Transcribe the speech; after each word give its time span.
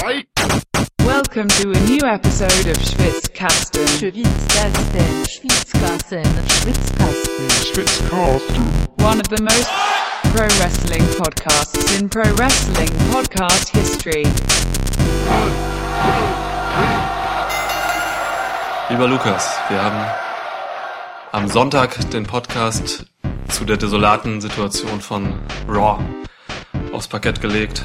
Welcome 0.00 1.48
to 1.48 1.72
a 1.72 1.80
new 1.80 1.98
episode 2.04 2.66
of 2.70 2.76
Schwitzkasten. 2.78 3.84
Schwitzkasten, 3.98 5.24
Schwitzkasten, 5.26 6.24
Schwitzkasten. 7.66 8.62
One 9.02 9.18
of 9.18 9.28
the 9.28 9.42
most 9.42 9.68
pro 10.32 10.46
wrestling 10.60 11.02
podcasts 11.18 11.98
in 11.98 12.08
pro 12.08 12.22
wrestling 12.36 12.88
podcast 13.10 13.70
history. 13.70 14.22
Lieber 18.90 19.08
Lukas, 19.08 19.58
wir 19.68 19.82
haben 19.82 20.06
am 21.32 21.48
Sonntag 21.48 22.08
den 22.12 22.24
Podcast 22.24 23.04
zu 23.48 23.64
der 23.64 23.76
desolaten 23.76 24.40
Situation 24.40 25.00
von 25.00 25.40
Raw 25.68 25.98
aufs 26.92 27.08
Parkett 27.08 27.40
gelegt. 27.40 27.82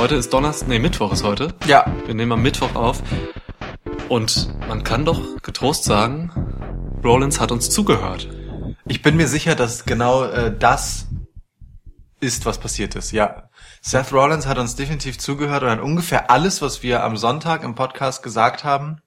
Heute 0.00 0.14
ist 0.14 0.32
Donnerstag, 0.32 0.66
nee, 0.68 0.78
Mittwoch 0.78 1.12
ist 1.12 1.24
heute. 1.24 1.54
Ja, 1.66 1.84
Wir 2.06 2.14
nehmen 2.14 2.32
am 2.32 2.40
Mittwoch 2.40 2.74
auf. 2.74 3.02
Und 4.08 4.48
man 4.66 4.82
kann 4.82 5.04
doch 5.04 5.42
getrost 5.42 5.84
sagen, 5.84 6.32
Rollins 7.04 7.38
hat 7.38 7.52
uns 7.52 7.68
zugehört. 7.68 8.26
ich 8.88 9.02
bin 9.02 9.18
mir 9.18 9.28
sicher, 9.28 9.54
dass 9.54 9.84
genau 9.84 10.24
äh, 10.24 10.56
das 10.58 11.08
ist, 12.18 12.46
was 12.46 12.56
passiert 12.56 12.94
ist. 12.94 13.12
Ja, 13.12 13.50
Seth 13.82 14.10
Rollins 14.10 14.46
hat 14.46 14.56
uns 14.56 14.74
definitiv 14.74 15.18
zugehört 15.18 15.64
und 15.64 15.68
hat 15.68 15.80
ungefähr 15.80 16.30
alles, 16.30 16.62
was 16.62 16.82
wir 16.82 17.04
am 17.04 17.18
Sonntag 17.18 17.62
im 17.62 17.74
Podcast 17.74 18.22
gesagt 18.22 18.64
haben, 18.64 19.02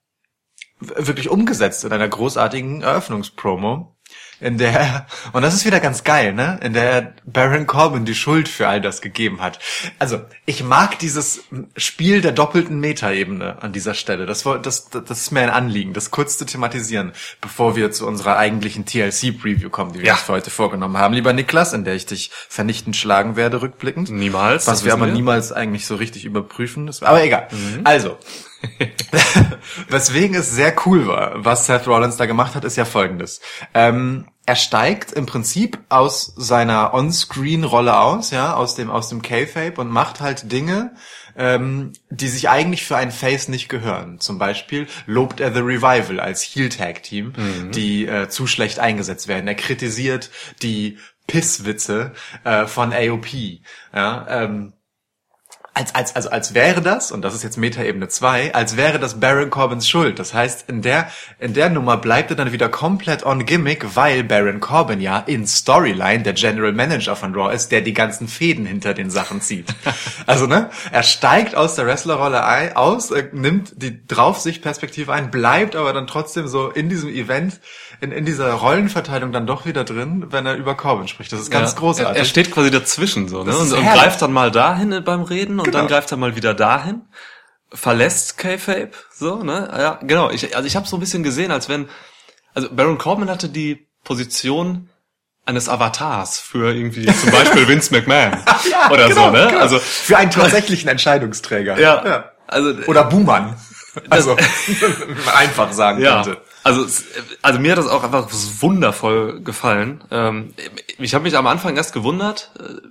wirklich 0.79 1.27
umgesetzt 1.27 1.85
in 1.85 1.91
einer 1.91 2.07
großartigen 2.07 2.83
Eröffnungspromo, 2.83 3.92
in 4.39 4.57
der 4.57 4.71
er, 4.79 5.07
und 5.33 5.41
das 5.41 5.53
ist 5.53 5.65
wieder 5.65 5.79
ganz 5.79 6.03
geil, 6.03 6.33
ne, 6.33 6.59
in 6.63 6.73
der 6.73 6.83
er 6.91 7.13
Baron 7.25 7.67
Corbin 7.67 8.05
die 8.05 8.15
Schuld 8.15 8.47
für 8.47 8.67
all 8.67 8.81
das 8.81 9.01
gegeben 9.01 9.41
hat. 9.41 9.59
Also, 9.99 10.21
ich 10.45 10.63
mag 10.63 10.99
dieses 10.99 11.41
Spiel 11.77 12.21
der 12.21 12.31
doppelten 12.31 12.79
Metaebene 12.79 13.61
an 13.61 13.71
dieser 13.73 13.93
Stelle. 13.93 14.25
Das, 14.25 14.43
das, 14.61 14.89
das 14.89 15.09
ist 15.21 15.31
mir 15.31 15.41
ein 15.41 15.49
Anliegen, 15.49 15.93
das 15.93 16.11
kurz 16.11 16.37
zu 16.37 16.45
thematisieren, 16.45 17.13
bevor 17.41 17.75
wir 17.75 17.91
zu 17.91 18.05
unserer 18.07 18.37
eigentlichen 18.37 18.85
TLC-Preview 18.85 19.69
kommen, 19.69 19.93
die 19.93 19.99
wir 19.99 20.07
Ja. 20.07 20.13
uns 20.13 20.23
für 20.23 20.33
heute 20.33 20.49
vorgenommen 20.49 20.97
haben. 20.97 21.13
Lieber 21.13 21.33
Niklas, 21.33 21.73
in 21.73 21.83
der 21.85 21.95
ich 21.95 22.05
dich 22.05 22.31
vernichtend 22.49 22.95
schlagen 22.95 23.35
werde, 23.35 23.61
rückblickend. 23.61 24.09
Niemals, 24.09 24.67
Was 24.67 24.83
wir 24.85 24.93
aber 24.93 25.05
wir. 25.07 25.13
niemals 25.13 25.51
eigentlich 25.51 25.85
so 25.85 25.95
richtig 25.95 26.25
überprüfen. 26.25 26.89
Aber 27.01 27.23
egal. 27.23 27.47
Also, 27.83 28.17
weswegen 29.89 30.35
es 30.35 30.51
sehr 30.51 30.73
cool 30.85 31.07
war, 31.07 31.43
was 31.43 31.65
Seth 31.65 31.87
Rollins 31.87 32.17
da 32.17 32.25
gemacht 32.25 32.55
hat, 32.55 32.63
ist 32.63 32.77
ja 32.77 32.85
folgendes. 32.85 33.41
Ähm, 33.73 34.27
er 34.45 34.55
steigt 34.55 35.13
im 35.13 35.25
Prinzip 35.25 35.79
aus 35.87 36.33
seiner 36.35 36.93
On-Screen-Rolle 36.93 37.97
aus, 37.97 38.31
ja, 38.31 38.55
aus 38.55 38.75
dem, 38.75 38.89
aus 38.89 39.07
dem 39.07 39.21
K-Fape 39.21 39.79
und 39.79 39.89
macht 39.89 40.19
halt 40.19 40.51
Dinge, 40.51 40.95
ähm, 41.37 41.93
die 42.09 42.27
sich 42.27 42.49
eigentlich 42.49 42.85
für 42.85 42.97
einen 42.97 43.11
Face 43.11 43.47
nicht 43.47 43.69
gehören. 43.69 44.19
Zum 44.19 44.39
Beispiel 44.39 44.87
lobt 45.05 45.39
er 45.39 45.53
The 45.53 45.61
Revival 45.61 46.19
als 46.19 46.43
Heel-Tag-Team, 46.43 47.33
die 47.71 48.05
äh, 48.05 48.27
zu 48.27 48.45
schlecht 48.45 48.79
eingesetzt 48.79 49.29
werden. 49.29 49.47
Er 49.47 49.55
kritisiert 49.55 50.29
die 50.61 50.97
Pisswitze 51.27 52.11
äh, 52.43 52.67
von 52.67 52.91
AOP. 52.91 53.27
Ja, 53.95 54.25
ähm, 54.27 54.73
als, 55.75 55.95
als, 55.95 56.15
also 56.15 56.29
als 56.29 56.53
wäre 56.53 56.81
das, 56.81 57.11
und 57.11 57.23
das 57.23 57.33
ist 57.33 57.43
jetzt 57.43 57.57
Metaebene 57.57 58.07
2, 58.07 58.53
als 58.53 58.77
wäre 58.77 58.99
das 58.99 59.19
Baron 59.19 59.49
Corbins 59.49 59.89
Schuld. 59.89 60.19
Das 60.19 60.33
heißt, 60.33 60.69
in 60.69 60.83
der, 60.83 61.07
in 61.39 61.55
der 61.55 61.69
Nummer 61.69 61.97
bleibt 61.97 62.29
er 62.29 62.35
dann 62.35 62.51
wieder 62.51 62.69
komplett 62.69 63.25
on 63.25 63.45
Gimmick, 63.45 63.95
weil 63.95 64.23
Baron 64.23 64.59
Corbin 64.59 65.01
ja 65.01 65.19
in 65.19 65.47
Storyline 65.47 66.21
der 66.21 66.33
General 66.33 66.71
Manager 66.73 67.15
von 67.15 67.33
Raw 67.33 67.53
ist, 67.53 67.71
der 67.71 67.81
die 67.81 67.93
ganzen 67.93 68.27
Fäden 68.27 68.67
hinter 68.67 68.93
den 68.93 69.09
Sachen 69.09 69.41
zieht. 69.41 69.73
also, 70.27 70.45
ne, 70.45 70.69
er 70.91 71.03
steigt 71.03 71.55
aus 71.55 71.73
der 71.73 71.87
Wrestlerrolle 71.87 72.77
aus, 72.77 73.11
nimmt 73.31 73.73
die 73.75 74.05
Draufsichtperspektive 74.05 75.11
ein, 75.11 75.31
bleibt 75.31 75.75
aber 75.75 75.91
dann 75.91 76.05
trotzdem 76.05 76.47
so 76.47 76.69
in 76.69 76.87
diesem 76.87 77.09
Event, 77.09 77.59
in, 78.01 78.11
in 78.11 78.25
dieser 78.25 78.51
Rollenverteilung 78.53 79.31
dann 79.31 79.47
doch 79.47 79.65
wieder 79.65 79.83
drin, 79.83 80.27
wenn 80.29 80.45
er 80.45 80.55
über 80.55 80.75
Corbin 80.75 81.07
spricht. 81.07 81.31
Das 81.31 81.39
ist 81.39 81.51
ganz 81.51 81.71
Ja, 81.73 81.79
großartig. 81.79 82.15
Er, 82.15 82.19
er 82.21 82.25
steht 82.25 82.51
quasi 82.51 82.71
dazwischen 82.71 83.27
so, 83.27 83.43
ne? 83.43 83.55
Und, 83.55 83.71
und 83.71 83.83
greift 83.85 84.21
dann 84.21 84.31
mal 84.33 84.51
dahin 84.51 85.03
beim 85.03 85.21
Reden 85.23 85.59
und 85.59 85.67
dann 85.73 85.87
Genau. 85.87 85.87
greift 85.95 86.11
er 86.11 86.17
mal 86.17 86.35
wieder 86.35 86.53
dahin. 86.53 87.01
Verlässt 87.71 88.37
K-Fape, 88.37 88.91
so, 89.11 89.37
ne? 89.43 89.67
Ja, 89.77 89.99
genau. 90.03 90.29
Ich, 90.29 90.55
also 90.55 90.67
ich 90.67 90.75
habe 90.75 90.87
so 90.87 90.97
ein 90.97 90.99
bisschen 90.99 91.23
gesehen, 91.23 91.51
als 91.51 91.69
wenn, 91.69 91.87
also 92.53 92.69
Baron 92.71 92.97
Corbin 92.99 93.29
hatte 93.29 93.49
die 93.49 93.87
Position 94.03 94.89
eines 95.45 95.67
Avatars 95.69 96.39
für 96.39 96.71
irgendwie 96.73 97.05
zum 97.05 97.31
Beispiel 97.31 97.67
Vince 97.67 97.93
McMahon 97.93 98.37
Ja, 98.71 98.91
oder 98.91 99.07
genau, 99.07 99.25
so, 99.25 99.31
ne? 99.31 99.47
genau. 99.49 99.59
Also 99.61 99.79
für 99.79 100.17
einen 100.17 100.29
tatsächlichen 100.31 100.87
Entscheidungsträger. 100.89 101.79
ja, 101.79 102.31
also 102.47 102.69
Oder 102.87 103.05
Buhmann. 103.05 103.55
Also, 104.09 104.37
einfach 105.35 105.71
sagen 105.73 106.01
Ja, 106.01 106.23
könnte. 106.23 106.41
Also, 106.63 106.85
also 107.41 107.59
mir 107.59 107.71
hat 107.71 107.77
das 107.77 107.87
auch 107.87 108.03
einfach 108.03 108.27
wundervoll 108.31 109.41
gefallen. 109.41 110.03
Ähm, 110.11 110.53
ich 110.97 111.13
habe 111.13 111.23
mich 111.23 111.37
am 111.37 111.47
Anfang 111.47 111.75
erst 111.75 111.93
gewundert, 111.93 112.51
äh, 112.59 112.81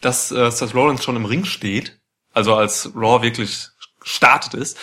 dass 0.00 0.30
äh, 0.30 0.50
Seth 0.50 0.74
Rollins 0.74 1.02
schon 1.04 1.16
im 1.16 1.24
Ring 1.24 1.44
steht, 1.44 1.98
also 2.32 2.54
als 2.54 2.90
Raw 2.94 3.22
wirklich 3.22 3.68
startet 4.02 4.54
ist. 4.54 4.78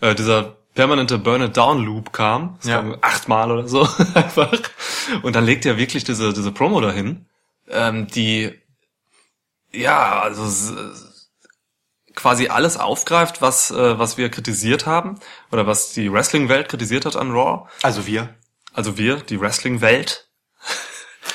Äh, 0.00 0.14
dieser 0.14 0.56
permanente 0.74 1.18
Burn 1.18 1.42
It 1.42 1.56
Down 1.56 1.84
Loop 1.84 2.12
kam, 2.12 2.56
das 2.60 2.68
Ja. 2.70 2.84
achtmal 3.02 3.50
oder 3.50 3.68
so 3.68 3.82
einfach. 4.14 4.52
Und 5.22 5.36
dann 5.36 5.44
legt 5.44 5.66
er 5.66 5.76
wirklich 5.76 6.04
diese 6.04 6.32
diese 6.32 6.52
Promo 6.52 6.80
dahin, 6.80 7.26
ähm, 7.68 8.06
die 8.06 8.58
ja 9.72 10.20
also 10.20 10.44
quasi 12.14 12.48
alles 12.48 12.76
aufgreift, 12.76 13.42
was 13.42 13.70
äh, 13.70 13.98
was 13.98 14.16
wir 14.18 14.28
kritisiert 14.30 14.86
haben 14.86 15.18
oder 15.50 15.66
was 15.66 15.92
die 15.92 16.12
Wrestling-Welt 16.12 16.68
kritisiert 16.68 17.06
hat 17.06 17.16
an 17.16 17.30
Raw. 17.30 17.68
Also 17.82 18.06
wir. 18.06 18.34
Also 18.72 18.96
wir, 18.96 19.16
die 19.16 19.40
Wrestling-Welt. 19.40 20.28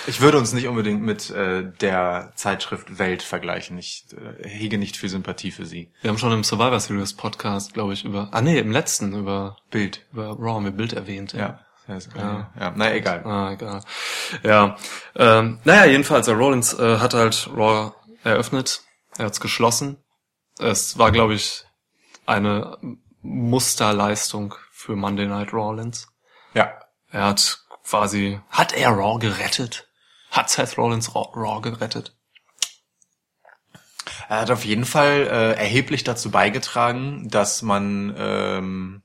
Ich 0.05 0.21
würde 0.21 0.37
uns 0.37 0.53
nicht 0.53 0.67
unbedingt 0.67 1.01
mit 1.01 1.29
äh, 1.29 1.69
der 1.81 2.31
Zeitschrift 2.35 2.97
Welt 2.97 3.21
vergleichen. 3.23 3.77
Ich 3.77 4.05
äh, 4.13 4.47
hege 4.47 4.77
nicht 4.77 4.97
viel 4.97 5.09
Sympathie 5.09 5.51
für 5.51 5.65
sie. 5.65 5.91
Wir 6.01 6.09
haben 6.09 6.17
schon 6.17 6.31
im 6.31 6.43
Survivor 6.43 6.79
Series 6.79 7.13
Podcast, 7.13 7.73
glaube 7.73 7.93
ich, 7.93 8.05
über. 8.05 8.29
Ah 8.31 8.41
nee, 8.41 8.57
im 8.57 8.71
letzten 8.71 9.13
über 9.13 9.57
Bild. 9.69 10.05
über 10.13 10.29
Raw 10.39 10.61
mit 10.61 10.77
Bild 10.77 10.93
erwähnt. 10.93 11.33
Ja. 11.33 11.59
Ja, 11.87 11.97
ja. 12.15 12.51
ja. 12.59 12.73
Na 12.75 12.93
egal. 12.93 13.23
Ah, 13.25 13.51
egal. 13.53 13.81
Ja. 14.43 14.75
Ähm, 15.15 15.59
naja, 15.63 15.85
jedenfalls, 15.85 16.27
äh, 16.27 16.31
Rollins 16.31 16.73
äh, 16.73 16.99
hat 16.99 17.13
halt 17.13 17.49
Raw 17.55 17.93
eröffnet. 18.23 18.81
Er 19.17 19.25
hat's 19.25 19.39
geschlossen. 19.39 19.97
Es 20.59 20.97
war, 20.97 21.11
glaube 21.11 21.35
ich, 21.35 21.65
eine 22.25 22.77
Musterleistung 23.21 24.55
für 24.71 24.95
Monday 24.95 25.27
Night 25.27 25.53
Rollins. 25.53 26.07
Ja. 26.53 26.73
Er 27.09 27.25
hat 27.25 27.59
quasi, 27.83 28.39
hat 28.49 28.73
er 28.73 28.89
Raw 28.89 29.17
gerettet? 29.19 29.87
Hat 30.31 30.49
Seth 30.49 30.77
Rollins 30.77 31.15
Raw, 31.15 31.29
Raw 31.35 31.61
gerettet? 31.61 32.15
Er 34.29 34.41
hat 34.41 34.51
auf 34.51 34.65
jeden 34.65 34.85
Fall 34.85 35.27
äh, 35.27 35.53
erheblich 35.53 36.03
dazu 36.03 36.31
beigetragen, 36.31 37.29
dass 37.29 37.61
man 37.61 38.13
ähm, 38.17 39.03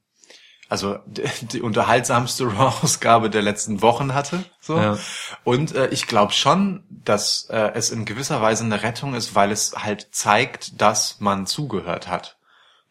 also 0.73 1.01
die, 1.05 1.61
unterhaltsamste 1.61 2.47
Raw-Ausgabe 2.57 3.29
der 3.29 3.43
letzten 3.43 3.83
Wochen 3.83 4.15
hatte. 4.15 4.43
So. 4.59 4.79
Ja. 4.79 4.99
Und 5.45 5.75
äh, 5.75 5.89
ich 5.89 6.07
glaube 6.07 6.33
schon, 6.33 6.83
dass 6.89 7.45
äh, 7.51 7.73
es 7.75 7.91
in 7.91 8.07
gewisser 8.07 8.41
Weise 8.41 8.65
eine 8.65 8.83
Rettung 8.83 9.13
ist, 9.13 9.35
weil 9.35 9.53
es 9.53 9.75
halt 9.77 10.09
zeigt, 10.13 10.81
dass 10.81 11.21
man 11.21 11.47
zugehört 11.47 12.09
hat. 12.09 12.39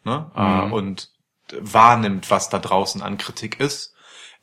Ne? 0.04 0.30
Äh, 0.36 0.72
und 0.72 1.10
wahrnimmt, 1.58 2.30
was 2.30 2.50
da 2.50 2.60
draußen 2.60 3.02
an 3.02 3.18
Kritik 3.18 3.58
ist 3.58 3.94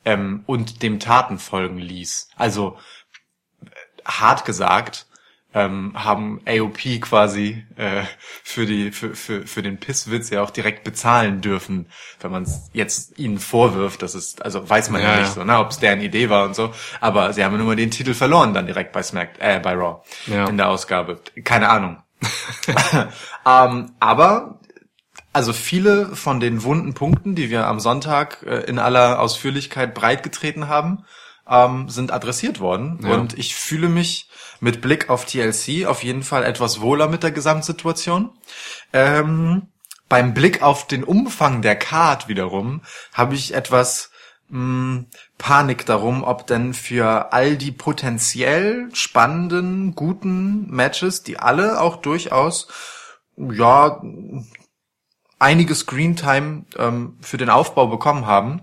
ähm, 0.04 0.44
und 0.46 0.82
dem 0.82 1.00
Taten 1.00 1.38
folgen 1.38 1.78
ließ. 1.78 2.28
Also 2.36 2.76
äh, 3.64 3.68
hart 4.04 4.44
gesagt, 4.44 5.06
ähm, 5.52 5.92
haben 5.94 6.40
AOP 6.46 7.00
quasi 7.00 7.64
äh, 7.76 8.02
für 8.44 8.66
die 8.66 8.92
für, 8.92 9.14
für, 9.14 9.46
für 9.46 9.62
den 9.62 9.78
Pisswitz 9.78 10.30
ja 10.30 10.42
auch 10.42 10.50
direkt 10.50 10.84
bezahlen 10.84 11.40
dürfen, 11.40 11.86
wenn 12.20 12.30
man 12.30 12.44
es 12.44 12.70
jetzt 12.72 13.18
ihnen 13.18 13.38
vorwirft, 13.38 14.02
das 14.02 14.14
ist 14.14 14.42
also 14.44 14.68
weiß 14.68 14.90
man 14.90 15.02
ja, 15.02 15.14
Ja, 15.14 15.20
nicht 15.20 15.32
so, 15.32 15.44
ne, 15.44 15.58
ob 15.58 15.70
es 15.70 15.78
deren 15.78 16.00
Idee 16.00 16.30
war 16.30 16.44
und 16.44 16.54
so, 16.54 16.72
aber 17.00 17.32
sie 17.32 17.44
haben 17.44 17.52
ja 17.52 17.58
nur 17.58 17.66
mal 17.66 17.76
den 17.76 17.90
Titel 17.90 18.14
verloren 18.14 18.54
dann 18.54 18.66
direkt 18.66 18.92
bei 18.92 19.02
Smack 19.02 19.30
äh, 19.40 19.58
bei 19.58 19.74
Raw 19.74 20.02
Ja. 20.26 20.46
in 20.46 20.56
der 20.56 20.68
Ausgabe. 20.68 21.20
Keine 21.44 21.68
Ahnung. 21.68 21.98
ähm, 23.46 23.92
aber 23.98 24.60
also 25.32 25.52
viele 25.52 26.14
von 26.16 26.40
den 26.40 26.62
wunden 26.62 26.94
Punkten, 26.94 27.34
die 27.34 27.50
wir 27.50 27.66
am 27.66 27.80
Sonntag 27.80 28.42
äh, 28.44 28.60
in 28.60 28.78
aller 28.78 29.20
Ausführlichkeit 29.20 29.94
breitgetreten 29.94 30.68
haben, 30.68 31.04
ähm, 31.48 31.88
sind 31.88 32.12
adressiert 32.12 32.60
worden. 32.60 33.00
Ja. 33.02 33.14
Und 33.14 33.38
ich 33.38 33.54
fühle 33.54 33.88
mich 33.88 34.28
mit 34.60 34.80
Blick 34.80 35.08
auf 35.08 35.24
TLC 35.24 35.86
auf 35.86 36.04
jeden 36.04 36.22
Fall 36.22 36.44
etwas 36.44 36.80
wohler 36.80 37.08
mit 37.08 37.22
der 37.22 37.32
Gesamtsituation. 37.32 38.30
Ähm, 38.92 39.68
beim 40.08 40.34
Blick 40.34 40.62
auf 40.62 40.86
den 40.86 41.04
Umfang 41.04 41.62
der 41.62 41.76
Card 41.76 42.28
wiederum 42.28 42.82
habe 43.12 43.34
ich 43.34 43.54
etwas 43.54 44.10
mh, 44.48 45.04
Panik 45.38 45.86
darum, 45.86 46.24
ob 46.24 46.46
denn 46.46 46.74
für 46.74 47.32
all 47.32 47.56
die 47.56 47.72
potenziell 47.72 48.88
spannenden, 48.92 49.94
guten 49.94 50.68
Matches, 50.70 51.22
die 51.22 51.38
alle 51.38 51.80
auch 51.80 51.96
durchaus 51.96 52.68
ja 53.36 54.02
einige 55.38 55.74
Screentime 55.74 56.66
ähm, 56.76 57.16
für 57.20 57.38
den 57.38 57.48
Aufbau 57.48 57.86
bekommen 57.86 58.26
haben, 58.26 58.60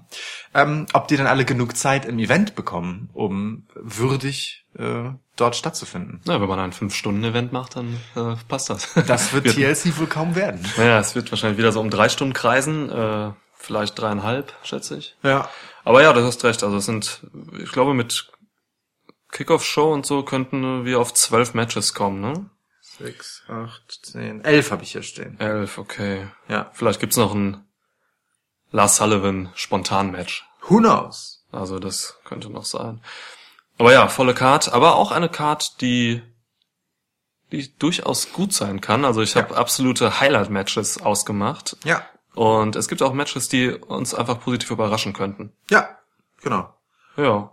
ähm, 0.54 0.86
ob 0.94 1.08
die 1.08 1.18
dann 1.18 1.28
alle 1.28 1.44
genug 1.44 1.76
Zeit 1.76 2.06
im 2.06 2.20
Event 2.20 2.56
bekommen, 2.56 3.10
um 3.14 3.66
würdig 3.74 4.66
äh, 4.78 5.12
dort 5.36 5.56
stattzufinden. 5.56 6.22
Na, 6.26 6.40
wenn 6.42 6.48
man 6.48 6.60
ein 6.60 6.74
5-Stunden-Event 6.74 7.52
macht, 7.52 7.76
dann 7.76 8.00
äh, 8.16 8.36
passt 8.48 8.70
das. 8.70 8.94
Das 9.08 9.34
wird 9.34 9.46
TLC 9.56 9.98
wohl 9.98 10.08
kaum 10.08 10.36
werden. 10.36 10.66
Naja, 10.78 11.00
es 11.00 11.16
wird 11.16 11.32
wahrscheinlich 11.32 11.58
wieder 11.58 11.72
so 11.72 11.80
um 11.80 11.90
drei 11.90 12.10
Stunden 12.10 12.34
kreisen, 12.34 12.90
äh, 12.90 13.32
vielleicht 13.56 14.00
dreieinhalb, 14.00 14.54
schätze 14.64 14.98
ich. 14.98 15.16
Ja. 15.24 15.50
Aber 15.84 16.02
ja, 16.02 16.14
du 16.14 16.24
hast 16.24 16.44
recht. 16.44 16.64
Also 16.64 16.78
es 16.78 16.86
sind, 16.86 17.22
ich 17.62 17.72
glaube, 17.72 17.94
mit 17.94 18.32
Kickoff-Show 19.32 19.94
und 19.94 20.06
so 20.06 20.24
könnten 20.24 20.86
wir 20.86 21.00
auf 21.00 21.14
zwölf 21.14 21.54
Matches 21.54 21.94
kommen, 21.94 22.22
ne? 22.22 22.50
Sechs, 22.82 23.44
acht, 23.48 24.00
zehn, 24.04 24.44
elf 24.44 24.72
habe 24.72 24.84
ich 24.84 24.94
hier 24.94 25.04
stehen. 25.04 25.40
Elf, 25.40 25.78
okay. 25.78 26.28
Ja. 26.48 26.72
Vielleicht 26.74 27.00
gibt's 27.00 27.18
noch 27.18 27.34
ein 27.34 27.64
Lars 28.72 28.98
Sullivan 28.98 29.52
Spontan-Match. 29.56 30.46
Who 30.64 30.78
knows? 30.78 31.46
Also 31.52 31.80
das 31.80 32.18
könnte 32.26 32.50
noch 32.50 32.66
sein. 32.66 33.02
Aber 33.78 33.94
ja, 33.94 34.08
volle 34.08 34.34
Card, 34.34 34.74
aber 34.74 34.96
auch 34.96 35.12
eine 35.12 35.30
Card, 35.30 35.82
die 35.82 36.22
die 37.52 37.78
durchaus 37.78 38.34
gut 38.34 38.54
sein 38.54 38.82
kann. 38.82 39.06
Also 39.06 39.22
ich 39.22 39.36
habe 39.36 39.56
absolute 39.56 40.20
Highlight-Matches 40.20 41.02
ausgemacht. 41.02 41.78
Ja. 41.84 42.04
Und 42.36 42.76
es 42.76 42.88
gibt 42.88 43.02
auch 43.02 43.14
Matches, 43.14 43.50
die 43.50 43.70
uns 43.70 44.14
einfach 44.14 44.40
positiv 44.40 44.70
überraschen 44.72 45.14
könnten. 45.14 45.54
Ja, 45.70 45.98
genau. 46.42 46.74
Ja. 47.16 47.52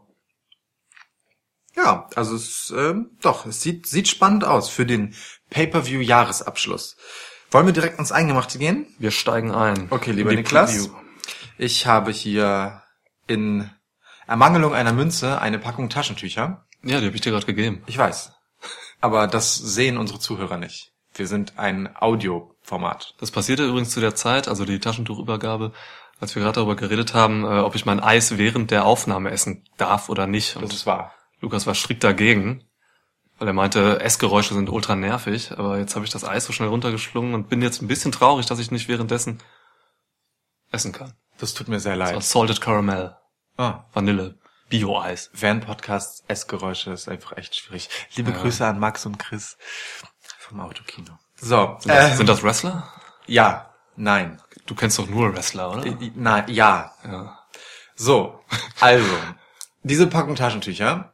Ja, 1.76 2.08
also 2.14 2.36
es 2.36 2.72
ähm, 2.76 3.10
doch, 3.20 3.46
es 3.46 3.60
sieht 3.62 3.86
sieht 3.86 4.08
spannend 4.08 4.44
aus 4.44 4.68
für 4.68 4.86
den 4.86 5.14
Pay-per-View-Jahresabschluss. 5.50 6.96
Wollen 7.50 7.66
wir 7.66 7.72
direkt 7.72 7.98
ins 7.98 8.12
Eingemachte 8.12 8.58
gehen? 8.58 8.86
Wir 8.98 9.10
steigen 9.10 9.52
ein. 9.52 9.88
Okay, 9.90 10.12
lieber 10.12 10.34
Niklas. 10.34 10.72
Preview. 10.72 10.94
Ich 11.56 11.86
habe 11.86 12.10
hier 12.12 12.82
in 13.26 13.70
Ermangelung 14.26 14.74
einer 14.74 14.92
Münze 14.92 15.40
eine 15.40 15.58
Packung 15.58 15.88
Taschentücher. 15.90 16.66
Ja, 16.82 17.00
die 17.00 17.06
habe 17.06 17.16
ich 17.16 17.22
dir 17.22 17.32
gerade 17.32 17.46
gegeben. 17.46 17.82
Ich 17.86 17.98
weiß. 17.98 18.32
Aber 19.00 19.26
das 19.26 19.54
sehen 19.54 19.98
unsere 19.98 20.18
Zuhörer 20.18 20.56
nicht. 20.56 20.92
Wir 21.14 21.26
sind 21.26 21.58
ein 21.58 21.94
Audioformat. 21.94 23.14
Das 23.18 23.30
passierte 23.30 23.66
übrigens 23.66 23.90
zu 23.90 24.00
der 24.00 24.14
Zeit, 24.14 24.48
also 24.48 24.64
die 24.64 24.80
Taschentuchübergabe, 24.80 25.72
als 26.20 26.34
wir 26.34 26.42
gerade 26.42 26.56
darüber 26.56 26.76
geredet 26.76 27.14
haben, 27.14 27.44
äh, 27.44 27.60
ob 27.60 27.74
ich 27.74 27.86
mein 27.86 28.00
Eis 28.00 28.38
während 28.38 28.70
der 28.70 28.84
Aufnahme 28.84 29.30
essen 29.30 29.64
darf 29.76 30.08
oder 30.08 30.26
nicht. 30.26 30.56
Und 30.56 30.62
Das 30.62 30.72
ist 30.72 30.86
wahr. 30.86 31.12
Lukas 31.40 31.66
war 31.66 31.74
strikt 31.74 32.02
dagegen, 32.02 32.64
weil 33.38 33.48
er 33.48 33.54
meinte, 33.54 34.00
Essgeräusche 34.00 34.54
sind 34.54 34.70
ultra 34.70 34.96
nervig. 34.96 35.52
Aber 35.52 35.78
jetzt 35.78 35.94
habe 35.94 36.04
ich 36.04 36.10
das 36.10 36.24
Eis 36.24 36.44
so 36.46 36.52
schnell 36.52 36.68
runtergeschlungen 36.68 37.34
und 37.34 37.48
bin 37.48 37.62
jetzt 37.62 37.82
ein 37.82 37.88
bisschen 37.88 38.12
traurig, 38.12 38.46
dass 38.46 38.58
ich 38.58 38.70
nicht 38.70 38.88
währenddessen 38.88 39.40
essen 40.72 40.92
kann. 40.92 41.12
Das 41.38 41.54
tut 41.54 41.68
mir 41.68 41.80
sehr 41.80 41.96
Das 41.96 42.06
war 42.06 42.12
leid. 42.14 42.22
Salted 42.24 42.60
Caramel, 42.60 43.16
Ah, 43.56 43.84
Vanille, 43.92 44.36
Bio-Eis. 44.68 45.30
während 45.32 45.64
Podcasts 45.66 46.24
Essgeräusche 46.26 46.90
ist 46.90 47.08
einfach 47.08 47.36
echt 47.36 47.54
schwierig. 47.54 47.88
Liebe 48.16 48.32
Grüße 48.32 48.66
an 48.66 48.78
Max 48.80 49.06
und 49.06 49.18
Chris 49.18 49.56
vom 50.38 50.60
Autokino. 50.60 51.18
So, 51.36 51.76
Sind 51.80 51.90
das, 51.94 52.12
äh, 52.12 52.16
sind 52.16 52.28
das 52.28 52.42
Wrestler? 52.42 52.92
ja, 53.26 53.70
nein, 53.96 54.40
Du 54.66 54.74
kennst 54.74 54.98
doch 54.98 55.06
nur 55.06 55.34
Wrestler, 55.34 55.72
oder? 55.72 55.84
Nein, 56.14 56.44
ja. 56.48 56.92
Ja. 57.04 57.38
So, 57.94 58.40
also, 58.80 59.14
diese 59.82 60.06
Packung 60.06 60.36
Taschentücher 60.36 61.12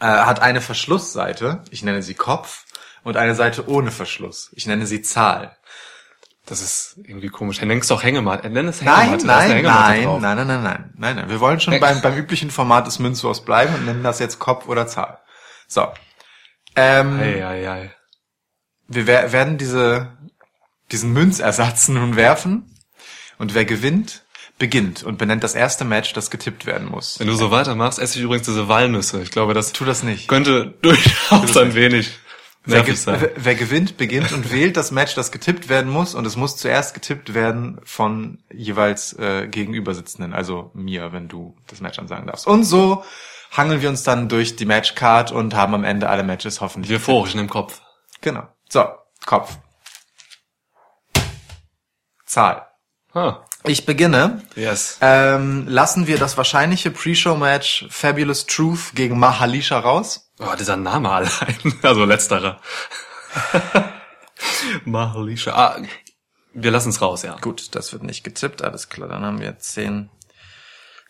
äh, 0.00 0.06
hat 0.06 0.40
eine 0.40 0.60
Verschlussseite, 0.60 1.62
ich 1.70 1.82
nenne 1.82 2.02
sie 2.02 2.14
Kopf, 2.14 2.64
und 3.04 3.16
eine 3.16 3.36
Seite 3.36 3.68
ohne 3.68 3.92
Verschluss, 3.92 4.50
ich 4.56 4.66
nenne 4.66 4.84
sie 4.86 5.00
Zahl. 5.00 5.56
Das 6.46 6.60
ist 6.60 6.96
irgendwie 7.04 7.28
komisch. 7.28 7.58
Er 7.58 7.66
nennt 7.66 7.82
es 7.82 7.88
doch 7.88 8.02
Hängematte. 8.04 8.44
Er 8.44 8.50
nennt 8.50 8.68
es 8.68 8.80
Nein, 8.80 9.10
Hängematte. 9.10 9.26
nein, 9.26 9.62
nein, 9.64 10.04
drauf. 10.04 10.20
nein, 10.20 10.36
nein, 10.36 10.46
nein, 10.46 10.62
nein, 10.62 10.90
nein, 10.96 11.16
nein. 11.16 11.28
Wir 11.28 11.40
wollen 11.40 11.58
schon 11.60 11.78
beim, 11.80 12.00
beim 12.00 12.16
üblichen 12.16 12.50
Format 12.52 12.86
des 12.86 13.00
Münzwurfs 13.00 13.44
bleiben 13.44 13.74
und 13.74 13.84
nennen 13.84 14.04
das 14.04 14.20
jetzt 14.20 14.38
Kopf 14.38 14.68
oder 14.68 14.86
Zahl. 14.86 15.18
So. 15.66 15.88
Ähm, 16.76 17.18
Ei, 17.20 17.44
ei, 17.44 17.68
ei. 17.70 17.90
wir 18.86 19.06
wer- 19.08 19.32
werden 19.32 19.58
diese, 19.58 20.12
diesen 20.92 21.12
Münzersatz 21.12 21.88
nun 21.88 22.14
werfen 22.16 22.72
und 23.38 23.54
wer 23.54 23.64
gewinnt, 23.64 24.22
beginnt 24.58 25.02
und 25.02 25.18
benennt 25.18 25.42
das 25.42 25.54
erste 25.54 25.84
Match, 25.84 26.12
das 26.12 26.30
getippt 26.30 26.64
werden 26.64 26.88
muss. 26.88 27.18
Wenn 27.18 27.26
du 27.26 27.34
so 27.34 27.50
weitermachst, 27.50 27.98
esse 27.98 28.18
ich 28.18 28.24
übrigens 28.24 28.46
diese 28.46 28.68
Walnüsse. 28.68 29.20
Ich 29.22 29.30
glaube, 29.30 29.52
das 29.52 29.72
Tu 29.72 29.84
das 29.84 30.02
nicht. 30.02 30.28
könnte 30.28 30.74
durchaus 30.82 31.56
ein 31.56 31.74
wenig 31.74 32.12
Wer, 32.68 32.82
ge 32.82 32.96
wer- 33.36 33.54
gewinnt, 33.54 33.96
beginnt 33.96 34.32
und 34.32 34.50
wählt 34.50 34.76
das 34.76 34.90
Match, 34.90 35.14
das 35.14 35.30
getippt 35.30 35.68
werden 35.68 35.90
muss. 35.90 36.14
Und 36.14 36.26
es 36.26 36.34
muss 36.36 36.56
zuerst 36.56 36.94
getippt 36.94 37.32
werden 37.32 37.80
von 37.84 38.42
jeweils 38.52 39.12
äh, 39.18 39.46
Gegenübersitzenden, 39.46 40.34
also 40.34 40.70
mir, 40.74 41.12
wenn 41.12 41.28
du 41.28 41.56
das 41.68 41.80
Match 41.80 41.98
ansagen 41.98 42.26
darfst. 42.26 42.46
Und 42.46 42.64
so 42.64 43.04
hangeln 43.52 43.80
wir 43.82 43.88
uns 43.88 44.02
dann 44.02 44.28
durch 44.28 44.56
die 44.56 44.64
Matchcard 44.66 45.30
und 45.30 45.54
haben 45.54 45.74
am 45.74 45.84
Ende 45.84 46.08
alle 46.08 46.24
Matches 46.24 46.60
hoffentlich. 46.60 46.90
Wir 46.90 46.96
euphorisch 46.96 47.32
in 47.32 47.38
dem 47.38 47.48
Kopf. 47.50 47.80
Genau. 48.20 48.48
So, 48.68 48.84
Kopf. 49.24 49.56
Zahl. 52.24 52.66
Ah, 53.14 53.44
Ich 53.64 53.86
beginne. 53.86 54.42
yes. 54.56 54.98
Ähm, 55.00 55.66
lassen 55.68 56.06
wir 56.06 56.18
das 56.18 56.36
wahrscheinliche 56.36 56.90
Pre-Show-Match 56.90 57.86
Fabulous 57.90 58.46
Truth 58.46 58.92
gegen 58.94 59.18
Mahalisha 59.18 59.78
raus? 59.78 60.25
Oh, 60.38 60.54
dieser 60.58 60.76
Name 60.76 61.10
allein. 61.10 61.56
Also 61.82 62.04
letzterer. 62.04 62.60
Mahalisha. 64.84 65.52
Ah, 65.52 65.82
wir 66.52 66.70
lassen 66.70 66.90
es 66.90 67.00
raus, 67.00 67.22
ja. 67.22 67.36
Gut, 67.40 67.74
das 67.74 67.92
wird 67.92 68.02
nicht 68.02 68.24
getippt, 68.24 68.62
alles 68.62 68.88
klar. 68.88 69.08
Dann 69.08 69.24
haben 69.24 69.40
wir 69.40 69.58
zehn, 69.58 70.10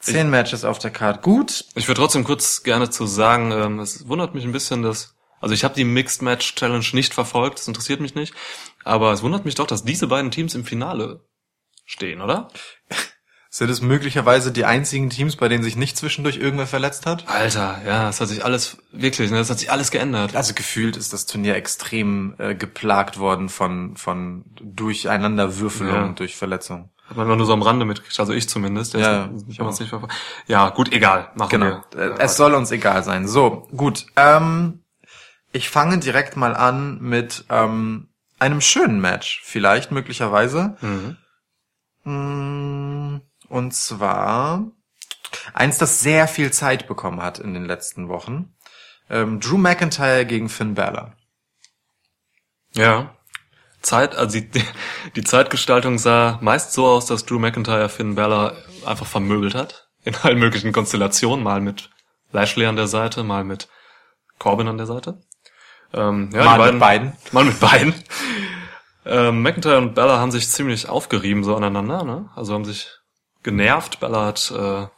zehn 0.01 0.31
Matches 0.31 0.65
auf 0.65 0.79
der 0.79 0.91
Karte. 0.91 1.21
Gut. 1.21 1.65
Ich 1.75 1.89
würde 1.89 2.01
trotzdem 2.01 2.25
kurz 2.25 2.63
gerne 2.63 2.91
zu 2.91 3.07
sagen, 3.07 3.53
ähm, 3.53 3.79
es 3.81 4.09
wundert 4.09 4.35
mich 4.35 4.45
ein 4.45 4.53
bisschen, 4.53 4.83
dass 4.83 5.17
also 5.41 5.55
ich 5.55 5.65
habe 5.65 5.75
die 5.75 5.85
Mixed 5.85 6.23
Match 6.23 6.55
Challenge 6.55 6.87
nicht 6.93 7.15
verfolgt, 7.15 7.59
das 7.59 7.69
interessiert 7.69 8.01
mich 8.01 8.15
nicht, 8.15 8.35
aber 8.85 9.13
es 9.13 9.23
wundert 9.23 9.45
mich 9.45 9.55
doch, 9.55 9.67
dass 9.67 9.85
diese 9.85 10.07
beiden 10.07 10.31
Teams 10.31 10.55
im 10.55 10.65
Finale 10.65 11.25
stehen, 11.85 12.21
oder? 12.21 12.49
Sind 13.57 13.71
es 13.71 13.81
möglicherweise 13.81 14.53
die 14.53 14.67
einzigen 14.67 15.09
Teams, 15.09 15.37
bei 15.37 15.49
denen 15.49 15.65
sich 15.65 15.77
nicht 15.77 15.97
zwischendurch 15.97 16.37
irgendwer 16.37 16.67
verletzt 16.67 17.07
hat? 17.07 17.27
Alter, 17.27 17.81
ja, 17.87 18.11
es 18.11 18.21
hat 18.21 18.29
sich 18.29 18.45
alles 18.45 18.77
wirklich, 18.93 19.31
ne, 19.31 19.39
es 19.39 19.49
hat 19.49 19.59
sich 19.61 19.73
alles 19.73 19.91
geändert. 19.91 20.37
Also 20.37 20.53
gefühlt 20.53 20.95
ist 20.99 21.15
das 21.15 21.25
Turnier 21.25 21.57
extrem 21.57 22.35
äh, 22.37 22.55
geplagt 22.55 23.19
worden 23.19 23.49
von, 23.49 23.97
von 23.97 24.45
Durcheinanderwürfelung 24.61 25.95
Ja. 25.95 26.09
durch 26.09 26.37
Verletzungen. 26.37 26.91
Hat 27.09 27.17
man 27.17 27.25
immer 27.29 27.37
nur 27.37 27.47
so 27.47 27.55
am 27.55 27.63
Rande 27.63 27.87
mitgekriegt, 27.87 28.21
also 28.21 28.35
ich 28.35 28.47
zumindest. 28.47 28.93
Ja, 28.93 29.31
ich 29.49 29.59
auch. 29.63 29.81
nicht 29.81 29.91
ja, 30.49 30.69
gut, 30.69 30.93
egal, 30.93 31.31
machen 31.35 31.49
Genau. 31.49 31.83
wir. 31.95 31.99
Äh, 31.99 32.15
Es 32.19 32.37
soll 32.37 32.53
uns 32.53 32.71
egal 32.73 33.05
sein. 33.05 33.27
So, 33.27 33.67
gut. 33.75 34.05
Ähm, 34.17 34.83
ich 35.53 35.71
fange 35.71 35.97
direkt 35.99 36.37
mal 36.37 36.55
an 36.55 37.01
mit 37.01 37.47
ähm, 37.49 38.09
einem 38.39 38.61
schönen 38.61 39.01
Match, 39.01 39.41
vielleicht 39.45 39.93
möglicherweise. 39.93 40.77
Mhm. 40.83 41.17
Mm, 42.05 43.21
Und 43.49 43.73
zwar 43.75 44.65
eins, 45.55 45.79
das 45.79 46.01
sehr 46.01 46.29
viel 46.29 46.53
Zeit 46.53 46.87
bekommen 46.87 47.23
hat 47.23 47.39
in 47.39 47.55
den 47.55 47.65
letzten 47.65 48.09
Wochen. 48.09 48.55
Ähm, 49.09 49.41
Drew 49.41 49.57
McIntyre 49.57 50.27
gegen 50.27 50.49
Finn 50.49 50.75
Balor. 50.75 51.15
Ja. 52.75 53.15
Zeit, 53.83 54.17
also 54.17 54.41
die, 54.41 54.51
die 55.17 55.25
Zeitgestaltung 55.25 55.99
sah 55.99 56.39
meist 56.43 56.73
so 56.73 56.87
aus, 56.87 57.07
dass 57.07 57.25
Drew 57.25 57.39
McIntyre 57.39 57.89
Finn 57.89 58.17
Balor 58.17 58.57
einfach 58.85 59.07
vermöbelt 59.07 59.55
hat. 59.55 59.89
In 60.05 60.15
allen 60.17 60.39
möglichen 60.39 60.73
Konstellationen. 60.73 61.45
Mal 61.45 61.61
mit 61.61 61.91
Lashley 62.33 62.67
an 62.67 62.77
der 62.77 62.87
Seite, 62.87 63.25
mal 63.25 63.45
mit 63.45 63.69
Corbin 64.39 64.69
an 64.69 64.77
der 64.77 64.87
Seite. 64.87 65.21
Ähm, 65.93 66.31
ja, 66.33 66.45
Mal 66.45 66.67
die 66.67 66.73
mit 66.73 66.81
beiden. 66.81 67.13
Mal 67.33 67.45
mit 67.45 67.61
beiden. 67.61 67.95
Ähm, 69.05 69.43
McIntyre 69.43 69.79
und 69.79 69.95
Bella 69.95 70.19
haben 70.19 70.33
sich 70.33 70.49
ziemlich 70.49 70.89
aufgerieben 70.89 71.45
so 71.45 71.55
aneinander, 71.55 72.03
ne? 72.03 72.29
Also 72.35 72.55
haben 72.55 72.65
sich 72.65 72.89
genervt. 73.47 74.01
Bella 74.01 74.27
hat 74.27 74.51
äh, 74.51 74.89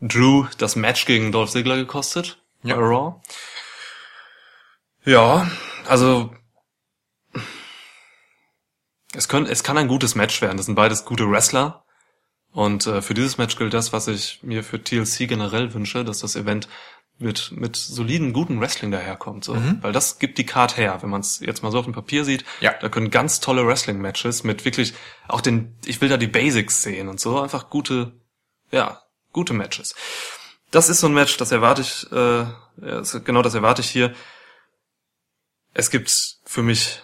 Drew 0.00 0.46
das 0.58 0.74
Match 0.74 1.06
gegen 1.06 1.30
Dolph 1.30 1.50
Ziggler 1.50 1.76
gekostet 1.76 2.42
Ja. 2.64 2.74
Raw. 2.74 3.20
Ja, 5.04 5.48
also 5.86 6.34
es, 9.14 9.28
können, 9.28 9.46
es 9.46 9.62
kann 9.62 9.78
ein 9.78 9.86
gutes 9.86 10.16
Match 10.16 10.42
werden. 10.42 10.56
Das 10.56 10.66
sind 10.66 10.74
beides 10.74 11.04
gute 11.04 11.30
Wrestler. 11.30 11.84
Und 12.50 12.86
äh, 12.86 13.02
für 13.02 13.14
dieses 13.14 13.38
Match 13.38 13.56
gilt 13.56 13.74
das, 13.74 13.92
was 13.92 14.08
ich 14.08 14.42
mir 14.42 14.64
für 14.64 14.82
TLC 14.82 15.28
generell 15.28 15.74
wünsche, 15.74 16.04
dass 16.04 16.20
das 16.20 16.34
Event 16.34 16.68
mit, 17.18 17.52
mit 17.52 17.76
soliden, 17.76 18.32
guten 18.32 18.60
Wrestling 18.60 18.90
daherkommt. 18.90 19.44
So. 19.44 19.56
Weil 19.80 19.92
das 19.92 20.18
gibt 20.18 20.38
die 20.38 20.46
Card 20.46 20.76
her, 20.76 20.98
wenn 21.00 21.10
man 21.10 21.20
es 21.20 21.40
jetzt 21.40 21.62
mal 21.62 21.72
so 21.72 21.78
auf 21.78 21.84
dem 21.84 21.94
Papier 21.94 22.24
sieht. 22.24 22.44
Ja. 22.60 22.74
Da 22.80 22.88
können 22.88 23.10
ganz 23.10 23.40
tolle 23.40 23.66
Wrestling-Matches 23.66 24.44
mit 24.44 24.64
wirklich 24.64 24.94
auch 25.28 25.40
den, 25.40 25.74
ich 25.84 26.00
will 26.00 26.08
da 26.08 26.16
die 26.16 26.26
Basics 26.26 26.82
sehen 26.82 27.08
und 27.08 27.18
so, 27.18 27.40
einfach 27.40 27.70
gute, 27.70 28.12
ja, 28.70 29.02
gute 29.32 29.54
Matches. 29.54 29.94
Das 30.70 30.88
ist 30.88 31.00
so 31.00 31.06
ein 31.06 31.14
Match, 31.14 31.36
das 31.36 31.52
erwarte 31.52 31.82
ich, 31.82 32.10
äh, 32.12 32.44
genau 33.24 33.42
das 33.42 33.54
erwarte 33.54 33.80
ich 33.80 33.88
hier. 33.88 34.14
Es 35.72 35.90
gibt 35.90 36.38
für 36.44 36.62
mich 36.62 37.02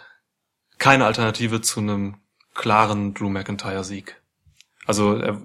keine 0.78 1.06
Alternative 1.06 1.60
zu 1.60 1.80
einem 1.80 2.16
klaren 2.54 3.14
Drew 3.14 3.28
McIntyre 3.28 3.84
Sieg. 3.84 4.20
Also 4.84 5.16
er, 5.16 5.40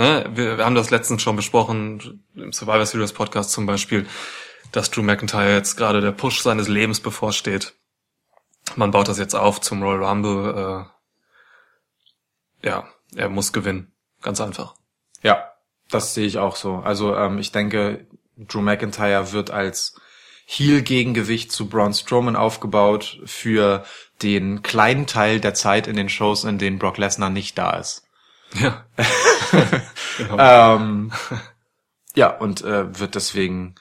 ne, 0.00 0.24
wir, 0.34 0.58
wir 0.58 0.64
haben 0.64 0.74
das 0.74 0.90
letztens 0.90 1.22
schon 1.22 1.36
besprochen 1.36 2.24
im 2.34 2.52
Survivor 2.52 2.86
Series 2.86 3.12
Podcast 3.12 3.52
zum 3.52 3.66
Beispiel, 3.66 4.06
dass 4.72 4.90
Drew 4.90 5.02
McIntyre 5.02 5.54
jetzt 5.54 5.76
gerade 5.76 6.00
der 6.00 6.12
Push 6.12 6.40
seines 6.42 6.68
Lebens 6.68 7.00
bevorsteht. 7.00 7.74
Man 8.76 8.90
baut 8.90 9.08
das 9.08 9.18
jetzt 9.18 9.34
auf 9.34 9.60
zum 9.60 9.82
Royal 9.82 10.04
Rumble. 10.04 10.88
Äh, 12.62 12.66
ja, 12.68 12.88
er 13.14 13.28
muss 13.28 13.52
gewinnen, 13.52 13.92
ganz 14.22 14.40
einfach. 14.40 14.74
Ja, 15.22 15.52
das 15.90 16.14
sehe 16.14 16.26
ich 16.26 16.38
auch 16.38 16.56
so. 16.56 16.76
Also 16.76 17.14
ähm, 17.16 17.38
ich 17.38 17.52
denke, 17.52 18.06
Drew 18.36 18.62
McIntyre 18.62 19.32
wird 19.32 19.50
als 19.50 20.00
Heel-Gegengewicht 20.46 21.52
zu 21.52 21.68
Braun 21.68 21.92
Strowman 21.94 22.36
aufgebaut 22.36 23.20
für 23.24 23.84
den 24.22 24.62
kleinen 24.62 25.06
Teil 25.06 25.40
der 25.40 25.54
Zeit 25.54 25.86
in 25.86 25.96
den 25.96 26.08
Shows, 26.08 26.44
in 26.44 26.58
denen 26.58 26.78
Brock 26.78 26.98
Lesnar 26.98 27.30
nicht 27.30 27.56
da 27.56 27.76
ist. 27.76 28.09
Ja. 28.54 28.84
Ähm, 30.38 31.12
ja, 32.14 32.28
und 32.28 32.62
äh, 32.62 32.98
wird 32.98 33.14
deswegen 33.14 33.74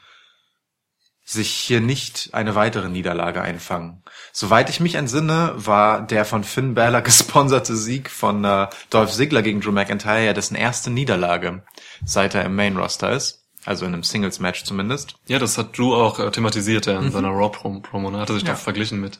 sich 1.25 1.51
hier 1.51 1.81
nicht 1.81 2.29
eine 2.33 2.55
weitere 2.55 2.89
Niederlage 2.89 3.41
einfangen. 3.41 4.03
Soweit 4.31 4.69
ich 4.69 4.79
mich 4.79 4.95
entsinne, 4.95 5.53
war 5.55 6.01
der 6.01 6.25
von 6.25 6.43
Finn 6.43 6.73
Balor 6.75 7.01
gesponserte 7.03 7.75
Sieg 7.75 8.09
von 8.09 8.43
äh, 8.45 8.67
Dolph 8.89 9.11
Ziggler 9.11 9.41
gegen 9.41 9.61
Drew 9.61 9.71
McIntyre 9.71 10.25
ja 10.25 10.33
dessen 10.33 10.55
erste 10.55 10.89
Niederlage, 10.89 11.63
seit 12.05 12.35
er 12.35 12.45
im 12.45 12.55
Main 12.55 12.77
Roster 12.77 13.11
ist. 13.11 13.45
Also 13.65 13.85
in 13.85 13.93
einem 13.93 14.03
Singles-Match 14.03 14.63
zumindest. 14.63 15.15
Ja, 15.27 15.37
das 15.37 15.57
hat 15.57 15.77
Drew 15.77 15.93
auch 15.93 16.17
äh, 16.19 16.31
thematisiert 16.31 16.85
ja, 16.85 16.97
in 16.99 17.11
seiner 17.11 17.29
Raw-Promo. 17.29 18.09
Er 18.11 18.21
hatte 18.21 18.33
sich 18.33 18.43
Ja. 18.43 18.53
doch 18.53 18.59
verglichen 18.59 19.01
mit 19.01 19.19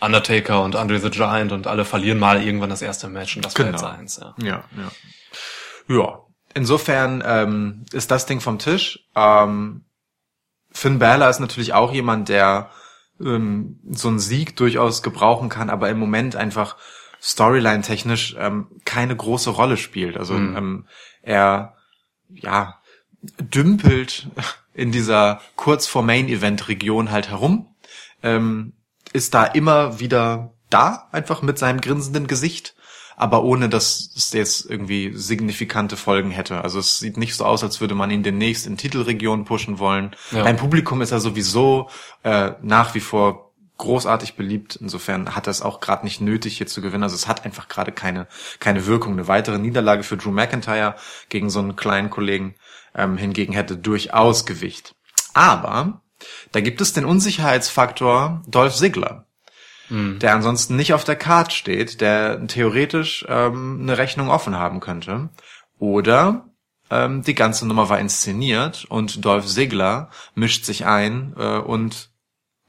Undertaker 0.00 0.62
und 0.62 0.76
Andre 0.76 0.98
the 0.98 1.10
Giant 1.10 1.52
und 1.52 1.66
alle 1.66 1.84
verlieren 1.84 2.18
mal 2.18 2.42
irgendwann 2.42 2.70
das 2.70 2.82
erste 2.82 3.08
Match 3.08 3.36
und 3.36 3.44
das 3.44 3.58
war 3.58 3.64
Genau. 3.66 3.76
jetzt 3.78 3.86
eins. 3.86 4.20
Ja. 4.20 4.34
Ja, 4.38 4.64
ja. 5.88 5.96
Ja. 5.96 6.20
Insofern 6.54 7.22
ähm, 7.26 7.84
ist 7.92 8.10
das 8.10 8.26
Ding 8.26 8.40
vom 8.40 8.58
Tisch. 8.58 9.00
Ähm, 9.14 9.84
Finn 10.72 10.98
Balor 10.98 11.28
ist 11.28 11.40
natürlich 11.40 11.72
auch 11.74 11.92
jemand, 11.92 12.28
der 12.28 12.70
ähm, 13.20 13.80
so 13.90 14.08
einen 14.08 14.18
Sieg 14.18 14.56
durchaus 14.56 15.02
gebrauchen 15.02 15.48
kann, 15.48 15.70
aber 15.70 15.88
im 15.90 15.98
Moment 15.98 16.36
einfach 16.36 16.76
Storyline-technisch 17.22 18.36
ähm, 18.38 18.68
keine 18.84 19.16
große 19.16 19.50
Rolle 19.50 19.76
spielt. 19.76 20.16
Also 20.16 20.34
ähm, 20.34 20.86
er 21.22 21.76
ja 22.32 22.80
dümpelt 23.40 24.28
in 24.74 24.92
dieser 24.92 25.40
kurz 25.56 25.86
vor 25.86 26.02
Main-Event-Region 26.02 27.10
halt 27.10 27.30
herum, 27.30 27.74
ähm, 28.22 28.74
ist 29.12 29.34
da 29.34 29.44
immer 29.44 30.00
wieder 30.00 30.52
da, 30.70 31.08
einfach 31.12 31.42
mit 31.42 31.58
seinem 31.58 31.80
grinsenden 31.80 32.26
Gesicht, 32.26 32.74
aber 33.16 33.44
ohne, 33.44 33.68
dass 33.68 34.10
es 34.14 34.32
jetzt 34.32 34.68
irgendwie 34.68 35.12
signifikante 35.14 35.96
Folgen 35.96 36.30
hätte. 36.30 36.62
Also 36.62 36.78
es 36.78 36.98
sieht 36.98 37.16
nicht 37.16 37.34
so 37.34 37.44
aus, 37.44 37.64
als 37.64 37.80
würde 37.80 37.94
man 37.94 38.10
ihn 38.10 38.22
demnächst 38.22 38.66
in 38.66 38.76
Titelregionen 38.76 39.46
pushen 39.46 39.78
wollen. 39.78 40.14
Ja. 40.32 40.42
Beim 40.42 40.56
Publikum 40.56 41.00
ist 41.00 41.12
er 41.12 41.20
sowieso 41.20 41.88
äh, 42.24 42.52
nach 42.60 42.94
wie 42.94 43.00
vor 43.00 43.46
großartig 43.78 44.36
beliebt. 44.36 44.76
Insofern 44.76 45.34
hat 45.34 45.48
er 45.48 45.50
es 45.50 45.62
auch 45.62 45.80
gerade 45.80 46.04
nicht 46.04 46.20
nötig, 46.20 46.58
hier 46.58 46.66
zu 46.66 46.80
gewinnen. 46.80 47.02
Also 47.02 47.14
es 47.14 47.26
hat 47.26 47.44
einfach 47.44 47.68
gerade 47.68 47.92
keine, 47.92 48.26
keine 48.58 48.86
Wirkung. 48.86 49.14
Eine 49.14 49.28
weitere 49.28 49.58
Niederlage 49.58 50.02
für 50.02 50.16
Drew 50.16 50.30
McIntyre 50.30 50.96
gegen 51.28 51.50
so 51.50 51.60
einen 51.60 51.76
kleinen 51.76 52.10
Kollegen 52.10 52.54
ähm, 52.94 53.16
hingegen 53.16 53.52
hätte 53.52 53.76
durchaus 53.76 54.46
Gewicht. 54.46 54.94
Aber 55.34 56.02
da 56.52 56.60
gibt 56.60 56.80
es 56.80 56.92
den 56.92 57.04
Unsicherheitsfaktor 57.04 58.42
Dolph 58.46 58.74
Ziggler 58.76 59.26
der 59.88 60.34
ansonsten 60.34 60.76
nicht 60.76 60.94
auf 60.94 61.04
der 61.04 61.16
Card 61.16 61.52
steht, 61.52 62.00
der 62.00 62.46
theoretisch 62.46 63.24
ähm, 63.28 63.78
eine 63.82 63.98
Rechnung 63.98 64.30
offen 64.30 64.56
haben 64.56 64.80
könnte. 64.80 65.30
Oder 65.78 66.48
ähm, 66.90 67.22
die 67.22 67.34
ganze 67.34 67.66
Nummer 67.66 67.88
war 67.88 68.00
inszeniert 68.00 68.84
und 68.88 69.24
Dolph 69.24 69.46
Ziggler 69.46 70.10
mischt 70.34 70.64
sich 70.64 70.86
ein 70.86 71.34
äh, 71.36 71.58
und 71.58 72.10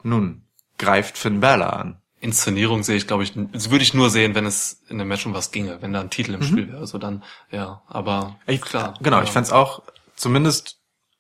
nun 0.04 0.44
greift 0.78 1.18
Finn 1.18 1.40
Balor 1.40 1.74
an. 1.74 2.02
Inszenierung 2.20 2.84
sehe 2.84 2.98
ich, 2.98 3.08
glaube 3.08 3.24
ich, 3.24 3.36
würde 3.36 3.84
ich 3.84 3.94
nur 3.94 4.10
sehen, 4.10 4.34
wenn 4.34 4.46
es 4.46 4.82
in 4.90 4.98
dem 4.98 5.08
Match 5.08 5.26
um 5.26 5.34
was 5.34 5.52
ginge, 5.52 5.82
wenn 5.82 5.94
da 5.94 6.02
ein 6.02 6.10
Titel 6.10 6.34
im 6.34 6.42
Spiel 6.42 6.68
wäre. 6.68 6.80
Also 6.80 6.98
dann, 6.98 7.24
ja, 7.52 7.84
aber 7.88 8.38
Ich, 8.48 8.62
klar. 8.62 8.96
Genau, 9.02 9.18
ja. 9.18 9.24
ich 9.24 9.30
fände 9.30 9.54
auch 9.54 9.84
zumindest 10.16 10.77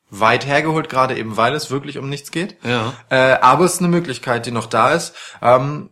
weit 0.09 0.45
hergeholt, 0.45 0.89
gerade 0.89 1.17
eben 1.17 1.35
weil 1.37 1.53
es 1.53 1.69
wirklich 1.71 1.97
um 1.97 2.09
nichts 2.09 2.31
geht. 2.31 2.57
Ja. 2.63 2.93
Äh, 3.09 3.39
aber 3.41 3.65
es 3.65 3.73
ist 3.73 3.79
eine 3.79 3.89
Möglichkeit, 3.89 4.45
die 4.45 4.51
noch 4.51 4.65
da 4.67 4.91
ist. 4.91 5.13
Ähm, 5.41 5.89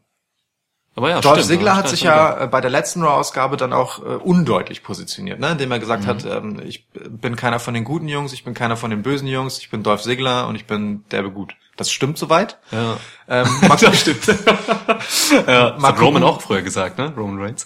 Aber 0.95 1.10
ja, 1.10 1.19
Dolph 1.19 1.43
Ziggler 1.43 1.75
hat 1.75 1.89
sich 1.89 2.03
ja 2.03 2.43
äh, 2.43 2.48
bei 2.48 2.62
der 2.62 2.72
letzten 2.72 3.03
Raw-Ausgabe 3.03 3.57
dann 3.57 3.74
auch 3.74 4.00
äh, 4.00 4.03
undeutlich 4.15 4.81
positioniert, 4.84 5.39
ne? 5.41 5.50
indem 5.51 5.69
er 5.74 5.79
gesagt 5.79 6.03
Mhm. 6.03 6.07
hat, 6.07 6.25
ähm, 6.25 6.62
ich 6.65 6.88
bin 6.93 7.36
keiner 7.36 7.60
von 7.60 7.74
den 7.74 7.84
guten 7.84 8.07
Jungs, 8.07 8.31
ich 8.31 8.45
bin 8.45 8.53
keiner 8.53 8.77
von 8.77 8.89
den 8.89 9.01
bösen 9.01 9.27
Jungs, 9.27 9.57
ich 9.60 9.69
bin 9.69 9.84
Dolph 9.84 10.03
Ziggler 10.03 10.48
und 10.48 10.55
ich 10.55 10.65
bin 10.65 11.03
derbe 11.12 11.31
gut. 11.31 11.53
Das 11.75 11.91
stimmt 11.91 12.17
soweit. 12.17 12.57
Ja. 12.72 12.95
Ähm, 13.27 13.48
mal, 13.67 13.75
Das 13.81 14.00
stimmt. 14.00 14.25
ja, 14.27 15.72
das 15.72 15.84
hat 15.84 16.00
Roman 16.00 16.22
gucken. 16.22 16.24
auch 16.24 16.41
früher 16.41 16.62
gesagt, 16.62 16.98
ne? 16.98 17.13
Roman 17.17 17.41
Reigns. 17.43 17.65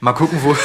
mal 0.00 0.14
gucken, 0.14 0.38
wo 0.42 0.56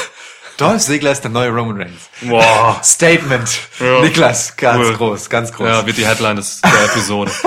Dolph 0.59 0.81
Ziggler 0.81 1.11
ist 1.11 1.21
der 1.23 1.31
neue 1.31 1.49
Roman 1.49 1.77
Reigns. 1.77 2.09
Boah. 2.21 2.79
Statement. 2.83 3.59
Ja. 3.79 4.01
Niklas, 4.01 4.55
ganz 4.57 4.85
Cool. 4.87 4.93
groß, 4.95 5.29
ganz 5.29 5.53
groß. 5.53 5.67
Ja, 5.67 5.85
wird 5.85 5.97
die 5.97 6.05
Headline 6.05 6.35
des, 6.35 6.61
der 6.61 6.85
Episode. 6.85 7.31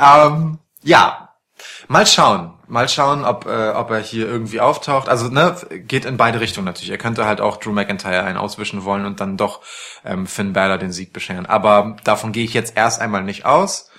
Ähm, 0.00 0.58
ja, 0.82 1.30
mal 1.88 2.06
schauen. 2.06 2.52
Mal 2.66 2.88
schauen, 2.88 3.24
ob, 3.24 3.46
äh, 3.46 3.70
ob 3.70 3.90
er 3.90 3.98
hier 4.00 4.26
irgendwie 4.26 4.60
auftaucht. 4.60 5.08
Also, 5.08 5.28
ne, 5.28 5.56
geht 5.70 6.04
in 6.04 6.16
beide 6.16 6.40
Richtungen 6.40 6.64
natürlich. 6.64 6.90
Er 6.90 6.98
könnte 6.98 7.26
halt 7.26 7.40
auch 7.40 7.56
Drew 7.58 7.72
McIntyre 7.72 8.22
einen 8.22 8.38
auswischen 8.38 8.84
wollen 8.84 9.04
und 9.04 9.20
dann 9.20 9.36
doch 9.36 9.60
ähm, 10.04 10.26
Finn 10.26 10.52
Balor 10.52 10.78
den 10.78 10.92
Sieg 10.92 11.12
bescheren. 11.12 11.46
Aber 11.46 11.96
davon 12.04 12.32
gehe 12.32 12.44
ich 12.44 12.54
jetzt 12.54 12.76
erst 12.76 13.00
einmal 13.00 13.22
nicht 13.22 13.44
aus. 13.44 13.90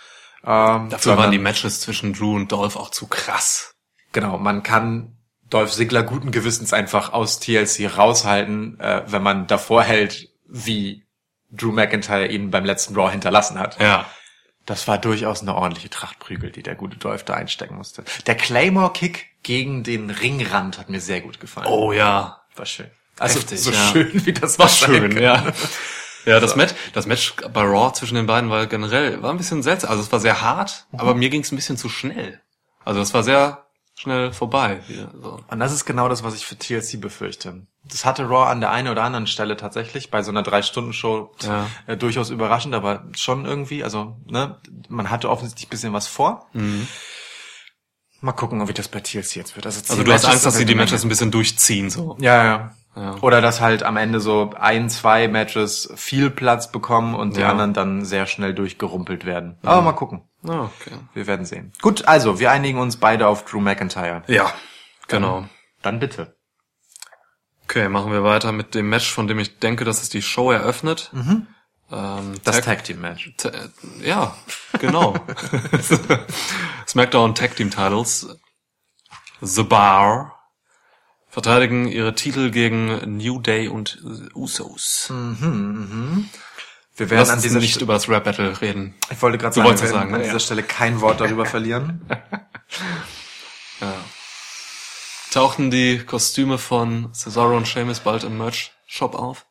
Ähm, 0.45 0.89
Dafür 0.89 1.17
waren 1.17 1.31
die 1.31 1.37
Matches 1.39 1.81
zwischen 1.81 2.13
Drew 2.13 2.35
und 2.35 2.51
Dolph 2.51 2.75
auch 2.75 2.89
zu 2.89 3.07
krass. 3.07 3.75
Genau, 4.13 4.37
man 4.37 4.63
kann 4.63 5.14
Dolph 5.49 5.71
Ziggler 5.71 6.03
guten 6.03 6.31
Gewissens 6.31 6.73
einfach 6.73 7.13
aus 7.13 7.39
TLC 7.39 7.97
raushalten, 7.97 8.79
äh, 8.79 9.03
wenn 9.07 9.21
man 9.23 9.47
davor 9.47 9.83
hält, 9.83 10.29
wie 10.47 11.05
Drew 11.51 11.71
McIntyre 11.71 12.27
ihn 12.27 12.51
beim 12.51 12.65
letzten 12.65 12.95
Raw 12.95 13.11
hinterlassen 13.11 13.59
hat. 13.59 13.79
Ja. 13.79 14.05
Das 14.65 14.87
war 14.87 14.97
durchaus 14.97 15.41
eine 15.41 15.53
ordentliche 15.53 15.91
Trachtprügel, 15.91 16.51
die 16.51 16.63
der 16.63 16.73
gute 16.73 16.97
Dolph 16.97 17.23
da 17.23 17.35
einstecken 17.35 17.75
musste. 17.75 18.03
Der 18.25 18.35
Claymore-Kick 18.35 19.27
gegen 19.43 19.83
den 19.83 20.09
Ringrand 20.09 20.79
hat 20.79 20.89
mir 20.89 20.99
sehr 20.99 21.21
gut 21.21 21.39
gefallen. 21.39 21.67
Oh 21.67 21.93
ja. 21.93 22.41
war 22.55 22.65
schön. 22.65 22.89
Also 23.19 23.39
Heftig, 23.39 23.59
so 23.61 23.71
ja. 23.71 23.91
schön, 23.91 24.25
wie 24.25 24.33
das 24.33 24.57
War 24.57 24.67
sein 24.67 24.89
schön, 24.89 25.13
kann. 25.13 25.23
ja. 25.23 25.45
Ja, 26.25 26.39
das 26.39 26.55
Match, 26.55 26.73
das 26.93 27.05
Match 27.05 27.35
bei 27.53 27.61
Raw 27.61 27.93
zwischen 27.93 28.15
den 28.15 28.25
beiden 28.25 28.49
war 28.49 28.65
generell, 28.65 29.21
war 29.21 29.29
ein 29.29 29.37
bisschen 29.37 29.61
seltsam. 29.61 29.91
Also 29.91 30.01
es 30.01 30.11
war 30.11 30.19
sehr 30.19 30.41
hart, 30.41 30.87
aber 30.91 31.13
mir 31.13 31.29
ging 31.29 31.41
es 31.41 31.51
ein 31.51 31.55
bisschen 31.55 31.77
zu 31.77 31.87
schnell. 31.87 32.41
Also 32.83 32.99
es 32.99 33.13
war 33.13 33.21
sehr 33.23 33.64
schnell 33.97 34.31
vorbei. 34.33 34.81
Wieder, 34.87 35.11
so. 35.21 35.39
Und 35.47 35.59
das 35.59 35.71
ist 35.71 35.85
genau 35.85 36.09
das, 36.09 36.23
was 36.23 36.35
ich 36.35 36.45
für 36.45 36.57
TLC 36.57 36.99
befürchte. 36.99 37.65
Das 37.85 38.03
hatte 38.05 38.23
Raw 38.27 38.49
an 38.49 38.59
der 38.61 38.71
einen 38.71 38.87
oder 38.89 39.03
anderen 39.03 39.27
Stelle 39.27 39.57
tatsächlich 39.57 40.11
bei 40.11 40.21
so 40.23 40.31
einer 40.31 40.43
Drei-Stunden-Show 40.43 41.31
Ja. 41.43 41.67
äh, 41.87 41.95
durchaus 41.97 42.29
überraschend, 42.29 42.73
aber 42.75 43.05
schon 43.15 43.45
irgendwie, 43.45 43.83
also 43.83 44.17
ne, 44.25 44.59
man 44.89 45.09
hatte 45.09 45.29
offensichtlich 45.29 45.67
ein 45.67 45.69
bisschen 45.69 45.93
was 45.93 46.07
vor. 46.07 46.47
Mal 48.21 48.31
gucken, 48.31 48.67
wie 48.67 48.73
das 48.73 48.87
bei 48.87 49.01
TLC 49.01 49.35
jetzt 49.35 49.55
wird. 49.55 49.65
Also, 49.65 49.79
Mhm. 49.81 49.85
Also 49.91 50.03
du 50.03 50.13
hast 50.13 50.25
Angst, 50.25 50.45
dass 50.45 50.55
sie 50.55 50.65
die 50.65 50.75
Matches 50.75 51.03
ein 51.03 51.09
bisschen 51.09 51.31
durchziehen, 51.31 51.89
so. 51.89 52.17
Ja, 52.19 52.43
ja. 52.43 52.75
Ja. 52.95 53.15
Oder 53.21 53.41
dass 53.41 53.59
halt 53.59 53.83
am 53.83 53.97
Ende 53.97 54.19
so 54.21 54.51
ein, 54.57 54.89
zwei 54.89 55.27
Matches 55.27 55.91
viel 55.95 56.29
Platz 56.29 56.71
bekommen 56.71 57.13
und 57.13 57.35
die 57.35 57.41
Ja. 57.41 57.49
anderen 57.49 57.73
dann 57.73 58.05
sehr 58.05 58.25
schnell 58.25 58.53
durchgerumpelt 58.53 59.25
werden. 59.25 59.57
Aber 59.63 59.81
mal 59.81 59.91
gucken. 59.93 60.21
Ah, 60.47 60.69
okay. 60.79 60.91
Wir 61.13 61.27
werden 61.27 61.45
sehen. 61.45 61.73
Gut, 61.81 62.07
also, 62.07 62.39
wir 62.39 62.51
einigen 62.51 62.79
uns 62.79 62.97
beide 62.97 63.27
auf 63.27 63.43
Drew 63.45 63.59
McIntyre. 63.59 64.23
Ja, 64.27 64.49
genau. 65.07 65.45
Dann 65.81 65.99
bitte. 65.99 66.37
Okay, 67.63 67.89
machen 67.89 68.11
wir 68.11 68.23
weiter 68.23 68.51
mit 68.51 68.75
dem 68.75 68.89
Match, 68.89 69.11
von 69.11 69.27
dem 69.27 69.39
ich 69.39 69.59
denke, 69.59 69.83
dass 69.85 70.01
es 70.03 70.09
die 70.09 70.21
Show 70.21 70.51
eröffnet. 70.51 71.11
Ähm, 71.91 72.35
Das 72.43 72.55
Tag- 72.57 72.63
Tag 72.65 72.83
Team 72.83 73.01
Match. 73.01 73.33
Ta- 73.37 73.51
ja, 74.01 74.35
genau. 74.79 75.15
SmackDown 76.87 77.35
Tag 77.35 77.55
Team 77.55 77.71
Titles. 77.71 78.27
The 79.41 79.63
Bar 79.63 80.34
verteidigen 81.35 81.89
ihre 81.89 82.15
Titel 82.15 82.49
gegen 82.49 83.17
New 83.17 83.41
Day 83.41 83.67
und 83.67 83.99
Usos. 84.33 85.09
Wir 85.11 87.09
werden 87.09 87.19
Lass 87.19 87.29
an 87.29 87.41
dieser 87.41 87.59
nicht 87.59 87.71
Stelle, 87.71 87.83
über 87.83 87.93
das 87.95 88.07
Rap 88.07 88.23
Battle 88.23 88.61
reden. 88.61 88.95
ich 89.11 89.21
wollte 89.21 89.37
gerade 89.37 89.53
sagen, 89.53 89.69
wir 89.69 89.75
sagen, 89.89 90.13
an 90.13 90.19
ne? 90.19 90.23
dieser 90.23 90.35
Ja. 90.35 90.39
Stelle 90.39 90.63
kein 90.63 91.01
Wort 91.01 91.19
darüber 91.19 91.45
verlieren. 91.55 92.07
Tauchten 95.29 95.71
die 95.71 95.99
Kostüme 96.05 96.57
von 96.57 97.13
Cesaro 97.13 97.57
und 97.57 97.67
Sheamus 97.67 97.99
bald 97.99 98.23
im 98.23 98.37
Merch-Shop 98.37 99.13
auf? 99.13 99.45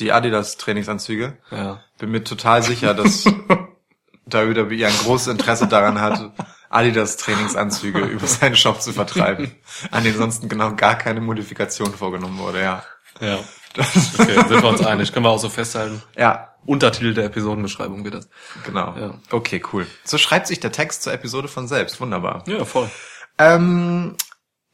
Die 0.00 0.10
Adidas 0.10 0.56
Trainingsanzüge. 0.56 1.38
Ja. 1.52 1.84
Bin 1.98 2.10
mir 2.10 2.24
total 2.24 2.64
sicher, 2.64 2.94
dass 2.94 3.26
WWE 4.26 4.86
ein 4.88 4.98
großes 5.04 5.28
Interesse 5.28 5.68
daran 5.68 6.00
hat, 6.00 6.32
Adidas 6.76 7.16
Trainingsanzüge 7.16 7.98
über 8.04 8.26
seinen 8.26 8.56
Shop 8.56 8.80
zu 8.82 8.92
vertreiben, 8.92 9.52
an 9.90 10.04
denen 10.04 10.16
sonst 10.16 10.48
genau 10.48 10.74
gar 10.74 10.96
keine 10.96 11.20
Modifikation 11.20 11.92
vorgenommen 11.94 12.38
wurde, 12.38 12.62
ja. 12.62 12.84
Ja. 13.20 13.38
Okay, 13.78 14.34
sind 14.48 14.62
wir 14.62 14.64
uns 14.64 14.84
einig. 14.84 15.12
Können 15.12 15.24
wir 15.24 15.30
auch 15.30 15.38
so 15.38 15.48
festhalten. 15.48 16.02
Ja, 16.16 16.54
Untertitel 16.64 17.14
der 17.14 17.24
Episodenbeschreibung 17.24 18.04
wird 18.04 18.14
das. 18.14 18.28
genau. 18.64 18.94
Ja. 18.98 19.14
Okay, 19.30 19.62
cool. 19.72 19.86
So 20.04 20.18
schreibt 20.18 20.46
sich 20.46 20.60
der 20.60 20.72
Text 20.72 21.02
zur 21.02 21.12
Episode 21.12 21.48
von 21.48 21.68
selbst. 21.68 22.00
Wunderbar. 22.00 22.42
Ja, 22.46 22.64
voll. 22.64 22.90
Ähm, 23.38 24.16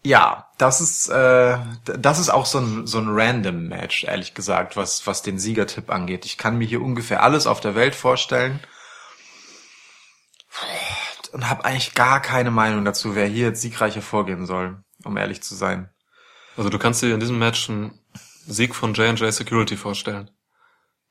ja, 0.04 0.48
das 0.58 0.80
ist 0.80 1.08
äh, 1.08 1.58
das 1.84 2.18
ist 2.18 2.30
auch 2.30 2.46
so 2.46 2.58
ein 2.58 2.86
so 2.86 2.98
ein 2.98 3.08
random 3.08 3.68
Match, 3.68 4.04
ehrlich 4.04 4.34
gesagt, 4.34 4.76
was 4.76 5.06
was 5.06 5.22
den 5.22 5.38
Siegertipp 5.38 5.90
angeht. 5.90 6.24
Ich 6.24 6.38
kann 6.38 6.58
mir 6.58 6.66
hier 6.66 6.82
ungefähr 6.82 7.22
alles 7.22 7.46
auf 7.46 7.60
der 7.60 7.74
Welt 7.74 7.94
vorstellen 7.94 8.60
und 11.32 11.48
habe 11.48 11.64
eigentlich 11.64 11.94
gar 11.94 12.20
keine 12.20 12.50
Meinung 12.50 12.84
dazu, 12.84 13.14
wer 13.14 13.26
hier 13.26 13.48
jetzt 13.48 13.62
siegreich 13.62 13.94
hervorgehen 13.94 14.46
soll, 14.46 14.82
um 15.04 15.16
ehrlich 15.16 15.42
zu 15.42 15.54
sein. 15.54 15.90
Also 16.56 16.68
du 16.68 16.78
kannst 16.78 17.02
dir 17.02 17.14
in 17.14 17.20
diesem 17.20 17.38
Match 17.38 17.68
einen 17.70 17.98
Sieg 18.46 18.74
von 18.74 18.94
J&J 18.94 19.32
Security 19.32 19.76
vorstellen. 19.76 20.30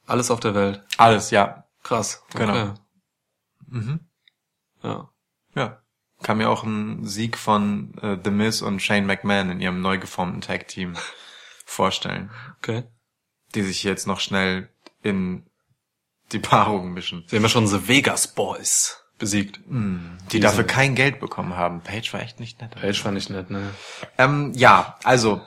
Alles 0.05 0.31
auf 0.31 0.39
der 0.39 0.53
Welt. 0.55 0.83
Alles, 0.97 1.31
ja, 1.31 1.65
Krass. 1.83 2.23
Genau. 2.35 2.53
Okay. 2.53 2.73
Mhm. 3.67 3.99
Ja. 4.83 5.09
ja. 5.55 5.81
Kann 6.21 6.37
mir 6.37 6.49
auch 6.49 6.63
einen 6.63 7.05
Sieg 7.07 7.37
von 7.37 7.97
äh, 7.99 8.17
The 8.23 8.29
Miz 8.29 8.61
und 8.61 8.81
Shane 8.81 9.05
McMahon 9.05 9.49
in 9.49 9.59
ihrem 9.59 9.81
neu 9.81 9.97
geformten 9.97 10.41
Tag 10.41 10.67
Team 10.67 10.95
vorstellen, 11.65 12.29
Okay. 12.57 12.83
die 13.55 13.63
sich 13.63 13.83
jetzt 13.83 14.05
noch 14.05 14.19
schnell 14.19 14.69
in 15.01 15.49
die 16.31 16.39
Paarung 16.39 16.93
mischen. 16.93 17.23
Sie 17.27 17.35
haben 17.35 17.43
ja 17.43 17.49
schon 17.49 17.67
The 17.67 17.87
Vegas 17.87 18.27
Boys 18.27 19.00
besiegt. 19.21 19.61
die 20.33 20.41
dafür 20.41 20.65
kein 20.65 20.95
Geld 20.95 21.21
bekommen 21.21 21.55
haben. 21.55 21.81
Page 21.81 22.11
war 22.11 22.21
echt 22.21 22.41
nicht 22.41 22.59
nett. 22.59 22.71
Page 22.71 23.01
fand 23.01 23.17
ich 23.17 23.29
nett, 23.29 23.49
ne? 23.49 23.69
Ähm, 24.17 24.51
ja, 24.53 24.97
also, 25.03 25.41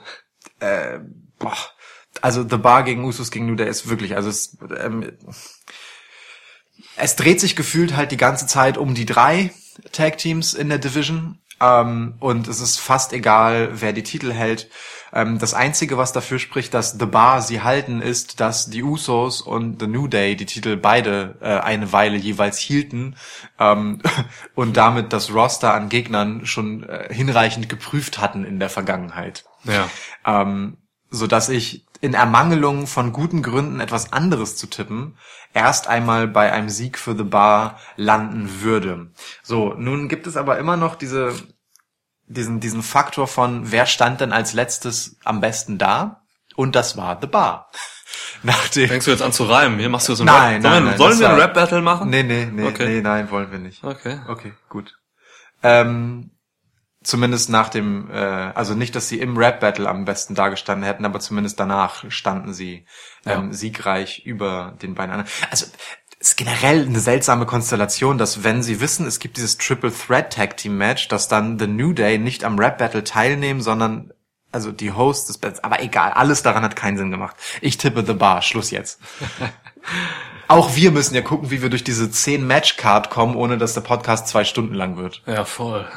äh, 0.59 0.99
boah, 1.37 1.57
also 2.21 2.47
The 2.47 2.57
Bar 2.57 2.83
gegen 2.83 3.03
Usus 3.03 3.29
gegen 3.29 3.45
New 3.45 3.55
Day 3.55 3.69
ist 3.69 3.89
wirklich, 3.89 4.15
also 4.15 4.29
es, 4.29 4.57
ähm, 4.77 5.11
es 6.95 7.15
dreht 7.15 7.39
sich 7.39 7.55
gefühlt 7.55 7.95
halt 7.95 8.11
die 8.11 8.17
ganze 8.17 8.47
Zeit 8.47 8.77
um 8.77 8.95
die 8.95 9.05
drei 9.05 9.51
Tag 9.91 10.17
Teams 10.17 10.53
in 10.53 10.69
der 10.69 10.79
Division. 10.79 11.39
Ähm, 11.61 12.15
und 12.19 12.47
es 12.47 12.59
ist 12.59 12.79
fast 12.79 13.13
egal, 13.13 13.69
wer 13.73 13.93
die 13.93 14.03
Titel 14.03 14.31
hält. 14.33 14.69
Ähm, 15.13 15.39
das 15.39 15.53
Einzige, 15.53 15.97
was 15.97 16.11
dafür 16.11 16.39
spricht, 16.39 16.73
dass 16.73 16.97
The 16.99 17.05
Bar 17.05 17.41
sie 17.41 17.61
halten, 17.61 18.01
ist, 18.01 18.39
dass 18.41 18.69
die 18.69 18.83
Usos 18.83 19.41
und 19.41 19.79
The 19.79 19.87
New 19.87 20.07
Day 20.07 20.35
die 20.35 20.45
Titel 20.45 20.75
beide 20.75 21.35
äh, 21.39 21.59
eine 21.59 21.93
Weile 21.93 22.17
jeweils 22.17 22.59
hielten 22.59 23.15
ähm, 23.57 24.01
und 24.55 24.75
damit 24.75 25.13
das 25.13 25.33
Roster 25.33 25.73
an 25.73 25.89
Gegnern 25.89 26.45
schon 26.45 26.83
äh, 26.83 27.13
hinreichend 27.13 27.69
geprüft 27.69 28.19
hatten 28.19 28.43
in 28.43 28.59
der 28.59 28.69
Vergangenheit. 28.69 29.45
Ja. 29.63 29.89
Ähm, 30.25 30.77
so 31.09 31.27
dass 31.27 31.47
ich 31.47 31.84
in 32.05 32.13
Ermangelung 32.13 32.87
von 32.87 33.11
guten 33.11 33.41
Gründen 33.41 33.79
etwas 33.79 34.13
anderes 34.13 34.55
zu 34.55 34.67
tippen, 34.67 35.17
erst 35.53 35.87
einmal 35.87 36.27
bei 36.27 36.51
einem 36.51 36.69
Sieg 36.69 36.97
für 36.97 37.15
The 37.17 37.23
Bar 37.23 37.79
landen 37.97 38.61
würde. 38.61 39.11
So, 39.43 39.73
nun 39.73 40.07
gibt 40.07 40.27
es 40.27 40.37
aber 40.37 40.57
immer 40.59 40.77
noch 40.77 40.95
diese, 40.95 41.33
diesen, 42.27 42.59
diesen 42.59 42.83
Faktor 42.83 43.27
von, 43.27 43.71
wer 43.71 43.85
stand 43.85 44.21
denn 44.21 44.31
als 44.33 44.53
letztes 44.53 45.17
am 45.25 45.41
besten 45.41 45.77
da? 45.77 46.21
Und 46.55 46.75
das 46.75 46.95
war 46.95 47.17
The 47.19 47.27
Bar. 47.27 47.69
Nachdem, 48.43 48.87
Fängst 48.87 49.07
du 49.07 49.11
jetzt 49.11 49.21
an 49.23 49.33
zu 49.33 49.43
reimen? 49.45 49.79
Hier 49.79 49.89
machst 49.89 50.07
du 50.07 50.15
so 50.15 50.23
ein 50.23 50.27
Nein, 50.27 50.53
Rap. 50.55 50.63
nein, 50.63 50.71
Sollen, 50.71 50.85
nein, 50.85 50.97
sollen 50.97 51.19
wir 51.19 51.29
ein 51.31 51.39
Rap-Battle 51.39 51.81
machen? 51.81 52.09
nee, 52.09 52.23
nee, 52.23 52.45
nee, 52.51 52.67
Okay. 52.67 52.85
nee, 52.87 53.01
nein, 53.01 53.29
wollen 53.31 53.51
wir 53.51 53.59
nicht. 53.59 53.83
Okay. 53.83 54.19
Okay, 54.27 54.53
gut. 54.69 54.95
Ähm, 55.63 56.29
zumindest 57.05 57.49
nach 57.49 57.69
dem, 57.69 58.09
äh, 58.09 58.15
also 58.15 58.73
nicht, 58.73 58.95
dass 58.95 59.07
sie 59.07 59.19
im 59.19 59.37
Rap-Battle 59.37 59.87
am 59.87 60.05
besten 60.05 60.35
dargestanden 60.35 60.85
hätten, 60.85 61.05
aber 61.05 61.19
zumindest 61.19 61.59
danach 61.59 62.09
standen 62.09 62.53
sie 62.53 62.85
ähm, 63.25 63.53
siegreich 63.53 64.25
über 64.25 64.75
den 64.81 64.95
beiden 64.95 65.11
anderen. 65.11 65.31
Also 65.51 65.67
es 66.19 66.29
ist 66.31 66.37
generell 66.37 66.85
eine 66.85 66.99
seltsame 66.99 67.45
Konstellation, 67.45 68.17
dass 68.17 68.43
wenn 68.43 68.63
sie 68.63 68.81
wissen, 68.81 69.05
es 69.05 69.19
gibt 69.19 69.37
dieses 69.37 69.57
Triple 69.57 69.93
Threat 69.93 70.33
Tag 70.33 70.57
Team 70.57 70.77
Match, 70.77 71.07
dass 71.07 71.27
dann 71.27 71.59
The 71.59 71.67
New 71.67 71.93
Day 71.93 72.17
nicht 72.17 72.43
am 72.43 72.57
Rap 72.57 72.77
Battle 72.77 73.03
teilnehmen, 73.03 73.61
sondern 73.61 74.11
also 74.51 74.71
die 74.71 74.93
Hosts 74.93 75.27
des 75.27 75.37
Battles. 75.37 75.63
Aber 75.63 75.83
egal, 75.83 76.11
alles 76.13 76.41
daran 76.41 76.63
hat 76.63 76.75
keinen 76.75 76.97
Sinn 76.97 77.11
gemacht. 77.11 77.35
Ich 77.61 77.77
tippe 77.77 78.05
The 78.05 78.13
Bar. 78.13 78.41
Schluss 78.41 78.71
jetzt. 78.71 78.99
Auch 80.47 80.75
wir 80.75 80.91
müssen 80.91 81.15
ja 81.15 81.21
gucken, 81.21 81.51
wie 81.51 81.61
wir 81.61 81.69
durch 81.69 81.83
diese 81.83 82.09
10 82.09 82.45
Match-Card 82.45 83.09
kommen, 83.09 83.35
ohne 83.35 83.57
dass 83.57 83.73
der 83.73 83.81
Podcast 83.81 84.27
zwei 84.27 84.43
Stunden 84.43 84.75
lang 84.75 84.95
wird. 84.95 85.23
Ja, 85.25 85.43
voll. 85.43 85.87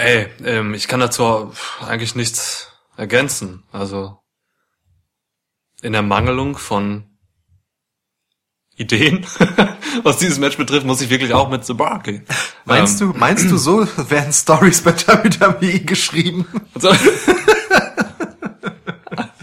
Ey, 0.00 0.28
ähm, 0.46 0.72
ich 0.72 0.88
kann 0.88 1.00
dazu 1.00 1.52
eigentlich 1.86 2.14
nichts 2.14 2.68
ergänzen. 2.96 3.64
Also 3.70 4.16
in 5.82 5.92
der 5.92 6.00
Mangelung 6.00 6.56
von 6.56 7.04
Ideen, 8.76 9.26
was 10.02 10.16
dieses 10.16 10.38
Match 10.38 10.56
betrifft, 10.56 10.86
muss 10.86 11.02
ich 11.02 11.10
wirklich 11.10 11.34
auch 11.34 11.50
mit 11.50 11.66
The 11.66 11.74
Bar 11.74 12.02
gehen. 12.02 12.24
Meinst 12.64 13.02
ähm, 13.02 13.12
du, 13.12 13.18
meinst 13.18 13.50
du, 13.50 13.58
so 13.58 13.86
werden 14.08 14.32
Stories 14.32 14.80
bei 14.80 14.94
WWE 14.94 15.80
geschrieben? 15.80 16.46
Also, 16.74 16.88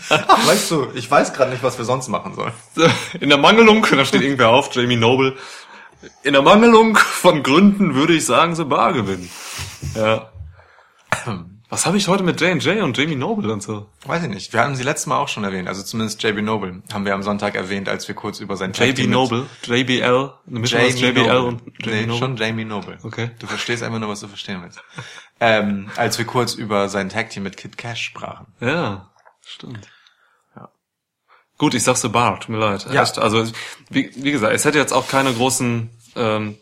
Ach, 0.09 0.47
weißt 0.47 0.71
du, 0.71 0.87
ich 0.95 1.11
weiß 1.11 1.33
gerade 1.33 1.51
nicht, 1.51 1.61
was 1.61 1.77
wir 1.77 1.85
sonst 1.85 2.07
machen 2.07 2.33
sollen. 2.33 2.53
in 3.19 3.29
der 3.29 3.37
Mangelung, 3.37 3.85
da 3.91 4.05
steht 4.05 4.23
irgendwer 4.23 4.49
auf, 4.49 4.73
Jamie 4.73 4.95
Noble. 4.95 5.37
In 6.23 6.33
der 6.33 6.41
Mangelung 6.41 6.97
von 6.97 7.43
Gründen 7.43 7.93
würde 7.93 8.13
ich 8.13 8.25
sagen, 8.25 8.55
The 8.55 8.63
Bar 8.63 8.93
gewinnen. 8.93 9.29
Ja. 9.93 10.31
Was 11.69 11.85
habe 11.85 11.97
ich 11.97 12.07
heute 12.07 12.23
mit 12.23 12.39
J&J 12.39 12.81
und 12.81 12.97
Jamie 12.97 13.17
Noble 13.17 13.51
und 13.51 13.61
so? 13.61 13.89
Weiß 14.05 14.23
ich 14.23 14.29
nicht. 14.29 14.53
Wir 14.53 14.61
hatten 14.61 14.77
sie 14.77 14.83
letztes 14.83 15.05
Mal 15.05 15.17
auch 15.17 15.27
schon 15.27 15.43
erwähnt. 15.43 15.67
Also 15.67 15.83
zumindest 15.83 16.23
JB 16.23 16.41
Noble 16.41 16.81
haben 16.93 17.03
wir 17.03 17.13
am 17.13 17.23
Sonntag 17.23 17.55
erwähnt, 17.55 17.89
als 17.89 18.07
wir 18.07 18.15
kurz 18.15 18.39
über 18.39 18.55
sein 18.55 18.71
Tag 18.71 18.87
JB 18.87 19.09
Noble, 19.09 19.47
JBL, 19.63 20.31
eine 20.47 20.59
Mischung 20.59 20.79
aus 20.79 20.97
Jamie 20.97 21.19
JBL 21.19 21.37
und 21.37 21.61
JB 21.79 21.85
nee, 21.87 22.01
Noble. 22.05 22.17
schon 22.19 22.37
Jamie 22.37 22.63
Noble. 22.63 22.97
Okay. 23.03 23.31
Du 23.39 23.47
verstehst 23.47 23.83
einfach 23.83 23.99
nur, 23.99 24.07
was 24.07 24.21
du 24.21 24.29
verstehen 24.29 24.61
willst. 24.63 24.81
ähm, 25.41 25.89
als 25.97 26.17
wir 26.17 26.25
kurz 26.25 26.53
über 26.53 26.87
sein 26.87 27.09
Tag 27.09 27.31
Team 27.31 27.43
mit 27.43 27.57
Kid 27.57 27.77
Cash 27.77 28.01
sprachen. 28.01 28.47
Ja, 28.61 29.09
stimmt. 29.45 29.89
Ja. 30.55 30.69
Gut, 31.57 31.73
ich 31.73 31.83
sag's 31.83 32.01
The 32.01 32.07
Bar, 32.07 32.39
tut 32.39 32.49
mir 32.49 32.59
leid. 32.59 32.87
Ja. 32.93 33.01
Also, 33.01 33.45
wie, 33.89 34.09
wie 34.15 34.31
gesagt, 34.31 34.53
es 34.53 34.63
hätte 34.63 34.77
jetzt 34.77 34.93
auch 34.93 35.09
keine 35.09 35.33
großen 35.33 35.89
ähm, 36.15 36.57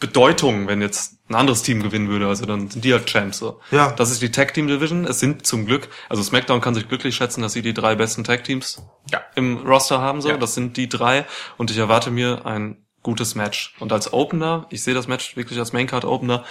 Bedeutungen, 0.00 0.68
wenn 0.68 0.80
jetzt 0.80 1.14
ein 1.28 1.34
anderes 1.34 1.62
Team 1.62 1.82
gewinnen 1.82 2.08
würde. 2.08 2.26
Also 2.28 2.46
dann 2.46 2.70
sind 2.70 2.84
die 2.84 2.92
halt 2.92 3.06
Champs. 3.06 3.38
So. 3.38 3.60
Ja. 3.70 3.90
Das 3.92 4.10
ist 4.10 4.22
die 4.22 4.30
Tag 4.30 4.54
Team 4.54 4.68
Division. 4.68 5.04
Es 5.06 5.20
sind 5.20 5.46
zum 5.46 5.66
Glück, 5.66 5.88
also 6.08 6.22
SmackDown 6.22 6.60
kann 6.60 6.74
sich 6.74 6.88
glücklich 6.88 7.16
schätzen, 7.16 7.42
dass 7.42 7.52
sie 7.52 7.62
die 7.62 7.74
drei 7.74 7.94
besten 7.96 8.24
Tag 8.24 8.44
Teams 8.44 8.82
Ja. 9.10 9.20
im 9.34 9.58
Roster 9.66 10.00
haben. 10.00 10.20
So, 10.20 10.28
Ja. 10.30 10.36
das 10.36 10.54
sind 10.54 10.76
die 10.76 10.88
drei. 10.88 11.26
Und 11.56 11.70
ich 11.70 11.78
erwarte 11.78 12.10
mir 12.10 12.46
ein 12.46 12.84
gutes 13.02 13.34
Match. 13.34 13.74
Und 13.80 13.92
als 13.92 14.12
Opener, 14.12 14.66
ich 14.70 14.82
sehe 14.82 14.94
das 14.94 15.08
Match 15.08 15.36
wirklich 15.36 15.58
als 15.58 15.72
Maincard 15.72 16.04
Opener, 16.04 16.44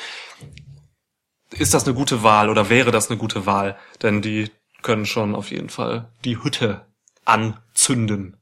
ist 1.52 1.74
das 1.74 1.86
eine 1.86 1.94
gute 1.94 2.24
Wahl 2.24 2.50
oder 2.50 2.70
wäre 2.70 2.92
das 2.92 3.10
eine 3.10 3.18
gute 3.18 3.46
Wahl? 3.46 3.78
Denn 4.02 4.22
die 4.22 4.52
können 4.82 5.06
schon 5.06 5.34
auf 5.36 5.50
jeden 5.52 5.70
Fall 5.70 6.10
die 6.26 6.44
Hütte 6.44 6.86
anzünden. 7.26 8.38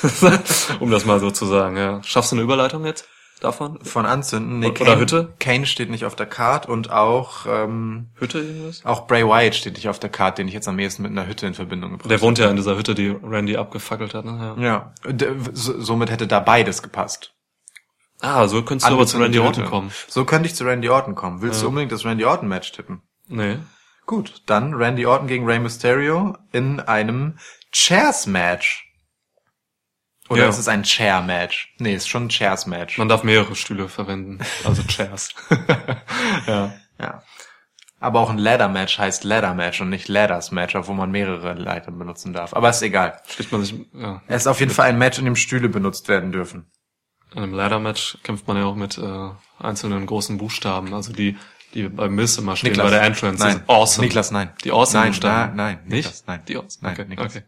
um 0.80 0.90
das 0.90 1.04
mal 1.04 1.20
so 1.20 1.30
zu 1.30 1.46
sagen, 1.46 1.76
ja. 1.76 2.02
Schaffst 2.02 2.32
du 2.32 2.36
eine 2.36 2.42
Überleitung 2.42 2.84
jetzt 2.86 3.06
davon? 3.44 3.78
Von 3.84 4.06
Anzünden. 4.06 4.58
Nee, 4.58 4.66
Oder 4.68 4.84
Kane, 4.84 5.00
Hütte? 5.00 5.34
Kane 5.38 5.66
steht 5.66 5.90
nicht 5.90 6.04
auf 6.04 6.16
der 6.16 6.26
Card 6.26 6.68
und 6.68 6.90
auch 6.90 7.46
ähm, 7.48 8.08
Hütte 8.16 8.38
irgendwas? 8.40 8.84
auch 8.84 9.06
Bray 9.06 9.24
Wyatt 9.26 9.54
steht 9.54 9.74
nicht 9.74 9.88
auf 9.88 9.98
der 9.98 10.10
Card, 10.10 10.38
den 10.38 10.48
ich 10.48 10.54
jetzt 10.54 10.68
am 10.68 10.78
ehesten 10.78 11.02
mit 11.02 11.12
einer 11.12 11.26
Hütte 11.26 11.46
in 11.46 11.54
Verbindung 11.54 11.92
gebracht 11.92 12.10
Der 12.10 12.20
wohnt 12.20 12.38
ja 12.38 12.48
in 12.50 12.56
dieser 12.56 12.76
Hütte, 12.76 12.94
die 12.94 13.08
Randy 13.22 13.56
abgefackelt 13.56 14.14
hat, 14.14 14.24
ne? 14.24 14.56
Ja. 14.60 14.92
Ja, 15.04 15.12
D- 15.12 15.28
so- 15.52 15.80
somit 15.80 16.10
hätte 16.10 16.26
da 16.26 16.40
beides 16.40 16.82
gepasst. 16.82 17.34
Ah, 18.20 18.48
so 18.48 18.62
könntest 18.62 18.90
du 18.90 18.94
aber 18.94 19.06
zu 19.06 19.18
Randy 19.18 19.38
Orton 19.38 19.64
kommen. 19.66 19.92
So 20.08 20.24
könnte 20.24 20.48
ich 20.48 20.54
zu 20.54 20.64
Randy 20.64 20.88
Orton 20.88 21.14
kommen. 21.14 21.40
Willst 21.40 21.62
du 21.62 21.68
unbedingt 21.68 21.92
das 21.92 22.04
Randy 22.04 22.24
Orton 22.24 22.48
Match 22.48 22.72
tippen? 22.72 23.02
Nee. 23.28 23.58
Gut, 24.06 24.42
dann 24.46 24.74
Randy 24.74 25.06
Orton 25.06 25.28
gegen 25.28 25.44
Rey 25.44 25.58
Mysterio 25.60 26.34
in 26.50 26.80
einem 26.80 27.38
Chairs 27.72 28.26
Match. 28.26 28.87
Oder 30.28 30.42
Ja. 30.44 30.48
ist 30.48 30.58
es 30.58 30.68
ein 30.68 30.82
Chair 30.82 31.22
Match? 31.22 31.74
Nee, 31.78 31.94
ist 31.94 32.08
schon 32.08 32.26
ein 32.26 32.28
Chairs 32.28 32.66
Match. 32.66 32.98
Man 32.98 33.08
darf 33.08 33.22
mehrere 33.24 33.54
Stühle 33.56 33.88
verwenden. 33.88 34.38
Also 34.64 34.82
Chairs. 34.82 35.30
ja. 36.46 36.74
Ja. 37.00 37.22
Aber 38.00 38.20
auch 38.20 38.30
ein 38.30 38.38
Ladder 38.38 38.68
Match 38.68 38.98
heißt 38.98 39.24
Ladder 39.24 39.54
Match 39.54 39.80
und 39.80 39.88
nicht 39.90 40.06
Ladders 40.08 40.52
Match, 40.52 40.74
obwohl 40.76 40.94
man 40.94 41.10
mehrere 41.10 41.54
Leiter 41.54 41.90
benutzen 41.90 42.32
darf. 42.32 42.54
Aber 42.54 42.70
ist 42.70 42.82
egal. 42.82 43.20
Sticht 43.26 43.50
man 43.50 43.64
sich, 43.64 43.74
ja. 43.92 44.22
Es 44.28 44.42
ist 44.42 44.46
auf 44.46 44.60
jeden 44.60 44.70
Fall 44.72 44.88
ein 44.88 44.98
Match, 44.98 45.18
in 45.18 45.24
dem 45.24 45.34
Stühle 45.36 45.68
benutzt 45.68 46.08
werden 46.08 46.30
dürfen. 46.30 46.70
In 47.34 47.42
einem 47.42 47.54
Ladder-Match 47.54 48.18
kämpft 48.22 48.46
man 48.46 48.56
ja 48.56 48.64
auch 48.64 48.76
mit 48.76 48.96
äh, 48.98 49.30
einzelnen 49.58 50.06
großen 50.06 50.38
Buchstaben, 50.38 50.94
also 50.94 51.12
die, 51.12 51.36
die 51.74 51.88
bei 51.88 52.08
Miss 52.08 52.38
immer 52.38 52.56
stehen 52.56 52.76
bei 52.76 52.88
der 52.88 53.02
Entrance. 53.02 53.42
Nein. 53.44 53.62
Awesome. 53.66 54.06
Niklas, 54.06 54.30
nein. 54.30 54.52
Die 54.64 54.70
Awesome 54.72 55.00
Nein, 55.02 55.10
Buchstaben. 55.10 55.56
nein, 55.56 55.76
nein. 55.76 55.88
Nicht? 55.88 56.06
Niklas, 56.06 56.24
nein. 56.26 56.42
Die 56.46 56.56
Awesome. 56.56 56.82
Nein, 56.82 56.92
okay. 56.92 57.04
Niklas. 57.08 57.36
okay. 57.36 57.44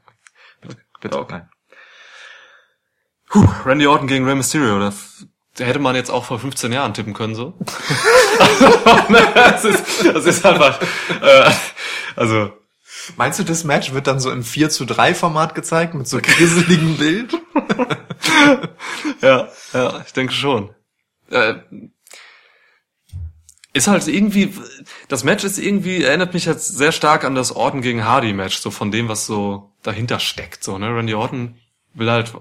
Bitte, 1.00 1.18
Okay. 1.18 1.32
nein. 1.34 1.48
Puh, 3.30 3.48
Randy 3.64 3.86
Orton 3.86 4.06
gegen 4.06 4.26
Rey 4.26 4.34
Mysterio, 4.34 4.78
da 4.78 5.64
hätte 5.64 5.78
man 5.78 5.96
jetzt 5.96 6.10
auch 6.10 6.24
vor 6.24 6.38
15 6.38 6.72
Jahren 6.72 6.94
tippen 6.94 7.14
können, 7.14 7.34
so. 7.34 7.54
das, 9.34 9.64
ist, 9.64 10.04
das 10.04 10.24
ist 10.26 10.44
einfach, 10.44 10.80
äh, 11.22 11.50
also, 12.16 12.52
Meinst 13.16 13.38
du, 13.38 13.44
das 13.44 13.64
Match 13.64 13.92
wird 13.92 14.06
dann 14.06 14.20
so 14.20 14.30
im 14.30 14.44
4 14.44 14.70
zu 14.70 14.84
3 14.84 15.14
Format 15.14 15.54
gezeigt 15.54 15.94
mit 15.94 16.06
so 16.06 16.18
grisseligen 16.20 16.96
Bild? 16.96 17.32
ja, 19.22 19.48
ja, 19.72 20.02
ich 20.04 20.12
denke 20.12 20.32
schon. 20.32 20.74
Äh, 21.30 21.54
ist 23.72 23.88
halt 23.88 24.06
irgendwie, 24.08 24.52
das 25.08 25.24
Match 25.24 25.44
ist 25.44 25.58
irgendwie, 25.58 26.02
erinnert 26.02 26.34
mich 26.34 26.44
jetzt 26.44 26.76
sehr 26.76 26.92
stark 26.92 27.24
an 27.24 27.34
das 27.34 27.54
Orton 27.54 27.82
gegen 27.82 28.04
Hardy 28.04 28.32
Match, 28.32 28.58
so 28.58 28.70
von 28.70 28.90
dem, 28.90 29.08
was 29.08 29.26
so 29.26 29.72
dahinter 29.82 30.18
steckt, 30.18 30.64
so, 30.64 30.76
ne? 30.76 30.94
Randy 30.94 31.14
Orton 31.14 31.56
will 31.94 32.10
halt 32.10 32.32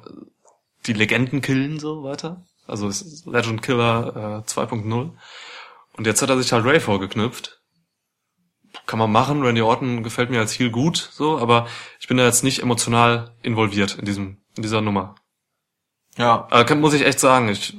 die 0.85 0.93
Legenden 0.93 1.41
killen, 1.41 1.79
so 1.79 2.03
weiter. 2.03 2.45
Also 2.67 2.87
Legend 3.29 3.61
Killer 3.61 4.43
äh, 4.45 4.49
2.0. 4.49 5.11
Und 5.97 6.07
jetzt 6.07 6.21
hat 6.21 6.29
er 6.29 6.37
sich 6.37 6.51
halt 6.51 6.65
Ray 6.65 6.79
vorgeknüpft. 6.79 7.59
Kann 8.85 8.99
man 8.99 9.11
machen, 9.11 9.41
Randy 9.43 9.61
Orton 9.61 10.03
gefällt 10.03 10.29
mir 10.29 10.39
als 10.39 10.57
Heel 10.57 10.69
gut, 10.69 11.09
so, 11.11 11.39
aber 11.39 11.67
ich 11.99 12.07
bin 12.07 12.17
da 12.17 12.25
jetzt 12.25 12.43
nicht 12.43 12.61
emotional 12.61 13.35
involviert 13.41 13.97
in 13.97 14.05
diesem, 14.05 14.37
in 14.55 14.63
dieser 14.63 14.81
Nummer. 14.81 15.15
Ja. 16.17 16.47
Aber 16.51 16.65
kann, 16.65 16.79
muss 16.79 16.93
ich 16.93 17.05
echt 17.05 17.19
sagen, 17.19 17.49
ich, 17.49 17.77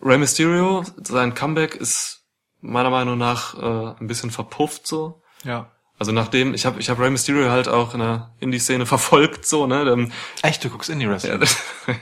Rey 0.00 0.18
Mysterio, 0.18 0.84
sein 0.96 1.34
Comeback 1.34 1.76
ist 1.76 2.24
meiner 2.60 2.90
Meinung 2.90 3.18
nach 3.18 3.54
äh, 3.54 4.00
ein 4.00 4.06
bisschen 4.06 4.30
verpufft 4.30 4.86
so. 4.86 5.22
Ja. 5.44 5.70
Also 5.98 6.12
nachdem, 6.12 6.54
ich 6.54 6.66
habe 6.66 6.80
ich 6.80 6.90
hab 6.90 6.98
Rey 6.98 7.10
Mysterio 7.10 7.50
halt 7.50 7.68
auch 7.68 7.94
in 7.94 8.00
der 8.00 8.30
Indie-Szene 8.40 8.86
verfolgt, 8.86 9.46
so, 9.46 9.66
ne? 9.66 9.82
Ähm, 9.82 10.12
Echt, 10.42 10.64
du 10.64 10.70
guckst 10.70 10.90
Indie 10.90 11.08
Wrestling? 11.08 11.40
ja, 11.40 11.94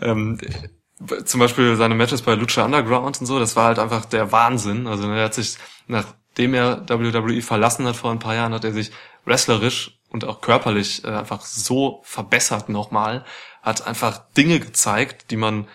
ähm, 0.00 0.38
zum 1.24 1.40
Beispiel 1.40 1.76
seine 1.76 1.94
Matches 1.94 2.22
bei 2.22 2.34
Lucha 2.34 2.64
Underground 2.64 3.20
und 3.20 3.26
so, 3.26 3.38
das 3.38 3.56
war 3.56 3.66
halt 3.66 3.78
einfach 3.78 4.04
der 4.04 4.30
Wahnsinn. 4.30 4.86
Also 4.86 5.10
er 5.10 5.24
hat 5.24 5.34
sich, 5.34 5.56
nachdem 5.88 6.54
er 6.54 6.88
WWE 6.88 7.42
verlassen 7.42 7.86
hat 7.86 7.96
vor 7.96 8.12
ein 8.12 8.20
paar 8.20 8.34
Jahren, 8.34 8.54
hat 8.54 8.64
er 8.64 8.72
sich 8.72 8.92
wrestlerisch 9.24 9.98
und 10.10 10.24
auch 10.24 10.40
körperlich 10.40 11.04
äh, 11.04 11.08
einfach 11.08 11.40
so 11.42 12.02
verbessert 12.04 12.68
nochmal, 12.68 13.24
hat 13.62 13.86
einfach 13.86 14.20
Dinge 14.36 14.60
gezeigt, 14.60 15.30
die 15.30 15.36
man 15.36 15.66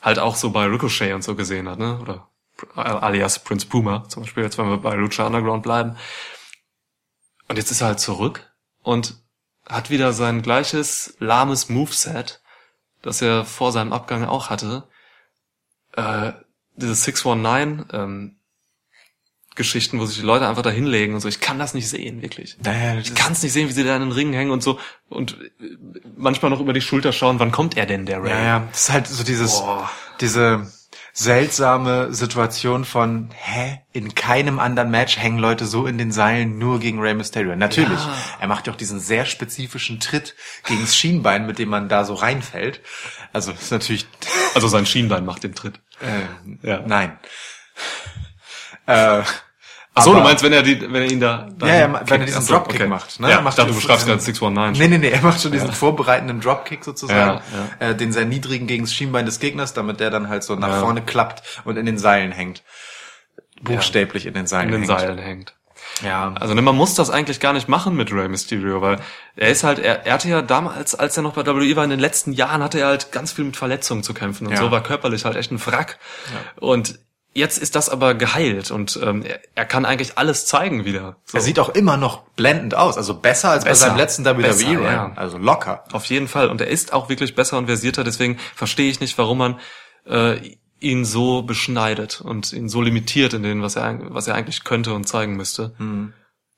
halt 0.00 0.18
auch 0.18 0.34
so 0.34 0.50
bei 0.50 0.64
Ricochet 0.64 1.14
und 1.14 1.22
so 1.22 1.34
gesehen 1.36 1.68
hat, 1.68 1.78
ne? 1.78 1.98
Oder 2.00 2.28
alias 2.74 3.42
Prince 3.42 3.66
Puma, 3.66 4.08
zum 4.08 4.22
Beispiel, 4.22 4.44
jetzt 4.44 4.58
wenn 4.58 4.68
wir 4.68 4.78
bei 4.78 4.94
Lucha 4.94 5.26
Underground 5.26 5.62
bleiben. 5.62 5.96
Und 7.52 7.58
jetzt 7.58 7.70
ist 7.70 7.82
er 7.82 7.88
halt 7.88 8.00
zurück 8.00 8.50
und 8.82 9.16
hat 9.68 9.90
wieder 9.90 10.14
sein 10.14 10.40
gleiches 10.40 11.16
lahmes 11.18 11.68
Moveset, 11.68 12.40
das 13.02 13.20
er 13.20 13.44
vor 13.44 13.72
seinem 13.72 13.92
Abgang 13.92 14.24
auch 14.24 14.48
hatte. 14.48 14.84
Äh, 15.94 16.32
diese 16.76 16.94
619 16.94 17.84
ähm, 17.92 18.36
Geschichten, 19.54 20.00
wo 20.00 20.06
sich 20.06 20.16
die 20.16 20.24
Leute 20.24 20.48
einfach 20.48 20.62
da 20.62 20.70
hinlegen 20.70 21.12
und 21.12 21.20
so. 21.20 21.28
Ich 21.28 21.40
kann 21.40 21.58
das 21.58 21.74
nicht 21.74 21.90
sehen, 21.90 22.22
wirklich. 22.22 22.56
Naja, 22.64 22.98
Ich 22.98 23.14
kann 23.14 23.32
es 23.32 23.42
nicht 23.42 23.52
sehen, 23.52 23.68
wie 23.68 23.72
sie 23.72 23.84
da 23.84 23.96
in 23.96 24.00
den 24.00 24.12
Ringen 24.12 24.32
hängen 24.32 24.50
und 24.50 24.62
so 24.62 24.80
und 25.10 25.36
äh, 25.60 25.76
manchmal 26.16 26.50
noch 26.50 26.60
über 26.60 26.72
die 26.72 26.80
Schulter 26.80 27.12
schauen, 27.12 27.38
wann 27.38 27.52
kommt 27.52 27.76
er 27.76 27.84
denn, 27.84 28.06
der 28.06 28.22
Ray? 28.22 28.30
Ja, 28.30 28.42
ja, 28.42 28.68
das 28.70 28.84
ist 28.84 28.90
halt 28.90 29.06
so 29.08 29.24
dieses, 29.24 29.60
Boah. 29.60 29.90
diese 30.22 30.72
seltsame 31.14 32.12
Situation 32.14 32.84
von, 32.84 33.30
hä, 33.34 33.80
in 33.92 34.14
keinem 34.14 34.58
anderen 34.58 34.90
Match 34.90 35.18
hängen 35.18 35.38
Leute 35.38 35.66
so 35.66 35.86
in 35.86 35.98
den 35.98 36.10
Seilen 36.10 36.58
nur 36.58 36.80
gegen 36.80 37.00
Rey 37.00 37.12
Mysterio. 37.14 37.54
Natürlich, 37.54 38.00
Ja. 38.00 38.14
er 38.40 38.48
macht 38.48 38.66
ja 38.66 38.72
auch 38.72 38.76
diesen 38.78 38.98
sehr 38.98 39.26
spezifischen 39.26 40.00
Tritt 40.00 40.34
gegen 40.66 40.80
das 40.80 40.96
Schienbein, 40.96 41.46
mit 41.46 41.58
dem 41.58 41.68
man 41.68 41.88
da 41.88 42.04
so 42.04 42.14
reinfällt. 42.14 42.80
Also, 43.32 43.52
ist 43.52 43.70
natürlich, 43.70 44.06
Also 44.54 44.68
sein 44.68 44.86
Schienbein 44.86 45.24
macht 45.26 45.44
den 45.44 45.54
Tritt. 45.54 45.80
äh, 46.00 46.66
Ja. 46.66 46.80
nein. 46.86 47.18
Äh, 48.86 49.22
Ach 49.94 50.02
so, 50.04 50.14
du 50.14 50.20
meinst, 50.20 50.42
wenn 50.42 50.54
er 50.54 50.62
die, 50.62 50.80
wenn 50.80 51.02
er 51.02 51.10
ihn 51.10 51.20
da, 51.20 51.48
da 51.58 51.66
Ja, 51.66 51.74
ja, 51.80 52.02
wenn 52.06 52.20
er 52.22 52.26
diesen 52.26 52.40
so, 52.42 52.54
Dropkick 52.54 52.88
macht, 52.88 53.20
ne? 53.20 53.28
Ja, 53.28 53.42
macht 53.42 53.52
ich 53.52 53.56
dachte, 53.56 53.68
du 53.72 53.74
diesen- 53.74 53.86
schreibst 53.88 54.06
gerade 54.06 54.20
619. 54.20 54.80
Nee, 54.82 54.88
nee, 54.88 54.98
nee, 54.98 55.10
er 55.10 55.20
macht 55.20 55.40
schon 55.42 55.52
diesen 55.52 55.70
vorbereitenden 55.72 56.40
Dropkick 56.40 56.82
sozusagen, 56.82 57.42
Ja, 57.80 57.88
Äh, 57.90 57.94
den 57.94 58.10
sehr 58.12 58.24
niedrigen 58.24 58.66
gegen 58.66 58.84
das 58.84 58.94
Schienbein 58.94 59.26
des 59.26 59.38
Gegners, 59.38 59.74
damit 59.74 60.00
der 60.00 60.08
dann 60.10 60.28
halt 60.30 60.44
so 60.44 60.54
nach 60.56 60.68
Ja. 60.68 60.80
vorne 60.80 61.02
klappt 61.02 61.42
und 61.64 61.76
in 61.76 61.84
den 61.84 61.98
Seilen 61.98 62.32
hängt. 62.32 62.62
Buchstäblich 63.60 64.26
in 64.26 64.34
den 64.34 64.46
Seilen 64.46 64.68
in 64.72 64.80
den 64.80 64.88
hängt. 64.88 65.00
Seilen 65.00 65.18
hängt. 65.18 65.54
Ja. 66.02 66.32
Also 66.40 66.54
ne, 66.54 66.62
man 66.62 66.74
muss 66.74 66.94
das 66.94 67.10
eigentlich 67.10 67.38
gar 67.38 67.52
nicht 67.52 67.68
machen 67.68 67.94
mit 67.94 68.10
Rey 68.12 68.28
Mysterio, 68.28 68.80
weil 68.80 68.98
er 69.36 69.48
ist 69.50 69.62
halt, 69.62 69.78
er, 69.78 70.06
er 70.06 70.14
hatte 70.14 70.28
ja 70.28 70.40
damals, 70.42 70.94
als 70.94 71.16
er 71.16 71.22
noch 71.22 71.34
bei 71.34 71.44
WWE 71.46 71.76
war, 71.76 71.84
in 71.84 71.90
den 71.90 72.00
letzten 72.00 72.32
Jahren 72.32 72.62
hatte 72.62 72.80
er 72.80 72.86
halt 72.86 73.12
ganz 73.12 73.32
viel 73.32 73.44
mit 73.44 73.56
Verletzungen 73.56 74.02
zu 74.02 74.14
kämpfen 74.14 74.46
und 74.46 74.54
Ja. 74.54 74.58
so 74.58 74.70
war 74.70 74.82
körperlich 74.82 75.24
halt 75.26 75.36
echt 75.36 75.52
ein 75.52 75.64
Wrack. 75.66 75.98
Und 76.56 76.98
jetzt 77.34 77.58
ist 77.58 77.74
das 77.76 77.88
aber 77.88 78.14
geheilt 78.14 78.70
und 78.70 78.98
ähm, 79.02 79.22
er, 79.22 79.40
er 79.54 79.64
kann 79.64 79.84
eigentlich 79.84 80.18
alles 80.18 80.46
zeigen 80.46 80.84
wieder. 80.84 81.16
So. 81.24 81.38
Er 81.38 81.42
sieht 81.42 81.58
auch 81.58 81.70
immer 81.70 81.96
noch 81.96 82.22
blendend 82.36 82.74
aus, 82.74 82.96
also 82.96 83.14
besser 83.14 83.50
als 83.50 83.64
Besser. 83.64 83.86
bei 83.86 83.88
seinem 83.90 83.98
letzten 83.98 84.24
WWE 84.24 84.34
Besser, 84.34 84.68
Run. 84.68 84.82
ja. 84.82 85.12
Also 85.16 85.38
locker. 85.38 85.84
Auf 85.92 86.04
jeden 86.06 86.28
Fall. 86.28 86.48
Und 86.48 86.60
er 86.60 86.68
ist 86.68 86.92
auch 86.92 87.08
wirklich 87.08 87.34
besser 87.34 87.58
und 87.58 87.66
versierter, 87.66 88.04
deswegen 88.04 88.38
verstehe 88.54 88.90
ich 88.90 89.00
nicht, 89.00 89.16
warum 89.18 89.38
man 89.38 89.60
äh, 90.06 90.56
ihn 90.80 91.04
so 91.04 91.42
beschneidet 91.42 92.20
und 92.20 92.52
ihn 92.52 92.68
so 92.68 92.82
limitiert 92.82 93.34
in 93.34 93.42
dem, 93.42 93.62
was 93.62 93.76
er, 93.76 93.98
was 94.14 94.26
er 94.26 94.34
eigentlich 94.34 94.64
könnte 94.64 94.92
und 94.92 95.06
zeigen 95.06 95.36
müsste. 95.36 95.74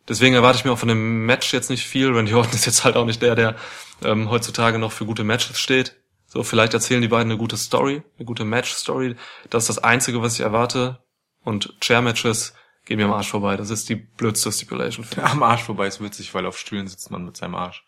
Deswegen 0.08 0.34
erwarte 0.34 0.58
ich 0.58 0.64
mir 0.64 0.72
auch 0.72 0.78
von 0.78 0.88
dem 0.88 1.26
Match 1.26 1.52
jetzt 1.52 1.70
nicht 1.70 1.86
viel. 1.86 2.10
Randy 2.10 2.34
Orton 2.34 2.54
ist 2.54 2.66
jetzt 2.66 2.84
halt 2.84 2.96
auch 2.96 3.04
nicht 3.04 3.20
der, 3.22 3.34
der 3.34 3.54
ähm, 4.02 4.30
heutzutage 4.30 4.78
noch 4.78 4.92
für 4.92 5.04
gute 5.06 5.24
Matches 5.24 5.58
steht. 5.58 5.96
So, 6.34 6.42
vielleicht 6.42 6.74
erzählen 6.74 7.00
die 7.00 7.06
beiden 7.06 7.30
eine 7.30 7.38
gute 7.38 7.56
Story, 7.56 8.02
eine 8.18 8.26
gute 8.26 8.44
Match-Story. 8.44 9.14
Das 9.50 9.62
ist 9.62 9.76
das 9.76 9.84
Einzige, 9.84 10.20
was 10.20 10.34
ich 10.34 10.40
erwarte. 10.40 10.98
Und 11.44 11.80
Chair-Matches 11.80 12.54
gehen 12.84 12.96
mir 12.96 13.04
am 13.04 13.12
Arsch 13.12 13.30
vorbei. 13.30 13.56
Das 13.56 13.70
ist 13.70 13.88
die 13.88 13.94
blödste 13.94 14.50
Stipulation. 14.50 15.06
Mich. 15.08 15.24
Am 15.24 15.44
Arsch 15.44 15.62
vorbei 15.62 15.86
ist 15.86 16.02
witzig, 16.02 16.34
weil 16.34 16.44
auf 16.44 16.58
Stühlen 16.58 16.88
sitzt 16.88 17.12
man 17.12 17.24
mit 17.24 17.36
seinem 17.36 17.54
Arsch. 17.54 17.84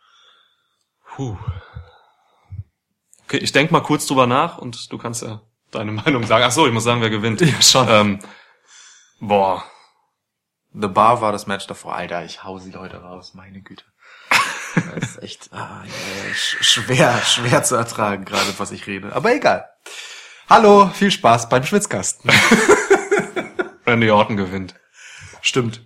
Puh. 1.08 1.36
Okay, 3.24 3.38
ich 3.38 3.50
denk 3.50 3.72
mal 3.72 3.80
kurz 3.80 4.06
drüber 4.06 4.28
nach 4.28 4.58
und 4.58 4.92
du 4.92 4.96
kannst 4.96 5.22
ja 5.22 5.42
deine 5.72 5.90
Meinung 6.04 6.24
sagen. 6.24 6.44
Ach 6.46 6.52
so, 6.52 6.68
ich 6.68 6.72
muss 6.72 6.84
sagen, 6.84 7.00
wer 7.00 7.10
gewinnt. 7.10 7.40
Ja, 7.40 7.60
schon. 7.60 7.88
Ähm, 7.90 8.18
boah. 9.18 9.64
The 10.72 10.86
Bar 10.86 11.20
war 11.20 11.32
das 11.32 11.48
Match 11.48 11.66
davor. 11.66 11.96
Alter, 11.96 12.24
ich 12.24 12.44
hau 12.44 12.58
sie 12.58 12.70
Leute 12.70 12.98
raus, 12.98 13.34
meine 13.34 13.60
Güte. 13.60 13.84
Das 15.00 15.10
ist 15.10 15.22
echt 15.22 15.48
ah, 15.52 15.82
ja, 15.84 16.32
sch- 16.34 16.62
schwer, 16.62 17.20
schwer 17.24 17.62
zu 17.62 17.76
ertragen, 17.76 18.24
gerade 18.24 18.52
was 18.58 18.70
ich 18.72 18.86
rede. 18.86 19.14
Aber 19.14 19.34
egal. 19.34 19.66
Hallo, 20.48 20.90
viel 20.94 21.10
Spaß 21.10 21.48
beim 21.48 21.64
Schwitzkasten. 21.64 22.30
Randy 23.86 24.10
Orton 24.10 24.36
gewinnt. 24.36 24.74
Stimmt. 25.40 25.82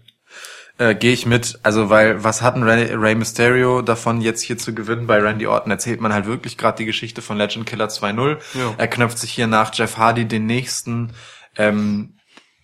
Äh, 0.79 0.95
Gehe 0.95 1.13
ich 1.13 1.27
mit. 1.27 1.59
Also, 1.63 1.91
weil, 1.91 2.25
was 2.25 2.43
hatten 2.43 2.63
Rey, 2.63 2.95
Rey 2.95 3.15
Mysterio 3.15 3.83
davon, 3.83 4.21
jetzt 4.21 4.43
hier 4.43 4.59
zu 4.59 4.75
gewinnen? 4.75 5.07
Bei 5.07 5.19
Randy 5.21 5.47
Orton 5.47 5.71
erzählt 5.71 6.01
man 6.01 6.13
halt 6.13 6.27
wirklich 6.27 6.57
gerade 6.59 6.79
die 6.79 6.87
Geschichte 6.87 7.21
von 7.23 7.37
Legend 7.37 7.67
Killer 7.67 7.89
2.0. 7.89 8.39
Ja. 8.55 8.75
Er 8.79 8.89
knöpft 8.89 9.19
sich 9.19 9.33
hier 9.33 9.47
nach 9.47 9.73
Jeff 9.75 9.97
Hardy 9.99 10.27
den 10.27 10.47
nächsten, 10.47 11.13
ähm, 11.57 12.17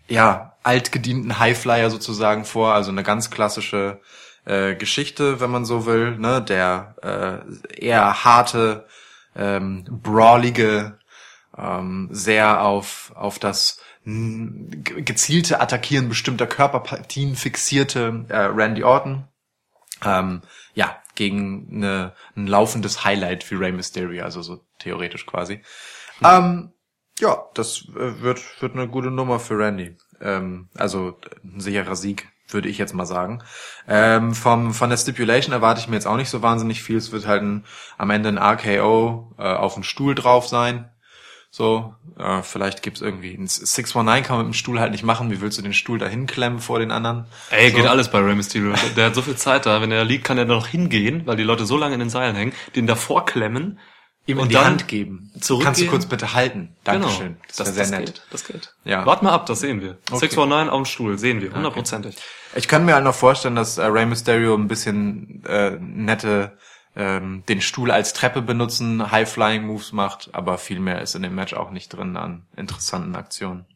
ja, 0.08 0.56
altgedienten 0.62 1.38
Highflyer 1.38 1.90
sozusagen 1.90 2.44
vor. 2.44 2.72
Also 2.74 2.90
eine 2.90 3.02
ganz 3.02 3.30
klassische 3.30 4.00
äh, 4.46 4.74
Geschichte, 4.74 5.40
wenn 5.40 5.50
man 5.50 5.64
so 5.64 5.86
will. 5.86 6.16
Ne? 6.16 6.40
Der 6.42 6.96
äh, 7.02 7.84
eher 7.84 8.24
harte, 8.24 8.86
ähm, 9.34 9.84
brawlige, 9.90 10.98
ähm, 11.56 12.08
sehr 12.10 12.62
auf, 12.62 13.12
auf 13.14 13.38
das 13.38 13.80
gezielte 14.04 15.60
Attackieren 15.60 16.08
bestimmter 16.08 16.46
Körperpartien 16.46 17.34
fixierte 17.34 18.24
äh, 18.28 18.36
Randy 18.36 18.84
Orton. 18.84 19.26
Ähm, 20.04 20.42
ja, 20.74 21.02
gegen 21.16 21.68
eine, 21.72 22.14
ein 22.36 22.46
laufendes 22.46 23.04
Highlight 23.04 23.42
für 23.42 23.58
Rey 23.58 23.72
Mysterio, 23.72 24.22
also 24.22 24.42
so 24.42 24.64
theoretisch 24.78 25.26
quasi. 25.26 25.62
Ähm, 26.22 26.72
ja, 27.18 27.46
das 27.54 27.86
äh, 27.96 28.20
wird, 28.20 28.40
wird 28.60 28.74
eine 28.74 28.86
gute 28.86 29.10
Nummer 29.10 29.40
für 29.40 29.58
Randy. 29.58 29.96
Ähm, 30.20 30.68
also 30.74 31.18
ein 31.42 31.58
sicherer 31.60 31.96
Sieg, 31.96 32.28
würde 32.48 32.68
ich 32.68 32.78
jetzt 32.78 32.94
mal 32.94 33.06
sagen. 33.06 33.42
Ähm, 33.88 34.34
vom, 34.34 34.72
von 34.72 34.90
der 34.90 34.96
Stipulation 34.96 35.52
erwarte 35.52 35.80
ich 35.80 35.88
mir 35.88 35.96
jetzt 35.96 36.06
auch 36.06 36.16
nicht 36.16 36.30
so 36.30 36.42
wahnsinnig 36.42 36.82
viel. 36.82 36.96
Es 36.96 37.12
wird 37.12 37.26
halt 37.26 37.42
ein, 37.42 37.64
am 37.98 38.10
Ende 38.10 38.28
ein 38.28 38.38
RKO 38.38 39.34
äh, 39.38 39.42
auf 39.42 39.74
dem 39.74 39.82
Stuhl 39.82 40.14
drauf 40.14 40.48
sein. 40.48 40.90
So, 41.50 41.94
äh, 42.18 42.42
vielleicht 42.42 42.82
gibt's 42.82 43.00
irgendwie 43.00 43.34
ein 43.34 43.46
619 43.46 44.24
kann 44.24 44.36
man 44.36 44.46
mit 44.46 44.54
dem 44.54 44.58
Stuhl 44.58 44.78
halt 44.78 44.92
nicht 44.92 45.04
machen. 45.04 45.30
Wie 45.30 45.40
willst 45.40 45.56
du 45.56 45.62
den 45.62 45.72
Stuhl 45.72 45.98
da 45.98 46.06
hinklemmen 46.06 46.60
vor 46.60 46.78
den 46.78 46.90
anderen? 46.90 47.26
Ey, 47.50 47.70
so. 47.70 47.76
geht 47.76 47.86
alles 47.86 48.10
bei 48.10 48.18
Rey 48.18 48.34
Mysterio. 48.34 48.74
Der 48.96 49.06
hat 49.06 49.14
so 49.14 49.22
viel 49.22 49.36
Zeit 49.36 49.64
da. 49.64 49.80
Wenn 49.80 49.90
er 49.90 50.04
liegt, 50.04 50.24
kann 50.24 50.36
er 50.36 50.44
da 50.44 50.54
noch 50.54 50.66
hingehen, 50.66 51.22
weil 51.26 51.36
die 51.36 51.44
Leute 51.44 51.64
so 51.64 51.78
lange 51.78 51.94
in 51.94 52.00
den 52.00 52.10
Seilen 52.10 52.36
hängen, 52.36 52.52
den 52.74 52.86
davor 52.86 53.24
klemmen. 53.24 53.78
Ihm 54.26 54.38
in 54.38 54.42
und 54.42 54.48
die 54.48 54.54
dann 54.54 54.64
Hand 54.64 54.88
geben. 54.88 55.30
zurückgehen. 55.40 55.64
Kannst 55.64 55.80
du 55.80 55.86
kurz 55.86 56.06
bitte 56.06 56.34
halten? 56.34 56.76
Dankeschön. 56.84 57.26
Genau. 57.26 57.38
Das, 57.56 57.76
wäre 57.76 57.86
sehr 57.86 57.98
nett. 57.98 58.06
Geht, 58.06 58.22
das 58.30 58.44
geht. 58.44 58.74
Ja. 58.84 59.06
Wart 59.06 59.22
mal 59.22 59.32
ab, 59.32 59.46
das 59.46 59.60
sehen 59.60 59.80
wir. 59.80 59.98
Okay. 60.10 60.18
619 60.20 60.70
auf 60.70 60.82
dem 60.82 60.84
Stuhl, 60.84 61.18
sehen 61.18 61.40
wir, 61.40 61.54
hundertprozentig. 61.54 62.16
Ich 62.54 62.68
kann 62.68 62.84
mir 62.84 62.94
halt 62.94 63.04
noch 63.04 63.14
vorstellen, 63.14 63.54
dass 63.54 63.78
äh, 63.78 63.84
Rey 63.84 64.06
Mysterio 64.06 64.54
ein 64.54 64.68
bisschen 64.68 65.44
äh, 65.46 65.78
nette 65.80 66.58
ähm, 66.96 67.44
den 67.48 67.60
Stuhl 67.60 67.90
als 67.90 68.14
Treppe 68.14 68.42
benutzen, 68.42 69.10
High-Flying-Moves 69.12 69.92
macht, 69.92 70.30
aber 70.32 70.58
viel 70.58 70.80
mehr 70.80 71.02
ist 71.02 71.14
in 71.14 71.22
dem 71.22 71.34
Match 71.34 71.54
auch 71.54 71.70
nicht 71.70 71.90
drin 71.90 72.16
an 72.16 72.46
interessanten 72.56 73.14
Aktionen. 73.14 73.66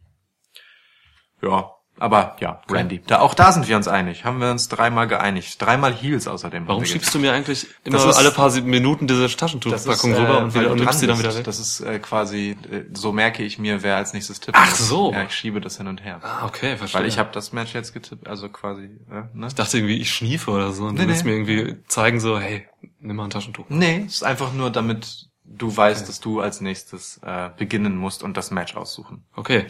Ja, 1.42 1.70
aber 2.00 2.36
ja, 2.40 2.60
Randy. 2.68 3.00
Da, 3.06 3.20
auch 3.20 3.34
da 3.34 3.52
sind 3.52 3.68
wir 3.68 3.76
uns 3.76 3.86
einig. 3.86 4.24
Haben 4.24 4.40
wir 4.40 4.50
uns 4.50 4.68
dreimal 4.68 5.06
geeinigt. 5.06 5.62
Dreimal 5.62 5.94
Heels 5.94 6.26
außerdem. 6.26 6.66
Warum 6.66 6.84
schiebst 6.84 7.14
du 7.14 7.18
mir 7.20 7.32
eigentlich 7.32 7.68
immer 7.84 7.96
ist- 8.04 8.16
alle 8.16 8.32
paar 8.32 8.50
Minuten 8.62 9.06
diese 9.06 9.28
Taschentuchpackung 9.28 10.12
äh, 10.12 10.16
rüber 10.16 10.38
und, 10.40 10.54
weil 10.54 10.62
wieder, 10.62 10.72
und 10.72 10.80
nimmst 10.80 10.98
sie 11.00 11.06
dann 11.06 11.18
wieder 11.18 11.34
weg? 11.34 11.44
Das 11.44 11.60
ist 11.60 11.80
äh, 11.80 11.98
quasi, 12.00 12.56
äh, 12.70 12.82
so 12.94 13.12
merke 13.12 13.42
ich 13.44 13.58
mir, 13.58 13.82
wer 13.84 13.96
als 13.96 14.12
nächstes 14.12 14.40
tippt. 14.40 14.58
Ach 14.60 14.74
so. 14.74 15.12
Ja, 15.12 15.22
ich 15.24 15.32
schiebe 15.34 15.60
das 15.60 15.76
hin 15.76 15.86
und 15.86 16.02
her. 16.02 16.18
ah, 16.22 16.46
okay, 16.46 16.76
verstehe. 16.76 17.00
Weil 17.02 17.06
ich 17.08 17.18
habe 17.18 17.30
das 17.32 17.52
Match 17.52 17.74
jetzt 17.74 17.92
getippt, 17.92 18.26
also 18.26 18.48
quasi, 18.48 18.84
äh, 19.10 19.22
ne? 19.32 19.46
Ich 19.46 19.54
dachte 19.54 19.76
irgendwie, 19.78 19.98
ich 19.98 20.10
schniefe 20.10 20.50
oder 20.50 20.72
so 20.72 20.84
und 20.86 20.94
Nee, 20.94 21.02
du 21.02 21.08
willst 21.08 21.24
nee. 21.24 21.30
mir 21.30 21.36
irgendwie 21.36 21.76
zeigen 21.86 22.18
so, 22.18 22.38
hey, 22.40 22.66
nimm 22.98 23.16
mal 23.16 23.24
ein 23.24 23.30
Taschentuch. 23.30 23.66
Nee, 23.68 24.04
es 24.06 24.14
ist 24.14 24.22
einfach 24.24 24.52
nur, 24.52 24.70
damit 24.70 25.28
du 25.44 25.76
weißt, 25.76 26.08
dass 26.08 26.20
du 26.20 26.40
als 26.40 26.60
nächstes 26.60 27.18
äh, 27.24 27.50
beginnen 27.56 27.96
musst 27.96 28.22
und 28.22 28.36
das 28.36 28.50
Match 28.50 28.76
aussuchen. 28.76 29.24
Okay. 29.34 29.66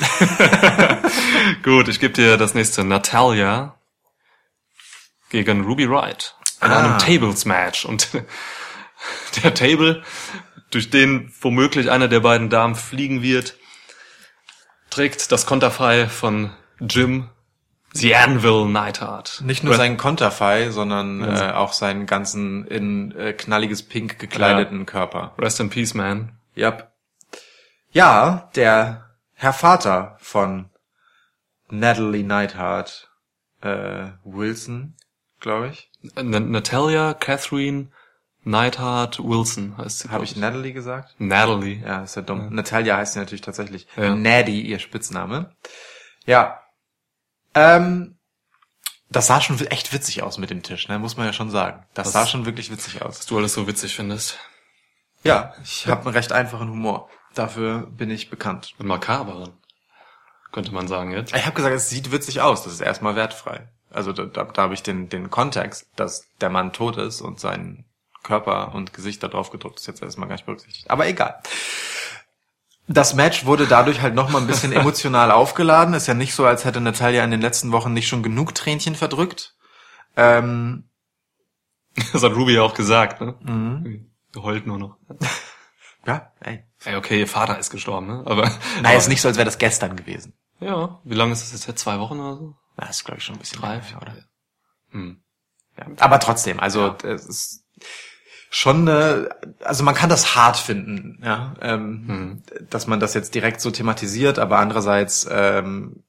Gut, 1.62 1.88
ich 1.88 2.00
gebe 2.00 2.12
dir 2.14 2.36
das 2.36 2.54
nächste. 2.54 2.84
Natalia 2.84 3.76
gegen 5.30 5.62
Ruby 5.64 5.88
Wright 5.90 6.34
in 6.62 6.70
Ah. 6.70 6.78
einem 6.78 6.98
Tables-Match. 6.98 7.84
Und 7.84 8.08
der 9.42 9.54
Table, 9.54 10.02
durch 10.70 10.90
den 10.90 11.32
womöglich 11.40 11.90
einer 11.90 12.08
der 12.08 12.20
beiden 12.20 12.48
Damen 12.50 12.74
fliegen 12.74 13.22
wird, 13.22 13.54
trägt 14.90 15.30
das 15.32 15.46
Konterfei 15.46 16.06
von 16.08 16.50
Jim 16.80 17.28
The 17.92 18.14
Anvil 18.14 18.66
Neidhart. 18.66 19.40
Nicht 19.44 19.64
nur 19.64 19.74
seinen 19.74 19.96
Konterfei, 19.96 20.70
sondern 20.70 21.20
Ja. 21.20 21.50
äh, 21.50 21.52
auch 21.54 21.72
seinen 21.72 22.04
ganzen 22.06 22.66
in 22.66 23.12
äh, 23.16 23.32
knalliges 23.32 23.82
Pink 23.82 24.18
gekleideten 24.18 24.84
Körper. 24.84 25.34
Rest 25.38 25.60
in 25.60 25.70
Peace, 25.70 25.94
man. 25.94 26.38
Yep. 26.56 26.90
Ja, 27.92 28.50
der 28.54 29.05
Herr 29.38 29.52
Vater 29.52 30.16
von 30.18 30.70
Natalie 31.68 32.24
Neidhart 32.24 33.10
äh, 33.60 34.08
Wilson, 34.24 34.94
glaube 35.40 35.68
ich. 35.68 35.90
N 36.14 36.30
Natalia 36.50 37.12
Catherine 37.12 37.88
Neidhart 38.44 39.18
Wilson 39.22 39.76
heißt 39.76 39.98
sie. 39.98 40.08
Habe 40.08 40.24
glaub 40.24 40.24
ich 40.24 40.36
Natalie 40.36 40.72
gesagt? 40.72 41.16
Natalie. 41.18 41.82
Ja, 41.84 42.04
ist 42.04 42.16
ja 42.16 42.22
dumm. 42.22 42.54
Natalia 42.54 42.96
heißt 42.96 43.12
sie 43.12 43.18
natürlich 43.18 43.42
tatsächlich. 43.42 43.86
Ja. 43.96 44.14
Nadie, 44.14 44.62
ihr 44.62 44.78
Spitzname. 44.78 45.54
Ja. 46.24 46.62
Ähm, 47.54 48.16
das 49.10 49.26
sah 49.26 49.42
schon 49.42 49.60
echt 49.66 49.92
witzig 49.92 50.22
aus 50.22 50.38
mit 50.38 50.48
dem 50.48 50.62
Tisch, 50.62 50.88
ne? 50.88 50.98
muss 50.98 51.16
man 51.18 51.26
ja 51.26 51.32
schon 51.34 51.50
sagen. 51.50 51.84
Das 51.92 52.06
Was- 52.06 52.12
sah 52.14 52.26
schon 52.26 52.46
wirklich 52.46 52.70
witzig 52.70 53.02
aus. 53.02 53.18
Was 53.18 53.26
du 53.26 53.36
alles 53.36 53.52
so 53.52 53.66
witzig 53.66 53.94
findest. 53.94 54.38
Ja, 55.24 55.52
ich 55.62 55.88
habe 55.88 56.02
einen 56.06 56.14
recht 56.14 56.32
einfachen 56.32 56.70
Humor. 56.70 57.10
Dafür 57.36 57.86
bin 57.86 58.10
ich 58.10 58.30
bekannt. 58.30 58.74
Und 58.78 58.86
makaberen. 58.86 59.52
Könnte 60.52 60.72
man 60.72 60.88
sagen 60.88 61.12
jetzt. 61.12 61.34
Ich 61.36 61.44
habe 61.44 61.54
gesagt, 61.54 61.74
es 61.74 61.90
sieht 61.90 62.10
witzig 62.10 62.40
aus. 62.40 62.64
Das 62.64 62.72
ist 62.72 62.80
erstmal 62.80 63.14
wertfrei. 63.14 63.68
Also 63.90 64.12
da, 64.12 64.24
da, 64.24 64.44
da 64.44 64.62
habe 64.62 64.72
ich 64.74 64.82
den, 64.82 65.10
den 65.10 65.28
Kontext, 65.30 65.86
dass 65.96 66.26
der 66.40 66.48
Mann 66.48 66.72
tot 66.72 66.96
ist 66.96 67.20
und 67.20 67.38
sein 67.38 67.84
Körper 68.22 68.74
und 68.74 68.94
Gesicht 68.94 69.22
da 69.22 69.28
drauf 69.28 69.50
gedruckt 69.50 69.78
ist, 69.78 69.86
jetzt 69.86 70.02
erstmal 70.02 70.28
gar 70.28 70.36
nicht 70.36 70.46
berücksichtigt. 70.46 70.90
Aber 70.90 71.06
egal. 71.06 71.40
Das 72.88 73.14
Match 73.14 73.44
wurde 73.44 73.66
dadurch 73.66 74.00
halt 74.00 74.14
nochmal 74.14 74.40
ein 74.40 74.46
bisschen 74.46 74.72
emotional 74.72 75.30
aufgeladen. 75.30 75.92
Ist 75.94 76.06
ja 76.06 76.14
nicht 76.14 76.34
so, 76.34 76.46
als 76.46 76.64
hätte 76.64 76.80
Natalia 76.80 77.22
in 77.22 77.30
den 77.30 77.42
letzten 77.42 77.70
Wochen 77.70 77.92
nicht 77.92 78.08
schon 78.08 78.22
genug 78.22 78.54
Tränchen 78.54 78.94
verdrückt. 78.94 79.54
Ähm, 80.16 80.84
Das 82.12 82.22
hat 82.22 82.32
Ruby 82.32 82.54
ja 82.54 82.62
auch 82.62 82.74
gesagt, 82.74 83.20
ne? 83.20 83.34
Mhm. 83.42 84.10
Heult 84.36 84.66
nur 84.66 84.78
noch. 84.78 84.96
ja, 86.06 86.32
ey. 86.40 86.64
Ey, 86.84 86.96
okay, 86.96 87.20
ihr 87.20 87.28
Vater 87.28 87.58
ist 87.58 87.70
gestorben, 87.70 88.06
ne? 88.06 88.22
Aber. 88.26 88.42
Nein, 88.42 88.86
aber, 88.86 88.96
ist 88.96 89.08
nicht 89.08 89.20
so, 89.20 89.28
als 89.28 89.36
wäre 89.36 89.46
das 89.46 89.58
gestern 89.58 89.96
gewesen. 89.96 90.34
Ja. 90.60 91.00
Wie 91.04 91.14
lange 91.14 91.32
ist 91.32 91.42
das 91.42 91.52
jetzt? 91.52 91.66
her? 91.66 91.76
Zwei 91.76 91.98
Wochen 91.98 92.20
oder 92.20 92.36
so? 92.36 92.54
Na, 92.76 92.88
ist 92.88 93.04
glaube 93.04 93.18
ich 93.18 93.24
schon 93.24 93.36
ein 93.36 93.40
bisschen 93.40 93.60
Drei, 93.60 93.72
länger, 93.72 93.82
vier, 93.82 93.96
oder? 94.02 94.16
Hm. 94.90 95.22
Ja. 95.78 95.86
Aber 95.98 96.20
trotzdem, 96.20 96.60
also 96.60 96.94
es 97.02 97.26
ist 97.26 97.64
schon, 98.50 98.88
äh, 98.88 99.28
also 99.62 99.84
man 99.84 99.94
kann 99.94 100.08
das 100.08 100.36
hart 100.36 100.56
finden, 100.56 101.20
ja, 101.22 101.54
ähm, 101.60 102.42
dass 102.70 102.86
man 102.86 103.00
das 103.00 103.14
jetzt 103.14 103.34
direkt 103.34 103.60
so 103.60 103.70
thematisiert, 103.70 104.38
aber 104.38 104.58
andererseits, 104.58 105.26
ähm, 105.30 106.04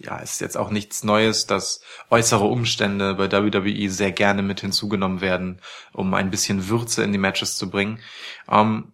ja, 0.00 0.18
ist 0.18 0.40
jetzt 0.40 0.56
auch 0.56 0.70
nichts 0.70 1.02
Neues, 1.02 1.46
dass 1.46 1.80
äußere 2.10 2.44
Umstände 2.44 3.14
bei 3.14 3.32
WWE 3.32 3.90
sehr 3.90 4.12
gerne 4.12 4.42
mit 4.42 4.60
hinzugenommen 4.60 5.20
werden, 5.20 5.60
um 5.92 6.14
ein 6.14 6.30
bisschen 6.30 6.68
Würze 6.68 7.02
in 7.02 7.10
die 7.10 7.18
Matches 7.18 7.56
zu 7.56 7.68
bringen. 7.68 7.98
Ähm, 8.48 8.92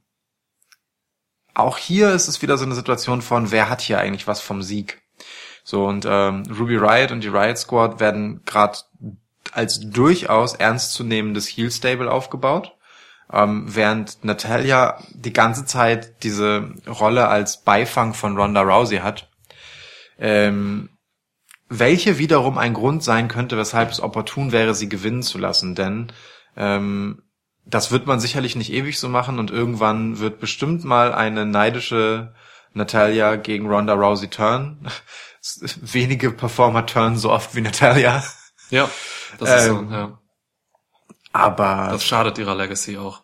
auch 1.54 1.78
hier 1.78 2.10
ist 2.10 2.28
es 2.28 2.42
wieder 2.42 2.58
so 2.58 2.64
eine 2.64 2.74
Situation 2.74 3.22
von, 3.22 3.50
wer 3.50 3.68
hat 3.70 3.80
hier 3.80 3.98
eigentlich 3.98 4.26
was 4.26 4.40
vom 4.40 4.62
Sieg? 4.62 5.02
So, 5.62 5.86
und 5.86 6.04
ähm, 6.06 6.42
Ruby 6.58 6.76
Riot 6.76 7.10
und 7.10 7.22
die 7.22 7.28
Riot 7.28 7.56
Squad 7.56 8.00
werden 8.00 8.42
gerade 8.44 8.78
als 9.52 9.80
durchaus 9.80 10.54
ernstzunehmendes 10.54 11.46
Heel 11.48 11.70
Stable 11.70 12.10
aufgebaut, 12.10 12.76
ähm, 13.32 13.64
während 13.66 14.24
Natalia 14.24 14.98
die 15.12 15.32
ganze 15.32 15.64
Zeit 15.64 16.22
diese 16.22 16.74
Rolle 16.86 17.28
als 17.28 17.62
Beifang 17.62 18.14
von 18.14 18.36
Ronda 18.36 18.62
Rousey 18.62 18.98
hat, 18.98 19.30
ähm, 20.18 20.90
welche 21.68 22.18
wiederum 22.18 22.58
ein 22.58 22.74
Grund 22.74 23.02
sein 23.02 23.28
könnte, 23.28 23.56
weshalb 23.56 23.90
es 23.90 24.00
opportun 24.00 24.52
wäre, 24.52 24.74
sie 24.74 24.88
gewinnen 24.88 25.22
zu 25.22 25.38
lassen, 25.38 25.74
denn 25.74 26.12
ähm, 26.56 27.22
das 27.66 27.90
wird 27.90 28.06
man 28.06 28.20
sicherlich 28.20 28.56
nicht 28.56 28.72
ewig 28.72 28.98
so 28.98 29.08
machen 29.08 29.38
und 29.38 29.50
irgendwann 29.50 30.18
wird 30.18 30.38
bestimmt 30.40 30.84
mal 30.84 31.12
eine 31.14 31.46
neidische 31.46 32.34
Natalia 32.72 33.36
gegen 33.36 33.66
Ronda 33.68 33.94
Rousey 33.94 34.28
turn. 34.28 34.86
Wenige 35.80 36.30
Performer 36.30 36.86
turn 36.86 37.16
so 37.16 37.30
oft 37.30 37.54
wie 37.54 37.60
Natalia. 37.60 38.22
Ja. 38.70 38.90
Das 39.38 39.48
ist 39.62 39.68
Ähm, 39.68 39.88
so, 39.88 39.94
ja. 39.94 40.18
Aber 41.32 41.88
Das 41.90 42.04
schadet 42.04 42.38
ihrer 42.38 42.54
Legacy 42.54 42.96
auch. 42.96 43.22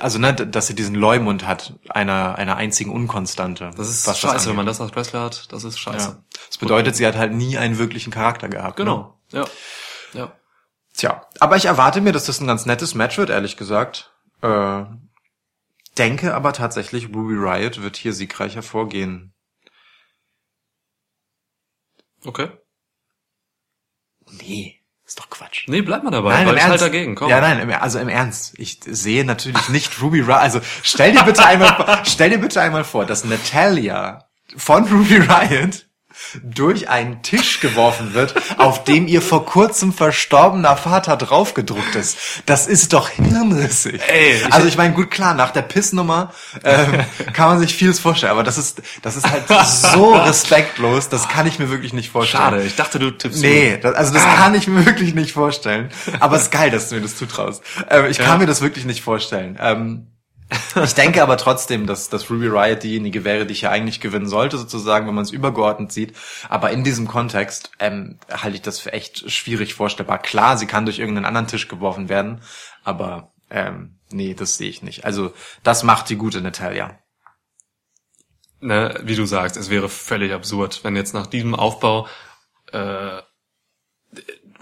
also 0.00 0.18
ne, 0.18 0.34
dass 0.34 0.66
sie 0.66 0.74
diesen 0.74 0.94
Leumund 0.94 1.46
hat, 1.46 1.74
einer 1.88 2.36
einer 2.36 2.56
einzigen 2.56 2.90
Unkonstante. 2.90 3.70
Das 3.76 3.88
ist 3.88 4.06
was 4.06 4.18
scheiße, 4.18 4.32
wenn 4.34 4.40
angeht. 4.42 4.56
man 4.56 4.66
das 4.66 4.80
als 4.80 4.94
Wrestler 4.94 5.20
hat. 5.22 5.52
Das 5.52 5.64
ist 5.64 5.78
scheiße. 5.78 6.08
Ja. 6.08 6.24
Das 6.48 6.58
bedeutet, 6.58 6.96
sie 6.96 7.06
hat 7.06 7.16
halt 7.16 7.32
nie 7.32 7.56
einen 7.58 7.78
wirklichen 7.78 8.10
Charakter 8.12 8.48
gehabt. 8.48 8.78
Ne? 8.78 8.84
Genau. 8.84 9.20
Ja. 9.32 9.44
Ja. 10.12 10.32
Tja, 10.96 11.26
aber 11.40 11.56
ich 11.56 11.64
erwarte 11.64 12.00
mir, 12.00 12.12
dass 12.12 12.26
das 12.26 12.40
ein 12.40 12.46
ganz 12.46 12.66
nettes 12.66 12.94
Match 12.94 13.16
wird, 13.18 13.30
ehrlich 13.30 13.56
gesagt. 13.56 14.12
Äh, 14.42 14.84
denke 15.98 16.34
aber 16.34 16.52
tatsächlich, 16.52 17.08
Ruby 17.08 17.34
Riot 17.34 17.82
wird 17.82 17.96
hier 17.96 18.12
siegreich 18.12 18.54
hervorgehen. 18.54 19.32
Okay. 22.24 22.48
Nee, 24.30 24.80
ist 25.04 25.18
doch 25.18 25.28
Quatsch. 25.30 25.64
Nee, 25.66 25.82
bleib 25.82 26.04
mal 26.04 26.10
dabei, 26.10 26.30
Nein, 26.34 26.46
weil 26.46 26.52
im 26.52 26.56
ich 26.58 26.62
halt 26.62 26.72
Ernst. 26.72 26.84
dagegen, 26.84 27.14
komm. 27.14 27.28
Ja, 27.28 27.40
nein, 27.40 27.58
im, 27.58 27.70
also 27.70 27.98
im 27.98 28.08
Ernst. 28.08 28.58
Ich 28.58 28.80
sehe 28.84 29.24
natürlich 29.24 29.68
nicht 29.68 30.00
Ruby 30.00 30.20
Riot. 30.20 30.38
Also 30.38 30.60
stell 30.82 31.12
dir 31.12 31.24
bitte 31.24 31.44
einmal, 31.44 32.02
stell 32.06 32.30
dir 32.30 32.38
bitte 32.38 32.60
einmal 32.60 32.84
vor, 32.84 33.04
dass 33.04 33.24
Natalia 33.24 34.28
von 34.56 34.84
Ruby 34.86 35.16
Riot 35.16 35.86
durch 36.42 36.88
einen 36.88 37.22
Tisch 37.22 37.60
geworfen 37.60 38.14
wird, 38.14 38.34
auf 38.58 38.84
dem 38.84 39.06
ihr 39.06 39.22
vor 39.22 39.46
kurzem 39.46 39.92
verstorbener 39.92 40.76
Vater 40.76 41.16
draufgedruckt 41.16 41.94
ist. 41.94 42.16
Das 42.46 42.66
ist 42.66 42.92
doch 42.92 43.08
hirnrissig. 43.08 44.00
Ey, 44.08 44.36
ich- 44.36 44.52
also 44.52 44.66
ich 44.68 44.76
meine, 44.76 44.94
gut 44.94 45.10
klar, 45.10 45.34
nach 45.34 45.50
der 45.50 45.62
Pissnummer 45.62 46.32
ähm, 46.64 47.04
kann 47.32 47.48
man 47.48 47.58
sich 47.58 47.74
vieles 47.74 47.98
vorstellen, 48.00 48.32
aber 48.32 48.42
das 48.44 48.58
ist, 48.58 48.82
das 49.02 49.16
ist 49.16 49.28
halt 49.30 49.44
so 49.66 50.14
respektlos, 50.14 51.08
das 51.08 51.28
kann 51.28 51.46
ich 51.46 51.58
mir 51.58 51.70
wirklich 51.70 51.92
nicht 51.92 52.10
vorstellen. 52.10 52.42
Schade, 52.42 52.62
ich 52.64 52.76
dachte, 52.76 52.98
du 52.98 53.10
tippst 53.10 53.40
Nee, 53.42 53.78
das, 53.80 53.94
also 53.94 54.12
das 54.14 54.24
kann 54.24 54.54
ich 54.54 54.66
mir 54.68 54.86
wirklich 54.86 55.14
nicht 55.14 55.32
vorstellen. 55.32 55.90
Aber 56.20 56.36
es 56.36 56.42
ist 56.44 56.50
geil, 56.52 56.70
dass 56.70 56.88
du 56.88 56.94
mir 56.96 57.00
das 57.02 57.16
zutraust. 57.16 57.62
Ähm, 57.90 58.06
ich 58.06 58.18
Ja. 58.18 58.24
kann 58.24 58.38
mir 58.38 58.46
das 58.46 58.60
wirklich 58.60 58.84
nicht 58.84 59.02
vorstellen. 59.02 59.58
Ähm, 59.60 60.11
ich 60.82 60.94
denke 60.94 61.22
aber 61.22 61.36
trotzdem, 61.36 61.86
dass, 61.86 62.08
dass 62.08 62.30
Ruby 62.30 62.46
Riot 62.48 62.82
diejenige 62.82 63.24
wäre, 63.24 63.46
die 63.46 63.52
ich 63.52 63.62
ja 63.62 63.70
eigentlich 63.70 64.00
gewinnen 64.00 64.28
sollte, 64.28 64.58
sozusagen, 64.58 65.06
wenn 65.06 65.14
man 65.14 65.24
es 65.24 65.30
übergeordnet 65.30 65.92
sieht. 65.92 66.14
Aber 66.48 66.70
in 66.70 66.84
diesem 66.84 67.08
Kontext 67.08 67.70
ähm, 67.78 68.18
halte 68.30 68.56
ich 68.56 68.62
das 68.62 68.78
für 68.78 68.92
echt 68.92 69.30
schwierig 69.30 69.74
vorstellbar. 69.74 70.18
Klar, 70.18 70.56
sie 70.56 70.66
kann 70.66 70.84
durch 70.84 70.98
irgendeinen 70.98 71.26
anderen 71.26 71.46
Tisch 71.46 71.68
geworfen 71.68 72.08
werden, 72.08 72.42
aber 72.84 73.32
ähm, 73.50 73.98
nee, 74.10 74.34
das 74.34 74.56
sehe 74.56 74.68
ich 74.68 74.82
nicht. 74.82 75.04
Also 75.04 75.32
das 75.62 75.82
macht 75.82 76.08
die 76.08 76.16
gute 76.16 76.40
Natalia. 76.40 76.98
ne, 78.60 79.00
wie 79.02 79.16
du 79.16 79.24
sagst, 79.24 79.56
es 79.56 79.70
wäre 79.70 79.88
völlig 79.88 80.32
absurd, 80.32 80.84
wenn 80.84 80.96
jetzt 80.96 81.14
nach 81.14 81.26
diesem 81.26 81.54
Aufbau 81.54 82.06
äh, 82.72 83.20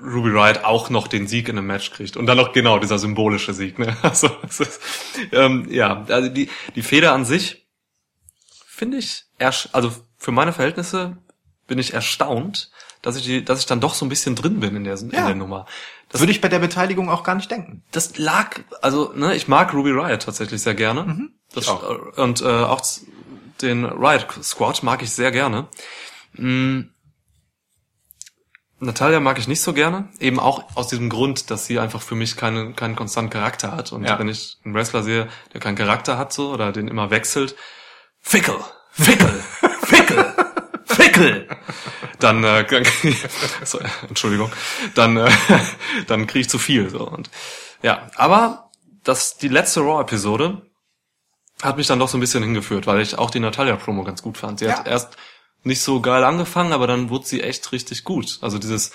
Ruby 0.02 0.30
Riot 0.30 0.64
auch 0.64 0.90
noch 0.90 1.08
den 1.08 1.26
Sieg 1.26 1.48
in 1.48 1.58
einem 1.58 1.66
Match 1.66 1.90
kriegt. 1.92 2.16
Und 2.16 2.26
dann 2.26 2.36
noch 2.36 2.52
genau 2.52 2.78
dieser 2.78 2.98
symbolische 2.98 3.52
Sieg. 3.54 3.78
Ne? 3.78 3.96
Also, 4.02 4.28
ist, 4.48 4.80
ähm, 5.32 5.66
ja, 5.70 6.04
also 6.08 6.28
die, 6.28 6.48
die 6.74 6.82
Feder 6.82 7.12
an 7.12 7.24
sich 7.24 7.66
finde 8.66 8.98
ich, 8.98 9.24
also 9.72 9.92
für 10.16 10.32
meine 10.32 10.52
Verhältnisse 10.52 11.18
bin 11.66 11.78
ich 11.78 11.92
erstaunt, 11.94 12.70
dass 13.02 13.16
ich 13.16 13.22
die, 13.24 13.44
dass 13.44 13.60
ich 13.60 13.66
dann 13.66 13.80
doch 13.80 13.94
so 13.94 14.04
ein 14.04 14.08
bisschen 14.08 14.34
drin 14.34 14.60
bin 14.60 14.76
in 14.76 14.84
der, 14.84 14.98
in 14.98 15.10
Ja. 15.10 15.26
der 15.26 15.34
Nummer. 15.34 15.66
Das, 16.08 16.20
Würde 16.20 16.32
ich 16.32 16.40
bei 16.40 16.48
der 16.48 16.58
Beteiligung 16.58 17.08
auch 17.08 17.22
gar 17.22 17.34
nicht 17.36 17.50
denken. 17.50 17.84
das 17.92 18.18
lag, 18.18 18.60
also 18.82 19.12
ne, 19.14 19.34
ich 19.36 19.46
mag 19.48 19.72
Ruby 19.72 19.90
Riot 19.90 20.22
tatsächlich 20.22 20.60
sehr 20.60 20.74
gerne. 20.74 21.28
Das, 21.54 21.64
Ich 21.64 21.70
auch. 21.70 21.82
äh, 22.16 22.20
Und 22.20 22.40
äh, 22.42 22.46
auch 22.46 22.82
den 23.62 23.84
Riot 23.84 24.26
Squad 24.42 24.82
mag 24.82 25.02
ich 25.02 25.10
sehr 25.12 25.30
gerne. 25.30 25.68
Mm. 26.34 26.80
Natalia 28.80 29.20
mag 29.20 29.38
ich 29.38 29.46
nicht 29.46 29.60
so 29.60 29.72
gerne, 29.74 30.08
eben 30.20 30.40
auch 30.40 30.64
aus 30.74 30.88
diesem 30.88 31.10
Grund, 31.10 31.50
dass 31.50 31.66
sie 31.66 31.78
einfach 31.78 32.00
für 32.00 32.14
mich 32.14 32.36
keinen 32.36 32.74
keinen 32.76 32.96
konstanten 32.96 33.30
Charakter 33.30 33.72
hat. 33.72 33.92
Und 33.92 34.04
Ja. 34.04 34.18
wenn 34.18 34.28
ich 34.28 34.56
einen 34.64 34.74
Wrestler 34.74 35.02
sehe, 35.02 35.28
der 35.52 35.60
keinen 35.60 35.76
Charakter 35.76 36.16
hat 36.16 36.32
so 36.32 36.50
oder 36.50 36.72
den 36.72 36.88
immer 36.88 37.10
wechselt, 37.10 37.54
Fickel, 38.20 38.56
Fickel, 38.92 39.42
Fickel, 39.82 40.34
Fickel, 40.86 41.48
dann, 42.18 42.42
äh, 42.44 42.66
so, 43.64 43.78
Entschuldigung, 44.08 44.50
dann, 44.94 45.16
äh, 45.18 45.30
dann 46.06 46.26
kriege 46.26 46.40
ich 46.40 46.48
zu 46.50 46.58
viel 46.58 46.88
so 46.90 47.06
und 47.06 47.30
ja, 47.82 48.10
aber 48.16 48.70
das 49.04 49.36
die 49.38 49.48
letzte 49.48 49.80
Raw-Episode 49.80 50.62
hat 51.62 51.76
mich 51.76 51.86
dann 51.86 51.98
doch 51.98 52.08
so 52.08 52.16
ein 52.16 52.20
bisschen 52.20 52.42
hingeführt, 52.42 52.86
weil 52.86 53.00
ich 53.00 53.18
auch 53.18 53.30
die 53.30 53.40
Natalia-Promo 53.40 54.04
ganz 54.04 54.22
gut 54.22 54.38
fand. 54.38 54.58
Sie 54.60 54.70
hat 54.70 54.86
Ja. 54.86 54.92
erst 54.92 55.16
nicht 55.62 55.82
so 55.82 56.00
geil 56.00 56.24
angefangen, 56.24 56.72
aber 56.72 56.86
dann 56.86 57.10
wurde 57.10 57.26
sie 57.26 57.40
echt 57.42 57.70
richtig 57.72 58.04
gut. 58.04 58.38
Also 58.40 58.58
dieses, 58.58 58.92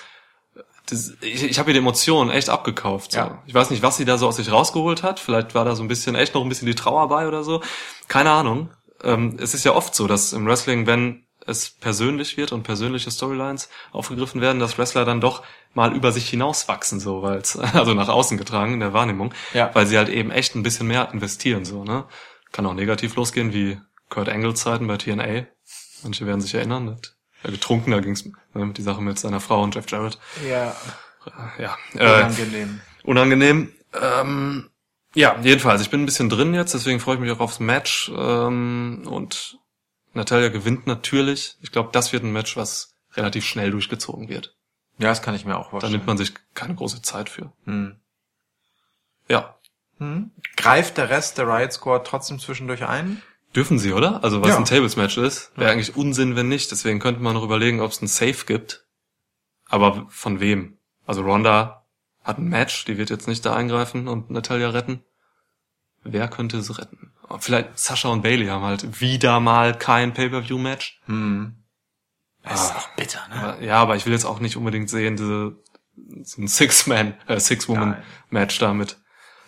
dieses 0.90 1.16
ich, 1.20 1.44
ich 1.44 1.58
habe 1.58 1.70
ihr 1.70 1.74
die 1.74 1.78
Emotionen 1.80 2.30
echt 2.30 2.48
abgekauft. 2.48 3.12
So. 3.12 3.18
Ja. 3.18 3.42
Ich 3.46 3.54
weiß 3.54 3.70
nicht, 3.70 3.82
was 3.82 3.96
sie 3.96 4.04
da 4.04 4.18
so 4.18 4.28
aus 4.28 4.36
sich 4.36 4.50
rausgeholt 4.50 5.02
hat. 5.02 5.20
Vielleicht 5.20 5.54
war 5.54 5.64
da 5.64 5.74
so 5.76 5.82
ein 5.82 5.88
bisschen 5.88 6.14
echt 6.14 6.34
noch 6.34 6.42
ein 6.42 6.48
bisschen 6.48 6.66
die 6.66 6.74
Trauer 6.74 7.08
bei 7.08 7.26
oder 7.28 7.44
so. 7.44 7.62
Keine 8.08 8.30
Ahnung. 8.30 8.70
Ähm, 9.02 9.36
es 9.40 9.54
ist 9.54 9.64
ja 9.64 9.74
oft 9.74 9.94
so, 9.94 10.06
dass 10.06 10.32
im 10.32 10.46
Wrestling, 10.46 10.86
wenn 10.86 11.24
es 11.46 11.70
persönlich 11.70 12.36
wird 12.36 12.50
und 12.50 12.64
persönliche 12.64 13.10
Storylines 13.10 13.68
aufgegriffen 13.92 14.40
werden, 14.40 14.58
dass 14.58 14.78
Wrestler 14.78 15.04
dann 15.04 15.20
doch 15.20 15.44
mal 15.74 15.94
über 15.94 16.10
sich 16.10 16.28
hinauswachsen, 16.28 16.98
so, 16.98 17.22
weil 17.22 17.38
es, 17.38 17.56
also 17.74 17.94
nach 17.94 18.08
außen 18.08 18.36
getragen 18.38 18.72
in 18.74 18.80
der 18.80 18.92
Wahrnehmung, 18.92 19.32
Ja. 19.54 19.70
weil 19.74 19.86
sie 19.86 19.96
halt 19.96 20.08
eben 20.08 20.30
echt 20.32 20.56
ein 20.56 20.62
bisschen 20.64 20.88
mehr 20.88 21.10
investieren, 21.12 21.64
so, 21.64 21.84
ne? 21.84 22.04
Kann 22.52 22.66
auch 22.66 22.74
negativ 22.74 23.14
losgehen, 23.16 23.52
wie 23.52 23.78
Kurt 24.08 24.28
Angle 24.28 24.54
Zeiten 24.54 24.86
bei 24.86 24.96
TNA. 24.96 25.46
Manche 26.06 26.26
werden 26.26 26.40
sich 26.40 26.54
erinnern, 26.54 26.84
mit, 26.86 27.14
ja, 27.44 27.50
getrunken, 27.50 27.90
da 27.90 28.00
ging's 28.00 28.24
ne, 28.54 28.72
die 28.72 28.82
Sache 28.82 29.02
mit 29.02 29.18
seiner 29.18 29.40
Frau 29.40 29.62
und 29.62 29.74
Jeff 29.74 29.90
Jarrett. 29.90 30.18
Ja, 30.48 30.74
Ja, 31.58 31.76
äh, 31.94 31.98
unangenehm. 32.24 32.80
unangenehm. 33.02 33.72
Ähm, 34.00 34.70
ja, 35.14 35.38
jedenfalls, 35.42 35.82
ich 35.82 35.90
bin 35.90 36.02
ein 36.02 36.06
bisschen 36.06 36.28
drin 36.28 36.54
jetzt, 36.54 36.74
deswegen 36.74 37.00
freue 37.00 37.14
ich 37.16 37.20
mich 37.20 37.30
auch 37.32 37.40
aufs 37.40 37.58
Match. 37.60 38.10
Ähm, 38.16 39.02
und 39.06 39.58
Natalia 40.14 40.48
gewinnt 40.48 40.86
natürlich. 40.86 41.56
Ich 41.62 41.72
glaube, 41.72 41.90
das 41.92 42.12
wird 42.12 42.22
ein 42.22 42.32
Match, 42.32 42.56
was 42.56 42.94
relativ 43.14 43.44
schnell 43.44 43.70
durchgezogen 43.70 44.28
wird. 44.28 44.54
Ja, 44.98 45.08
das 45.08 45.20
kann 45.22 45.34
ich 45.34 45.44
mir 45.44 45.56
auch 45.56 45.64
Da 45.64 45.70
vorstellen. 45.70 45.92
nimmt 45.94 46.06
man 46.06 46.16
sich 46.18 46.32
keine 46.54 46.74
große 46.74 47.02
Zeit 47.02 47.28
für. 47.28 47.52
Hm. 47.64 47.96
Ja. 49.28 49.58
Hm. 49.98 50.30
Greift 50.56 50.96
der 50.98 51.08
Rest 51.10 51.38
der 51.38 51.48
Riot 51.48 51.72
Squad 51.72 52.06
trotzdem 52.06 52.38
zwischendurch 52.38 52.84
ein? 52.86 53.22
Dürfen 53.54 53.78
sie, 53.78 53.92
oder? 53.92 54.22
Also 54.22 54.42
was 54.42 54.50
Ja. 54.50 54.56
ein 54.58 54.64
Tables-Match 54.64 55.16
ist, 55.18 55.52
wäre 55.56 55.70
eigentlich 55.70 55.96
Unsinn, 55.96 56.36
wenn 56.36 56.48
nicht. 56.48 56.70
Deswegen 56.70 56.98
könnte 56.98 57.22
man 57.22 57.34
noch 57.34 57.42
überlegen, 57.44 57.80
ob 57.80 57.90
es 57.90 58.02
ein 58.02 58.06
Safe 58.08 58.44
gibt. 58.46 58.84
Aber 59.68 60.06
von 60.10 60.40
wem? 60.40 60.78
Also 61.06 61.22
Ronda 61.22 61.86
hat 62.22 62.38
ein 62.38 62.48
Match, 62.48 62.84
die 62.84 62.98
wird 62.98 63.10
jetzt 63.10 63.28
nicht 63.28 63.44
da 63.46 63.54
eingreifen 63.54 64.08
und 64.08 64.30
Natalia 64.30 64.70
retten. 64.70 65.02
Wer 66.02 66.28
könnte 66.28 66.60
sie 66.62 66.76
retten? 66.78 67.12
Vielleicht 67.40 67.78
Sascha 67.78 68.08
und 68.10 68.22
Bailey 68.22 68.46
haben 68.46 68.62
halt 68.64 69.00
wieder 69.00 69.40
mal 69.40 69.76
kein 69.76 70.12
Pay-Per-View-Match. 70.12 71.00
Hm. 71.06 71.56
Das 72.42 72.64
ist 72.64 72.72
Ah. 72.72 72.78
auch 72.78 72.88
bitter, 72.96 73.26
ne? 73.28 73.34
Aber- 73.34 73.62
Ja, 73.62 73.76
aber 73.82 73.96
ich 73.96 74.06
will 74.06 74.12
jetzt 74.12 74.24
auch 74.24 74.38
nicht 74.38 74.56
unbedingt 74.56 74.88
sehen, 74.88 75.16
diese, 75.16 75.56
so 76.22 76.42
ein 76.42 76.46
Six-Man, 76.46 77.14
äh, 77.26 77.40
Six-Woman-Match 77.40 78.58
da 78.60 78.72
mit 78.74 78.98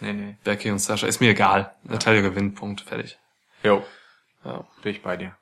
Nee, 0.00 0.12
nee. 0.12 0.36
Becky 0.44 0.70
und 0.70 0.78
Sascha. 0.80 1.06
Ist 1.06 1.20
mir 1.20 1.30
egal. 1.30 1.74
Natalia 1.84 2.22
gewinnt, 2.22 2.54
Punkt, 2.56 2.80
fertig. 2.82 3.18
Jo, 3.62 3.82
Ja, 4.44 4.64
bin 4.82 4.92
ich 4.92 5.02
bei 5.02 5.16
dir. 5.16 5.36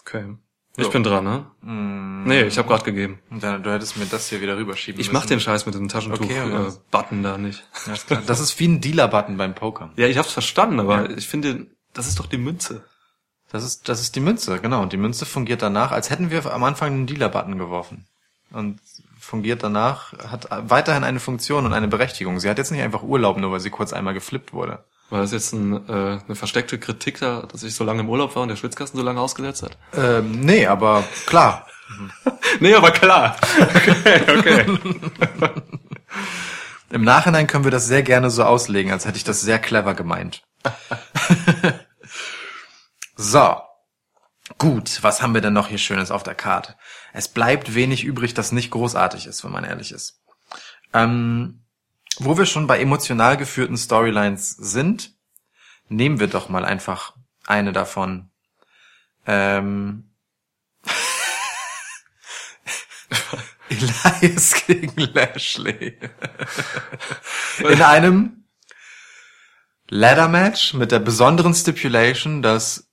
okay. 0.00 0.36
Ich 0.76 0.84
So. 0.84 0.90
bin 0.92 1.02
dran, 1.02 1.24
ne? 1.24 1.50
Hm. 1.62 2.24
Nee, 2.24 2.42
ich 2.42 2.56
habe 2.56 2.68
gerade 2.68 2.84
gegeben. 2.84 3.18
Dann, 3.30 3.62
du 3.62 3.72
hättest 3.72 3.96
mir 3.96 4.06
das 4.06 4.28
hier 4.28 4.40
wieder 4.40 4.56
rüberschieben 4.56 5.00
Ich 5.00 5.10
mach 5.12 5.26
den 5.26 5.36
müssen. 5.36 5.46
Scheiß 5.46 5.66
mit 5.66 5.74
dem 5.74 5.86
Okay, 5.86 5.96
okay. 5.96 6.18
Taschentuch-Button 6.22 7.22
da 7.22 7.38
nicht. 7.38 7.64
Ja. 7.86 8.20
Das 8.26 8.40
ist 8.40 8.58
wie 8.60 8.68
ein 8.68 8.80
Dealer-Button 8.80 9.36
beim 9.36 9.54
Pokern. 9.54 9.92
Ja, 9.96 10.06
ich 10.06 10.16
hab's 10.16 10.32
verstanden, 10.32 10.78
aber 10.80 11.10
Ja. 11.10 11.16
ich 11.16 11.26
finde, 11.28 11.66
das 11.92 12.06
ist 12.06 12.18
doch 12.20 12.26
die 12.26 12.38
Münze. 12.38 12.84
Das 13.50 13.64
ist, 13.64 13.88
das 13.88 14.00
ist 14.00 14.14
die 14.14 14.20
Münze, 14.20 14.60
genau. 14.60 14.80
Und 14.80 14.92
die 14.92 14.96
Münze 14.96 15.26
fungiert 15.26 15.60
danach, 15.60 15.90
als 15.90 16.08
hätten 16.08 16.30
wir 16.30 16.46
am 16.52 16.62
Anfang 16.62 16.92
einen 16.92 17.06
Dealer-Button 17.08 17.58
geworfen. 17.58 18.06
Und 18.52 18.80
fungiert 19.18 19.62
danach, 19.64 20.12
hat 20.30 20.48
weiterhin 20.70 21.02
eine 21.04 21.20
Funktion 21.20 21.66
und 21.66 21.72
eine 21.72 21.88
Berechtigung. 21.88 22.38
Sie 22.38 22.48
hat 22.48 22.58
jetzt 22.58 22.70
nicht 22.70 22.82
einfach 22.82 23.02
Urlaub, 23.02 23.36
nur 23.38 23.50
weil 23.50 23.60
sie 23.60 23.70
kurz 23.70 23.92
einmal 23.92 24.14
geflippt 24.14 24.52
wurde. 24.52 24.84
War 25.10 25.20
das 25.20 25.32
jetzt 25.32 25.52
ein, 25.52 25.88
äh, 25.88 26.20
eine 26.24 26.36
versteckte 26.36 26.78
Kritik 26.78 27.18
da, 27.18 27.42
dass 27.42 27.64
ich 27.64 27.74
so 27.74 27.82
lange 27.82 28.00
im 28.00 28.08
Urlaub 28.08 28.36
war 28.36 28.42
und 28.42 28.48
der 28.48 28.56
Schwitzkasten 28.56 28.98
so 28.98 29.04
lange 29.04 29.20
ausgesetzt 29.20 29.64
hat? 29.64 29.76
Ähm, 29.96 30.40
nee, 30.40 30.66
aber 30.66 31.04
klar. 31.26 31.66
Nee, 32.60 32.74
aber 32.74 32.90
klar. 32.90 33.36
Okay, 33.60 34.38
okay. 34.38 34.66
Im 36.90 37.02
Nachhinein 37.02 37.46
können 37.46 37.64
wir 37.64 37.70
das 37.70 37.86
sehr 37.86 38.02
gerne 38.02 38.30
so 38.30 38.42
auslegen, 38.42 38.90
als 38.90 39.06
hätte 39.06 39.16
ich 39.16 39.24
das 39.24 39.40
sehr 39.40 39.58
clever 39.58 39.94
gemeint. 39.94 40.42
so. 43.16 43.56
Gut, 44.58 44.98
was 45.02 45.22
haben 45.22 45.34
wir 45.34 45.40
denn 45.40 45.52
noch 45.52 45.68
hier 45.68 45.78
Schönes 45.78 46.10
auf 46.10 46.24
der 46.24 46.34
Karte? 46.34 46.74
Es 47.12 47.28
bleibt 47.28 47.74
wenig 47.74 48.04
übrig, 48.04 48.34
das 48.34 48.50
nicht 48.50 48.72
großartig 48.72 49.26
ist, 49.26 49.44
wenn 49.44 49.52
man 49.52 49.64
ehrlich 49.64 49.92
ist. 49.92 50.20
Ähm, 50.92 51.64
wo 52.20 52.36
wir 52.36 52.46
schon 52.46 52.66
bei 52.66 52.80
emotional 52.80 53.36
geführten 53.36 53.76
Storylines 53.76 54.50
sind, 54.50 55.14
nehmen 55.88 56.18
wir 56.20 56.26
doch 56.26 56.48
mal 56.48 56.64
einfach 56.64 57.14
eine 57.46 57.72
davon. 57.72 58.30
Ähm, 59.26 60.10
Elias 63.70 64.66
gegen 64.66 64.92
Lashley. 64.96 65.98
In 67.58 67.82
einem 67.82 68.44
Ladder 69.88 70.28
Match 70.28 70.74
mit 70.74 70.92
der 70.92 71.00
besonderen 71.00 71.54
Stipulation, 71.54 72.42
dass 72.42 72.89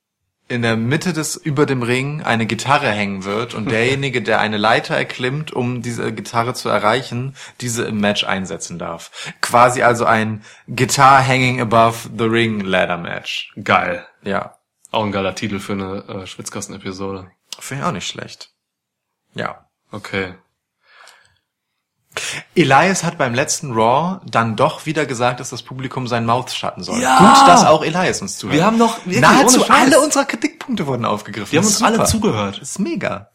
in 0.50 0.62
der 0.62 0.78
Mitte 0.78 1.14
des 1.14 1.36
über 1.36 1.66
dem 1.66 1.84
Ring 1.84 2.22
eine 2.24 2.46
Gitarre 2.46 2.90
hängen 2.90 3.24
wird 3.26 3.54
und 3.54 3.70
derjenige, 3.72 4.22
der 4.22 4.40
eine 4.40 4.58
Leiter 4.58 4.96
erklimmt, 4.96 5.52
um 5.52 5.82
diese 5.82 6.12
Gitarre 6.14 6.54
zu 6.54 6.70
erreichen, 6.70 7.36
diese 7.62 7.84
im 7.86 8.00
Match 8.00 8.24
einsetzen 8.24 8.80
darf. 8.80 9.34
Quasi 9.42 9.82
also 9.82 10.06
ein 10.06 10.44
Guitar 10.68 11.26
Hanging 11.26 11.60
Above 11.62 12.10
the 12.18 12.26
Ring 12.26 12.62
Ladder 12.62 12.98
Match. 12.98 13.52
Geil. 13.64 14.06
Ja, 14.24 14.58
Auch 14.92 15.04
ein 15.04 15.12
geiler 15.12 15.36
Titel 15.36 15.60
für 15.60 15.74
eine 15.74 16.04
äh, 16.08 16.28
Schwitzkasten-Episode. 16.28 17.30
finde 17.60 17.84
ich 17.84 17.88
auch 17.88 17.94
nicht 17.94 18.08
schlecht. 18.08 18.52
Ja. 19.34 19.68
Okay. 19.92 20.34
Elias 22.56 23.04
hat 23.04 23.18
beim 23.18 23.34
letzten 23.34 23.72
Raw 23.74 24.20
dann 24.26 24.56
doch 24.56 24.86
wieder 24.86 25.06
gesagt, 25.06 25.40
dass 25.40 25.50
das 25.50 25.64
Publikum 25.64 26.08
seinen 26.08 26.26
Mouth 26.26 26.52
schatten 26.52 26.84
soll. 26.84 27.02
Ja! 27.02 27.18
Gut, 27.18 27.48
dass 27.48 27.66
auch 27.66 27.84
Elias 27.84 28.22
uns 28.22 28.38
zuhört. 28.38 28.56
Wir 28.56 28.66
haben 28.66 28.78
noch 28.78 29.06
nahezu 29.06 29.70
alle 29.70 30.00
unserer 30.00 30.26
Kritikpunkte 30.26 30.88
wurden 30.88 31.06
aufgegriffen. 31.06 31.52
Wir 31.52 31.60
haben 31.60 31.66
uns 31.66 31.76
ist 31.76 31.84
alle 31.84 31.96
super. 31.98 32.08
zugehört. 32.08 32.62
Das 32.62 32.72
ist 32.72 32.80
mega. 32.80 33.30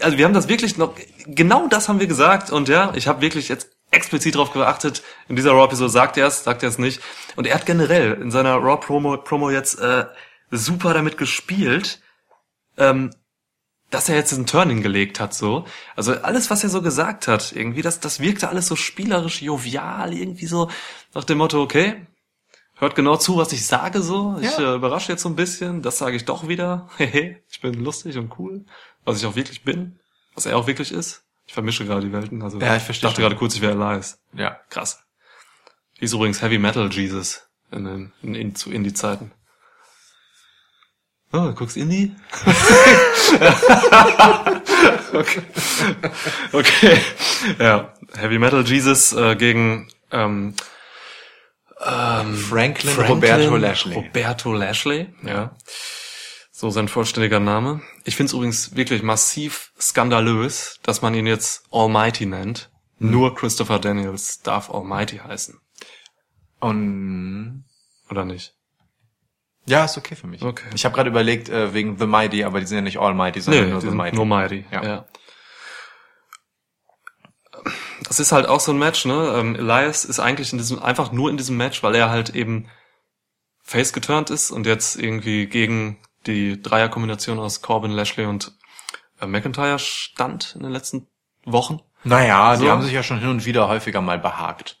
Also 0.00 0.18
wir 0.18 0.24
haben 0.24 0.34
das 0.34 0.48
wirklich 0.48 0.76
noch, 0.76 0.94
genau 1.26 1.68
das 1.68 1.88
haben 1.88 2.00
wir 2.00 2.06
gesagt 2.06 2.50
und 2.50 2.68
ja, 2.68 2.92
ich 2.94 3.08
habe 3.08 3.20
wirklich 3.20 3.48
jetzt 3.48 3.68
explizit 3.90 4.34
darauf 4.34 4.52
geachtet, 4.52 5.02
in 5.28 5.36
dieser 5.36 5.52
Raw-Episode 5.52 5.90
sagt 5.90 6.16
er 6.16 6.26
es, 6.26 6.44
sagt 6.44 6.62
er 6.62 6.68
es 6.68 6.78
nicht. 6.78 7.00
Und 7.36 7.46
er 7.46 7.54
hat 7.54 7.66
generell 7.66 8.14
in 8.14 8.30
seiner 8.30 8.56
Raw-Promo 8.56 9.18
Promo 9.18 9.50
jetzt 9.50 9.78
äh, 9.78 10.06
super 10.50 10.94
damit 10.94 11.16
gespielt, 11.16 12.00
ähm, 12.76 13.10
dass 13.94 14.08
er 14.08 14.16
jetzt 14.16 14.32
einen 14.34 14.46
Turn 14.46 14.68
hingelegt 14.68 15.20
hat, 15.20 15.32
so. 15.34 15.64
Also 15.96 16.12
alles, 16.20 16.50
was 16.50 16.62
er 16.62 16.68
so 16.70 16.82
gesagt 16.82 17.28
hat, 17.28 17.52
irgendwie, 17.52 17.82
das, 17.82 18.00
das 18.00 18.20
wirkte 18.20 18.48
alles 18.48 18.66
so 18.66 18.76
spielerisch, 18.76 19.40
jovial, 19.42 20.12
irgendwie 20.12 20.46
so 20.46 20.70
nach 21.14 21.24
dem 21.24 21.38
Motto, 21.38 21.62
okay, 21.62 22.06
hört 22.76 22.94
genau 22.94 23.16
zu, 23.16 23.36
was 23.36 23.52
ich 23.52 23.64
sage, 23.66 24.02
so. 24.02 24.36
Ich 24.40 24.58
Ja. 24.58 24.72
äh, 24.72 24.76
überrasche 24.76 25.12
jetzt 25.12 25.22
so 25.22 25.28
ein 25.28 25.36
bisschen, 25.36 25.80
das 25.82 25.98
sage 25.98 26.16
ich 26.16 26.24
doch 26.24 26.48
wieder. 26.48 26.88
Hehe, 26.98 27.40
ich 27.50 27.60
bin 27.60 27.74
lustig 27.82 28.18
und 28.18 28.38
cool, 28.38 28.64
was 29.04 29.18
ich 29.18 29.26
auch 29.26 29.36
wirklich 29.36 29.62
bin, 29.64 29.98
was 30.34 30.44
er 30.46 30.56
auch 30.58 30.66
wirklich 30.66 30.92
ist. 30.92 31.22
Ich 31.46 31.54
vermische 31.54 31.84
gerade 31.84 32.06
die 32.06 32.12
Welten, 32.12 32.42
also 32.42 32.58
Ja, 32.60 32.76
ich 32.76 32.82
verstehe 32.82 33.08
dachte 33.10 33.22
gerade 33.22 33.36
kurz, 33.36 33.54
ich 33.54 33.60
wäre 33.60 33.72
Elias. 33.72 34.18
Ja. 34.32 34.58
Krass. 34.70 35.00
Hieß 36.00 36.12
übrigens 36.14 36.42
Heavy 36.42 36.58
Metal 36.58 36.90
Jesus 36.92 37.42
in, 37.70 37.84
den- 37.84 38.12
in, 38.22 38.34
in, 38.34 38.54
zu 38.54 38.70
Indie-Zeiten. 38.72 39.30
Oh, 41.34 41.52
guckst 41.52 41.76
Indie? 41.76 42.14
okay. 45.12 45.42
okay. 46.52 46.98
Ja, 47.58 47.92
Heavy 48.14 48.38
Metal 48.38 48.64
Jesus 48.64 49.12
äh, 49.14 49.34
gegen 49.34 49.88
ähm, 50.12 50.54
ähm, 51.84 52.36
Franklin, 52.36 52.94
Roberto 52.94 53.56
Lashley. 53.56 53.94
Roberto 53.96 54.52
Lashley, 54.52 55.08
ja. 55.26 55.56
So 56.52 56.70
sein 56.70 56.86
vollständiger 56.86 57.40
Name. 57.40 57.80
Ich 58.04 58.14
finde 58.14 58.28
es 58.28 58.34
übrigens 58.34 58.76
wirklich 58.76 59.02
massiv 59.02 59.72
skandalös, 59.80 60.78
dass 60.84 61.02
man 61.02 61.14
ihn 61.14 61.26
jetzt 61.26 61.64
Almighty 61.72 62.26
nennt. 62.26 62.70
Nur 63.00 63.34
Christopher 63.34 63.80
Daniels 63.80 64.40
darf 64.42 64.70
Almighty 64.70 65.16
heißen, 65.16 65.58
Und 66.60 67.64
oder 68.08 68.24
nicht? 68.24 68.54
Ja, 69.66 69.84
ist 69.84 69.96
okay 69.96 70.14
für 70.16 70.26
mich. 70.26 70.42
Okay. 70.42 70.64
Ich 70.74 70.84
habe 70.84 70.94
gerade 70.94 71.08
überlegt 71.10 71.48
äh, 71.48 71.72
wegen 71.74 71.98
The 71.98 72.06
Mighty, 72.06 72.44
aber 72.44 72.60
die 72.60 72.66
sind 72.66 72.76
ja 72.76 72.82
nicht 72.82 72.98
Almighty, 72.98 73.40
sondern 73.40 73.70
nur 73.70 73.80
die 73.80 73.88
The 73.88 73.94
Mighty. 73.94 74.16
nur 74.16 74.26
Mighty. 74.26 74.64
Ja. 74.70 74.82
Ja. 74.84 75.04
Das 78.06 78.20
ist 78.20 78.32
halt 78.32 78.46
auch 78.46 78.60
so 78.60 78.72
ein 78.72 78.78
Match, 78.78 79.04
ne? 79.06 79.34
Ähm, 79.36 79.54
Elias 79.56 80.04
ist 80.04 80.20
eigentlich 80.20 80.52
in 80.52 80.58
diesem, 80.58 80.82
einfach 80.82 81.12
nur 81.12 81.30
in 81.30 81.36
diesem 81.36 81.56
Match, 81.56 81.82
weil 81.82 81.94
er 81.94 82.10
halt 82.10 82.30
eben 82.30 82.68
face 83.62 83.92
geturnt 83.92 84.28
ist 84.30 84.50
und 84.50 84.66
jetzt 84.66 84.96
irgendwie 84.96 85.46
gegen 85.46 85.98
die 86.26 86.60
Dreierkombination 86.60 87.38
aus 87.38 87.62
Corbin, 87.62 87.90
Lashley 87.92 88.26
und 88.26 88.52
äh, 89.20 89.26
McIntyre 89.26 89.78
stand 89.78 90.54
in 90.56 90.62
den 90.62 90.72
letzten 90.72 91.06
Wochen. 91.44 91.80
Naja, 92.02 92.56
die 92.56 92.64
So. 92.64 92.70
haben 92.70 92.82
sich 92.82 92.92
ja 92.92 93.02
schon 93.02 93.18
hin 93.20 93.28
und 93.30 93.46
wieder 93.46 93.68
häufiger 93.68 94.02
mal 94.02 94.18
behagt. 94.18 94.78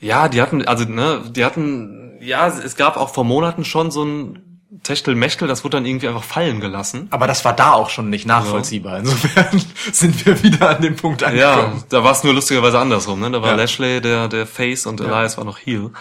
Ja, 0.00 0.28
die 0.28 0.42
hatten, 0.42 0.66
also, 0.66 0.84
ne, 0.84 1.22
die 1.30 1.44
hatten, 1.44 2.18
ja, 2.20 2.46
es 2.48 2.76
gab 2.76 2.96
auch 2.96 3.10
vor 3.14 3.24
Monaten 3.24 3.64
schon 3.64 3.90
so 3.90 4.04
ein 4.04 4.42
Techtel-Mechtel, 4.82 5.48
das 5.48 5.64
wurde 5.64 5.78
dann 5.78 5.86
irgendwie 5.86 6.06
einfach 6.08 6.22
fallen 6.22 6.60
gelassen. 6.60 7.08
Aber 7.10 7.26
das 7.26 7.44
war 7.44 7.54
da 7.54 7.72
auch 7.72 7.88
schon 7.88 8.10
nicht 8.10 8.26
nachvollziehbar. 8.26 8.98
Insofern 8.98 9.62
sind 9.92 10.26
wir 10.26 10.42
wieder 10.42 10.76
an 10.76 10.82
dem 10.82 10.96
Punkt 10.96 11.22
Ja, 11.22 11.28
angekommen. 11.28 11.84
da 11.88 12.04
war 12.04 12.12
es 12.12 12.22
nur 12.24 12.34
lustigerweise 12.34 12.78
andersrum, 12.78 13.20
ne? 13.20 13.30
Da 13.30 13.40
war 13.42 13.50
Ja. 13.50 13.54
Lashley 13.56 14.00
der, 14.00 14.28
der 14.28 14.46
Face 14.46 14.86
und 14.86 15.00
Elias 15.00 15.38
war 15.38 15.44
noch 15.44 15.58
Heel. 15.58 15.92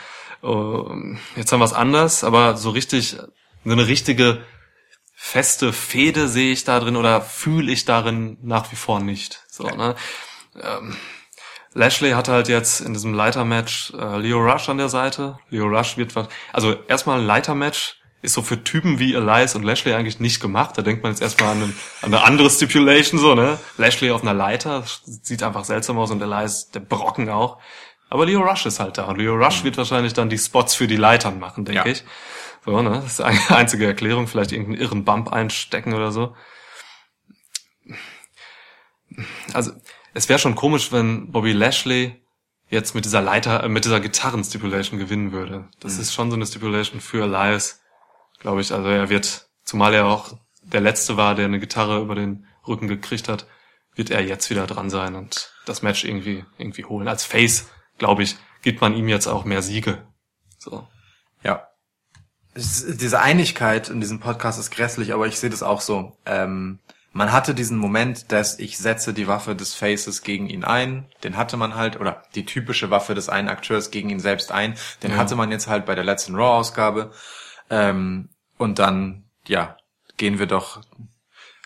Oh, 0.41 0.91
jetzt 1.35 1.51
haben 1.51 1.59
wir 1.61 1.65
es 1.65 1.73
anders, 1.73 2.23
aber 2.23 2.57
so 2.57 2.69
richtig, 2.71 3.15
so 3.63 3.71
eine 3.71 3.87
richtige 3.87 4.41
feste 5.15 5.71
Fehde 5.73 6.27
sehe 6.27 6.51
ich 6.51 6.65
da 6.65 6.79
drin 6.79 6.97
oder 6.97 7.21
fühle 7.21 7.71
ich 7.71 7.85
darin 7.85 8.37
nach 8.43 8.71
wie 8.71 8.75
vor 8.75 8.99
nicht. 8.99 9.43
So, 9.49 9.63
ne? 9.63 9.95
Ähm, 10.61 10.95
Lashley 11.75 12.11
hatte 12.11 12.31
halt 12.31 12.47
jetzt 12.47 12.79
in 12.79 12.93
diesem 12.93 13.13
Leitermatch 13.13 13.93
äh, 13.99 14.17
Leo 14.17 14.39
Rush 14.39 14.69
an 14.69 14.77
der 14.77 14.87
Seite. 14.89 15.37
Leo 15.49 15.65
Rush 15.65 15.97
wird 15.97 16.15
was, 16.15 16.29
also 16.53 16.73
erstmal 16.87 17.19
ein 17.19 17.25
Leitermatch 17.27 17.99
ist 18.21 18.33
so 18.33 18.41
für 18.41 18.63
Typen 18.63 18.97
wie 18.97 19.13
Elias 19.13 19.55
und 19.55 19.63
Lashley 19.63 19.93
eigentlich 19.93 20.19
nicht 20.21 20.39
gemacht. 20.39 20.77
Da 20.77 20.81
denkt 20.81 21.03
man 21.03 21.11
jetzt 21.11 21.21
erstmal 21.21 21.51
an, 21.51 21.61
einen, 21.63 21.77
an 22.01 22.13
eine 22.13 22.23
andere 22.23 22.49
Stipulation, 22.49 23.19
so, 23.19 23.35
ne? 23.35 23.59
Lashley 23.77 24.09
auf 24.09 24.21
einer 24.23 24.33
Leiter, 24.33 24.83
sieht 25.03 25.43
einfach 25.43 25.65
seltsam 25.65 25.99
aus 25.99 26.09
und 26.11 26.21
Elias, 26.21 26.71
der 26.71 26.79
Brocken 26.79 27.29
auch. 27.29 27.59
Aber 28.09 28.25
Leo 28.25 28.39
Rush 28.41 28.65
ist 28.65 28.79
halt 28.79 28.97
da 28.97 29.03
und 29.05 29.17
Leo 29.17 29.35
Rush 29.35 29.63
wird 29.65 29.77
wahrscheinlich 29.77 30.13
dann 30.13 30.29
die 30.29 30.37
Spots 30.37 30.75
für 30.75 30.87
die 30.87 30.95
Leitern 30.95 31.39
machen, 31.39 31.65
denke 31.65 31.87
Ja. 31.89 31.91
ich. 31.93 32.03
So, 32.63 32.81
ne? 32.81 33.01
Das 33.03 33.19
ist 33.19 33.19
die 33.19 33.23
einzige 33.53 33.85
Erklärung, 33.85 34.27
vielleicht 34.27 34.53
irgendeinen 34.53 34.81
irren 34.81 35.03
Bump 35.05 35.31
einstecken 35.31 35.93
oder 35.93 36.11
so. 36.11 36.33
Also, 39.53 39.71
es 40.15 40.29
wäre 40.29 40.39
schon 40.39 40.55
komisch, 40.55 40.91
wenn 40.91 41.31
Bobby 41.31 41.51
Lashley 41.51 42.15
jetzt 42.69 42.95
mit 42.95 43.05
dieser 43.05 43.21
Leiter, 43.21 43.63
äh, 43.63 43.69
mit 43.69 43.85
dieser 43.85 43.99
Gitarren-Stipulation 43.99 44.97
gewinnen 44.97 45.31
würde. 45.31 45.67
Das 45.79 45.99
ist 45.99 46.13
schon 46.13 46.31
so 46.31 46.35
eine 46.35 46.45
Stipulation 46.45 47.01
für 47.01 47.25
Elias, 47.25 47.81
glaube 48.39 48.61
ich. 48.61 48.71
Also 48.71 48.87
er 48.87 49.09
wird, 49.09 49.47
zumal 49.65 49.93
er 49.93 50.05
auch 50.05 50.37
der 50.63 50.81
Letzte 50.81 51.17
war, 51.17 51.35
der 51.35 51.45
eine 51.45 51.59
Gitarre 51.59 52.01
über 52.01 52.15
den 52.15 52.47
Rücken 52.65 52.87
gekriegt 52.87 53.27
hat, 53.27 53.45
wird 53.93 54.09
er 54.09 54.23
jetzt 54.23 54.49
wieder 54.49 54.65
dran 54.65 54.89
sein 54.89 55.15
und 55.15 55.53
das 55.65 55.81
Match 55.81 56.05
irgendwie, 56.05 56.45
irgendwie 56.57 56.85
holen. 56.85 57.07
Als 57.07 57.25
Face, 57.25 57.67
glaube 57.97 58.23
ich, 58.23 58.37
gibt 58.61 58.81
man 58.81 58.95
ihm 58.95 59.09
jetzt 59.09 59.27
auch 59.27 59.43
mehr 59.43 59.61
Siege. 59.61 60.07
So. 60.57 60.87
Ja. 61.43 61.67
Diese 62.55 63.19
Einigkeit 63.19 63.89
in 63.89 63.99
diesem 63.99 64.21
Podcast 64.21 64.59
ist 64.59 64.71
grässlich, 64.71 65.13
aber 65.13 65.27
ich 65.27 65.37
sehe 65.39 65.49
das 65.49 65.61
auch 65.61 65.81
so. 65.81 66.17
Ähm, 66.25 66.79
man 67.15 67.31
hatte 67.31 67.55
diesen 67.55 67.77
Moment, 67.77 68.33
dass 68.33 68.59
ich 68.59 68.77
setze 68.77 69.13
die 69.13 69.25
Waffe 69.25 69.55
des 69.55 69.73
Faces 69.73 70.21
gegen 70.21 70.49
ihn 70.49 70.65
ein. 70.65 71.05
Den 71.23 71.37
hatte 71.37 71.55
man 71.55 71.73
halt, 71.73 71.97
oder 71.97 72.23
die 72.35 72.43
typische 72.43 72.89
Waffe 72.89 73.15
des 73.15 73.29
einen 73.29 73.47
Akteurs 73.47 73.89
gegen 73.89 74.09
ihn 74.09 74.19
selbst 74.19 74.51
ein. 74.51 74.75
Den 75.01 75.11
Ja. 75.11 75.17
hatte 75.17 75.37
man 75.37 75.49
jetzt 75.49 75.67
halt 75.67 75.85
bei 75.85 75.95
der 75.95 76.03
letzten 76.03 76.35
Raw-Ausgabe. 76.35 77.13
Ähm, 77.69 78.27
und 78.57 78.79
dann, 78.79 79.23
ja, 79.47 79.77
gehen 80.17 80.39
wir 80.39 80.45
doch, 80.45 80.81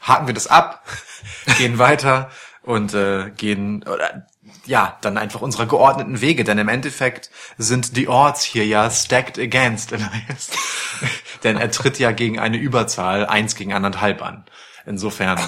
haken 0.03 0.27
wir 0.27 0.35
das 0.35 0.45
ab, 0.45 0.83
gehen 1.57 1.79
weiter 1.79 2.29
und 2.61 2.93
äh, 2.93 3.31
gehen, 3.35 3.83
oder, 3.91 4.27
ja, 4.67 4.99
dann 5.01 5.17
einfach 5.17 5.41
unsere 5.41 5.65
geordneten 5.65 6.21
Wege, 6.21 6.43
denn 6.43 6.59
im 6.59 6.69
Endeffekt 6.69 7.31
sind 7.57 7.97
die 7.97 8.07
Odds 8.07 8.43
hier 8.43 8.67
ja 8.67 8.91
stacked 8.91 9.39
against. 9.39 9.93
denn 11.43 11.57
er 11.57 11.71
tritt 11.71 11.99
ja 11.99 12.11
gegen 12.11 12.39
eine 12.39 12.57
Überzahl 12.57 13.25
eins 13.25 13.55
gegen 13.55 13.73
anderthalb 13.73 14.21
an. 14.21 14.45
Insofern, 14.85 15.39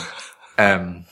ähm, 0.57 1.05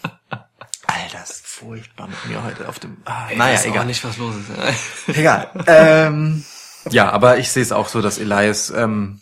Alter, 0.88 1.18
das 1.20 1.30
ist 1.32 1.48
furchtbar 1.48 2.08
mit 2.08 2.26
mir 2.28 2.44
heute 2.44 2.68
auf 2.68 2.80
dem, 2.80 2.98
ah, 3.06 3.28
naja, 3.36 3.60
egal. 3.64 3.86
nicht, 3.86 4.04
was 4.04 4.18
los 4.18 4.36
ist. 4.36 5.18
Egal. 5.18 5.50
ähm, 5.68 6.44
ja, 6.90 7.10
aber 7.12 7.38
ich 7.38 7.52
sehe 7.52 7.64
es 7.64 7.72
auch 7.72 7.88
so, 7.90 8.02
dass 8.02 8.18
Elias, 8.20 8.70
ähm, 8.72 9.22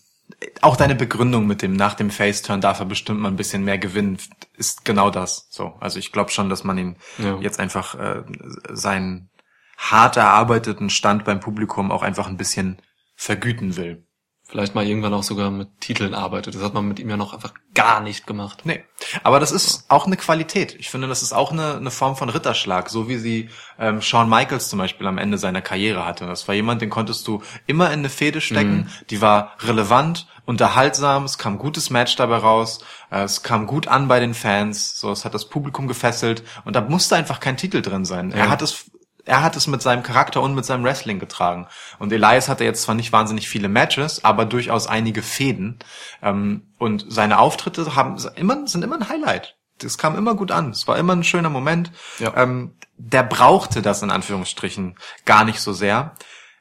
auch 0.61 0.75
deine 0.75 0.95
Begründung 0.95 1.47
mit 1.47 1.61
dem 1.61 1.73
nach 1.73 1.93
dem 1.95 2.11
Face-Turn 2.11 2.61
darf 2.61 2.79
er 2.79 2.85
bestimmt 2.85 3.19
mal 3.19 3.29
ein 3.29 3.37
bisschen 3.37 3.63
mehr 3.63 3.77
gewinnen, 3.77 4.17
ist 4.55 4.85
genau 4.85 5.09
das. 5.09 5.47
So, 5.49 5.75
also 5.79 5.97
ich 5.99 6.11
glaube 6.11 6.31
schon, 6.31 6.49
dass 6.49 6.63
man 6.63 6.77
ihm 6.77 6.95
Ja. 7.17 7.37
jetzt 7.39 7.59
einfach 7.59 7.95
äh, 7.95 8.23
seinen 8.69 9.29
hart 9.77 10.17
erarbeiteten 10.17 10.89
Stand 10.89 11.23
beim 11.25 11.39
Publikum 11.39 11.91
auch 11.91 12.01
einfach 12.03 12.27
ein 12.27 12.37
bisschen 12.37 12.81
vergüten 13.15 13.77
will. 13.77 14.05
Vielleicht 14.49 14.75
mal 14.75 14.87
irgendwann 14.87 15.13
auch 15.13 15.23
sogar 15.23 15.51
mit 15.51 15.67
Titeln 15.81 16.13
arbeitet. 16.13 16.55
Das 16.55 16.61
hat 16.63 16.73
man 16.73 16.87
mit 16.87 16.99
ihm 16.99 17.09
ja 17.09 17.17
noch 17.17 17.33
einfach 17.33 17.53
gar 17.73 17.99
nicht 17.99 18.25
gemacht. 18.25 18.61
Nee. 18.63 18.81
Aber 19.23 19.41
das 19.41 19.51
ist 19.51 19.85
auch 19.89 20.05
eine 20.05 20.15
Qualität. 20.15 20.73
Ich 20.79 20.89
finde, 20.89 21.09
das 21.09 21.21
ist 21.21 21.33
auch 21.33 21.51
eine, 21.51 21.75
eine 21.75 21.91
Form 21.91 22.15
von 22.15 22.29
Ritterschlag, 22.29 22.89
so 22.89 23.09
wie 23.09 23.17
sie 23.17 23.49
ähm, 23.77 24.01
Shawn 24.01 24.29
Michaels 24.29 24.69
zum 24.69 24.79
Beispiel 24.79 25.05
am 25.05 25.17
Ende 25.17 25.37
seiner 25.37 25.61
Karriere 25.61 26.05
hatte. 26.05 26.25
Das 26.27 26.47
war 26.47 26.55
jemand, 26.55 26.81
den 26.81 26.89
konntest 26.89 27.27
du 27.27 27.41
immer 27.65 27.87
in 27.87 27.99
eine 27.99 28.09
Fehde 28.09 28.39
stecken. 28.39 28.89
Die 29.09 29.19
war 29.21 29.51
relevant, 29.59 30.27
unterhaltsam, 30.45 31.25
es 31.25 31.37
kam 31.37 31.57
gutes 31.57 31.89
Match 31.89 32.15
dabei 32.15 32.37
raus, 32.37 32.79
äh, 33.11 33.23
es 33.23 33.43
kam 33.43 33.67
gut 33.67 33.89
an 33.89 34.07
bei 34.07 34.21
den 34.21 34.33
Fans, 34.33 34.97
so 34.97 35.11
es 35.11 35.25
hat 35.25 35.33
das 35.33 35.49
Publikum 35.49 35.89
gefesselt 35.89 36.41
und 36.63 36.73
da 36.75 36.81
musste 36.81 37.17
einfach 37.17 37.41
kein 37.41 37.57
Titel 37.57 37.81
drin 37.81 38.05
sein. 38.05 38.31
Er 38.31 38.45
Ja. 38.45 38.49
hat 38.49 38.61
es 38.61 38.85
er 39.27 39.43
hat 39.43 39.55
es 39.55 39.67
mit 39.67 39.81
seinem 39.81 40.03
Charakter 40.03 40.41
und 40.41 40.55
mit 40.55 40.65
seinem 40.65 40.83
Wrestling 40.83 41.19
getragen. 41.19 41.67
Und 41.99 42.11
Elias 42.11 42.49
hatte 42.49 42.63
jetzt 42.63 42.83
zwar 42.83 42.95
nicht 42.95 43.11
wahnsinnig 43.11 43.49
viele 43.49 43.67
Matches, 43.67 44.23
aber 44.23 44.45
durchaus 44.45 44.87
einige 44.87 45.21
Fäden. 45.21 45.79
Ähm, 46.21 46.67
und 46.77 47.05
seine 47.09 47.39
Auftritte 47.39 47.95
haben 47.95 48.17
immer, 48.35 48.67
sind 48.67 48.83
immer 48.83 48.95
ein 48.95 49.09
Highlight. 49.09 49.55
Das 49.79 49.97
kam 49.97 50.15
immer 50.15 50.33
gut 50.33 50.51
an. 50.51 50.71
Es 50.71 50.87
war 50.87 50.97
immer 50.97 51.13
ein 51.13 51.23
schöner 51.23 51.49
Moment. 51.49 51.91
Ja. 52.19 52.35
Ähm, 52.35 52.75
der 52.97 53.23
brauchte 53.23 53.81
das 53.81 54.01
in 54.01 54.09
Anführungsstrichen 54.09 54.97
gar 55.25 55.43
nicht 55.43 55.59
so 55.59 55.73
sehr. 55.73 56.15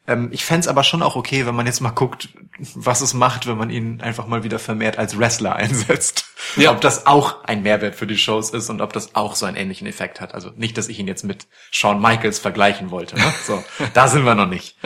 Ähm, 0.07 0.29
ich 0.33 0.45
fänd's 0.45 0.69
aber 0.69 0.85
schon 0.85 1.03
auch 1.03 1.17
okay, 1.17 1.47
wenn 1.47 1.55
man 1.55 1.67
jetzt 1.67 1.81
mal 1.81 1.91
guckt, 1.91 2.29
was 2.75 3.01
es 3.01 3.15
macht, 3.15 3.47
wenn 3.47 3.59
man 3.59 3.71
ihn 3.71 4.01
einfach 4.01 4.27
mal 4.27 4.45
wieder 4.45 4.59
vermehrt 4.59 4.99
als 4.99 5.19
Wrestler 5.19 5.57
einsetzt. 5.57 6.27
Ja. 6.57 6.71
Ob 6.73 6.81
das 6.81 7.07
auch 7.07 7.45
ein 7.45 7.63
Mehrwert 7.63 7.95
für 7.97 8.07
die 8.07 8.19
Shows 8.19 8.51
ist 8.51 8.71
und 8.71 8.81
ob 8.81 8.93
das 8.93 9.15
auch 9.15 9.35
so 9.35 9.47
einen 9.47 9.57
ähnlichen 9.57 9.87
Effekt 9.87 10.21
hat. 10.21 10.35
Also 10.35 10.51
nicht, 10.51 10.79
dass 10.79 10.89
ich 10.89 10.99
ihn 10.99 11.09
jetzt 11.09 11.25
mit 11.25 11.47
Shawn 11.71 12.01
Michaels 12.01 12.39
vergleichen 12.39 12.91
wollte. 12.91 13.17
Ne? 13.17 13.35
So, 13.45 13.63
da 13.95 14.09
sind 14.09 14.25
wir 14.25 14.35
noch 14.35 14.49
nicht. 14.49 14.77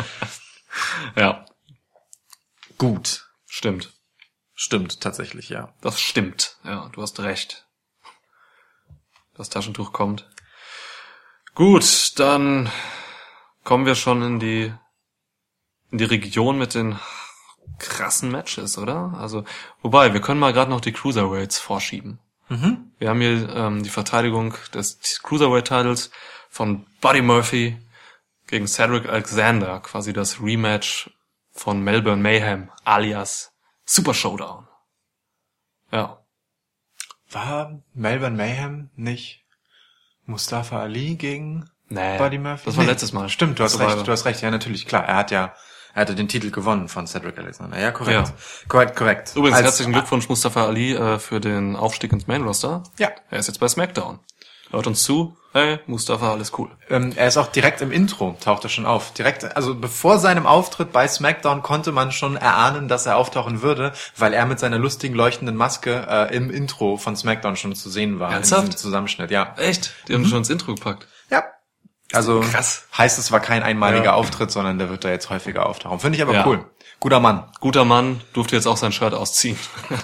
Ja, 1.16 1.44
Gut. 2.78 3.26
stimmt. 3.46 3.92
Stimmt, 4.54 5.00
tatsächlich, 5.00 5.48
ja. 5.48 5.72
Das 5.80 6.00
stimmt. 6.00 6.58
Ja, 6.64 6.90
du 6.92 7.00
hast 7.00 7.18
recht. 7.20 7.66
Das 9.34 9.48
Taschentuch 9.48 9.92
kommt. 9.92 10.28
Gut, 11.54 12.18
dann 12.18 12.70
kommen 13.64 13.86
wir 13.86 13.94
schon 13.94 14.22
in 14.22 14.38
die 14.38 14.74
die 15.90 16.04
Region 16.04 16.58
mit 16.58 16.74
den 16.74 16.98
krassen 17.78 18.30
Matches, 18.30 18.78
oder? 18.78 19.14
Also, 19.18 19.44
wobei, 19.82 20.12
wir 20.12 20.20
können 20.20 20.40
mal 20.40 20.52
gerade 20.52 20.70
noch 20.70 20.80
die 20.80 20.92
Cruiserweights 20.92 21.58
vorschieben. 21.58 22.18
Wir 22.98 23.08
haben 23.08 23.20
hier 23.20 23.48
ähm, 23.54 23.84
die 23.84 23.90
Verteidigung 23.90 24.54
des 24.74 24.98
Cruiserweight-Titles 25.22 26.10
von 26.48 26.84
Buddy 27.00 27.22
Murphy 27.22 27.78
gegen 28.48 28.66
Cedric 28.66 29.08
Alexander, 29.08 29.78
quasi 29.78 30.12
das 30.12 30.42
Rematch 30.42 31.10
von 31.52 31.80
Melbourne 31.80 32.20
Mayhem, 32.20 32.68
alias 32.84 33.52
Super 33.84 34.14
Showdown. 34.14 34.66
Ja. 35.92 36.18
War 37.30 37.80
Melbourne 37.94 38.36
Mayhem 38.36 38.90
nicht 38.96 39.44
Mustafa 40.26 40.80
Ali 40.80 41.14
gegen 41.14 41.70
Nee, 41.88 42.18
Buddy 42.18 42.38
Murphy? 42.38 42.64
das 42.64 42.76
war 42.76 42.82
Nee. 42.84 42.90
letztes 42.90 43.12
Mal. 43.12 43.28
Stimmt, 43.28 43.60
du 43.60 43.62
hast 43.62 43.78
recht, 43.78 44.06
du 44.06 44.10
hast 44.10 44.24
recht. 44.24 44.42
Ja, 44.42 44.50
natürlich, 44.50 44.86
klar. 44.86 45.04
Er 45.04 45.14
hat 45.16 45.30
ja, 45.30 45.54
er 46.00 46.04
hatte 46.04 46.14
den 46.14 46.28
Titel 46.28 46.50
gewonnen 46.50 46.88
von 46.88 47.06
Cedric 47.06 47.36
Alexander. 47.36 47.78
Ja, 47.78 47.90
korrekt. 47.90 48.28
Ja. 48.28 48.34
Korrekt, 48.68 48.96
korrekt. 48.96 49.32
Übrigens, 49.36 49.58
Als- 49.58 49.66
herzlichen 49.66 49.92
Glückwunsch 49.92 50.30
Mustafa 50.30 50.64
Ali 50.64 50.94
äh, 50.94 51.18
für 51.18 51.40
den 51.40 51.76
Aufstieg 51.76 52.10
ins 52.14 52.26
Main 52.26 52.42
Roster. 52.42 52.84
Ja. 52.98 53.10
Er 53.30 53.38
ist 53.38 53.48
jetzt 53.48 53.60
bei 53.60 53.68
SmackDown. 53.68 54.18
hört 54.70 54.86
uns 54.86 55.02
zu. 55.02 55.36
Hey, 55.52 55.78
Mustafa, 55.86 56.30
alles 56.32 56.52
cool. 56.58 56.70
Ähm, 56.88 57.12
er 57.16 57.26
ist 57.28 57.36
auch 57.36 57.48
direkt 57.48 57.82
im 57.82 57.92
Intro, 57.92 58.34
taucht 58.42 58.64
er 58.64 58.70
schon 58.70 58.86
auf. 58.86 59.12
Direkt, 59.12 59.56
also 59.56 59.74
bevor 59.74 60.18
seinem 60.18 60.46
Auftritt 60.46 60.90
bei 60.90 61.06
SmackDown 61.06 61.62
konnte 61.62 61.92
man 61.92 62.12
schon 62.12 62.36
erahnen, 62.36 62.88
dass 62.88 63.04
er 63.04 63.16
auftauchen 63.18 63.60
würde, 63.60 63.92
weil 64.16 64.32
er 64.32 64.46
mit 64.46 64.58
seiner 64.58 64.78
lustigen 64.78 65.14
leuchtenden 65.14 65.56
Maske 65.56 66.06
äh, 66.08 66.34
im 66.34 66.50
Intro 66.50 66.96
von 66.96 67.14
SmackDown 67.14 67.56
schon 67.56 67.74
zu 67.74 67.90
sehen 67.90 68.20
war. 68.20 68.32
Ernsthaft? 68.32 68.62
In 68.62 68.70
diesem 68.70 68.80
Zusammenschnitt, 68.80 69.30
ja. 69.30 69.54
Echt? 69.58 69.92
Die 70.08 70.14
haben 70.14 70.24
schon 70.24 70.38
ins 70.38 70.48
Intro 70.50 70.74
gepackt. 70.74 71.06
Also 72.12 72.40
Krass. 72.40 72.84
heißt 72.96 73.18
es 73.18 73.30
war 73.32 73.40
kein 73.40 73.62
einmaliger 73.62 74.04
Ja. 74.06 74.12
Auftritt, 74.14 74.50
sondern 74.50 74.78
der 74.78 74.90
wird 74.90 75.04
da 75.04 75.10
jetzt 75.10 75.30
häufiger 75.30 75.66
auftauchen. 75.66 76.00
Finde 76.00 76.16
ich 76.16 76.22
aber 76.22 76.34
Ja. 76.34 76.46
cool. 76.46 76.64
Guter 76.98 77.20
Mann. 77.20 77.44
Guter 77.60 77.84
Mann, 77.84 78.20
durfte 78.32 78.56
jetzt 78.56 78.66
auch 78.66 78.76
sein 78.76 78.92
Shirt 78.92 79.14
ausziehen. 79.14 79.58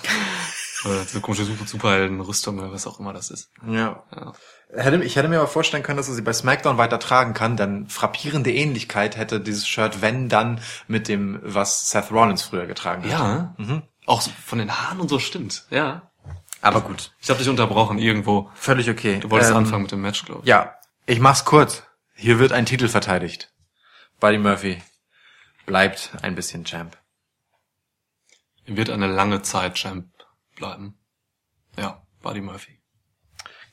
So 1.08 1.20
komische 1.20 1.44
Super- 1.44 1.66
Superhelden-Rüstung 1.66 2.58
oder 2.60 2.70
was 2.72 2.86
auch 2.86 3.00
immer 3.00 3.12
das 3.12 3.30
ist. 3.30 3.50
Ja. 3.66 4.04
Ja. 4.14 4.32
Hätte, 4.72 5.02
ich 5.02 5.16
hätte 5.16 5.26
mir 5.26 5.38
aber 5.38 5.48
vorstellen 5.48 5.82
können, 5.82 5.96
dass 5.96 6.06
er 6.06 6.14
sie 6.14 6.22
bei 6.22 6.32
SmackDown 6.32 6.78
weiter 6.78 7.00
tragen 7.00 7.34
kann, 7.34 7.56
denn 7.56 7.88
frappierende 7.88 8.52
Ähnlichkeit 8.52 9.16
hätte 9.16 9.40
dieses 9.40 9.66
Shirt, 9.66 10.00
wenn 10.00 10.28
dann, 10.28 10.60
mit 10.86 11.08
dem, 11.08 11.40
was 11.42 11.90
Seth 11.90 12.12
Rollins 12.12 12.42
früher 12.42 12.66
getragen 12.66 13.02
hat. 13.02 13.10
Ja, 13.10 13.56
auch 14.04 14.20
so 14.20 14.30
von 14.44 14.58
den 14.60 14.70
Haaren 14.78 15.00
und 15.00 15.08
so 15.08 15.18
stimmt. 15.18 15.64
Ja. 15.70 16.02
Aber 16.62 16.82
gut. 16.82 17.10
Ich 17.20 17.30
habe 17.30 17.38
dich 17.40 17.48
unterbrochen 17.48 17.98
irgendwo. 17.98 18.50
Völlig 18.54 18.88
okay. 18.88 19.18
Du 19.18 19.30
wolltest 19.30 19.50
Ähm, 19.50 19.56
anfangen 19.58 19.82
mit 19.82 19.90
dem 19.92 20.02
Match, 20.02 20.24
glaube 20.24 20.42
ich. 20.44 20.48
Ja, 20.48 20.74
ich 21.06 21.18
mach's 21.18 21.44
kurz. 21.44 21.82
Hier 22.18 22.38
wird 22.38 22.52
ein 22.52 22.64
Titel 22.64 22.88
verteidigt. 22.88 23.52
Buddy 24.20 24.38
Murphy 24.38 24.82
bleibt 25.66 26.12
ein 26.22 26.34
bisschen 26.34 26.64
Champ. 26.64 26.96
Er 28.64 28.76
wird 28.78 28.88
eine 28.88 29.06
lange 29.06 29.42
Zeit 29.42 29.74
Champ 29.74 30.08
bleiben. 30.56 30.98
Ja, 31.76 32.02
Buddy 32.22 32.40
Murphy. 32.40 32.80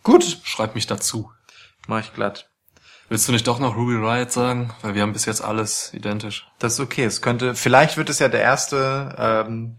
Gut. 0.03 0.41
Schreib 0.43 0.75
mich 0.75 0.87
dazu. 0.87 1.31
Mach 1.87 2.01
ich 2.01 2.13
glatt. 2.13 2.51
Willst 3.07 3.29
du 3.29 3.31
nicht 3.31 3.47
doch 3.47 3.59
noch 3.59 3.77
Ruby 3.77 3.95
Riot 3.95 4.33
sagen? 4.33 4.73
Weil 4.81 4.93
wir 4.95 5.03
haben 5.03 5.13
bis 5.13 5.25
jetzt 5.25 5.41
alles 5.41 5.93
identisch. 5.93 6.45
Das 6.59 6.73
ist 6.73 6.79
okay. 6.81 7.05
Es 7.05 7.21
könnte, 7.21 7.55
vielleicht 7.55 7.95
wird 7.95 8.09
es 8.09 8.19
ja 8.19 8.27
der 8.27 8.41
erste 8.41 9.15
ähm, 9.17 9.77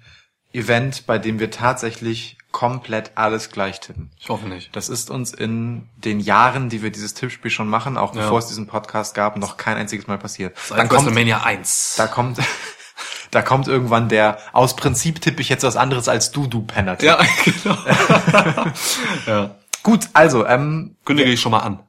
Event, 0.53 1.07
bei 1.07 1.19
dem 1.19 1.39
wir 1.39 1.51
tatsächlich 1.51 2.39
komplett 2.55 3.11
alles 3.17 3.51
gleich 3.51 3.81
tippen. 3.81 4.13
Ich 4.17 4.29
hoffe 4.29 4.47
nicht. 4.47 4.75
Das 4.77 4.89
ist 4.89 5.11
uns 5.11 5.33
in 5.35 5.89
den 5.97 6.21
Jahren, 6.21 6.69
die 6.69 6.83
wir 6.85 6.93
dieses 6.93 7.13
Tippspiel 7.13 7.51
schon 7.51 7.67
machen, 7.69 7.97
auch 7.99 8.15
Ja. 8.15 8.23
bevor 8.23 8.39
es 8.39 8.47
diesen 8.47 8.69
Podcast 8.69 9.13
gab, 9.17 9.37
noch 9.37 9.57
kein 9.57 9.77
einziges 9.77 10.07
Mal 10.07 10.19
passiert. 10.19 10.57
Seit 10.59 10.89
WrestleMania 10.89 11.43
1. 11.43 11.95
da 11.97 12.07
kommt, 12.07 12.39
da 13.33 13.43
kommt 13.43 13.67
irgendwann 13.67 14.09
der, 14.09 14.39
aus 14.53 14.77
Prinzip 14.77 15.21
tippe 15.21 15.43
ich 15.43 15.49
jetzt 15.49 15.65
was 15.65 15.75
anderes 15.75 16.09
als 16.09 16.31
du, 16.31 16.47
du 16.47 16.63
Penner. 16.63 16.97
ja, 17.03 17.19
genau. 17.45 17.77
ja. 19.27 19.55
Gut, 19.83 20.09
also, 20.13 20.47
ähm, 20.47 20.97
Kündige 21.05 21.33
ich 21.33 21.41
schon 21.41 21.51
mal 21.53 21.59
an. 21.59 21.81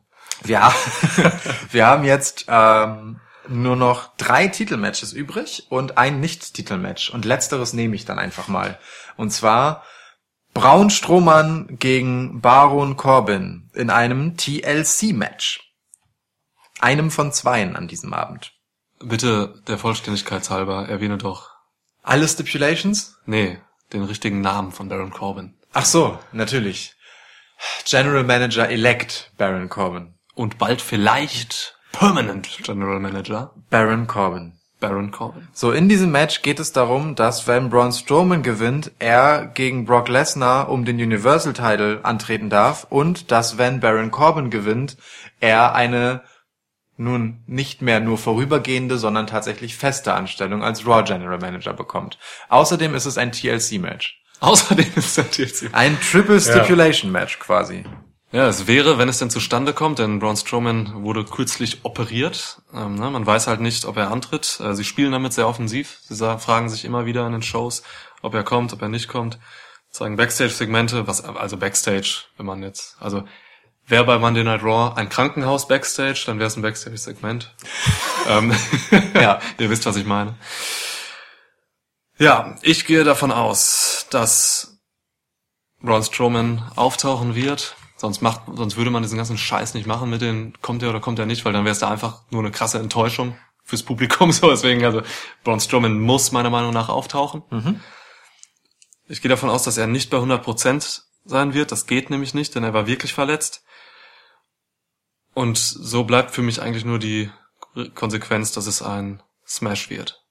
wir, 0.43 0.63
ha- 0.63 0.73
wir 1.71 1.85
haben 1.85 2.03
jetzt 2.03 2.45
ähm, 2.47 3.19
nur 3.47 3.75
noch 3.75 4.15
drei 4.17 4.47
Titelmatches 4.47 5.13
übrig 5.13 5.67
und 5.69 5.97
ein 5.99 6.19
Nicht-Titelmatch. 6.19 7.11
Und 7.11 7.23
letzteres 7.23 7.73
nehme 7.73 7.95
ich 7.95 8.05
dann 8.05 8.17
einfach 8.19 8.47
mal. 8.47 8.79
Und 9.15 9.29
zwar 9.31 9.83
Braun 10.55 10.89
Strowman 10.89 11.67
gegen 11.79 12.39
Baron 12.39 12.95
Corbin 12.95 13.69
in 13.73 13.89
einem 13.89 14.37
TLC-Match. 14.37 15.59
Einem 16.79 17.11
von 17.11 17.33
zweien 17.33 17.75
an 17.75 17.89
diesem 17.89 18.13
Abend. 18.13 18.53
Bitte 18.99 19.61
der 19.67 19.77
Vollständigkeit 19.77 20.49
halber 20.49 20.87
erwähne 20.87 21.17
doch, 21.17 21.49
Alle 22.03 22.25
Stipulations? 22.25 23.17
nee, 23.25 23.59
den 23.91 24.03
richtigen 24.05 24.39
Namen 24.39 24.71
von 24.71 24.87
Baron 24.87 25.11
Corbin. 25.11 25.55
Ach 25.73 25.83
so, 25.83 26.17
natürlich. 26.31 26.95
General 27.83 28.23
Manager 28.23 28.69
elect 28.69 29.33
Baron 29.37 29.67
Corbin. 29.67 30.15
Und 30.35 30.57
bald 30.57 30.81
vielleicht 30.81 31.77
Permanent 31.91 32.47
General 32.63 33.01
Manager 33.01 33.53
Baron 33.69 34.07
Corbin. 34.07 34.57
Baron 34.89 35.11
Corbin. 35.11 35.47
So, 35.53 35.71
in 35.71 35.89
diesem 35.89 36.11
Match 36.11 36.41
geht 36.41 36.59
es 36.59 36.71
darum, 36.71 37.15
dass 37.15 37.47
wenn 37.47 37.69
Braun 37.69 37.91
Strowman 37.91 38.43
gewinnt, 38.43 38.91
er 38.99 39.45
gegen 39.45 39.85
Brock 39.85 40.07
Lesnar 40.09 40.69
um 40.69 40.85
den 40.85 40.97
Universal 40.97 41.53
Title 41.53 41.99
antreten 42.03 42.49
darf 42.49 42.87
und 42.89 43.31
dass 43.31 43.57
wenn 43.57 43.79
Baron 43.79 44.11
Corbin 44.11 44.49
gewinnt, 44.49 44.97
er 45.39 45.75
eine 45.75 46.21
nun 46.97 47.43
nicht 47.45 47.81
mehr 47.81 47.99
nur 47.99 48.17
vorübergehende, 48.17 48.97
sondern 48.97 49.27
tatsächlich 49.27 49.75
feste 49.75 50.13
Anstellung 50.13 50.63
als 50.63 50.85
Raw 50.85 51.03
General 51.03 51.39
Manager 51.39 51.73
bekommt. 51.73 52.17
Außerdem 52.49 52.95
ist 52.95 53.05
es 53.05 53.17
ein 53.17 53.31
TLC-Match. 53.31 54.21
Außerdem 54.39 54.91
ist 54.95 55.17
der 55.17 55.29
TLC. 55.29 55.69
Ein 55.73 55.99
Triple 55.99 56.39
Stipulation 56.39 57.11
Match 57.11 57.39
quasi. 57.39 57.83
Ja, 58.31 58.47
es 58.47 58.67
wäre, 58.67 58.97
wenn 58.97 59.07
es 59.07 59.19
denn 59.19 59.29
zustande 59.29 59.73
kommt, 59.73 59.99
denn 59.99 60.19
Braun 60.19 60.35
Strowman 60.35 61.03
wurde 61.03 61.23
kürzlich 61.23 61.85
operiert. 61.85 62.61
Ähm, 62.73 62.95
ne, 62.95 63.09
man 63.09 63.25
weiß 63.25 63.47
halt 63.47 63.61
nicht, 63.61 63.85
ob 63.85 63.97
er 63.97 64.11
antritt. 64.11 64.59
Äh, 64.59 64.73
sie 64.75 64.83
spielen 64.83 65.11
damit 65.11 65.33
sehr 65.33 65.47
offensiv. 65.47 65.99
Sie 66.01 66.15
sagen, 66.15 66.39
fragen 66.39 66.69
sich 66.69 66.83
immer 66.85 67.05
wieder 67.05 67.25
in 67.27 67.33
den 67.33 67.43
Shows, 67.43 67.83
ob 68.21 68.33
er 68.33 68.43
kommt, 68.43 68.73
ob 68.73 68.81
er 68.81 68.89
nicht 68.89 69.07
kommt. 69.07 69.39
Zeigen 69.89 70.17
Backstage-Segmente, 70.17 71.07
was 71.07 71.23
also 71.23 71.55
Backstage, 71.55 72.23
wenn 72.35 72.45
man 72.45 72.61
jetzt, 72.61 72.97
also 72.99 73.23
wäre 73.87 74.03
bei 74.03 74.17
Monday 74.17 74.43
Night 74.43 74.63
Raw 74.63 74.93
ein 74.97 75.07
Krankenhaus 75.07 75.67
Backstage, 75.69 76.23
dann 76.25 76.39
wäre 76.39 76.47
es 76.47 76.57
ein 76.57 76.61
Backstage-Segment. 76.63 77.55
ähm, 78.27 78.53
Ja. 79.13 79.39
ihr 79.59 79.69
wisst, 79.69 79.85
was 79.85 79.95
ich 79.95 80.05
meine. 80.05 80.35
Ja, 82.17 82.55
ich 82.61 82.85
gehe 82.85 83.03
davon 83.05 83.31
aus, 83.31 84.07
dass 84.09 84.79
Braun 85.81 86.03
Strowman 86.03 86.69
auftauchen 86.75 87.35
wird. 87.35 87.75
Sonst 87.97 88.21
macht, 88.21 88.41
sonst 88.53 88.75
würde 88.75 88.91
man 88.91 89.03
diesen 89.03 89.17
ganzen 89.17 89.37
Scheiß 89.37 89.73
nicht 89.73 89.87
machen 89.87 90.09
mit 90.09 90.21
den, 90.21 90.53
kommt 90.61 90.83
er 90.83 90.89
oder 90.89 90.99
kommt 90.99 91.17
er 91.17 91.25
nicht, 91.25 91.45
weil 91.45 91.53
dann 91.53 91.63
wäre 91.63 91.71
es 91.71 91.79
da 91.79 91.89
einfach 91.89 92.23
nur 92.29 92.41
eine 92.41 92.51
krasse 92.51 92.79
Enttäuschung 92.79 93.37
fürs 93.63 93.83
Publikum. 93.83 94.31
So, 94.33 94.49
deswegen, 94.49 94.83
also, 94.83 95.01
Braun 95.43 95.59
Strowman 95.59 95.99
muss 95.99 96.31
meiner 96.31 96.49
Meinung 96.49 96.73
nach 96.73 96.89
auftauchen. 96.89 97.43
Ich 99.07 99.21
gehe 99.21 99.29
davon 99.29 99.49
aus, 99.49 99.63
dass 99.63 99.77
er 99.77 99.87
nicht 99.87 100.09
bei 100.09 100.17
100% 100.17 101.03
sein 101.25 101.53
wird. 101.53 101.71
Das 101.71 101.85
geht 101.85 102.09
nämlich 102.09 102.33
nicht, 102.33 102.55
denn 102.55 102.63
er 102.63 102.73
war 102.73 102.87
wirklich 102.87 103.13
verletzt. 103.13 103.63
Und 105.33 105.57
so 105.57 106.03
bleibt 106.03 106.31
für 106.31 106.41
mich 106.41 106.61
eigentlich 106.61 106.85
nur 106.85 106.99
die 106.99 107.29
Konsequenz, 107.93 108.51
dass 108.51 108.67
es 108.67 108.81
ein 108.81 109.21
Smash 109.45 109.89
wird. 109.89 110.23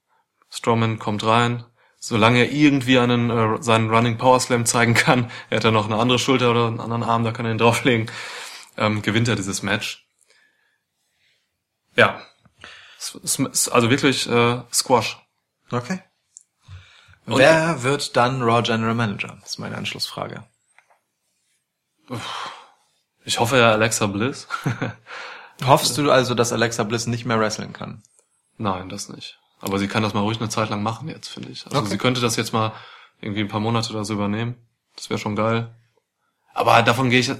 Strowman 0.51 0.99
kommt 0.99 1.25
rein, 1.25 1.65
solange 2.07 2.41
er 2.41 2.53
irgendwie 2.53 2.99
einen 2.99 3.31
äh, 3.31 3.63
seinen 3.63 3.89
Running 3.91 4.19
Power 4.19 4.39
Slam 4.41 4.67
zeigen 4.67 4.95
kann, 4.95 5.31
er 5.51 5.57
hat 5.57 5.65
ja 5.65 5.71
noch 5.71 5.87
eine 5.87 5.97
andere 5.97 6.19
Schulter 6.19 6.51
oder 6.51 6.67
einen 6.67 6.81
anderen 6.81 7.03
Arm, 7.03 7.25
da 7.25 7.33
kann 7.33 7.47
er 7.47 7.53
ihn 7.53 7.59
drauflegen, 7.65 8.11
ähm, 8.77 9.03
gewinnt 9.03 9.29
er 9.29 9.37
dieses 9.37 9.63
Match. 9.63 10.07
Ja, 11.97 12.21
also 13.71 13.91
wirklich 13.91 14.29
äh, 14.29 14.61
Squash. 14.73 15.19
Okay. 15.71 16.01
Und- 17.27 17.39
Wer 17.39 17.83
wird 17.83 18.17
dann 18.17 18.43
Raw 18.43 18.63
General 18.63 18.95
Manager? 18.95 19.37
Das 19.41 19.51
ist 19.51 19.59
meine 19.59 19.77
Anschlussfrage. 19.77 20.45
Ich 23.25 23.39
hoffe 23.41 23.57
ja 23.59 23.73
Alexa 23.73 24.07
Bliss. 24.09 24.47
Hoffst 25.65 25.97
du 25.97 26.11
also, 26.11 26.35
dass 26.35 26.53
Alexa 26.53 26.83
Bliss 26.83 27.07
nicht 27.07 27.25
mehr 27.25 27.39
wrestlen 27.41 27.73
kann? 27.73 28.03
Nein, 28.59 28.89
das 28.89 29.09
nicht. 29.09 29.39
Aber 29.65 29.79
sie 29.79 29.89
kann 29.89 30.03
das 30.03 30.13
mal 30.13 30.21
ruhig 30.21 30.39
eine 30.41 30.51
Zeit 30.51 30.69
lang 30.69 30.83
machen 30.83 31.09
jetzt, 31.09 31.29
finde 31.29 31.49
ich. 31.49 31.65
Also 31.65 31.79
Okay. 31.79 31.89
sie 31.89 31.99
könnte 31.99 32.21
das 32.21 32.37
jetzt 32.37 32.53
mal 32.53 32.73
irgendwie 33.21 33.41
ein 33.41 33.49
paar 33.49 33.61
Monate 33.61 33.91
oder 33.93 34.05
so 34.05 34.13
übernehmen. 34.13 34.57
Das 34.95 35.09
wäre 35.09 35.19
schon 35.19 35.37
geil. 35.37 35.75
Aber 36.53 36.83
davon 36.83 37.09
gehe 37.09 37.21
ich. 37.21 37.33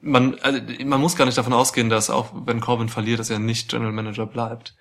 Man, 0.00 0.38
also 0.40 0.60
man 0.84 1.00
muss 1.00 1.16
gar 1.16 1.24
nicht 1.24 1.36
davon 1.36 1.52
ausgehen, 1.52 1.90
dass 1.90 2.08
auch 2.08 2.30
wenn 2.46 2.60
Corbin 2.60 2.88
verliert, 2.88 3.18
dass 3.18 3.30
er 3.30 3.38
nicht 3.40 3.68
General 3.68 3.92
Manager 3.92 4.26
bleibt. 4.26 4.76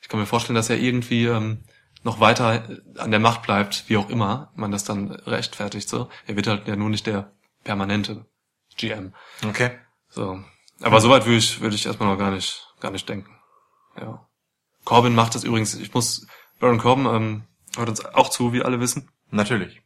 Ich 0.00 0.08
kann 0.08 0.20
mir 0.20 0.26
vorstellen, 0.26 0.56
dass 0.56 0.68
er 0.68 0.76
irgendwie 0.76 1.24
ähm, 1.24 1.64
noch 2.02 2.20
weiter 2.20 2.68
an 2.98 3.10
der 3.10 3.20
Macht 3.20 3.42
bleibt, 3.42 3.84
wie 3.88 3.96
auch 3.96 4.10
immer 4.10 4.52
man 4.56 4.70
das 4.72 4.84
dann 4.84 5.10
rechtfertigt. 5.12 5.88
So, 5.88 6.10
er 6.26 6.36
wird 6.36 6.48
halt 6.48 6.68
ja 6.68 6.76
nur 6.76 6.90
nicht 6.90 7.06
der 7.06 7.32
permanente 7.62 8.26
GM. 8.76 9.14
Okay. 9.48 9.70
So. 10.10 10.40
Aber 10.82 11.00
soweit 11.00 11.24
würde 11.24 11.38
ich, 11.38 11.60
würde 11.60 11.76
ich 11.76 11.86
erstmal 11.86 12.10
noch 12.10 12.18
gar 12.18 12.32
nicht, 12.32 12.68
gar 12.80 12.90
nicht 12.90 13.08
denken. 13.08 13.30
Ja. 13.98 14.26
Corbin 14.84 15.14
macht 15.14 15.34
das 15.34 15.44
übrigens, 15.44 15.74
ich 15.74 15.92
muss, 15.94 16.26
Baron 16.60 16.78
Corbin, 16.78 17.06
ähm, 17.06 17.42
hört 17.76 17.88
uns 17.88 18.04
auch 18.04 18.28
zu, 18.28 18.52
wie 18.52 18.62
alle 18.62 18.80
wissen. 18.80 19.08
Natürlich. 19.30 19.82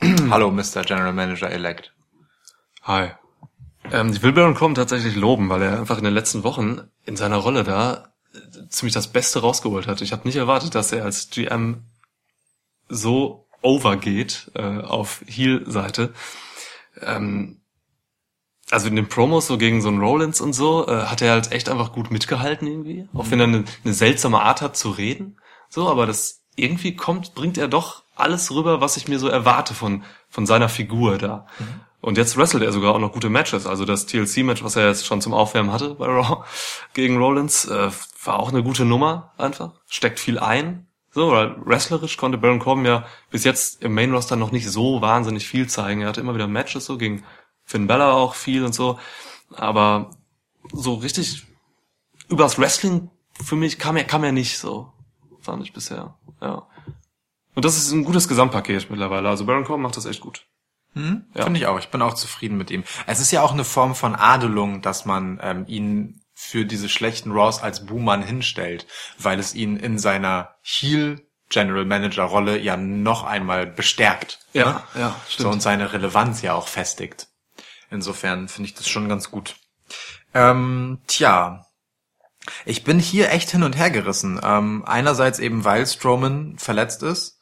Hallo, 0.30 0.50
Mr. 0.50 0.82
General 0.84 1.12
Manager 1.12 1.50
Elect. 1.50 1.94
Hi. 2.82 3.12
Ähm, 3.90 4.10
ich 4.10 4.22
will 4.22 4.32
Baron 4.32 4.54
Corbin 4.54 4.74
tatsächlich 4.74 5.16
loben, 5.16 5.48
weil 5.48 5.62
er 5.62 5.78
einfach 5.78 5.98
in 5.98 6.04
den 6.04 6.14
letzten 6.14 6.44
Wochen 6.44 6.80
in 7.04 7.16
seiner 7.16 7.36
Rolle 7.36 7.64
da 7.64 8.12
äh, 8.32 8.68
ziemlich 8.68 8.94
das 8.94 9.08
Beste 9.08 9.40
rausgeholt 9.40 9.86
hat. 9.86 10.00
Ich 10.00 10.12
habe 10.12 10.26
nicht 10.26 10.36
erwartet, 10.36 10.74
dass 10.74 10.92
er 10.92 11.04
als 11.04 11.30
GM 11.30 11.84
so 12.88 13.46
overgeht 13.62 14.50
äh, 14.54 14.80
auf 14.80 15.22
Heel-Seite. 15.26 16.12
Ähm, 17.00 17.60
also 18.74 18.88
in 18.88 18.96
den 18.96 19.08
Promos 19.08 19.46
so 19.46 19.56
gegen 19.56 19.80
so 19.80 19.88
einen 19.88 20.00
Rollins 20.00 20.40
und 20.40 20.52
so, 20.52 20.86
äh, 20.86 21.06
hat 21.06 21.22
er 21.22 21.32
halt 21.32 21.52
echt 21.52 21.68
einfach 21.68 21.92
gut 21.92 22.10
mitgehalten 22.10 22.66
irgendwie. 22.66 23.08
Auch 23.14 23.30
wenn 23.30 23.40
er 23.40 23.46
eine, 23.46 23.64
eine 23.84 23.94
seltsame 23.94 24.42
Art 24.42 24.60
hat 24.60 24.76
zu 24.76 24.90
reden. 24.90 25.38
So, 25.68 25.88
aber 25.88 26.06
das 26.06 26.42
irgendwie 26.56 26.96
kommt, 26.96 27.34
bringt 27.34 27.56
er 27.56 27.68
doch 27.68 28.02
alles 28.16 28.50
rüber, 28.50 28.80
was 28.80 28.96
ich 28.96 29.08
mir 29.08 29.18
so 29.18 29.28
erwarte 29.28 29.74
von, 29.74 30.02
von 30.28 30.44
seiner 30.44 30.68
Figur 30.68 31.18
da. 31.18 31.46
Und 32.00 32.18
jetzt 32.18 32.36
wrestelt 32.36 32.62
er 32.62 32.72
sogar 32.72 32.94
auch 32.94 32.98
noch 32.98 33.12
gute 33.12 33.30
Matches. 33.30 33.66
Also 33.66 33.84
das 33.84 34.06
TLC-Match, 34.06 34.62
was 34.62 34.76
er 34.76 34.88
jetzt 34.88 35.06
schon 35.06 35.20
zum 35.20 35.34
Aufwärmen 35.34 35.72
hatte 35.72 35.94
bei 35.94 36.06
Raw 36.06 36.44
gegen 36.94 37.16
Rollins, 37.16 37.64
äh, 37.66 37.90
war 38.24 38.38
auch 38.38 38.50
eine 38.50 38.62
gute 38.62 38.84
Nummer 38.84 39.32
einfach. 39.38 39.72
Steckt 39.86 40.20
viel 40.20 40.38
ein. 40.38 40.86
So, 41.10 41.30
weil 41.30 41.54
wrestlerisch 41.64 42.16
konnte 42.16 42.38
Baron 42.38 42.58
Corbin 42.58 42.84
ja 42.84 43.06
bis 43.30 43.44
jetzt 43.44 43.82
im 43.84 43.94
Main-Roster 43.94 44.34
noch 44.34 44.50
nicht 44.50 44.68
so 44.68 45.00
wahnsinnig 45.00 45.46
viel 45.46 45.68
zeigen. 45.68 46.02
Er 46.02 46.08
hatte 46.08 46.20
immer 46.20 46.34
wieder 46.34 46.48
Matches 46.48 46.86
so 46.86 46.98
gegen 46.98 47.22
Finn 47.64 47.86
Bella 47.86 48.12
auch 48.12 48.34
viel 48.34 48.64
und 48.64 48.74
so. 48.74 48.98
Aber 49.50 50.10
so 50.72 50.94
richtig 50.94 51.46
übers 52.28 52.58
Wrestling 52.58 53.10
für 53.42 53.56
mich 53.56 53.78
kam 53.78 53.96
er, 53.96 54.04
kam 54.04 54.24
er 54.24 54.32
nicht 54.32 54.58
so. 54.58 54.92
Fand 55.40 55.62
ich 55.62 55.72
bisher. 55.72 56.16
Ja. 56.40 56.66
Und 57.54 57.64
das 57.64 57.76
ist 57.76 57.92
ein 57.92 58.04
gutes 58.04 58.28
Gesamtpaket 58.28 58.90
mittlerweile. 58.90 59.28
Also 59.28 59.44
Baron 59.46 59.64
Corbin 59.64 59.82
macht 59.82 59.96
das 59.96 60.06
echt 60.06 60.20
gut. 60.20 60.46
Hm? 60.94 61.24
Ja. 61.34 61.44
Finde 61.44 61.60
ich 61.60 61.66
auch. 61.66 61.78
Ich 61.78 61.88
bin 61.88 62.02
auch 62.02 62.14
zufrieden 62.14 62.56
mit 62.56 62.70
ihm. 62.70 62.84
Es 63.06 63.20
ist 63.20 63.30
ja 63.30 63.42
auch 63.42 63.52
eine 63.52 63.64
Form 63.64 63.94
von 63.94 64.14
Adelung, 64.14 64.80
dass 64.80 65.04
man 65.04 65.38
ähm, 65.42 65.64
ihn 65.66 66.20
für 66.32 66.64
diese 66.64 66.88
schlechten 66.88 67.32
Raws 67.32 67.62
als 67.62 67.86
Buhmann 67.86 68.22
hinstellt, 68.22 68.86
weil 69.18 69.38
es 69.38 69.54
ihn 69.54 69.76
in 69.76 69.98
seiner 69.98 70.56
Heel 70.62 71.26
General 71.48 71.84
Manager 71.84 72.24
Rolle 72.24 72.58
ja 72.58 72.76
noch 72.76 73.22
einmal 73.24 73.66
bestärkt. 73.66 74.40
Ja, 74.52 74.64
ne? 74.64 74.82
ja, 75.00 75.16
So 75.26 75.32
stimmt. 75.32 75.52
und 75.52 75.60
seine 75.60 75.92
Relevanz 75.92 76.42
ja 76.42 76.54
auch 76.54 76.68
festigt. 76.68 77.28
Insofern 77.94 78.48
finde 78.48 78.68
ich 78.68 78.74
das 78.74 78.88
schon 78.88 79.08
ganz 79.08 79.30
gut. 79.30 79.56
Ähm, 80.34 80.98
tja. 81.06 81.66
Ich 82.66 82.84
bin 82.84 82.98
hier 82.98 83.30
echt 83.30 83.50
hin 83.50 83.62
und 83.62 83.76
her 83.76 83.90
gerissen. 83.90 84.38
Ähm, 84.42 84.84
einerseits 84.84 85.38
eben, 85.38 85.64
weil 85.64 85.86
Strowman 85.86 86.58
verletzt 86.58 87.02
ist. 87.02 87.38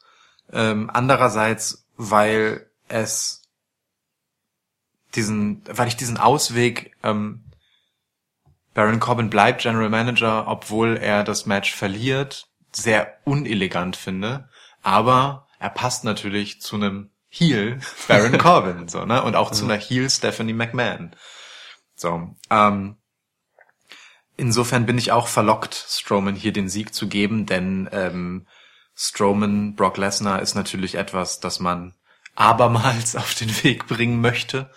Ähm, 0.51 0.89
andererseits, 0.93 1.85
weil 1.97 2.69
es 2.87 3.41
diesen, 5.15 5.63
weil 5.67 5.87
ich 5.87 5.97
diesen 5.97 6.17
Ausweg, 6.17 6.95
ähm, 7.03 7.43
Baron 8.73 8.99
Corbin 8.99 9.29
bleibt 9.29 9.61
General 9.61 9.89
Manager, 9.89 10.47
obwohl 10.47 10.97
er 10.97 11.23
das 11.23 11.45
Match 11.45 11.73
verliert, 11.73 12.47
sehr 12.71 13.17
unelegant 13.25 13.95
finde. 13.95 14.49
Aber 14.81 15.47
er 15.59 15.69
passt 15.69 16.03
natürlich 16.03 16.61
zu 16.61 16.75
einem 16.75 17.09
Heel 17.35 17.79
Baron 18.07 18.37
Corbin, 18.37 18.87
so, 18.87 19.05
ne? 19.05 19.23
Und 19.23 19.35
auch 19.35 19.51
zu 19.51 19.65
einer 19.65 19.75
Heel 19.75 20.07
Stephanie 20.07 20.53
McMahon. 20.53 21.15
So, 21.95 22.35
ähm, 22.51 22.97
insofern 24.37 24.85
bin 24.85 24.99
ich 24.99 25.11
auch 25.11 25.27
verlockt, 25.27 25.73
Strowman 25.73 26.35
hier 26.35 26.53
den 26.53 26.69
Sieg 26.69 26.93
zu 26.93 27.07
geben, 27.07 27.47
denn 27.47 27.89
ähm, 27.91 28.47
Strowman, 28.95 29.73
Brock 29.73 29.97
Lesnar 29.97 30.43
ist 30.43 30.53
natürlich 30.53 30.93
etwas, 30.93 31.39
das 31.39 31.59
man 31.59 31.95
abermals 32.35 33.15
auf 33.15 33.33
den 33.33 33.49
Weg 33.63 33.87
bringen 33.87 34.21
möchte. 34.21 34.69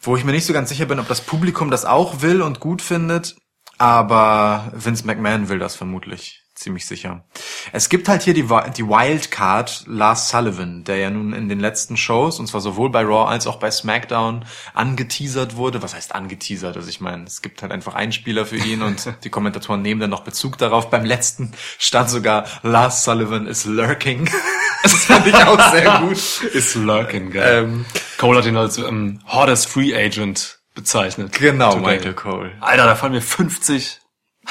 Wo 0.00 0.16
ich 0.16 0.22
mir 0.22 0.32
nicht 0.32 0.46
so 0.46 0.52
ganz 0.52 0.68
sicher 0.68 0.86
bin, 0.86 1.00
ob 1.00 1.08
das 1.08 1.20
Publikum 1.20 1.72
das 1.72 1.84
auch 1.84 2.22
will 2.22 2.42
und 2.42 2.60
gut 2.60 2.80
findet, 2.80 3.34
aber 3.76 4.70
Vince 4.72 5.04
McMahon 5.04 5.48
will 5.48 5.58
das 5.58 5.74
vermutlich 5.74 6.45
ziemlich 6.56 6.86
sicher. 6.86 7.24
Es 7.72 7.88
gibt 7.88 8.08
halt 8.08 8.22
hier 8.22 8.34
die, 8.34 8.42
die 8.42 8.88
Wildcard 8.88 9.84
Lars 9.86 10.30
Sullivan, 10.30 10.84
der 10.84 10.96
ja 10.96 11.10
nun 11.10 11.32
in 11.32 11.48
den 11.48 11.60
letzten 11.60 11.96
Shows, 11.96 12.40
und 12.40 12.46
zwar 12.46 12.60
sowohl 12.60 12.90
bei 12.90 13.02
Raw 13.02 13.28
als 13.28 13.46
auch 13.46 13.56
bei 13.56 13.70
SmackDown, 13.70 14.44
angeteasert 14.74 15.56
wurde. 15.56 15.82
Was 15.82 15.94
heißt 15.94 16.14
angeteasert? 16.14 16.76
Also 16.76 16.88
ich 16.88 17.00
meine, 17.00 17.24
es 17.24 17.42
gibt 17.42 17.62
halt 17.62 17.72
einfach 17.72 17.94
Einspieler 17.94 18.46
für 18.46 18.56
ihn 18.56 18.82
und 18.82 19.14
die 19.24 19.30
Kommentatoren 19.30 19.82
nehmen 19.82 20.00
dann 20.00 20.10
noch 20.10 20.24
Bezug 20.24 20.56
darauf. 20.58 20.90
Beim 20.90 21.04
letzten 21.04 21.52
stand 21.78 22.10
sogar 22.10 22.46
Lars 22.62 23.04
Sullivan 23.04 23.46
is 23.46 23.66
lurking. 23.66 24.28
das 24.82 24.94
fand 25.04 25.26
ich 25.26 25.34
auch 25.34 25.72
sehr 25.72 25.98
gut. 26.00 26.52
Ist 26.54 26.74
lurking, 26.74 27.30
geil. 27.30 27.64
Ähm, 27.64 27.84
Cole 28.16 28.38
hat 28.38 28.46
ihn 28.46 28.56
als 28.56 28.78
ähm, 28.78 29.20
hottest 29.26 29.68
Free 29.68 29.94
Agent 29.94 30.58
bezeichnet. 30.74 31.32
genau, 31.32 31.72
Today. 31.72 31.96
Michael 31.96 32.14
Cole. 32.14 32.52
Alter, 32.60 32.86
da 32.86 32.94
fallen 32.94 33.12
mir 33.12 33.22
50 33.22 34.00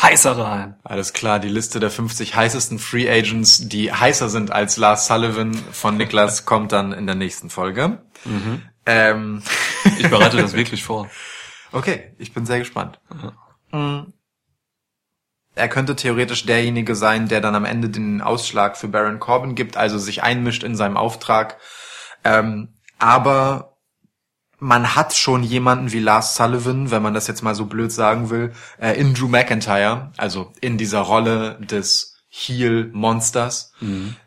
heißere 0.02 0.50
ein. 0.50 0.76
Alles 0.84 1.14
klar, 1.14 1.40
die 1.40 1.50
Liste 1.50 1.80
der 1.80 1.90
50 1.90 2.36
heißesten 2.36 2.80
Free 2.80 3.10
Agents, 3.10 3.68
die 3.68 3.92
heißer 3.92 4.30
sind 4.30 4.52
als 4.52 4.78
Lars 4.78 5.08
Sullivan 5.08 5.54
von 5.54 5.98
Niklas, 5.98 6.46
kommt 6.46 6.72
dann 6.72 6.92
in 6.92 7.06
der 7.06 7.16
nächsten 7.16 7.50
Folge. 7.50 8.02
Ähm, 8.86 9.42
Ich 10.00 10.10
bereite 10.10 10.38
das 10.38 10.54
wirklich 10.54 10.84
vor. 10.84 11.10
okay, 11.72 12.14
ich 12.18 12.34
bin 12.34 12.46
sehr 12.46 12.60
gespannt. 12.60 13.00
Mhm. 13.72 14.14
Er 15.58 15.70
könnte 15.70 15.96
theoretisch 15.96 16.46
derjenige 16.46 16.96
sein, 16.96 17.28
der 17.30 17.40
dann 17.40 17.56
am 17.56 17.64
Ende 17.66 17.88
den 17.90 18.22
Ausschlag 18.22 18.76
für 18.76 18.90
Baron 18.90 19.20
Corbin 19.20 19.56
gibt, 19.56 19.78
also 19.78 19.98
sich 19.98 20.22
einmischt 20.22 20.64
in 20.64 20.76
seinem 20.76 20.98
Auftrag. 20.98 21.58
Ähm, 22.26 22.74
aber 23.00 23.75
man 24.60 24.96
hat 24.96 25.14
schon 25.14 25.44
jemanden 25.44 25.92
wie 25.92 26.00
Lars 26.00 26.36
Sullivan, 26.36 26.92
wenn 26.92 27.02
man 27.02 27.14
das 27.14 27.28
jetzt 27.28 27.42
mal 27.42 27.56
so 27.56 27.66
blöd 27.66 27.92
sagen 27.92 28.30
will, 28.30 28.54
äh, 28.80 29.00
in 29.00 29.14
Drew 29.14 29.28
McIntyre, 29.28 30.12
also 30.18 30.52
in 30.62 30.78
dieser 30.78 31.00
Rolle 31.02 31.58
des 31.60 32.16
Heel-Monsters, 32.38 33.72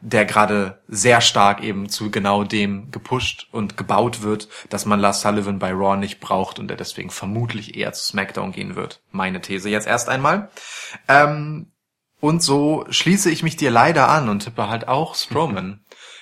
der 0.00 0.24
gerade 0.24 0.80
sehr 0.88 1.20
stark 1.20 1.62
eben 1.62 1.90
zu 1.90 2.10
genau 2.10 2.42
dem 2.42 2.90
gepusht 2.90 3.48
und 3.52 3.76
gebaut 3.76 4.22
wird, 4.22 4.48
dass 4.70 4.86
man 4.86 4.98
Lars 4.98 5.20
Sullivan 5.20 5.58
bei 5.58 5.72
Raw 5.72 5.94
nicht 5.98 6.18
braucht 6.18 6.58
und 6.58 6.68
der 6.68 6.78
deswegen 6.78 7.10
vermutlich 7.10 7.76
eher 7.76 7.92
zu 7.92 8.06
SmackDown 8.06 8.52
gehen 8.52 8.76
wird. 8.76 9.02
Meine 9.10 9.42
These 9.42 9.68
jetzt 9.68 9.86
erst 9.86 10.08
einmal. 10.08 10.48
Ähm, 11.06 11.66
und 12.20 12.42
so 12.42 12.86
schließe 12.88 13.30
ich 13.30 13.42
mich 13.42 13.56
dir 13.56 13.70
leider 13.70 14.08
an 14.08 14.30
und 14.30 14.40
tippe 14.40 14.68
halt 14.68 14.88
auch 14.88 15.14
Strowman. 15.14 15.80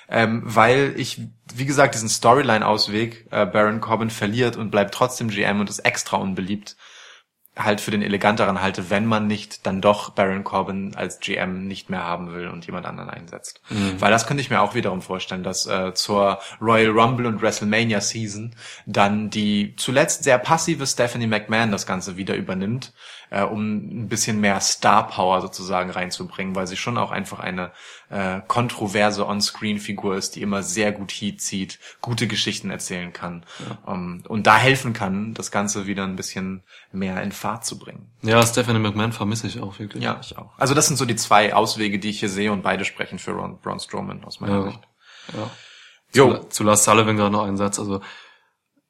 Ähm, 0.09 0.41
weil 0.45 0.93
ich, 0.97 1.21
wie 1.53 1.65
gesagt, 1.65 1.95
diesen 1.95 2.09
Storyline-Ausweg, 2.09 3.27
äh, 3.31 3.45
Baron 3.45 3.81
Corbin 3.81 4.09
verliert 4.09 4.55
und 4.55 4.71
bleibt 4.71 4.93
trotzdem 4.93 5.29
GM 5.29 5.59
und 5.59 5.69
ist 5.69 5.79
extra 5.79 6.17
unbeliebt, 6.17 6.77
halt 7.57 7.81
für 7.81 7.91
den 7.91 8.01
eleganteren 8.01 8.61
halte, 8.61 8.89
wenn 8.89 9.05
man 9.05 9.27
nicht 9.27 9.65
dann 9.65 9.81
doch 9.81 10.11
Baron 10.11 10.43
Corbin 10.43 10.95
als 10.95 11.19
GM 11.19 11.67
nicht 11.67 11.89
mehr 11.89 12.03
haben 12.03 12.33
will 12.33 12.47
und 12.49 12.65
jemand 12.65 12.85
anderen 12.85 13.09
einsetzt. 13.09 13.61
Weil 13.99 14.11
das 14.11 14.27
könnte 14.27 14.41
ich 14.41 14.49
mir 14.49 14.61
auch 14.61 14.75
wiederum 14.75 15.01
vorstellen, 15.01 15.43
dass 15.43 15.65
äh, 15.65 15.93
zur 15.93 16.39
Royal 16.61 16.91
Rumble 16.91 17.25
und 17.25 17.41
WrestleMania 17.41 17.99
Season 18.01 18.55
dann 18.85 19.29
die 19.29 19.75
zuletzt 19.75 20.23
sehr 20.23 20.37
passive 20.37 20.85
Stephanie 20.85 21.27
McMahon 21.27 21.71
das 21.71 21.87
Ganze 21.87 22.15
wieder 22.15 22.35
übernimmt, 22.35 22.93
äh, 23.29 23.43
um 23.43 24.03
ein 24.03 24.07
bisschen 24.07 24.39
mehr 24.39 24.59
Star 24.61 25.07
Power 25.07 25.41
sozusagen 25.41 25.89
reinzubringen, 25.89 26.55
weil 26.55 26.67
sie 26.67 26.77
schon 26.77 26.97
auch 26.97 27.11
einfach 27.11 27.39
eine 27.39 27.71
äh, 28.09 28.41
kontroverse 28.47 29.27
On-Screen-Figur 29.27 30.15
ist, 30.15 30.35
die 30.35 30.41
immer 30.41 30.63
sehr 30.63 30.91
gut 30.91 31.11
Heat 31.11 31.41
zieht, 31.41 31.79
gute 32.01 32.27
Geschichten 32.27 32.69
erzählen 32.71 33.11
kann 33.11 33.45
um, 33.85 34.23
und 34.27 34.47
da 34.47 34.57
helfen 34.57 34.93
kann, 34.93 35.33
das 35.33 35.51
Ganze 35.51 35.87
wieder 35.87 36.03
ein 36.03 36.15
bisschen 36.15 36.63
mehr 36.91 37.21
in 37.21 37.31
Fahrt 37.31 37.65
zu 37.65 37.77
bringen. 37.77 38.09
Ja, 38.21 38.45
Stephanie 38.45 38.79
McMahon 38.79 39.11
vermisse 39.11 39.47
ich 39.47 39.59
auch 39.61 39.77
wirklich. 39.79 40.03
Ja, 40.03 40.19
ich 40.21 40.37
auch. 40.37 40.57
Also 40.57 40.73
das 40.73 40.87
sind 40.87 40.97
so 40.97 41.05
die 41.05 41.15
zwei 41.15 41.53
Auswege, 41.53 41.99
die 41.99 42.09
ich 42.09 42.19
hier 42.19 42.29
sehe 42.29 42.51
und 42.51 42.61
beide 42.63 42.85
sprechen 42.85 43.19
für 43.19 43.31
Ron, 43.31 43.59
Braun 43.59 43.79
Strowman 43.79 44.23
aus 44.23 44.39
meiner 44.39 44.55
Ja. 44.59 44.63
Sicht. 44.71 44.79
ja. 45.33 45.49
Jo. 46.13 46.37
Zu, 46.37 46.49
zu 46.49 46.63
Lars 46.63 46.85
Sullivan 46.85 47.17
gerade 47.17 47.31
noch 47.31 47.43
ein 47.45 47.57
Satz, 47.57 47.77
also 47.79 48.01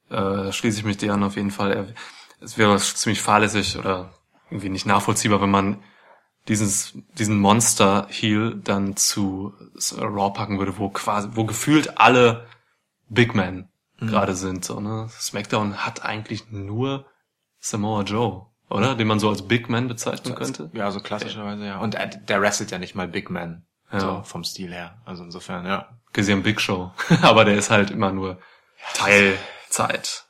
äh, 0.09 0.51
schließe 0.51 0.79
ich 0.79 0.85
mich 0.85 0.97
dir 0.97 1.13
an 1.13 1.23
auf 1.23 1.35
jeden 1.35 1.51
Fall. 1.51 1.93
Es 2.39 2.57
wäre 2.57 2.77
ziemlich 2.77 3.21
fahrlässig 3.21 3.77
oder 3.77 4.13
irgendwie 4.49 4.69
nicht 4.69 4.85
nachvollziehbar, 4.85 5.41
wenn 5.41 5.51
man 5.51 5.83
dieses, 6.47 6.97
diesen 7.17 7.39
Monster-Heel 7.39 8.55
dann 8.63 8.95
zu 8.95 9.53
Raw 9.97 10.33
packen 10.33 10.59
würde, 10.59 10.77
wo 10.77 10.89
quasi, 10.89 11.29
wo 11.33 11.45
gefühlt 11.45 11.99
alle 11.99 12.47
Big 13.09 13.35
Men 13.35 13.69
gerade 13.99 14.35
sind. 14.35 14.63
So, 14.63 14.79
ne? 14.79 15.07
SmackDown 15.09 15.85
hat 15.85 16.03
eigentlich 16.03 16.51
nur 16.51 17.05
Samoa 17.59 18.03
Joe, 18.03 18.47
oder? 18.69 18.95
Den 18.95 19.07
man 19.07 19.19
so 19.19 19.29
als 19.29 19.47
Big 19.47 19.69
Man 19.69 19.87
bezeichnen 19.87 20.35
könnte. 20.35 20.69
Ja, 20.73 20.91
so 20.91 20.99
klassischerweise, 20.99 21.65
ja. 21.65 21.79
Und 21.79 21.95
äh, 21.95 22.09
der 22.27 22.41
wrestelt 22.41 22.71
ja 22.71 22.77
nicht 22.77 22.95
mal 22.95 23.07
Big 23.07 23.29
Man. 23.29 23.65
Ja. 23.91 23.99
So, 23.99 24.21
vom 24.23 24.43
Stil 24.43 24.73
her. 24.73 25.01
Also 25.05 25.23
insofern, 25.23 25.65
ja. 25.65 25.89
Gesehen 26.13 26.43
Big 26.43 26.59
Show. 26.59 26.91
Aber 27.21 27.45
der 27.45 27.55
ist 27.55 27.69
halt 27.69 27.91
immer 27.91 28.11
nur 28.11 28.39
Teilzeit. 28.93 30.25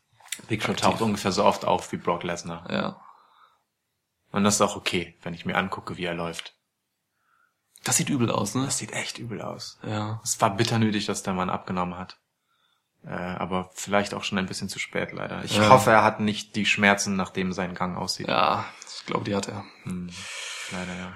Big 0.48 0.64
Show 0.64 0.74
taucht 0.74 1.02
ungefähr 1.02 1.32
so 1.32 1.44
oft 1.44 1.66
auf 1.66 1.92
wie 1.92 1.98
Brock 1.98 2.24
Lesnar. 2.24 2.72
Ja. 2.72 3.02
Und 4.38 4.44
das 4.44 4.54
ist 4.54 4.62
auch 4.62 4.76
okay, 4.76 5.16
wenn 5.24 5.34
ich 5.34 5.48
mir 5.48 5.56
angucke, 5.56 5.98
wie 5.98 6.06
er 6.06 6.14
läuft. 6.14 6.54
Das 7.84 7.98
sieht 7.98 8.10
übel 8.10 8.30
aus, 8.30 8.54
ne? 8.54 8.66
Das 8.66 8.78
sieht 8.78 8.92
echt 8.94 9.18
übel 9.18 9.42
aus. 9.42 9.80
Ja. 9.82 10.22
Es 10.24 10.40
war 10.40 10.56
bitter 10.56 10.78
nötig, 10.78 11.08
dass 11.08 11.24
der 11.24 11.34
Mann 11.34 11.50
abgenommen 11.50 11.98
hat. 11.98 12.20
Äh, 13.04 13.14
aber 13.16 13.72
vielleicht 13.74 14.14
auch 14.14 14.24
schon 14.24 14.38
ein 14.38 14.46
bisschen 14.46 14.70
zu 14.70 14.78
spät, 14.78 15.12
leider. 15.12 15.44
Ich 15.44 15.58
Ja. 15.58 15.70
hoffe, 15.70 15.90
er 15.90 16.04
hat 16.04 16.20
nicht 16.20 16.56
die 16.56 16.68
Schmerzen, 16.68 17.16
nachdem 17.16 17.52
sein 17.52 17.74
Gang 17.74 17.98
aussieht. 17.98 18.28
Ja, 18.28 18.66
ich 19.00 19.08
glaube, 19.08 19.24
die 19.24 19.36
hat 19.36 19.48
er. 19.48 19.64
Hm, 19.86 20.12
leider, 20.72 20.94
ja. 20.96 21.14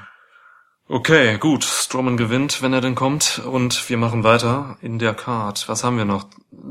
Okay, 0.87 1.37
gut. 1.37 1.63
Strowman 1.63 2.17
gewinnt, 2.17 2.63
wenn 2.63 2.73
er 2.73 2.81
denn 2.81 2.95
kommt. 2.95 3.37
Und 3.37 3.87
wir 3.87 3.97
machen 3.97 4.23
weiter 4.23 4.77
in 4.81 4.97
der 4.97 5.13
Card. 5.13 5.69
Was 5.69 5.83
haben 5.83 5.97
wir 5.97 6.05
noch? 6.05 6.25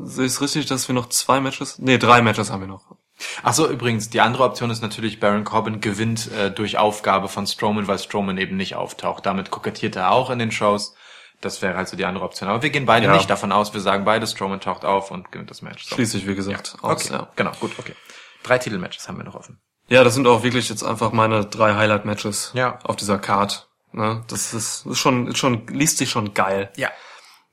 Es 0.05 0.41
richtig, 0.41 0.67
dass 0.67 0.89
wir 0.89 0.97
noch 0.97 1.11
zwei 1.11 1.41
Matches? 1.41 1.79
Nee, 1.79 1.99
drei 1.99 2.23
Matches 2.23 2.51
haben 2.51 2.63
wir 2.63 2.67
noch. 2.67 2.97
Ach 3.43 3.53
so, 3.55 3.69
übrigens, 3.69 4.11
die 4.11 4.21
andere 4.21 4.45
Option 4.45 4.71
ist 4.71 4.83
natürlich, 4.83 5.21
Baron 5.21 5.45
Corbin 5.45 5.81
gewinnt 5.81 6.31
äh, 6.33 6.51
durch 6.51 6.79
Aufgabe 6.79 7.29
von 7.29 7.47
Strowman, 7.47 7.87
weil 7.87 7.99
Strowman 7.99 8.39
eben 8.39 8.57
nicht 8.57 8.75
auftaucht. 8.77 9.27
Damit 9.27 9.51
kokettiert 9.51 9.97
er 9.97 10.11
auch 10.11 10.31
in 10.31 10.39
den 10.39 10.53
Shows. 10.53 10.95
Das 11.41 11.63
wäre 11.63 11.77
halt 11.77 11.89
so 11.89 11.97
die 11.97 12.05
andere 12.05 12.25
Option. 12.25 12.49
Aber 12.49 12.63
wir 12.63 12.71
gehen 12.71 12.87
beide 12.87 13.07
Ja. 13.07 13.13
nicht 13.15 13.31
davon 13.31 13.51
aus. 13.53 13.73
Wir 13.73 13.81
sagen 13.81 14.05
beide, 14.05 14.27
Strowman 14.27 14.61
taucht 14.61 14.85
auf 14.85 15.11
und 15.11 15.33
gewinnt 15.33 15.51
das 15.51 15.63
Match. 15.63 15.85
So. 15.87 15.95
Schließe 15.95 16.19
ich, 16.19 16.27
wie 16.27 16.35
gesagt, 16.35 16.77
aus. 16.83 17.07
Okay, 17.07 17.15
Ja. 17.15 17.29
genau, 17.37 17.53
gut, 17.61 17.73
okay. 17.79 17.95
Drei 18.43 18.59
Titelmatches 18.59 19.09
haben 19.09 19.17
wir 19.19 19.25
noch 19.25 19.35
offen. 19.35 19.59
ja, 19.89 20.05
das 20.05 20.15
sind 20.15 20.27
auch 20.27 20.43
wirklich 20.43 20.69
jetzt 20.69 20.83
einfach 20.83 21.13
meine 21.13 21.45
drei 21.47 21.75
Highlight-Matches 21.75 22.53
Ja. 22.55 22.79
auf 22.85 22.97
dieser 22.97 23.19
Card. 23.19 23.69
Ne? 23.93 24.23
Das 24.29 24.55
ist, 24.55 24.87
ist 24.87 24.99
schon, 24.99 25.27
ist 25.27 25.39
schon, 25.39 25.67
liest 25.67 25.99
sich 25.99 26.11
schon 26.11 26.33
geil. 26.35 26.71
Ja. 26.77 26.89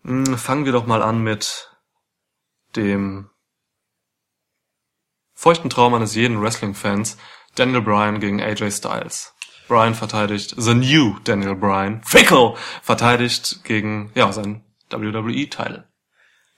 Hm, 0.04 0.38
Fangen 0.38 0.66
wir 0.66 0.72
doch 0.72 0.86
mal 0.86 1.02
an 1.02 1.24
mit 1.24 1.72
dem 2.76 3.30
feuchten 5.38 5.70
Traum 5.70 5.94
eines 5.94 6.16
jeden 6.16 6.42
Wrestling-Fans. 6.42 7.16
Daniel 7.56 7.82
Bryan 7.82 8.20
gegen 8.20 8.42
AJ 8.42 8.72
Styles. 8.72 9.34
Bryan 9.68 9.94
verteidigt, 9.96 10.56
the 10.58 10.74
new 10.74 11.20
Daniel 11.24 11.56
Bryan. 11.56 12.02
Fickle 12.04 12.56
verteidigt 12.82 13.64
gegen, 13.64 14.12
ja, 14.16 14.32
sein 14.32 14.64
WWE-Title. 14.90 15.88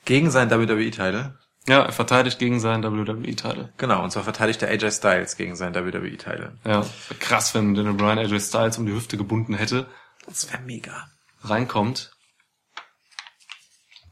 Gegen 0.06 0.32
seinen 0.32 0.50
WWE-Title. 0.52 1.38
Ja, 1.68 1.82
er 1.84 1.92
verteidigt 1.92 2.40
gegen 2.40 2.60
seinen 2.60 2.84
WWE-Title. 2.84 3.74
Genau, 3.78 4.04
und 4.04 4.12
zwar 4.12 4.24
verteidigt 4.24 4.62
der 4.62 4.70
AJ 4.70 4.92
Styles 4.92 5.36
gegen 5.36 5.56
seinen 5.56 5.76
WWE-Title. 5.76 6.58
Ja, 6.64 6.86
krass, 7.20 7.54
wenn 7.54 7.74
Daniel 7.74 7.94
Bryan 7.96 8.20
AJ 8.20 8.40
Styles 8.40 8.78
um 8.78 8.86
die 8.86 8.94
Hüfte 8.94 9.18
gebunden 9.18 9.56
hätte, 9.56 9.88
Das 10.26 10.52
wäre 10.52 10.62
mega. 10.64 11.08
reinkommt 11.44 12.12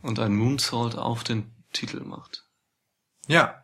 und 0.01 0.19
einen 0.19 0.35
Moonsault 0.35 0.97
auf 0.97 1.23
den 1.23 1.53
Titel 1.73 2.01
macht. 2.01 2.43
Ja. 3.27 3.63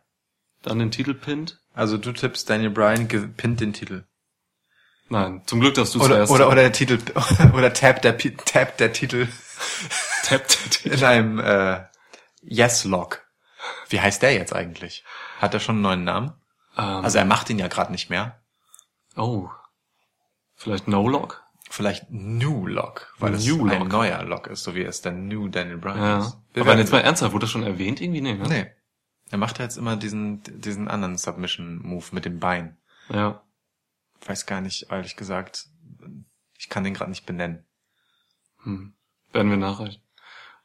Dann 0.64 0.78
den 0.80 0.90
Titel 0.90 1.14
pinnt. 1.14 1.60
Also 1.72 1.98
du 1.98 2.12
tippst, 2.12 2.48
Daniel 2.50 2.70
Bryan 2.70 3.06
gewinnt 3.08 3.60
den 3.60 3.72
Titel. 3.72 4.04
Nein, 5.10 5.42
zum 5.46 5.60
Glück, 5.60 5.74
dass 5.74 5.92
du 5.92 5.98
Oder, 6.00 6.14
zuerst 6.26 6.32
oder, 6.32 6.46
oder 6.48 6.62
der 6.62 6.72
Titel, 6.72 6.98
oder 7.54 7.72
Tap 7.72 8.00
der, 8.02 8.16
Tap 8.16 8.76
der 8.78 8.92
Titel 8.92 9.28
tappt. 10.24 10.86
in 10.86 11.04
einem 11.04 11.38
äh, 11.38 11.84
Yes-Log. 12.42 13.22
Wie 13.88 14.00
heißt 14.00 14.22
der 14.22 14.32
jetzt 14.32 14.54
eigentlich? 14.54 15.04
Hat 15.38 15.52
er 15.54 15.60
schon 15.60 15.76
einen 15.76 15.82
neuen 15.82 16.04
Namen? 16.04 16.32
Ähm, 16.76 17.04
Also 17.04 17.18
er 17.18 17.24
macht 17.26 17.50
ihn 17.50 17.58
ja 17.58 17.68
gerade 17.68 17.92
nicht 17.92 18.08
mehr. 18.10 18.40
oh, 19.16 19.48
vielleicht 20.54 20.88
No 20.88 21.06
Lock? 21.08 21.42
Vielleicht 21.70 22.10
New 22.10 22.66
Log, 22.66 23.12
weil 23.18 23.34
es 23.34 23.46
New 23.46 23.66
ein 23.68 23.80
Log. 23.80 23.88
neuer 23.88 24.22
Log 24.22 24.46
ist, 24.46 24.62
so 24.64 24.74
wie 24.74 24.82
es 24.82 25.02
der 25.02 25.12
New 25.12 25.48
Daniel 25.48 25.78
Bryan 25.78 25.98
Ja. 25.98 26.18
ist. 26.20 26.38
Wir 26.52 26.62
Aber 26.62 26.76
jetzt 26.78 26.92
mal 26.92 27.00
ernsthaft, 27.00 27.32
wurde 27.32 27.44
das 27.44 27.50
schon 27.50 27.64
erwähnt 27.64 28.00
irgendwie? 28.00 28.20
Nee, 28.20 28.34
ne? 28.34 28.48
Nee. 28.48 28.70
Er 29.30 29.38
macht 29.38 29.58
ja 29.58 29.64
jetzt 29.64 29.76
immer 29.76 29.96
diesen, 29.96 30.42
diesen 30.44 30.88
anderen 30.88 31.16
Submission-Move 31.16 32.06
mit 32.12 32.24
dem 32.24 32.38
Bein. 32.40 32.76
Ja. 33.08 33.42
Weiß 34.26 34.46
gar 34.46 34.60
nicht, 34.60 34.90
ehrlich 34.90 35.16
gesagt. 35.16 35.66
Ich 36.58 36.68
kann 36.68 36.84
den 36.84 36.94
gerade 36.94 37.10
nicht 37.10 37.26
benennen. 37.26 37.64
Hm. 38.62 38.94
Werden 39.32 39.50
wir 39.50 39.56
nachreichen. 39.58 40.02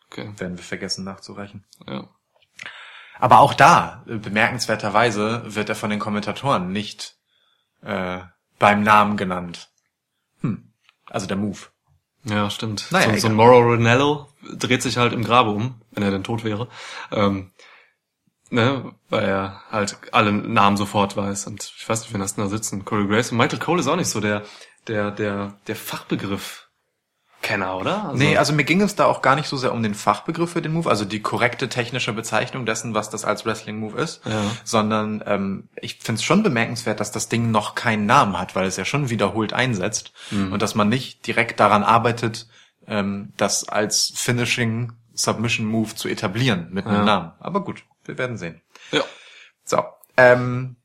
Okay, 0.07 0.31
Werden 0.37 0.57
wir 0.57 0.63
vergessen 0.63 1.03
nachzureichen. 1.03 1.65
ja. 1.87 2.09
Aber 3.19 3.39
auch 3.39 3.53
da, 3.53 4.05
äh, 4.07 4.15
bemerkenswerterweise, 4.15 5.43
wird 5.53 5.67
er 5.67 5.75
von 5.75 5.89
den 5.89 5.99
Kommentatoren 5.99 6.71
nicht 6.71 7.17
äh, 7.81 8.21
beim 8.59 8.81
Namen 8.81 9.17
genannt. 9.17 9.69
Hm. 10.39 10.71
Also 11.05 11.27
der 11.27 11.35
Move. 11.35 11.59
Ja, 12.23 12.49
stimmt. 12.49 12.87
Naja, 12.91 13.13
so, 13.15 13.19
so 13.19 13.27
ein 13.27 13.33
egal. 13.33 13.45
Mauro 13.45 13.59
Ranello 13.73 14.29
dreht 14.53 14.81
sich 14.81 14.97
halt 14.97 15.11
im 15.13 15.23
Grabe 15.23 15.49
um, 15.49 15.81
wenn 15.91 16.03
er 16.03 16.11
denn 16.11 16.23
tot 16.23 16.43
wäre. 16.45 16.69
Ähm, 17.11 17.51
ne, 18.49 18.91
weil 19.09 19.25
er 19.25 19.61
halt 19.71 19.97
alle 20.11 20.31
Namen 20.31 20.77
sofort 20.77 21.15
weiß. 21.17 21.47
Und 21.47 21.71
ich 21.77 21.87
weiß 21.87 22.01
nicht, 22.01 22.13
wen 22.13 22.21
hast 22.21 22.37
du 22.37 22.41
da 22.41 22.47
sitzen? 22.47 22.85
Corey 22.85 23.07
Grace 23.07 23.31
und 23.31 23.37
Michael 23.37 23.59
Cole 23.59 23.79
ist 23.79 23.87
auch 23.87 23.95
nicht 23.95 24.09
so 24.09 24.19
der, 24.19 24.43
der, 24.87 25.11
der, 25.11 25.57
der 25.67 25.75
Fachbegriff-Kenner, 25.75 27.77
oder? 27.77 28.05
Also, 28.05 28.17
Nee, 28.17 28.37
also 28.37 28.53
mir 28.53 28.63
ging 28.63 28.81
es 28.81 28.95
da 28.95 29.05
auch 29.05 29.21
gar 29.21 29.35
nicht 29.35 29.47
so 29.47 29.57
sehr 29.57 29.73
um 29.73 29.83
den 29.83 29.95
Fachbegriff 29.95 30.51
für 30.51 30.61
den 30.61 30.73
Move, 30.73 30.89
also 30.89 31.05
die 31.05 31.21
korrekte 31.21 31.69
technische 31.69 32.13
Bezeichnung 32.13 32.65
dessen, 32.65 32.93
was 32.93 33.09
das 33.09 33.25
als 33.25 33.45
Wrestling-Move 33.45 33.99
ist, 34.01 34.25
Ja. 34.25 34.41
sondern 34.63 35.23
ähm, 35.25 35.69
ich 35.81 35.97
finde 35.99 36.19
es 36.19 36.23
schon 36.23 36.43
bemerkenswert, 36.43 36.99
dass 36.99 37.11
das 37.11 37.29
Ding 37.29 37.51
noch 37.51 37.75
keinen 37.75 38.05
Namen 38.05 38.37
hat, 38.39 38.55
weil 38.55 38.67
es 38.67 38.77
ja 38.77 38.85
schon 38.85 39.09
wiederholt 39.09 39.53
einsetzt 39.53 40.11
Mhm. 40.31 40.53
und 40.53 40.61
dass 40.61 40.75
man 40.75 40.89
nicht 40.89 41.25
direkt 41.27 41.59
daran 41.59 41.83
arbeitet, 41.83 42.47
ähm, 42.87 43.33
das 43.37 43.67
als 43.69 44.11
Finishing 44.15 44.93
Submission 45.13 45.67
Move 45.67 45.95
zu 45.95 46.07
etablieren 46.07 46.67
mit 46.71 46.85
einem 46.85 46.99
Ja. 46.99 47.05
Namen. 47.05 47.31
Aber 47.39 47.63
gut, 47.63 47.83
wir 48.09 48.17
werden 48.17 48.37
sehen. 48.37 48.61
ja. 48.91 49.03
So, 49.63 49.83
ähm, 50.17 50.75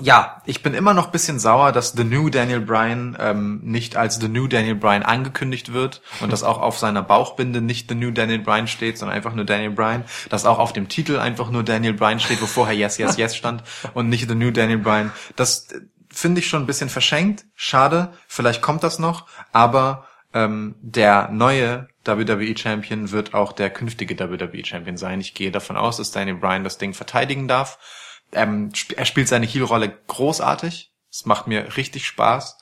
ja, 0.00 0.40
ich 0.46 0.62
bin 0.62 0.72
immer 0.72 0.94
noch 0.94 1.08
bisschen 1.08 1.38
sauer, 1.38 1.70
dass 1.70 1.92
The 1.92 2.04
New 2.04 2.30
Daniel 2.30 2.60
Bryan 2.60 3.14
ähm, 3.20 3.60
nicht 3.62 3.94
als 3.94 4.16
The 4.16 4.28
New 4.28 4.46
Daniel 4.46 4.74
Bryan 4.74 5.02
angekündigt 5.02 5.74
wird 5.74 6.00
und 6.20 6.32
dass 6.32 6.42
auch 6.42 6.58
auf 6.58 6.78
seiner 6.78 7.02
Bauchbinde 7.02 7.60
nicht 7.60 7.90
The 7.90 7.94
New 7.94 8.10
Daniel 8.10 8.38
Bryan 8.38 8.68
steht, 8.68 8.96
sondern 8.96 9.14
einfach 9.14 9.34
nur 9.34 9.44
Daniel 9.44 9.70
Bryan. 9.70 10.04
Dass 10.30 10.46
auch 10.46 10.58
auf 10.58 10.72
dem 10.72 10.88
Titel 10.88 11.18
einfach 11.18 11.50
nur 11.50 11.62
Daniel 11.62 11.92
Bryan 11.92 12.20
steht, 12.20 12.40
wo 12.40 12.46
vorher 12.46 12.74
Yes, 12.74 12.96
Yes, 12.96 13.18
Yes 13.18 13.36
stand 13.36 13.64
und 13.92 14.08
nicht 14.08 14.28
The 14.28 14.34
New 14.34 14.50
Daniel 14.50 14.78
Bryan. 14.78 15.12
Das 15.36 15.70
äh, 15.70 15.82
finde 16.10 16.40
ich 16.40 16.48
schon 16.48 16.62
ein 16.62 16.66
bisschen 16.66 16.88
verschenkt. 16.88 17.44
Schade, 17.54 18.14
vielleicht 18.28 18.62
kommt 18.62 18.82
das 18.82 18.98
noch, 18.98 19.26
aber 19.52 20.06
ähm, 20.32 20.74
der 20.80 21.28
neue 21.30 21.88
WWE 22.04 22.56
Champion 22.56 23.10
wird 23.10 23.34
auch 23.34 23.52
der 23.52 23.70
künftige 23.70 24.18
WWE 24.18 24.64
Champion 24.64 24.96
sein. 24.96 25.20
Ich 25.20 25.34
gehe 25.34 25.50
davon 25.50 25.76
aus, 25.76 25.96
dass 25.96 26.10
Daniel 26.10 26.36
Bryan 26.36 26.64
das 26.64 26.78
Ding 26.78 26.94
verteidigen 26.94 27.48
darf. 27.48 27.78
Ähm, 28.32 28.70
sp 28.74 28.96
er 28.96 29.04
spielt 29.04 29.28
seine 29.28 29.46
Heel-Rolle 29.46 29.96
großartig. 30.06 30.92
Es 31.10 31.26
macht 31.26 31.46
mir 31.46 31.76
richtig 31.76 32.06
Spaß, 32.06 32.58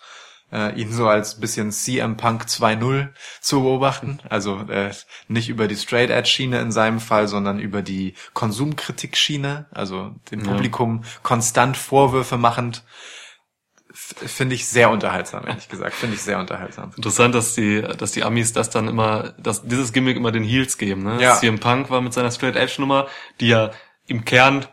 äh, 0.52 0.74
ihn 0.74 0.92
so 0.92 1.08
als 1.08 1.38
bisschen 1.38 1.70
CM 1.70 2.16
Punk 2.16 2.44
2.0 2.44 3.10
zu 3.40 3.62
beobachten. 3.62 4.18
Also 4.28 4.58
äh, 4.68 4.90
nicht 5.28 5.48
über 5.48 5.68
die 5.68 5.76
Straight 5.76 6.10
Edge 6.10 6.28
Schiene 6.28 6.60
in 6.60 6.72
seinem 6.72 6.98
Fall, 6.98 7.28
sondern 7.28 7.60
über 7.60 7.82
die 7.82 8.14
Konsumkritik 8.34 9.16
Schiene. 9.16 9.66
Also 9.70 10.16
dem 10.30 10.42
Publikum 10.42 11.04
konstant 11.22 11.76
Vorwürfe 11.76 12.36
machend. 12.36 12.82
Finde 13.92 14.54
ich 14.54 14.68
sehr 14.68 14.90
unterhaltsam, 14.90 15.46
ehrlich 15.46 15.68
gesagt. 15.68 15.94
Finde 15.94 16.14
ich 16.14 16.22
sehr 16.22 16.38
unterhaltsam. 16.38 16.92
Interessant, 16.96 17.34
dass 17.34 17.54
die, 17.54 17.82
dass 17.82 18.12
die 18.12 18.22
Amis 18.22 18.52
das 18.52 18.70
dann 18.70 18.86
immer, 18.88 19.34
dass 19.38 19.62
dieses 19.62 19.92
Gimmick 19.92 20.16
immer 20.16 20.30
den 20.32 20.44
Heels 20.44 20.78
geben, 20.78 21.02
ne? 21.02 21.20
Ja. 21.20 21.36
CM 21.36 21.58
Punk 21.58 21.90
war 21.90 22.00
mit 22.00 22.12
seiner 22.12 22.30
Straight 22.30 22.56
Edge 22.56 22.74
Nummer, 22.78 23.08
die 23.40 23.48
ja 23.48 23.72
im 24.06 24.24
Kern 24.24 24.66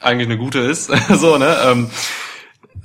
eigentlich 0.00 0.28
eine 0.28 0.38
gute 0.38 0.58
ist, 0.58 0.86
so, 1.08 1.38
ne? 1.38 1.56
Ähm, 1.64 1.90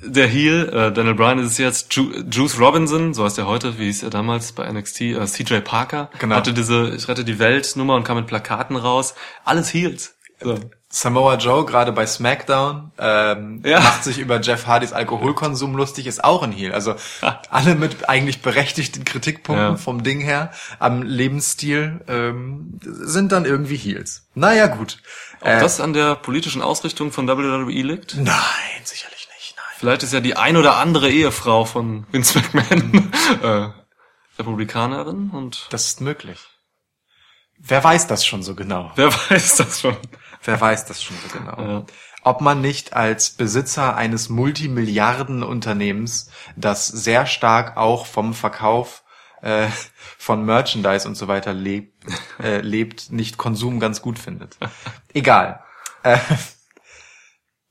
der 0.01 0.27
Heel, 0.27 0.69
äh, 0.69 0.91
Daniel 0.93 1.15
Bryan 1.15 1.39
ist 1.39 1.51
es 1.51 1.57
jetzt, 1.57 1.93
Ju 1.93 2.11
Juice 2.31 2.59
Robinson, 2.59 3.13
so 3.13 3.25
heißt 3.25 3.37
er 3.37 3.47
heute, 3.47 3.77
wie 3.79 3.85
hieß 3.85 4.03
er 4.03 4.09
damals 4.09 4.53
bei 4.53 4.71
NXT, 4.71 5.01
äh, 5.01 5.25
CJ 5.25 5.59
Parker, 5.59 6.09
Genau. 6.19 6.35
hatte 6.35 6.53
diese 6.53 6.93
Ich 6.95 7.07
rette 7.07 7.25
die 7.25 7.39
Welt 7.39 7.75
Nummer 7.75 7.95
und 7.95 8.03
kam 8.05 8.15
mit 8.17 8.27
Plakaten 8.27 8.75
raus. 8.77 9.13
Alles 9.43 9.73
Heels. 9.73 10.15
So. 10.39 10.57
Samoa 10.91 11.35
Joe 11.35 11.65
gerade 11.65 11.91
bei 11.91 12.07
SmackDown 12.07 12.91
ähm, 12.97 13.61
Ja. 13.63 13.79
macht 13.79 14.03
sich 14.03 14.17
über 14.17 14.41
Jeff 14.41 14.65
Hardys 14.65 14.91
Alkoholkonsum 14.91 15.75
lustig, 15.75 16.07
ist 16.07 16.23
auch 16.23 16.41
ein 16.41 16.51
Heel. 16.51 16.73
Also 16.73 16.95
alle 17.51 17.75
mit 17.75 18.09
eigentlich 18.09 18.41
berechtigten 18.41 19.05
Kritikpunkten 19.05 19.71
Ja. 19.71 19.75
vom 19.77 20.01
Ding 20.03 20.19
her 20.19 20.51
am 20.79 21.03
Lebensstil 21.03 22.01
ähm, 22.07 22.79
sind 22.81 23.31
dann 23.31 23.45
irgendwie 23.45 23.77
Heels. 23.77 24.27
Naja 24.33 24.65
gut. 24.65 24.97
Ob 25.41 25.47
Äh, 25.47 25.59
das 25.59 25.79
an 25.79 25.93
der 25.93 26.15
politischen 26.15 26.63
Ausrichtung 26.63 27.11
von 27.11 27.27
WWE 27.27 27.69
liegt? 27.83 28.15
nein, 28.15 28.35
sicherlich 28.83 29.27
nicht. 29.37 29.53
Nein. 29.57 29.65
Vielleicht 29.77 30.01
ist 30.01 30.11
ja 30.11 30.21
die 30.21 30.37
ein 30.37 30.57
oder 30.57 30.77
andere 30.77 31.09
Ehefrau 31.11 31.65
von 31.65 32.07
Vince 32.11 32.39
McMahon 32.39 33.11
äh, 33.43 33.69
Republikanerin 34.39 35.29
und 35.29 35.67
Das 35.69 35.85
ist 35.85 36.01
möglich. 36.01 36.39
Wer 37.61 37.83
weiß 37.83 38.07
das 38.07 38.25
schon 38.25 38.41
so 38.41 38.55
genau? 38.55 38.91
wer 38.95 39.11
weiß 39.13 39.57
das 39.57 39.81
schon. 39.81 39.97
Wer 40.43 40.59
weiß 40.59 40.85
das 40.85 41.03
schon 41.03 41.17
so 41.17 41.37
genau? 41.37 41.61
Ja. 41.61 41.85
Ob 42.23 42.41
man 42.41 42.61
nicht 42.61 42.93
als 42.93 43.31
Besitzer 43.31 43.95
eines 43.95 44.29
Multimilliardenunternehmens, 44.29 46.31
das 46.55 46.87
sehr 46.87 47.25
stark 47.25 47.77
auch 47.77 48.05
vom 48.05 48.33
Verkauf 48.33 49.03
äh, 49.41 49.67
von 50.17 50.45
Merchandise 50.45 51.07
und 51.07 51.15
so 51.15 51.27
weiter 51.27 51.53
lebt, 51.53 51.93
äh, 52.43 52.59
lebt, 52.59 53.11
nicht 53.11 53.37
Konsum 53.37 53.79
ganz 53.79 54.01
gut 54.01 54.19
findet. 54.19 54.57
Egal. 55.13 55.63
Äh, 56.03 56.17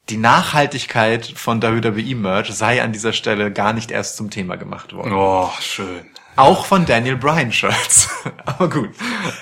die 0.08 0.16
Nachhaltigkeit 0.16 1.26
von 1.26 1.62
WWE-Merch 1.62 2.54
sei 2.54 2.82
an 2.82 2.92
dieser 2.92 3.12
Stelle 3.12 3.52
gar 3.52 3.74
nicht 3.74 3.90
erst 3.90 4.16
zum 4.16 4.30
Thema 4.30 4.56
gemacht 4.56 4.94
worden. 4.94 5.12
Oh, 5.12 5.50
schön. 5.60 6.06
Auch 6.38 6.66
von 6.66 6.86
Daniel 6.86 7.16
Bryan 7.16 7.50
Shirts. 7.50 8.10
Aber 8.46 8.70
gut, 8.70 8.90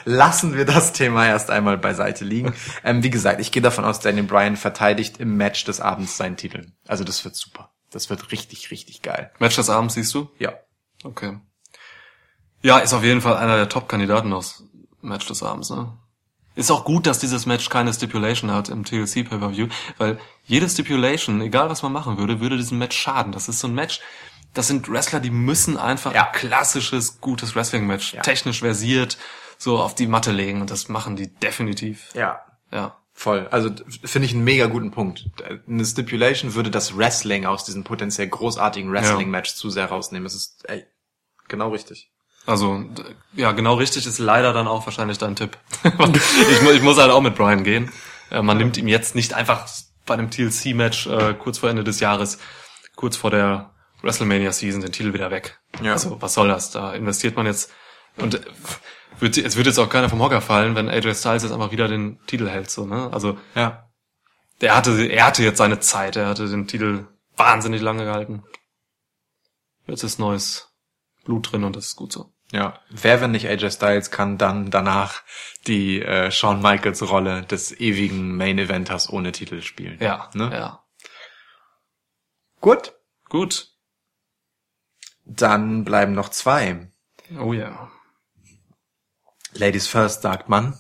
lassen 0.06 0.56
wir 0.56 0.64
das 0.64 0.94
Thema 0.94 1.26
erst 1.26 1.50
einmal 1.50 1.76
beiseite 1.76 2.24
liegen. 2.24 2.54
Ähm, 2.84 3.02
wie 3.02 3.10
gesagt, 3.10 3.38
ich 3.38 3.52
gehe 3.52 3.60
davon 3.60 3.84
aus, 3.84 4.00
Daniel 4.00 4.24
Bryan 4.24 4.56
verteidigt 4.56 5.18
im 5.18 5.36
Match 5.36 5.64
des 5.64 5.82
Abends 5.82 6.16
seinen 6.16 6.38
Titel. 6.38 6.72
Also 6.88 7.04
das 7.04 7.22
wird 7.22 7.36
super. 7.36 7.70
Das 7.90 8.08
wird 8.08 8.32
richtig, 8.32 8.70
richtig 8.70 9.02
geil. 9.02 9.30
Match 9.38 9.56
des 9.56 9.68
Abends 9.68 9.92
siehst 9.92 10.14
du? 10.14 10.30
Ja. 10.38 10.54
Okay. 11.04 11.38
Ja, 12.62 12.78
ist 12.78 12.94
auf 12.94 13.04
jeden 13.04 13.20
Fall 13.20 13.36
einer 13.36 13.58
der 13.58 13.68
Top-Kandidaten 13.68 14.32
aus 14.32 14.64
Match 15.02 15.26
des 15.26 15.42
Abends, 15.42 15.68
ne? 15.68 15.92
Ist 16.54 16.70
auch 16.70 16.86
gut, 16.86 17.06
dass 17.06 17.18
dieses 17.18 17.44
Match 17.44 17.68
keine 17.68 17.92
Stipulation 17.92 18.50
hat 18.50 18.70
im 18.70 18.86
TLC 18.86 19.28
Pay-Per-View, 19.28 19.68
weil 19.98 20.18
jede 20.46 20.66
Stipulation, 20.66 21.42
egal 21.42 21.68
was 21.68 21.82
man 21.82 21.92
machen 21.92 22.16
würde, 22.16 22.40
würde 22.40 22.56
diesem 22.56 22.78
Match 22.78 22.96
schaden. 22.96 23.32
Das 23.32 23.50
ist 23.50 23.60
so 23.60 23.68
ein 23.68 23.74
Match, 23.74 24.00
das 24.56 24.66
sind 24.68 24.88
Wrestler, 24.90 25.20
die 25.20 25.30
müssen 25.30 25.76
einfach 25.76 26.14
Ja. 26.14 26.26
ein 26.28 26.32
klassisches, 26.32 27.20
gutes 27.20 27.54
Wrestling-Match, 27.54 28.14
Ja. 28.14 28.22
technisch 28.22 28.60
versiert, 28.60 29.18
so 29.58 29.78
auf 29.78 29.94
die 29.94 30.06
Matte 30.06 30.32
legen 30.32 30.60
und 30.60 30.70
das 30.70 30.88
machen 30.88 31.16
die 31.16 31.28
definitiv. 31.34 32.10
Ja. 32.14 32.40
Ja. 32.72 32.96
Voll. 33.12 33.48
Also 33.50 33.70
finde 34.04 34.26
ich 34.26 34.34
einen 34.34 34.44
mega 34.44 34.66
guten 34.66 34.90
Punkt. 34.90 35.24
Eine 35.66 35.84
Stipulation 35.86 36.54
würde 36.54 36.70
das 36.70 36.96
Wrestling 36.98 37.46
aus 37.46 37.64
diesem 37.64 37.82
potenziell 37.82 38.28
großartigen 38.28 38.92
Wrestling-Match 38.92 39.54
zu 39.54 39.70
sehr 39.70 39.86
rausnehmen. 39.86 40.26
Es 40.26 40.34
ist 40.34 40.68
ey, 40.68 40.84
genau 41.48 41.70
richtig. 41.70 42.10
Also, 42.44 42.84
ja, 43.32 43.52
genau 43.52 43.74
richtig 43.74 44.06
ist 44.06 44.18
leider 44.18 44.52
dann 44.52 44.68
auch 44.68 44.86
wahrscheinlich 44.86 45.18
dein 45.18 45.34
Tipp. 45.34 45.56
ich, 45.84 46.62
mu 46.62 46.70
ich 46.70 46.82
muss 46.82 46.98
halt 46.98 47.10
auch 47.10 47.22
mit 47.22 47.34
Brian 47.34 47.64
gehen. 47.64 47.90
Äh, 48.30 48.42
man 48.42 48.58
nimmt 48.58 48.76
ihm 48.76 48.86
jetzt 48.86 49.14
nicht 49.14 49.32
einfach 49.34 49.66
bei 50.04 50.14
einem 50.14 50.30
TLC-Match 50.30 51.06
äh, 51.06 51.34
kurz 51.34 51.58
vor 51.58 51.70
Ende 51.70 51.84
des 51.84 52.00
Jahres, 52.00 52.38
kurz 52.94 53.16
vor 53.16 53.30
der 53.30 53.72
WrestleMania-Season 54.02 54.80
den 54.82 54.92
Titel 54.92 55.12
wieder 55.12 55.30
weg. 55.30 55.60
Ja. 55.82 55.92
Also, 55.92 56.20
was 56.20 56.34
soll 56.34 56.48
das? 56.48 56.70
Da 56.70 56.92
investiert 56.94 57.36
man 57.36 57.46
jetzt 57.46 57.72
und 58.16 58.34
äh, 58.36 58.40
wird, 59.18 59.36
es 59.38 59.56
wird 59.56 59.66
jetzt 59.66 59.78
auch 59.78 59.88
keiner 59.88 60.08
vom 60.10 60.20
Hocker 60.22 60.40
fallen, 60.40 60.74
wenn 60.74 60.88
AJ 60.88 61.14
Styles 61.14 61.42
jetzt 61.42 61.52
einfach 61.52 61.70
wieder 61.72 61.88
den 61.88 62.18
Titel 62.26 62.48
hält, 62.48 62.70
so, 62.70 62.86
ne? 62.86 63.10
Also, 63.12 63.38
Ja. 63.54 63.88
der 64.60 64.76
hatte, 64.76 65.06
er 65.06 65.26
hatte 65.26 65.42
jetzt 65.42 65.58
seine 65.58 65.80
Zeit, 65.80 66.16
er 66.16 66.28
hatte 66.28 66.48
den 66.48 66.66
Titel 66.66 67.06
wahnsinnig 67.36 67.80
lange 67.82 68.04
gehalten. 68.04 68.44
Jetzt 69.86 70.02
ist 70.02 70.18
neues 70.18 70.72
Blut 71.24 71.52
drin 71.52 71.64
und 71.64 71.76
das 71.76 71.86
ist 71.86 71.96
gut 71.96 72.12
so. 72.12 72.32
Ja. 72.52 72.80
Wer, 72.90 73.20
wenn 73.20 73.32
nicht 73.32 73.48
AJ 73.48 73.70
Styles, 73.72 74.10
kann 74.10 74.38
dann 74.38 74.70
danach 74.70 75.22
die 75.66 76.00
äh, 76.00 76.30
Shawn 76.30 76.62
Michaels 76.62 77.08
Rolle 77.08 77.42
des 77.42 77.72
ewigen 77.80 78.36
Main 78.36 78.58
Eventers 78.58 79.10
ohne 79.10 79.32
Titel 79.32 79.62
spielen. 79.62 79.98
Ja, 80.00 80.30
Ne? 80.34 80.50
ja. 80.52 80.84
Gut. 82.60 82.94
Gut. 83.28 83.72
Dann 85.26 85.84
bleiben 85.84 86.12
noch 86.12 86.28
zwei. 86.30 86.88
Oh 87.38 87.52
ja. 87.52 87.90
Ladies 89.52 89.88
first, 89.88 90.22
sagt 90.22 90.48
man. 90.48 90.78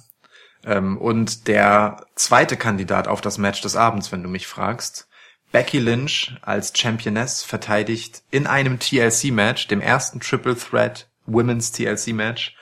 Ähm, 0.64 0.96
und 0.98 1.48
der 1.48 2.06
zweite 2.14 2.56
Kandidat 2.56 3.08
auf 3.08 3.20
das 3.20 3.38
Match 3.38 3.60
des 3.60 3.76
Abends, 3.76 4.12
wenn 4.12 4.22
du 4.22 4.28
mich 4.28 4.46
fragst. 4.46 5.08
Becky 5.52 5.78
Lynch 5.78 6.36
als 6.42 6.72
Championess 6.76 7.42
verteidigt 7.42 8.22
in 8.30 8.46
einem 8.46 8.78
TLC-Match, 8.78 9.68
dem 9.68 9.80
ersten 9.80 10.20
Triple 10.20 10.56
Threat 10.56 11.08
Women's 11.24 11.72
TLC-Match, 11.72 12.56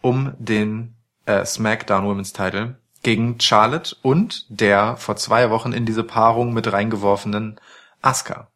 um 0.00 0.34
den 0.38 0.94
äh, 1.26 1.44
SmackDown 1.44 2.06
Women's 2.06 2.32
Title 2.32 2.78
gegen 3.02 3.40
Charlotte 3.40 3.96
und 4.02 4.46
der 4.48 4.96
vor 4.96 5.16
zwei 5.16 5.50
Wochen 5.50 5.72
in 5.72 5.86
diese 5.86 6.04
Paarung 6.04 6.52
mit 6.52 6.72
reingeworfenen 6.72 7.60
Asuka. 8.02 8.48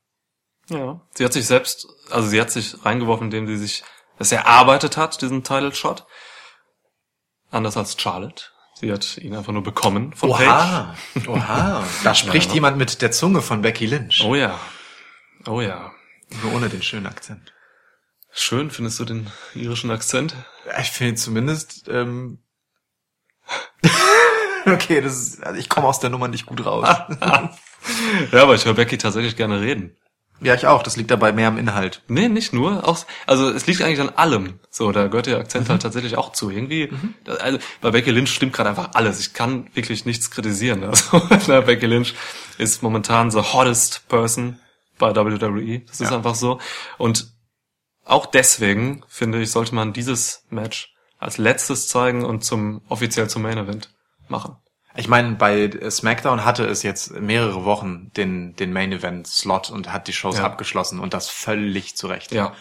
Ja. 0.70 1.00
Sie 1.14 1.24
hat 1.24 1.32
sich 1.32 1.46
selbst, 1.46 1.86
also 2.10 2.28
sie 2.28 2.40
hat 2.40 2.50
sich 2.50 2.84
reingeworfen, 2.84 3.26
indem 3.26 3.46
sie 3.46 3.56
sich 3.56 3.82
das 4.18 4.32
erarbeitet 4.32 4.96
hat, 4.96 5.20
diesen 5.22 5.42
Title 5.44 5.74
Shot. 5.74 6.06
Anders 7.50 7.76
als 7.76 8.00
Charlotte. 8.00 8.44
Sie 8.74 8.92
hat 8.92 9.18
ihn 9.18 9.34
einfach 9.34 9.52
nur 9.52 9.62
bekommen 9.62 10.12
von 10.14 10.30
Paige. 10.30 10.48
Oha, 10.48 10.94
oha. 11.26 11.84
Da 12.04 12.14
spricht 12.14 12.48
Ja. 12.48 12.54
jemand 12.54 12.78
mit 12.78 13.02
der 13.02 13.10
Zunge 13.12 13.42
von 13.42 13.60
Becky 13.62 13.86
Lynch. 13.86 14.22
Oh 14.24 14.34
ja. 14.34 14.58
Oh 15.46 15.60
ja. 15.60 15.92
Nur 16.42 16.54
ohne 16.54 16.68
den 16.68 16.82
schönen 16.82 17.06
Akzent. 17.06 17.52
Schön, 18.32 18.70
findest 18.70 19.00
du 19.00 19.04
den 19.04 19.30
irischen 19.54 19.90
Akzent? 19.90 20.34
Ich 20.80 20.90
finde 20.92 21.16
zumindest. 21.16 21.88
Ähm 21.88 22.38
okay, 24.66 25.00
das 25.00 25.16
ist, 25.18 25.42
also 25.42 25.58
ich 25.58 25.68
komme 25.68 25.88
aus 25.88 25.98
der 26.00 26.10
Nummer 26.10 26.28
nicht 26.28 26.46
gut 26.46 26.64
raus. 26.64 26.86
Ja, 28.30 28.42
aber 28.42 28.54
ich 28.54 28.66
höre 28.66 28.74
Becky 28.74 28.98
tatsächlich 28.98 29.34
gerne 29.36 29.62
reden. 29.62 29.96
Ja, 30.40 30.54
ich 30.54 30.66
auch. 30.66 30.82
Das 30.82 30.96
liegt 30.96 31.10
dabei 31.10 31.32
mehr 31.32 31.48
am 31.48 31.58
Inhalt. 31.58 32.02
Nee, 32.08 32.28
nicht 32.28 32.52
nur. 32.52 32.86
Auch, 32.88 32.98
also 33.26 33.50
es 33.50 33.66
liegt 33.66 33.82
eigentlich 33.82 34.00
an 34.00 34.08
allem. 34.10 34.58
So, 34.70 34.90
da 34.92 35.06
gehört 35.08 35.26
der 35.26 35.38
Akzent 35.38 35.68
halt 35.68 35.82
tatsächlich 35.82 36.16
auch 36.16 36.32
zu. 36.32 36.50
Irgendwie, 36.50 36.90
da, 37.24 37.34
also 37.34 37.58
bei 37.80 37.90
Becky 37.90 38.10
Lynch 38.10 38.32
stimmt 38.32 38.52
gerade 38.52 38.70
einfach 38.70 38.90
alles. 38.94 39.20
Ich 39.20 39.32
kann 39.34 39.68
wirklich 39.74 40.04
nichts 40.06 40.30
kritisieren. 40.30 40.82
Also 41.30 41.62
Becky 41.62 41.86
Lynch 41.86 42.14
ist 42.58 42.82
momentan 42.82 43.30
the 43.30 43.40
hottest 43.40 44.08
person 44.08 44.58
bei 44.98 45.14
WWE. 45.14 45.80
Das 45.80 46.00
ist 46.00 46.10
Ja. 46.10 46.16
einfach 46.16 46.34
so. 46.34 46.58
Und 46.98 47.32
auch 48.04 48.26
deswegen, 48.26 49.04
finde 49.08 49.40
ich, 49.40 49.50
sollte 49.50 49.74
man 49.74 49.92
dieses 49.92 50.44
Match 50.50 50.94
als 51.18 51.38
letztes 51.38 51.86
zeigen 51.88 52.24
und 52.24 52.44
zum 52.44 52.82
offiziell 52.88 53.28
zum 53.28 53.42
Main 53.42 53.58
Event 53.58 53.90
machen. 54.28 54.56
Ich 55.00 55.08
meine, 55.08 55.32
bei 55.36 55.70
SmackDown 55.88 56.44
hatte 56.44 56.66
es 56.66 56.82
jetzt 56.82 57.12
mehrere 57.18 57.64
Wochen 57.64 58.10
den, 58.18 58.54
den 58.56 58.70
Main 58.70 58.92
Event 58.92 59.26
Slot 59.26 59.70
und 59.70 59.90
hat 59.92 60.08
die 60.08 60.12
Shows 60.12 60.36
Ja. 60.36 60.44
abgeschlossen 60.44 61.00
und 61.00 61.14
das 61.14 61.30
völlig 61.30 61.96
zurecht. 61.96 62.32
Ja. 62.32 62.52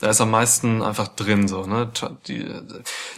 Da 0.00 0.10
ist 0.10 0.20
am 0.20 0.32
meisten 0.32 0.82
einfach 0.82 1.06
drin, 1.06 1.46
so, 1.46 1.66
ne? 1.66 1.88
Die, 2.26 2.44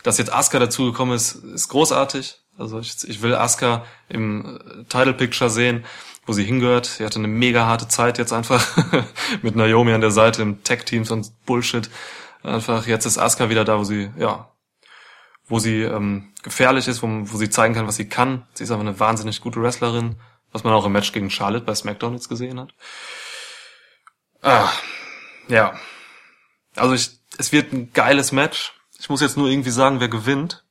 dass 0.03 0.19
jetzt 0.19 0.31
Asuka 0.31 0.59
dazugekommen 0.59 1.17
ist, 1.17 1.37
ist 1.37 1.69
großartig. 1.69 2.39
Also 2.59 2.79
ich, 2.79 2.97
ich 3.09 3.23
will 3.23 3.35
Asuka 3.35 3.85
im 4.11 4.59
äh, 4.59 4.85
Title 4.91 5.15
Picture 5.15 5.49
sehen, 5.49 5.87
wo 6.27 6.35
sie 6.35 6.45
hingehört. 6.45 6.85
Sie 6.85 7.05
hatte 7.07 7.19
eine 7.19 7.29
mega 7.29 7.65
harte 7.65 7.89
Zeit 7.89 8.19
jetzt 8.19 8.35
einfach 8.35 8.63
mit 9.43 9.57
Naomi 9.57 9.93
an 9.95 10.03
der 10.03 10.11
Seite 10.11 10.43
im 10.43 10.63
Tech-Teams 10.65 11.11
und 11.11 11.33
Bullshit. 11.47 11.89
Einfach, 12.43 12.87
jetzt 12.87 13.07
ist 13.07 13.17
Asuka 13.17 13.49
wieder 13.49 13.65
da, 13.65 13.79
wo 13.79 13.85
sie, 13.85 14.11
ja, 14.19 14.51
wo 15.49 15.59
sie 15.59 15.83
ähm, 15.83 16.33
gefährlich 16.43 16.89
ist, 16.89 17.03
wo, 17.03 17.09
wo 17.09 17.37
sie 17.37 17.51
zeigen 17.51 17.75
kann, 17.75 17.87
was 17.87 17.97
sie 17.97 18.09
kann. 18.09 18.47
Sie 18.55 18.65
ist 18.65 18.71
aber 18.71 18.81
eine 18.81 18.99
wahnsinnig 18.99 19.41
gute 19.41 19.63
Wrestlerin, 19.63 20.17
was 20.53 20.65
man 20.65 20.73
auch 20.73 20.87
im 20.87 20.93
Match 20.93 21.13
gegen 21.13 21.31
Charlotte 21.31 21.65
bei 21.65 21.75
SmackDown 21.75 22.15
jetzt 22.15 22.29
gesehen 22.29 22.61
hat. 22.61 22.75
Ah, 24.43 24.71
ja. 25.49 25.79
Also 26.75 26.95
ich, 26.95 27.11
es 27.39 27.53
wird 27.53 27.73
ein 27.73 27.93
geiles 27.93 28.33
Match. 28.33 28.73
Ich 28.99 29.09
muss 29.09 29.21
jetzt 29.21 29.37
nur 29.37 29.49
irgendwie 29.49 29.71
sagen, 29.71 30.01
wer 30.01 30.09
gewinnt. 30.09 30.65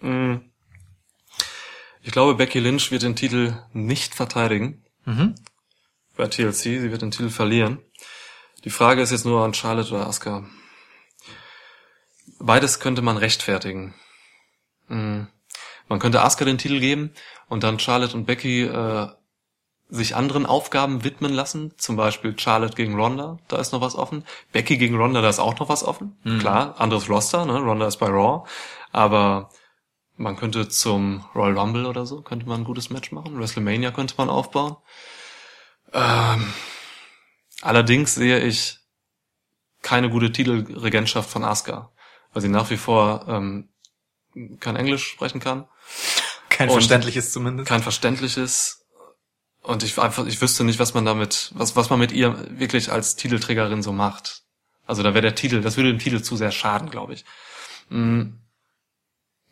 Hm. 0.00 0.48
Ich 2.02 2.12
glaube, 2.12 2.34
Becky 2.34 2.58
Lynch 2.58 2.90
wird 2.90 3.02
den 3.02 3.16
Titel 3.16 3.62
nicht 3.72 4.14
verteidigen. 4.14 4.84
Mhm. 5.04 5.34
Bei 6.16 6.26
TLC, 6.26 6.54
sie 6.54 6.90
wird 6.90 7.02
den 7.02 7.10
Titel 7.10 7.28
verlieren. 7.28 7.78
Die 8.64 8.70
Frage 8.70 9.02
ist 9.02 9.10
jetzt 9.10 9.24
nur 9.24 9.44
an 9.44 9.54
Charlotte 9.54 9.94
oder 9.94 10.06
Asuka. 10.06 10.46
Beides 12.38 12.80
könnte 12.80 13.02
man 13.02 13.16
rechtfertigen. 13.16 13.94
Hm. 14.88 15.28
Man 15.88 15.98
könnte 15.98 16.22
Asuka 16.22 16.44
den 16.44 16.58
Titel 16.58 16.80
geben 16.80 17.12
und 17.48 17.62
dann 17.62 17.78
Charlotte 17.78 18.14
und 18.14 18.26
Becky 18.26 18.62
äh, 18.64 19.08
sich 19.90 20.14
anderen 20.14 20.44
Aufgaben 20.44 21.02
widmen 21.02 21.32
lassen, 21.32 21.72
zum 21.78 21.96
Beispiel 21.96 22.38
Charlotte 22.38 22.76
gegen 22.76 22.94
Ronda, 22.94 23.38
da 23.48 23.56
ist 23.56 23.72
noch 23.72 23.80
was 23.80 23.94
offen. 23.94 24.24
Becky 24.52 24.76
gegen 24.76 24.96
Ronda, 24.96 25.22
da 25.22 25.28
ist 25.30 25.38
auch 25.38 25.58
noch 25.58 25.68
was 25.70 25.82
offen. 25.82 26.18
Klar, 26.40 26.78
anderes 26.78 27.08
Roster, 27.08 27.46
ne? 27.46 27.58
Ronda 27.58 27.86
ist 27.86 27.96
bei 27.96 28.08
Raw, 28.08 28.46
aber 28.92 29.48
man 30.16 30.36
könnte 30.36 30.68
zum 30.68 31.24
Royal 31.34 31.58
Rumble 31.58 31.86
oder 31.86 32.04
so, 32.04 32.20
könnte 32.20 32.46
man 32.46 32.60
ein 32.60 32.64
gutes 32.64 32.90
Match 32.90 33.12
machen. 33.12 33.38
WrestleMania 33.38 33.90
könnte 33.90 34.14
man 34.18 34.28
aufbauen. 34.28 34.76
Ähm, 35.92 36.52
allerdings 37.62 38.14
sehe 38.14 38.40
ich 38.40 38.78
keine 39.80 40.10
gute 40.10 40.32
Titelregentschaft 40.32 41.30
von 41.30 41.44
Asuka, 41.44 41.92
weil 42.32 42.42
sie 42.42 42.48
nach 42.48 42.70
wie 42.70 42.76
vor 42.76 43.24
ähm, 43.28 43.68
kein 44.60 44.76
Englisch 44.76 45.06
sprechen 45.06 45.40
kann 45.40 45.66
Kein 46.48 46.68
Und- 46.68 46.74
verständliches 46.74 47.32
zumindest. 47.32 47.68
kein 47.68 47.82
verständliches 47.82 48.84
und 49.62 49.82
ich 49.82 49.98
einfach 49.98 50.26
ich 50.26 50.40
wüsste 50.40 50.64
nicht, 50.64 50.78
was 50.78 50.94
man 50.94 51.04
damit 51.04 51.50
was 51.54 51.76
was 51.76 51.90
man 51.90 51.98
mit 51.98 52.12
ihr 52.12 52.46
wirklich 52.58 52.90
als 52.92 53.16
Titelträgerin 53.16 53.82
so 53.82 53.92
macht. 53.92 54.42
Also 54.86 55.02
da 55.02 55.10
wäre 55.12 55.22
der 55.22 55.34
Titel, 55.34 55.60
das 55.60 55.76
würde 55.76 55.90
dem 55.90 55.98
Titel 55.98 56.22
zu 56.22 56.36
sehr 56.36 56.50
schaden, 56.50 56.88
glaube 56.88 57.12
ich. 57.12 57.24
Mm. 57.90 58.30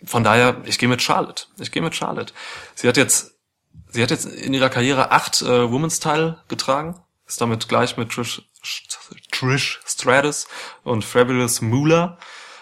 Von 0.05 0.25
daher, 0.25 0.63
ich 0.65 0.79
gehe 0.79 0.89
mit 0.89 1.03
Charlotte. 1.03 1.45
Ich 1.59 1.71
gehe 1.73 1.83
mit 1.83 1.95
Charlotte. 1.95 2.33
Sie 2.75 2.89
hat 2.89 2.97
jetzt 2.97 3.35
sie 3.91 4.03
hat 4.03 4.11
jetzt 4.11 4.25
in 4.27 4.55
ihrer 4.55 4.71
Karriere 4.71 5.11
acht 5.11 5.43
äh, 5.43 5.71
Women's 5.71 6.01
Title 6.01 6.43
getragen, 6.49 6.99
ist 7.27 7.41
damit 7.41 7.69
gleich 7.69 7.97
mit 7.99 8.11
Trish 8.13 8.43
Trish 9.31 9.81
Stratus 9.87 10.47
und 10.85 11.05
Fabulous 11.05 11.61
Moolah. 11.61 12.19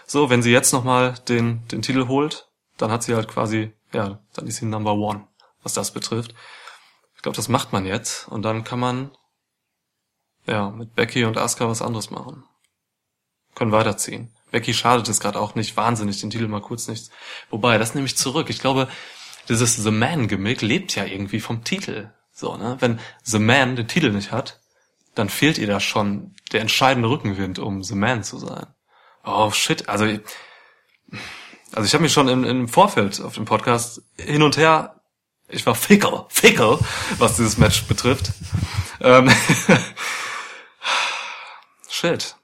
So, 0.07 0.31
wenn 0.31 0.43
sie 0.43 0.53
jetzt 0.53 0.73
nochmal 0.73 1.15
den, 1.29 1.67
den 1.69 1.83
Titel 1.83 2.09
holt, 2.09 2.49
dann 2.77 2.91
hat 2.91 3.03
sie 3.03 3.15
halt 3.15 3.29
quasi, 3.29 3.73
ja, 3.93 4.19
dann 4.35 4.47
ist 4.47 4.57
sie 4.57 4.67
Number 4.67 4.95
One, 4.95 5.27
was 5.63 5.73
das 5.73 5.93
betrifft. 5.93 6.35
Ich 7.17 7.23
glaube, 7.23 7.37
das 7.37 7.49
macht 7.49 7.73
man 7.73 7.87
jetzt 7.87 8.29
und 8.29 8.43
dann 8.43 8.65
kann 8.65 8.81
man, 8.81 9.17
ja, 10.47 10.71
mit 10.71 10.95
Becky 10.95 11.25
und 11.25 11.39
Asuka 11.39 11.69
was 11.69 11.83
anderes 11.83 12.11
machen. 12.11 12.45
Können 13.55 13.73
weiterziehen. 13.73 14.35
Becky 14.51 14.75
schadet 14.75 15.09
es 15.09 15.21
gerade 15.21 15.41
auch 15.41 15.55
nicht 15.55 15.77
wahnsinnig, 15.77 16.21
den 16.21 16.31
Titel 16.31 16.49
mal 16.49 16.61
kurz 16.61 16.87
nicht. 16.87 17.11
Wobei, 17.51 17.79
das 17.79 17.95
nehme 17.95 18.07
ich 18.07 18.17
zurück. 18.17 18.51
Ich 18.51 18.61
glaube, 18.61 18.89
dieses 19.49 19.77
The 19.77 19.91
Man-Gimmick 19.91 20.63
lebt 20.63 20.95
ja 20.95 21.05
irgendwie 21.05 21.41
vom 21.41 21.65
Titel. 21.65 22.13
So, 22.33 22.57
ne? 22.57 22.77
Wenn 22.81 23.01
The 23.23 23.39
Man 23.39 23.77
den 23.77 23.89
Titel 23.89 24.11
nicht 24.11 24.33
hat, 24.33 24.61
dann 25.15 25.29
fehlt 25.29 25.59
ihr 25.59 25.67
da 25.67 25.81
schon 25.81 26.35
der 26.53 26.61
entscheidende 26.61 27.09
Rückenwind, 27.09 27.59
um 27.59 27.83
The 27.83 27.95
Man 27.95 28.25
zu 28.25 28.39
sein. 28.39 28.67
Oh 29.25 29.51
shit, 29.51 29.89
also 29.89 30.07
also 31.75 31.87
ich 31.87 31.95
habe 31.95 32.03
mich 32.03 32.13
schon 32.13 32.29
im, 32.29 32.45
im 32.45 32.69
Vorfeld 32.69 33.21
auf 33.21 33.35
dem 33.35 33.47
Podcast 33.47 34.03
hin 34.17 34.43
und 34.43 34.57
her, 34.57 35.01
ich 35.49 35.67
war 35.67 35.75
fickel, 35.75 36.25
fickel, 36.29 36.79
was 37.19 37.37
dieses 37.37 37.59
Match 37.59 37.85
betrifft. 37.85 38.31
Ähm, 39.01 39.31
shit. 41.89 42.37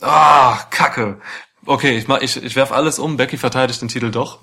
Ah, 0.00 0.58
Kacke. 0.70 1.20
Okay, 1.64 1.96
ich 1.96 2.08
mach, 2.08 2.20
ich, 2.20 2.42
ich 2.42 2.56
werf 2.56 2.72
alles 2.72 2.98
um. 2.98 3.16
Becky 3.16 3.36
verteidigt 3.36 3.82
den 3.82 3.88
Titel 3.88 4.10
doch. 4.10 4.40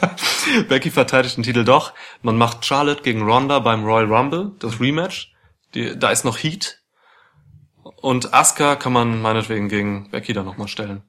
Becky 0.68 0.90
verteidigt 0.90 1.36
den 1.36 1.44
Titel 1.44 1.64
doch. 1.64 1.92
Man 2.22 2.36
macht 2.36 2.64
Charlotte 2.64 3.02
gegen 3.02 3.22
Ronda 3.22 3.58
beim 3.58 3.84
Royal 3.84 4.12
Rumble, 4.12 4.52
das 4.58 4.80
Rematch. 4.80 5.32
Die, 5.74 5.98
da 5.98 6.10
ist 6.10 6.24
noch 6.24 6.38
Heat. 6.38 6.77
Und 8.00 8.32
Asuka 8.32 8.76
kann 8.76 8.92
man 8.92 9.20
meinetwegen 9.20 9.68
gegen 9.68 10.10
Becky 10.10 10.32
dann 10.32 10.46
nochmal 10.46 10.68
stellen. 10.68 11.02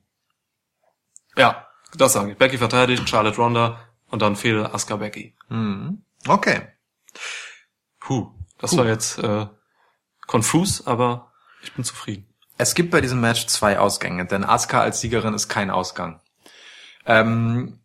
Ja, 1.38 1.68
das 1.96 2.14
sage 2.14 2.32
ich. 2.32 2.38
Becky 2.38 2.58
verteidigt, 2.58 3.08
Charlotte 3.08 3.38
Ronda 3.38 3.80
und 4.08 4.22
dann 4.22 4.36
fehl 4.36 4.66
Asuka 4.66 4.98
Becky. 4.98 5.36
Okay. 6.28 6.68
Puh, 8.00 8.32
das 8.58 8.76
war 8.76 8.86
jetzt 8.86 9.20
äh, 9.20 9.48
konfus, 10.26 10.86
aber 10.88 11.32
ich 11.62 11.74
bin 11.74 11.84
zufrieden. 11.84 12.26
Es 12.58 12.76
gibt 12.76 12.92
bei 12.92 13.02
diesem 13.02 13.22
Match 13.22 13.46
zwei 13.48 13.80
Ausgänge, 13.80 14.26
denn 14.26 14.44
Asuka 14.44 14.82
als 14.82 15.00
Siegerin 15.00 15.34
ist 15.34 15.48
kein 15.48 15.70
Ausgang. 15.70 16.20
Ähm, 17.06 17.80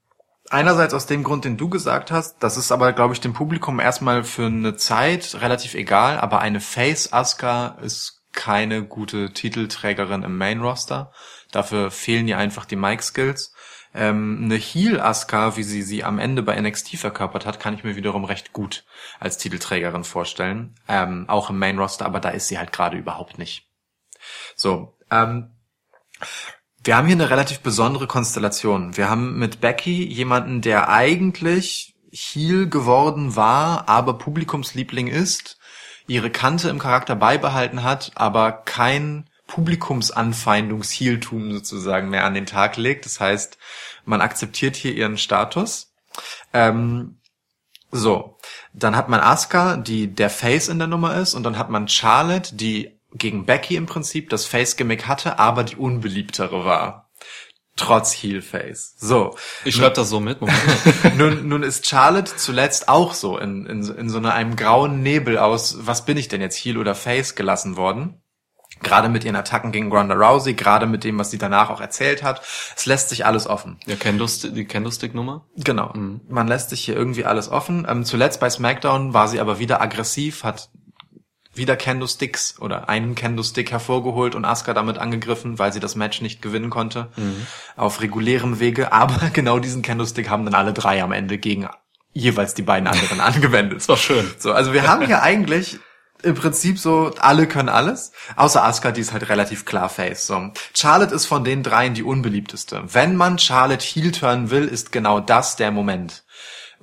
einerseits 0.51 0.95
aus 0.95 1.07
dem 1.07 1.25
Grund, 1.25 1.45
den 1.45 1.57
du 1.57 1.69
gesagt 1.69 2.11
hast, 2.11 2.39
das 2.43 2.57
ist 2.57 2.73
aber, 2.73 2.93
glaube 2.93 3.15
ich, 3.15 3.21
dem 3.21 3.35
Publikum 3.35 3.81
erstmal 3.81 4.25
für 4.25 4.47
eine 4.47 4.77
Zeit 4.77 5.37
relativ 5.41 5.75
egal, 5.75 6.19
aber 6.19 6.41
eine 6.41 6.61
Face 6.61 7.13
Asuka 7.13 7.79
ist 7.83 8.14
keine 8.35 8.85
gute 8.85 9.33
Titelträgerin 9.33 10.23
im 10.23 10.37
Main 10.37 10.61
Roster. 10.61 11.13
Dafür 11.51 11.91
fehlen 11.91 12.29
ihr 12.29 12.39
einfach 12.39 12.65
die 12.65 12.77
Mic 12.77 13.03
Skills. 13.03 13.55
Ähm, 13.95 14.41
eine 14.45 14.57
Heel 14.57 15.01
Asuka, 15.01 15.57
wie 15.57 15.63
sie 15.63 15.83
sie 15.83 16.03
am 16.03 16.19
Ende 16.19 16.43
bei 16.43 16.61
NXT 16.61 16.97
verkörpert 16.97 17.47
hat, 17.47 17.61
kann 17.61 17.75
ich 17.75 17.85
mir 17.85 17.95
wiederum 17.95 18.25
recht 18.25 18.53
gut 18.53 18.85
als 19.21 19.39
Titelträgerin 19.39 20.05
vorstellen. 20.05 20.75
Ähm, 20.89 21.27
auch 21.29 21.49
im 21.49 21.59
Main 21.59 21.79
Roster, 21.79 22.05
aber 22.05 22.19
da 22.19 22.31
ist 22.31 22.49
sie 22.49 22.59
halt 22.59 22.73
gerade 22.73 22.97
überhaupt 22.97 23.39
nicht. 23.39 23.69
So, 24.57 24.99
ähm, 25.11 25.51
wir 26.83 26.97
haben 26.97 27.07
hier 27.07 27.17
eine 27.17 27.31
relativ 27.31 27.61
besondere 27.61 28.07
Konstellation. 28.07 28.97
Wir 28.97 29.09
haben 29.09 29.39
mit 29.39 29.61
Becky 29.61 30.05
jemanden, 30.05 30.61
der 30.61 30.89
eigentlich 30.89 31.95
Heel 32.11 32.69
geworden 32.69 33.37
war, 33.37 33.89
aber 33.89 34.19
Publikumsliebling 34.19 35.09
ist, 35.09 35.59
ihre 36.07 36.31
Kante 36.31 36.69
im 36.69 36.79
Charakter 36.79 37.17
beibehalten 37.17 37.83
hat, 37.83 38.13
aber 38.15 38.53
kein 38.53 39.29
Publikumsanfeindungshieltum 39.47 41.53
sozusagen 41.53 42.11
mehr 42.11 42.25
an 42.25 42.35
den 42.35 42.47
Tag 42.47 42.77
legt. 42.77 43.05
Das 43.05 43.21
heißt, 43.21 43.59
man 44.05 44.21
akzeptiert 44.21 44.77
hier 44.77 44.95
ihren 44.95 45.19
Status. 45.19 45.93
Ähm, 46.53 47.19
so, 47.91 48.39
dann 48.73 48.97
hat 48.97 49.09
man 49.09 49.21
Asuka, 49.21 49.77
die 49.77 50.09
der 50.09 50.31
Face 50.31 50.69
in 50.69 50.79
der 50.79 50.89
Nummer 50.89 51.17
ist, 51.17 51.35
und 51.35 51.45
dann 51.45 51.59
hat 51.59 51.71
man 51.71 51.89
Charlotte, 51.89 52.57
die 52.57 52.99
gegen 53.13 53.47
Becky 53.47 53.77
im 53.77 53.87
Prinzip 53.87 54.31
das 54.31 54.47
Face-Gimmick 54.47 55.07
hatte, 55.07 55.39
aber 55.39 55.63
die 55.63 55.77
unbeliebtere 55.77 56.65
war. 56.65 57.04
Trotz 57.77 58.13
Heel-Face. 58.13 58.95
So. 58.99 59.37
Ich 59.65 59.75
schreibe 59.75 59.97
das 59.97 60.09
so 60.09 60.21
mit. 60.21 60.41
Moment. 60.41 60.59
nun, 61.17 61.49
nun 61.49 61.63
ist 61.65 61.87
Charlotte 61.87 62.37
zuletzt 62.37 62.89
auch 62.89 63.15
so 63.15 63.37
in, 63.37 63.67
in, 63.67 63.83
in 63.83 64.09
so 64.09 64.19
einem 64.19 64.55
grauen 64.55 65.03
Nebel 65.03 65.39
aus, 65.39 65.79
was 65.81 66.05
bin 66.05 66.17
ich 66.17 66.29
denn 66.29 66.41
jetzt, 66.41 66.57
Heel 66.57 66.79
oder 66.79 66.95
Face, 66.95 67.35
gelassen 67.35 67.77
worden. 67.77 68.21
Gerade 68.83 69.09
mit 69.09 69.25
ihren 69.25 69.37
Attacken 69.37 69.73
gegen 69.73 69.91
Ronda 69.91 70.15
Rousey, 70.15 70.55
gerade 70.55 70.87
mit 70.87 71.05
dem, 71.05 71.19
was 71.19 71.31
sie 71.31 71.39
danach 71.39 71.71
auch 71.71 71.81
erzählt 71.81 72.23
hat. 72.23 72.43
Es 72.77 72.87
lässt 72.87 73.09
sich 73.09 73.25
alles 73.25 73.47
offen. 73.47 73.79
Ja, 73.87 73.97
Candlestick, 73.97 74.55
die 74.55 74.67
Candlestick-Nummer? 74.67 75.47
Genau. 75.57 75.93
Man 75.95 76.49
lässt 76.49 76.71
sich 76.71 76.85
hier 76.85 76.95
irgendwie 76.95 77.25
alles 77.25 77.49
offen. 77.49 77.87
Ähm, 77.89 78.05
zuletzt 78.05 78.41
bei 78.41 78.51
SmackDown 78.51 79.15
war 79.15 79.29
sie 79.29 79.41
aber 79.41 79.59
wieder 79.59 79.81
aggressiv, 79.81 80.45
hat 80.45 80.71
wieder 81.57 81.77
Candlesticks 81.77 82.57
oder 82.61 82.89
einen 82.89 83.15
Candlestick 83.15 83.71
hervorgeholt 83.71 84.35
und 84.35 84.45
Asuka 84.45 84.75
damit 84.75 84.99
angegriffen, 84.99 85.59
weil 85.59 85.73
sie 85.73 85.81
das 85.81 85.95
Match 85.95 86.21
nicht 86.21 86.43
gewinnen 86.43 86.71
konnte. 86.71 87.09
Auf 87.77 88.01
regulärem 88.01 88.61
Wege. 88.61 88.93
Aber 88.93 89.31
genau 89.33 89.59
diesen 89.59 89.83
Candlestick 89.83 90.29
haben 90.29 90.45
dann 90.45 90.55
alle 90.55 90.73
drei 90.73 91.03
am 91.03 91.13
Ende 91.13 91.39
gegen 91.39 91.69
jeweils 92.13 92.55
die 92.55 92.63
beiden 92.63 92.87
anderen 92.89 93.21
angewendet. 93.21 93.79
Das 93.79 93.89
war 93.89 93.97
schön. 93.97 94.31
So, 94.39 94.53
also 94.53 94.73
wir 94.73 94.87
haben 94.87 95.07
hier 95.07 95.23
eigentlich 95.23 95.79
im 96.25 96.35
Prinzip 96.35 96.79
so, 96.79 97.13
alle 97.19 97.47
können 97.47 97.69
alles, 97.69 98.13
außer 98.37 98.65
Asuka, 98.65 98.93
die 98.93 99.01
ist 99.01 99.13
halt 99.13 99.29
relativ 99.29 99.65
klar 99.65 99.89
Face. 99.89 100.27
So. 100.27 100.51
Charlotte 100.75 101.15
ist 101.15 101.27
von 101.27 101.45
den 101.45 101.63
dreien 101.63 101.95
die 101.95 102.03
unbeliebteste. 102.03 102.83
Wenn 102.87 103.17
man 103.17 103.39
Charlotte 103.39 103.85
heel 103.85 104.11
turnen 104.11 104.51
will, 104.51 104.67
ist 104.67 104.91
genau 104.91 105.21
das 105.21 105.57
der 105.57 105.71
Moment. 105.71 106.24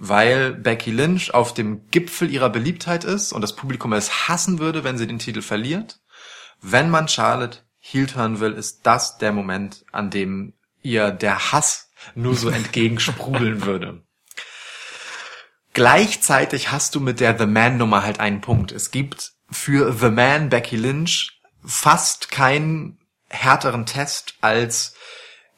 Weil 0.03 0.53
Becky 0.53 0.89
Lynch 0.89 1.31
auf 1.31 1.53
dem 1.53 1.87
Gipfel 1.91 2.31
ihrer 2.31 2.49
Beliebtheit 2.49 3.03
ist 3.03 3.33
und 3.33 3.41
das 3.41 3.55
Publikum 3.55 3.93
es 3.93 4.27
hassen 4.27 4.57
würde, 4.57 4.83
wenn 4.83 4.97
sie 4.97 5.05
den 5.05 5.19
Titel 5.19 5.43
verliert. 5.43 5.99
Wenn 6.59 6.89
man 6.89 7.07
Charlotte 7.07 7.59
heel 7.77 8.07
turnen 8.07 8.39
will, 8.39 8.53
ist 8.53 8.79
das 8.81 9.19
der 9.19 9.31
Moment, 9.31 9.85
an 9.91 10.09
dem 10.09 10.53
ihr 10.81 11.11
der 11.11 11.51
Hass 11.51 11.91
nur 12.15 12.33
so 12.33 12.49
entgegensprudeln 12.49 13.63
würde. 13.67 14.03
Gleichzeitig 15.73 16.71
hast 16.71 16.95
du 16.95 16.99
mit 16.99 17.19
der 17.19 17.37
The 17.37 17.45
Man 17.45 17.77
Nummer 17.77 18.01
halt 18.01 18.19
einen 18.19 18.41
Punkt. 18.41 18.71
Es 18.71 18.89
gibt 18.89 19.33
für 19.51 19.93
The 19.93 20.09
Man 20.09 20.49
Becky 20.49 20.77
Lynch 20.77 21.39
fast 21.63 22.31
keinen 22.31 22.97
härteren 23.29 23.85
Test 23.85 24.33
als 24.41 24.95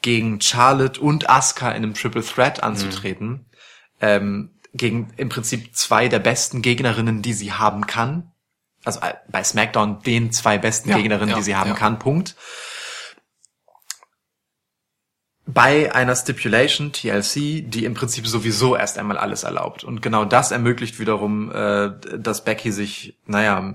gegen 0.02 0.38
Charlotte 0.42 1.00
und 1.00 1.30
Asuka 1.30 1.70
in 1.70 1.76
einem 1.76 1.94
Triple 1.94 2.22
Threat 2.22 2.62
anzutreten. 2.62 3.46
Ähm, 4.00 4.50
gegen 4.72 5.12
im 5.16 5.28
Prinzip 5.28 5.76
zwei 5.76 6.08
der 6.08 6.18
besten 6.18 6.60
Gegnerinnen, 6.60 7.22
die 7.22 7.32
sie 7.32 7.52
haben 7.52 7.86
kann. 7.86 8.32
Also 8.84 9.00
äh, 9.00 9.14
bei 9.30 9.44
SmackDown 9.44 10.02
den 10.02 10.32
zwei 10.32 10.58
besten 10.58 10.90
Ja, 10.90 10.96
Gegnerinnen, 10.96 11.30
ja, 11.30 11.36
die 11.36 11.42
sie 11.42 11.56
haben 11.56 11.70
ja. 11.70 11.76
kann. 11.76 11.98
Punkt. 11.98 12.34
bei 15.46 15.94
einer 15.94 16.16
Stipulation 16.16 16.92
TLC, 16.92 17.62
die 17.70 17.84
im 17.84 17.94
Prinzip 17.94 18.26
sowieso 18.26 18.76
erst 18.76 18.98
einmal 18.98 19.18
alles 19.18 19.42
erlaubt. 19.42 19.84
Und 19.84 20.00
genau 20.00 20.24
das 20.24 20.50
ermöglicht 20.50 20.98
wiederum, 20.98 21.50
äh, 21.52 21.92
dass 22.18 22.44
Becky 22.44 22.72
sich, 22.72 23.18
naja, 23.26 23.74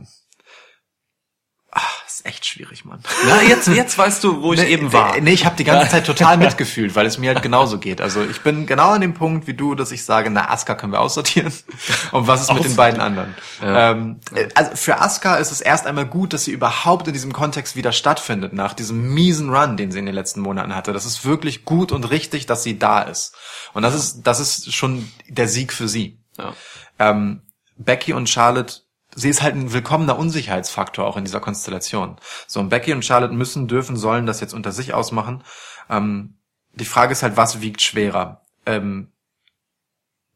ist 2.20 2.26
echt 2.26 2.46
schwierig, 2.46 2.86
Mann. 2.86 3.00
Na, 3.28 3.42
jetzt, 3.44 3.68
jetzt 3.68 3.98
weißt 3.98 4.24
du, 4.24 4.42
wo 4.42 4.54
ich 4.54 4.62
eben 4.64 4.92
war. 4.92 5.20
Nee, 5.20 5.32
ich 5.32 5.46
habe 5.46 5.56
die 5.56 5.64
ganze 5.64 5.90
Zeit 5.90 6.06
total 6.06 6.38
mitgefühlt, 6.38 6.96
weil 6.96 7.06
es 7.06 7.18
mir 7.18 7.34
halt 7.34 7.44
genauso 7.44 7.80
geht. 7.80 8.02
Also 8.02 8.24
ich 8.24 8.42
bin 8.42 8.66
genau 8.66 8.90
an 8.90 9.02
dem 9.02 9.14
Punkt 9.14 9.48
wie 9.48 9.54
du, 9.54 9.76
dass 9.76 9.92
ich 9.92 10.04
sage, 10.04 10.30
na, 10.30 10.50
Asuka 10.50 10.76
können 10.76 10.92
wir 10.92 11.02
aussortieren. 11.02 11.52
Und 12.12 12.28
was 12.28 12.42
ist 12.42 12.54
mit 12.54 12.64
den 12.64 12.76
beiden 12.76 13.02
anderen? 13.02 13.36
Ähm, 13.62 14.20
äh, 14.34 14.48
also 14.56 14.76
für 14.76 15.00
Asuka 15.00 15.36
ist 15.36 15.52
es 15.52 15.62
erst 15.62 15.86
einmal 15.86 16.06
gut, 16.06 16.34
dass 16.34 16.46
sie 16.46 16.52
überhaupt 16.52 17.08
in 17.08 17.14
diesem 17.14 17.34
Kontext 17.34 17.76
wieder 17.76 17.92
stattfindet, 17.92 18.54
nach 18.54 18.74
diesem 18.74 19.14
miesen 19.14 19.50
Run, 19.50 19.78
den 19.78 19.92
sie 19.92 20.00
in 20.00 20.06
den 20.06 20.16
letzten 20.16 20.42
Monaten 20.42 20.76
hatte. 20.76 20.94
Das 20.94 21.06
ist 21.06 21.26
wirklich 21.26 21.66
gut 21.66 21.92
und 21.92 22.10
richtig, 22.10 22.46
dass 22.46 22.64
sie 22.64 22.78
da 22.78 23.02
ist. 23.02 23.36
Und 23.74 23.84
das 23.84 23.96
ist, 23.96 24.24
das 24.24 24.40
ist 24.40 24.74
schon 24.74 25.10
der 25.28 25.48
Sieg 25.48 25.74
für 25.74 25.88
sie. 25.88 26.22
Ja. 26.38 26.54
Ähm, 27.00 27.44
Becky 27.78 28.14
und 28.14 28.30
Charlotte, 28.30 28.82
sie 29.16 29.30
ist 29.30 29.42
halt 29.42 29.56
ein 29.56 29.74
willkommener 29.74 30.18
Unsicherheitsfaktor 30.18 31.06
auch 31.06 31.18
in 31.18 31.26
dieser 31.26 31.40
Konstellation. 31.40 32.18
So, 32.48 32.60
und 32.60 32.70
Becky 32.70 32.94
und 32.94 33.06
Charlotte 33.06 33.34
müssen, 33.34 33.68
dürfen, 33.68 33.98
sollen 33.98 34.26
das 34.26 34.40
jetzt 34.40 34.54
unter 34.54 34.72
sich 34.72 34.94
ausmachen. 34.94 35.44
Ähm, 35.90 36.36
die 36.74 36.86
Frage 36.86 37.12
ist 37.12 37.24
halt, 37.24 37.38
was 37.38 37.62
wiegt 37.62 37.82
schwerer? 37.82 38.46
Ähm, 38.66 39.12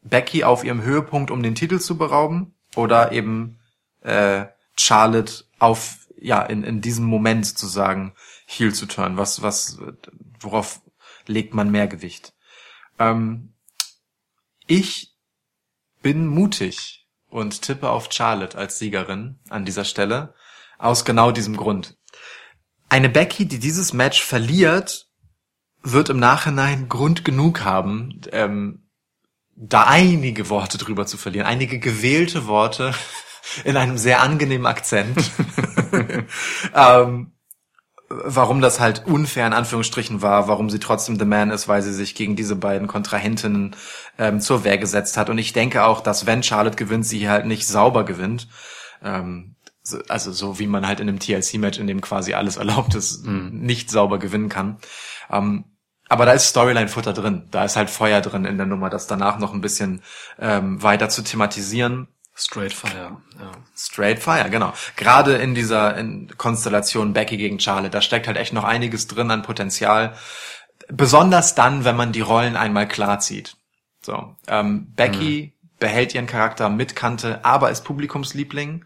Becky 0.01 0.43
auf 0.43 0.63
ihrem 0.63 0.82
Höhepunkt, 0.82 1.32
um 1.32 1.43
den 1.43 1.55
Titel 1.55 1.80
zu 1.80 1.97
berauben, 1.97 2.53
oder 2.76 3.11
eben 3.11 3.59
äh, 4.01 4.45
Charlotte 4.76 5.45
auf, 5.59 6.07
ja, 6.17 6.41
in, 6.41 6.63
in 6.63 6.82
diesem 6.82 7.05
Moment 7.05 7.57
zu 7.57 7.67
sagen, 7.67 8.13
Heel 8.45 8.74
zu 8.74 8.86
turn? 8.86 9.17
Was, 9.17 9.41
was, 9.41 9.80
worauf 10.39 10.82
legt 11.28 11.53
man 11.53 11.71
mehr 11.71 11.88
Gewicht? 11.88 12.34
Ähm, 12.99 13.53
ich 14.67 15.13
bin 16.01 16.28
mutig 16.28 17.03
und 17.34 17.64
tippe 17.64 17.90
auf 17.90 18.10
Charlotte 18.12 18.58
als 18.58 18.78
Siegerin 18.78 19.40
an 19.50 19.66
dieser 19.66 19.86
Stelle. 19.86 20.36
Aus 20.78 21.04
genau 21.04 21.32
diesem 21.32 21.58
Grund. 21.58 21.98
Eine 22.90 23.10
Becky, 23.10 23.48
die 23.48 23.60
dieses 23.60 23.92
Match 23.92 24.24
verliert, 24.24 25.08
wird 25.82 26.10
im 26.10 26.20
Nachhinein 26.20 26.88
Grund 26.90 27.26
genug 27.26 27.62
haben, 27.62 28.22
ähm, 28.32 28.90
da 29.56 29.84
einige 29.84 30.50
Worte 30.50 30.78
drüber 30.78 31.06
zu 31.06 31.18
verlieren. 31.18 31.48
Einige 31.48 31.80
gewählte 31.80 32.48
Worte 32.48 32.94
in 33.64 33.78
einem 33.78 33.98
sehr 33.98 34.22
angenehmen 34.22 34.68
Akzent. 34.68 35.32
ähm, 36.74 37.33
warum 38.24 38.61
das 38.61 38.80
halt 38.80 39.05
unfair 39.05 39.47
in 39.47 39.53
Anführungsstrichen 39.53 40.22
war, 40.22 40.47
warum 40.47 40.70
sie 40.70 40.80
trotzdem 40.80 41.18
The 41.18 41.26
Man 41.26 41.51
ist, 41.51 41.68
weil 41.68 41.82
sie 41.82 41.93
sich 41.93 42.16
gegen 42.16 42.36
diese 42.36 42.55
beiden 42.55 42.88
Kontrahentinnen 42.88 43.76
ähm, 44.18 44.39
zur 44.39 44.64
Wehr 44.64 44.78
gesetzt 44.78 45.18
hat. 45.18 45.30
Und 45.30 45.38
ich 45.38 45.53
denke 45.53 45.84
auch, 45.86 46.01
dass 46.01 46.26
wenn 46.26 46.43
Charlotte 46.43 46.76
gewinnt, 46.76 47.05
sie 47.05 47.20
hier 47.20 47.32
halt 47.32 47.45
nicht 47.45 47.68
sauber 47.68 48.05
gewinnt. 48.05 48.47
Ähm, 49.03 49.55
so, 49.82 49.99
also 50.07 50.32
so 50.32 50.59
wie 50.59 50.68
man 50.68 50.88
halt 50.88 50.99
in 50.99 51.09
einem 51.09 51.20
TLC-Match, 51.20 51.80
in 51.80 51.88
dem 51.88 52.01
quasi 52.01 52.34
alles 52.34 52.57
erlaubt 52.57 52.95
ist, 52.95 53.26
nicht 53.26 53.89
sauber 53.89 54.20
gewinnen 54.20 54.49
kann. 54.49 54.78
Ähm, 55.30 55.66
aber 56.09 56.26
da 56.26 56.34
ist 56.34 56.47
Storyline-Futter 56.49 57.14
drin. 57.14 57.47
Da 57.51 57.66
ist 57.66 57.76
halt 57.76 57.89
Feuer 57.89 58.22
drin 58.22 58.45
in 58.45 58.57
der 58.57 58.66
Nummer, 58.68 58.89
das 58.89 59.07
danach 59.07 59.39
noch 59.39 59.53
ein 59.53 59.61
bisschen 59.61 60.01
ähm, 60.39 60.82
weiter 60.84 61.09
zu 61.09 61.24
thematisieren. 61.24 62.07
Straight 62.36 62.74
Fire, 62.74 63.22
ja. 63.40 63.52
Straight 63.76 64.20
Fire, 64.20 64.50
genau. 64.50 64.74
Gerade 64.96 65.36
in 65.36 65.54
dieser 65.54 65.96
in 65.98 66.36
Konstellation 66.38 67.14
Becky 67.14 67.38
gegen 67.38 67.60
Charlotte, 67.60 67.92
da 67.92 68.02
steckt 68.02 68.28
halt 68.28 68.38
echt 68.38 68.54
noch 68.54 68.64
einiges 68.64 69.08
drin 69.08 69.30
an 69.30 69.44
Potenzial. 69.44 70.16
Besonders 70.88 71.54
dann, 71.56 71.86
wenn 71.86 71.96
man 71.96 72.12
die 72.12 72.22
Rollen 72.22 72.56
einmal 72.56 72.88
klar 72.88 73.20
zieht. 73.20 73.56
So, 74.02 74.36
ähm, 74.48 74.94
Becky 74.96 75.54
behält 75.80 76.16
ihren 76.16 76.28
Charakter 76.28 76.70
mit 76.70 76.96
Kante, 76.96 77.46
aber 77.46 77.70
ist 77.70 77.84
Publikumsliebling. 77.84 78.86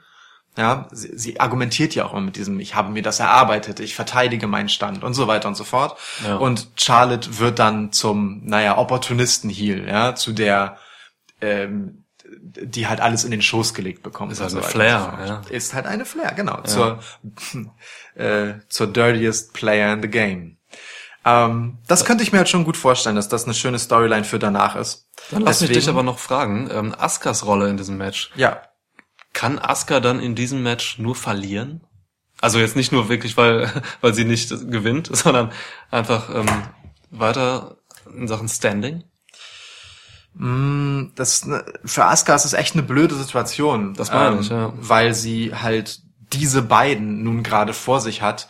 Ja, 0.57 0.87
sie, 0.91 1.15
sie 1.15 1.39
argumentiert 1.39 1.93
ja 1.93 2.05
auch 2.05 2.13
immer 2.13 2.21
mit 2.21 2.35
diesem, 2.35 2.59
ich 2.59 2.73
habe 2.73 2.91
mir 2.91 3.03
das 3.03 3.19
erarbeitet, 3.19 3.79
ich 3.79 3.93
verteidige 3.93 4.47
meinen 4.47 4.69
Stand 4.69 5.03
und 5.03 5.13
so 5.13 5.27
weiter 5.27 5.47
und 5.47 5.55
so 5.55 5.63
fort. 5.63 5.97
Ja. 6.25 6.37
Und 6.37 6.69
Charlotte 6.75 7.37
wird 7.39 7.59
dann 7.59 7.91
zum, 7.91 8.41
naja, 8.43 8.77
Opportunisten-Heel, 8.77 9.87
ja, 9.87 10.15
zu 10.15 10.33
der, 10.33 10.77
ähm, 11.41 12.05
die 12.55 12.87
halt 12.87 13.01
alles 13.01 13.23
in 13.23 13.31
den 13.31 13.41
Schoß 13.41 13.73
gelegt 13.73 14.03
bekommt. 14.03 14.31
Ist 14.31 14.41
halt 14.41 14.51
so 14.51 14.57
eine 14.59 14.67
Flair, 14.67 15.19
ja. 15.25 15.41
Ist 15.49 15.73
halt 15.73 15.85
eine 15.85 16.05
Flair, 16.05 16.31
genau. 16.33 16.61
Zur, 16.61 16.99
äh, 18.15 18.53
zur 18.69 18.87
dirtiest 18.87 19.53
player 19.53 19.93
in 19.93 20.01
the 20.01 20.07
game. 20.07 20.57
Ähm, 21.25 21.77
das 21.87 22.05
könnte 22.05 22.23
ich 22.23 22.31
mir 22.31 22.37
halt 22.39 22.49
schon 22.49 22.63
gut 22.63 22.77
vorstellen, 22.77 23.15
dass 23.15 23.27
das 23.27 23.45
eine 23.45 23.53
schöne 23.53 23.79
Storyline 23.79 24.23
für 24.23 24.39
danach 24.39 24.75
ist. 24.75 25.09
Dann 25.31 25.41
lass 25.41 25.59
mich 25.61 25.69
Deswegen- 25.69 25.79
dich 25.85 25.89
aber 25.89 26.03
noch 26.03 26.19
fragen, 26.19 26.69
ähm, 26.71 26.95
Askas 26.97 27.45
Rolle 27.45 27.69
in 27.69 27.77
diesem 27.77 27.97
Match. 27.97 28.31
Ja, 28.35 28.61
Kann 29.33 29.59
Asuka 29.59 29.99
dann 29.99 30.19
in 30.19 30.33
diesem 30.35 30.63
Match 30.63 30.97
nur 30.99 31.15
verlieren? 31.15 31.81
Also 32.39 32.59
jetzt 32.59 32.75
nicht 32.75 32.91
nur 32.91 33.09
wirklich, 33.09 33.35
weil, 33.37 33.69
weil 34.01 34.13
sie 34.13 34.25
nicht 34.25 34.49
gewinnt, 34.71 35.09
sondern 35.15 35.51
einfach 35.91 36.33
ähm, 36.33 36.47
weiter 37.11 37.77
in 38.11 38.27
Sachen 38.27 38.47
Standing? 38.47 39.03
Das 40.39 41.45
ne, 41.45 41.65
für 41.83 42.05
Asuka 42.05 42.35
ist 42.35 42.45
es 42.45 42.53
echt 42.53 42.75
eine 42.75 42.83
blöde 42.83 43.15
Situation. 43.15 43.93
Das 43.95 44.11
meine 44.11 44.39
ich, 44.39 44.49
ja. 44.49 44.71
Weil 44.77 45.13
sie 45.13 45.53
halt 45.55 46.01
diese 46.33 46.61
beiden 46.61 47.23
nun 47.23 47.41
gerade 47.41 47.73
vor 47.73 48.01
sich 48.01 48.21
hat. 48.21 48.47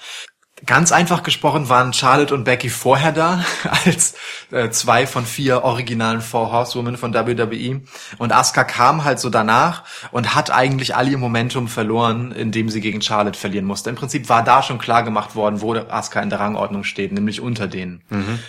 Ganz 0.65 0.91
einfach 0.91 1.21
gesprochen 1.21 1.69
waren 1.69 1.93
Charlotte 1.93 2.33
und 2.33 2.43
Becky 2.43 2.69
vorher 2.69 3.11
da, 3.11 3.45
als 3.85 4.15
äh, 4.51 4.71
zwei 4.71 5.05
von 5.05 5.23
vier 5.23 5.63
originalen 5.63 6.19
Four 6.19 6.51
Horsewomen 6.51 6.97
von 6.97 7.13
WWE. 7.13 7.81
Und 8.17 8.33
Asuka 8.33 8.63
kam 8.63 9.03
halt 9.03 9.19
so 9.19 9.29
danach 9.29 9.83
und 10.11 10.33
hat 10.33 10.51
eigentlich 10.51 10.95
all 10.95 11.07
ihr 11.07 11.19
Momentum 11.19 11.67
verloren, 11.67 12.31
indem 12.31 12.69
sie 12.69 12.81
gegen 12.81 13.03
Charlotte 13.03 13.37
verlieren 13.39 13.67
musste. 13.67 13.91
Im 13.91 13.95
Prinzip 13.95 14.29
war 14.29 14.43
da 14.43 14.63
schon 14.63 14.79
klar 14.79 15.03
gemacht 15.03 15.35
worden, 15.35 15.61
wo 15.61 15.73
Asuka 15.73 16.21
in 16.21 16.31
der 16.31 16.39
Rangordnung 16.39 16.83
steht, 16.83 17.13
nämlich 17.13 17.39
unter 17.39 17.67
denen. 17.67 18.01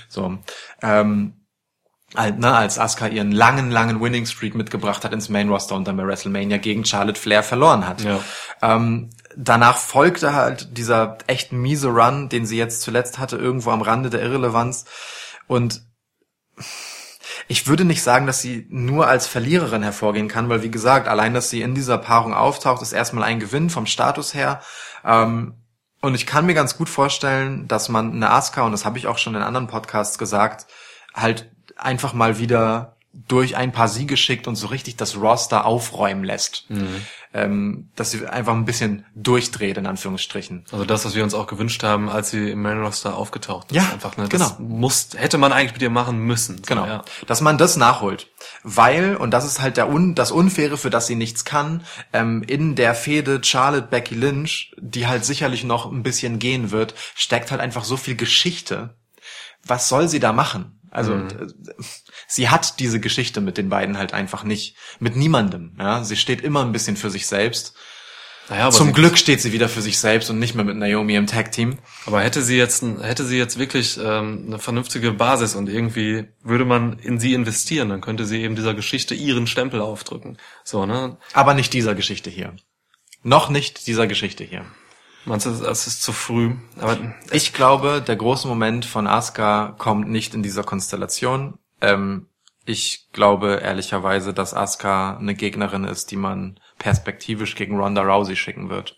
So. 0.09 0.39
Ähm, 0.82 1.34
als 2.15 2.79
Asuka 2.79 3.07
ihren 3.09 3.33
langen, 3.33 3.71
langen 3.71 4.01
Winning 4.01 4.25
Streak 4.25 4.55
mitgebracht 4.55 5.05
hat 5.05 5.13
ins 5.13 5.29
Main 5.29 5.51
Roster 5.51 5.75
und 5.75 5.87
dann 5.87 5.97
bei 5.99 6.07
WrestleMania 6.07 6.57
gegen 6.57 6.85
Charlotte 6.85 7.21
Flair 7.21 7.43
verloren 7.43 7.87
hat. 7.87 8.01
Ja. 8.03 8.21
Ähm, 8.63 9.11
danach 9.37 9.77
folgte 9.77 10.35
halt 10.35 10.79
dieser 10.79 11.19
echt 11.27 11.53
miese 11.53 11.89
Run, 11.89 12.31
den 12.31 12.47
sie 12.47 12.57
jetzt 12.57 12.81
zuletzt 12.81 13.19
hatte, 13.19 13.37
irgendwo 13.37 13.71
am 13.71 13.83
Rande 13.83 14.09
der 14.09 14.23
Irrelevanz. 14.23 14.87
Und 15.47 15.83
ich 17.47 17.67
würde 17.67 17.85
nicht 17.85 18.03
sagen, 18.03 18.27
dass 18.27 18.41
sie 18.41 18.67
nur 18.71 19.07
als 19.07 19.27
Verliererin 19.27 19.83
hervorgehen 19.83 20.29
kann, 20.29 20.49
weil 20.49 20.63
wie 20.63 20.71
gesagt, 20.71 21.09
allein, 21.09 21.35
dass 21.35 21.51
sie 21.51 21.61
in 21.61 21.75
dieser 21.75 21.99
Paarung 21.99 22.33
auftaucht, 22.33 22.81
ist 22.81 22.93
erstmal 22.93 23.25
ein 23.25 23.39
Gewinn 23.41 23.69
vom 23.69 23.87
Status 23.87 24.33
her. 24.33 24.63
Ähm, 25.05 25.55
und 26.01 26.15
ich 26.15 26.27
kann 26.27 26.47
mir 26.47 26.55
ganz 26.55 26.77
gut 26.79 26.89
vorstellen, 26.89 27.69
dass 27.69 27.89
man 27.89 28.13
eine 28.13 28.31
Asuka, 28.31 28.63
und 28.63 28.73
das 28.73 28.85
habe 28.85 28.99
ich 28.99 29.07
auch 29.07 29.19
schon 29.19 29.35
in 29.35 29.43
anderen 29.43 29.67
Podcasts 29.67 30.17
gesagt, 30.17 30.67
halt 31.15 31.51
einfach 31.79 32.12
mal 32.12 32.39
wieder 32.39 32.97
durch 33.26 33.57
ein 33.57 33.72
paar 33.72 33.89
Siege 33.89 34.16
schickt 34.16 34.47
und 34.47 34.57
so 34.57 34.68
richtig 34.68 34.97
das 34.97 35.16
Roster 35.16 35.64
aufräumen 35.64 36.24
lässt. 36.24 36.66
Ähm, 37.35 37.91
dass 37.97 38.11
sie 38.11 38.26
einfach 38.26 38.55
ein 38.55 38.64
bisschen 38.64 39.05
durchdreht, 39.14 39.76
in 39.76 39.87
Anführungsstrichen. 39.87 40.64
Also 40.70 40.85
das, 40.85 41.05
was 41.05 41.14
wir 41.14 41.24
uns 41.24 41.35
auch 41.35 41.47
gewünscht 41.47 41.83
haben, 41.83 42.09
als 42.09 42.31
sie 42.31 42.51
im 42.51 42.62
Main 42.62 42.81
Roster 42.81 43.16
aufgetaucht 43.16 43.70
ist. 43.70 43.76
Ja, 43.76 43.83
einfach, 43.93 44.16
ne, 44.16 44.29
genau. 44.29 44.45
Das 44.45 44.59
muss, 44.59 45.09
hätte 45.16 45.37
man 45.37 45.53
eigentlich 45.53 45.72
mit 45.72 45.83
ihr 45.83 45.91
machen 45.91 46.20
müssen. 46.20 46.59
So, 46.59 46.62
Genau. 46.66 46.87
Ja. 46.87 47.05
Dass 47.26 47.41
man 47.41 47.59
das 47.59 47.76
nachholt. 47.76 48.31
Weil, 48.62 49.16
und 49.16 49.31
das 49.33 49.45
ist 49.45 49.61
halt 49.61 49.76
der 49.76 49.91
Un 49.91 50.14
das 50.14 50.31
Unfaire, 50.31 50.79
für 50.79 50.91
das 50.91 51.07
sie 51.07 51.16
nichts 51.16 51.45
kann, 51.45 51.85
ähm, 52.12 52.43
in 52.43 52.76
der 52.76 52.95
Fehde 52.95 53.41
Charlotte 53.43 53.89
Becky 53.89 54.14
Lynch, 54.14 54.74
die 54.79 55.07
halt 55.07 55.24
sicherlich 55.24 55.64
noch 55.64 55.91
ein 55.91 56.03
bisschen 56.03 56.39
gehen 56.39 56.70
wird, 56.70 56.95
steckt 57.14 57.51
halt 57.51 57.61
einfach 57.61 57.85
so 57.85 57.97
viel 57.97 58.16
Geschichte. 58.16 58.97
Was 59.64 59.89
soll 59.89 60.09
sie 60.09 60.20
da 60.20 60.33
machen? 60.33 60.78
Also 60.99 61.15
Mhm. 61.15 61.29
äh, 61.31 61.83
sie 62.27 62.49
hat 62.51 62.79
diese 62.81 63.01
Geschichte 63.01 63.41
mit 63.41 63.57
den 63.57 63.69
beiden 63.69 63.97
halt 63.97 64.13
einfach 64.13 64.45
nicht. 64.45 64.77
Mit 64.99 65.17
niemandem. 65.17 65.77
Ja? 65.79 66.05
Sie 66.05 66.17
steht 66.17 66.43
immer 66.43 66.65
ein 66.65 66.73
bisschen 66.73 66.97
für 66.97 67.11
sich 67.11 67.27
selbst. 67.27 67.75
Naja, 68.51 68.67
aber 68.69 68.75
Zum 68.75 68.95
Glück 68.95 69.19
steht 69.19 69.43
sie 69.43 69.53
wieder 69.53 69.69
für 69.69 69.83
sich 69.83 69.99
selbst 69.99 70.31
und 70.31 70.39
nicht 70.39 70.55
mehr 70.55 70.65
mit 70.65 70.77
Naomi 70.77 71.15
im 71.17 71.27
Tag-Team. 71.27 71.79
Aber 72.07 72.23
hätte 72.23 72.43
sie 72.43 72.57
jetzt, 72.57 72.83
hätte 73.03 73.27
sie 73.27 73.37
jetzt 73.37 73.59
wirklich 73.59 73.99
ähm, 74.03 74.45
eine 74.47 74.59
vernünftige 74.59 75.13
Basis 75.13 75.55
und 75.55 75.69
irgendwie 75.69 76.29
würde 76.43 76.65
man 76.65 76.99
in 76.99 77.21
sie 77.21 77.35
investieren, 77.35 77.91
dann 77.91 78.01
könnte 78.01 78.25
sie 78.25 78.41
eben 78.43 78.57
dieser 78.57 78.73
Geschichte 78.73 79.15
ihren 79.15 79.47
Stempel 79.47 79.83
aufdrücken. 79.83 80.39
So, 80.65 80.87
ne? 80.87 81.19
Aber 81.35 81.53
nicht 81.53 81.75
dieser 81.75 81.95
Geschichte 81.95 82.31
hier. 82.31 82.55
Noch 83.23 83.51
nicht 83.51 83.87
dieser 83.87 84.07
Geschichte 84.07 84.45
hier. 84.45 84.65
Meinst 85.25 85.47
du, 85.47 85.51
das 85.51 85.87
ist 85.87 86.03
zu 86.03 86.12
früh? 86.12 86.55
Aber 86.81 86.99
Ich 87.33 87.53
glaube, 87.53 88.03
der 88.07 88.16
große 88.16 88.49
Moment 88.49 88.85
von 88.85 89.07
Asuka 89.07 89.75
kommt 89.79 90.09
nicht 90.09 90.35
in 90.35 90.43
dieser 90.43 90.64
Konstellation. 90.64 91.59
Ähm, 91.81 92.29
ich 92.64 93.09
glaube 93.12 93.61
ehrlicherweise, 93.62 94.35
dass 94.35 94.55
Asuka 94.55 95.16
eine 95.16 95.35
Gegnerin 95.35 95.85
ist, 95.85 96.11
die 96.11 96.16
man 96.16 96.61
perspektivisch 96.79 97.55
gegen 97.57 97.79
Ronda 97.79 98.03
Rousey 98.03 98.37
schicken 98.37 98.69
wird. 98.71 98.97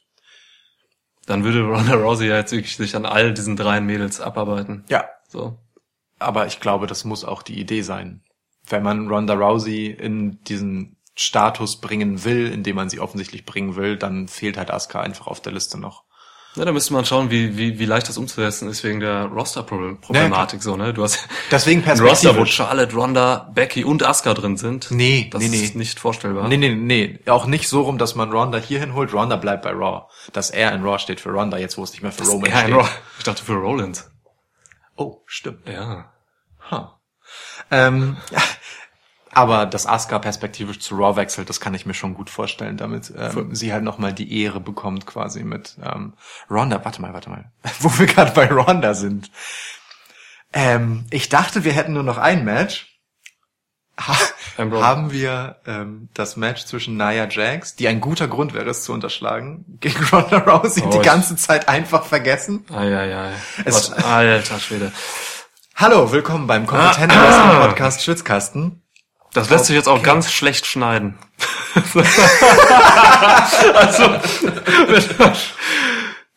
dann 1.26 1.44
würde 1.44 1.62
Ronda 1.62 1.94
Rousey 1.94 2.26
ja 2.28 2.36
jetzt 2.36 2.52
wirklich 2.52 2.76
sich 2.76 2.96
an 2.96 3.06
all 3.06 3.32
diesen 3.32 3.56
drei 3.56 3.80
Mädels 3.80 4.20
abarbeiten. 4.20 4.84
Ja. 4.88 5.04
So. 5.28 5.58
Aber 6.18 6.46
ich 6.46 6.60
glaube, 6.60 6.86
das 6.86 7.04
muss 7.04 7.24
auch 7.24 7.42
die 7.42 7.58
Idee 7.60 7.82
sein. 7.82 8.24
Wenn 8.68 8.82
man 8.82 9.08
Ronda 9.08 9.34
Rousey 9.34 9.86
in 9.86 10.42
diesen 10.44 10.96
Status 11.14 11.80
bringen 11.80 12.24
will, 12.24 12.50
in 12.52 12.62
dem 12.62 12.76
man 12.76 12.90
sie 12.90 13.00
offensichtlich 13.00 13.44
bringen 13.46 13.76
will, 13.76 13.96
dann 13.96 14.26
fehlt 14.28 14.56
halt 14.56 14.70
Asuka 14.70 15.00
einfach 15.00 15.26
auf 15.28 15.40
der 15.40 15.52
Liste 15.52 15.78
noch. 15.78 16.04
Ja, 16.56 16.64
da 16.64 16.72
müsste 16.72 16.92
man 16.92 17.04
schauen, 17.04 17.30
wie, 17.30 17.56
wie, 17.56 17.78
wie 17.78 17.84
leicht 17.84 18.08
das 18.08 18.18
umzusetzen 18.18 18.68
ist 18.68 18.82
wegen 18.82 18.98
der 18.98 19.26
Roster-Problematik, 19.26 20.62
so, 20.62 20.76
ne? 20.76 20.92
Du 20.92 21.04
hast 21.04 21.28
Deswegen 21.50 21.88
Roster, 22.00 22.36
wo. 22.36 22.44
Charlotte, 22.44 22.92
Ronda, 22.94 23.50
Becky 23.54 23.84
und 23.84 24.02
Asuka 24.02 24.34
drin 24.34 24.56
sind. 24.56 24.90
Nee, 24.90 25.28
das 25.30 25.42
nee, 25.42 25.48
nee. 25.48 25.62
ist 25.62 25.76
nicht 25.76 26.00
vorstellbar. 26.00 26.48
Nee, 26.48 26.56
nee, 26.56 26.74
nee. 26.74 27.20
Auch 27.26 27.46
nicht 27.46 27.68
so 27.68 27.82
rum, 27.82 27.98
dass 27.98 28.16
man 28.16 28.32
Ronda 28.32 28.58
hierhin 28.58 28.94
holt. 28.94 29.12
Ronda 29.12 29.36
bleibt 29.36 29.62
bei 29.62 29.70
Raw. 29.70 30.06
Dass 30.32 30.50
er 30.50 30.72
in 30.72 30.82
Raw 30.82 30.98
steht 30.98 31.20
für 31.20 31.30
Ronda, 31.30 31.56
jetzt 31.56 31.78
wo 31.78 31.84
es 31.84 31.92
nicht 31.92 32.02
mehr 32.02 32.10
für 32.10 32.24
Roman 32.24 32.50
Ja, 32.50 32.58
steht. 32.62 32.74
Raw. 32.74 32.88
Ich 33.18 33.24
dachte 33.24 33.44
für 33.44 33.54
Rollins. 33.54 34.10
Oh, 34.96 35.22
stimmt. 35.26 35.68
Ja. 35.68 36.12
Huh. 36.68 36.86
Ähm, 37.70 38.16
ja, 38.32 38.42
aber 39.32 39.66
dass 39.66 39.86
Asuka 39.86 40.18
perspektivisch 40.18 40.80
zu 40.80 40.96
Raw 40.96 41.16
wechselt, 41.16 41.48
das 41.48 41.60
kann 41.60 41.74
ich 41.74 41.86
mir 41.86 41.94
schon 41.94 42.14
gut 42.14 42.30
vorstellen, 42.30 42.76
damit 42.76 43.12
ähm, 43.16 43.54
sie 43.54 43.72
halt 43.72 43.84
nochmal 43.84 44.12
die 44.12 44.42
Ehre 44.42 44.60
bekommt 44.60 45.06
quasi 45.06 45.44
mit 45.44 45.76
ähm, 45.82 46.14
Ronda. 46.50 46.84
Warte 46.84 47.00
mal, 47.00 47.12
warte 47.12 47.30
mal. 47.30 47.50
Wo 47.80 47.88
wir 47.98 48.06
gerade 48.06 48.32
bei 48.32 48.48
Ronda 48.50 48.94
sind. 48.94 49.30
Ähm, 50.52 51.06
ich 51.10 51.28
dachte, 51.28 51.64
wir 51.64 51.72
hätten 51.72 51.92
nur 51.92 52.02
noch 52.02 52.18
ein 52.18 52.44
Match. 52.44 52.86
Ha 54.00 54.16
haben 54.58 55.10
wir 55.12 55.56
ähm, 55.66 56.08
das 56.14 56.36
Match 56.36 56.64
zwischen 56.66 56.96
Nia 56.96 57.28
Jax, 57.28 57.76
die 57.76 57.86
ein 57.88 58.00
guter 58.00 58.28
Grund 58.28 58.52
wäre, 58.52 58.68
es 58.70 58.82
zu 58.82 58.92
unterschlagen, 58.92 59.64
gegen 59.80 60.02
Ronda 60.06 60.38
Rousey 60.38 60.82
Oh, 60.84 60.90
die 60.90 60.98
ganze 60.98 61.36
Zeit 61.36 61.68
einfach 61.68 62.04
vergessen. 62.04 62.64
Eieiei. 62.72 63.32
Es- 63.64 63.90
Was, 63.90 64.04
alter 64.04 64.58
Schwede. 64.58 64.92
Hallo, 65.76 66.12
willkommen 66.12 66.46
beim 66.46 66.66
Kompetenten 66.66 67.18
Wrestling 67.18 67.60
Podcast 67.60 68.02
Schwitzkasten. 68.02 68.82
Das 69.32 69.48
lässt 69.48 69.66
sich 69.66 69.76
jetzt 69.76 69.88
auch 69.88 70.02
ganz 70.02 70.32
schlecht 70.32 70.66
schneiden. 70.66 71.16
also, 73.74 74.16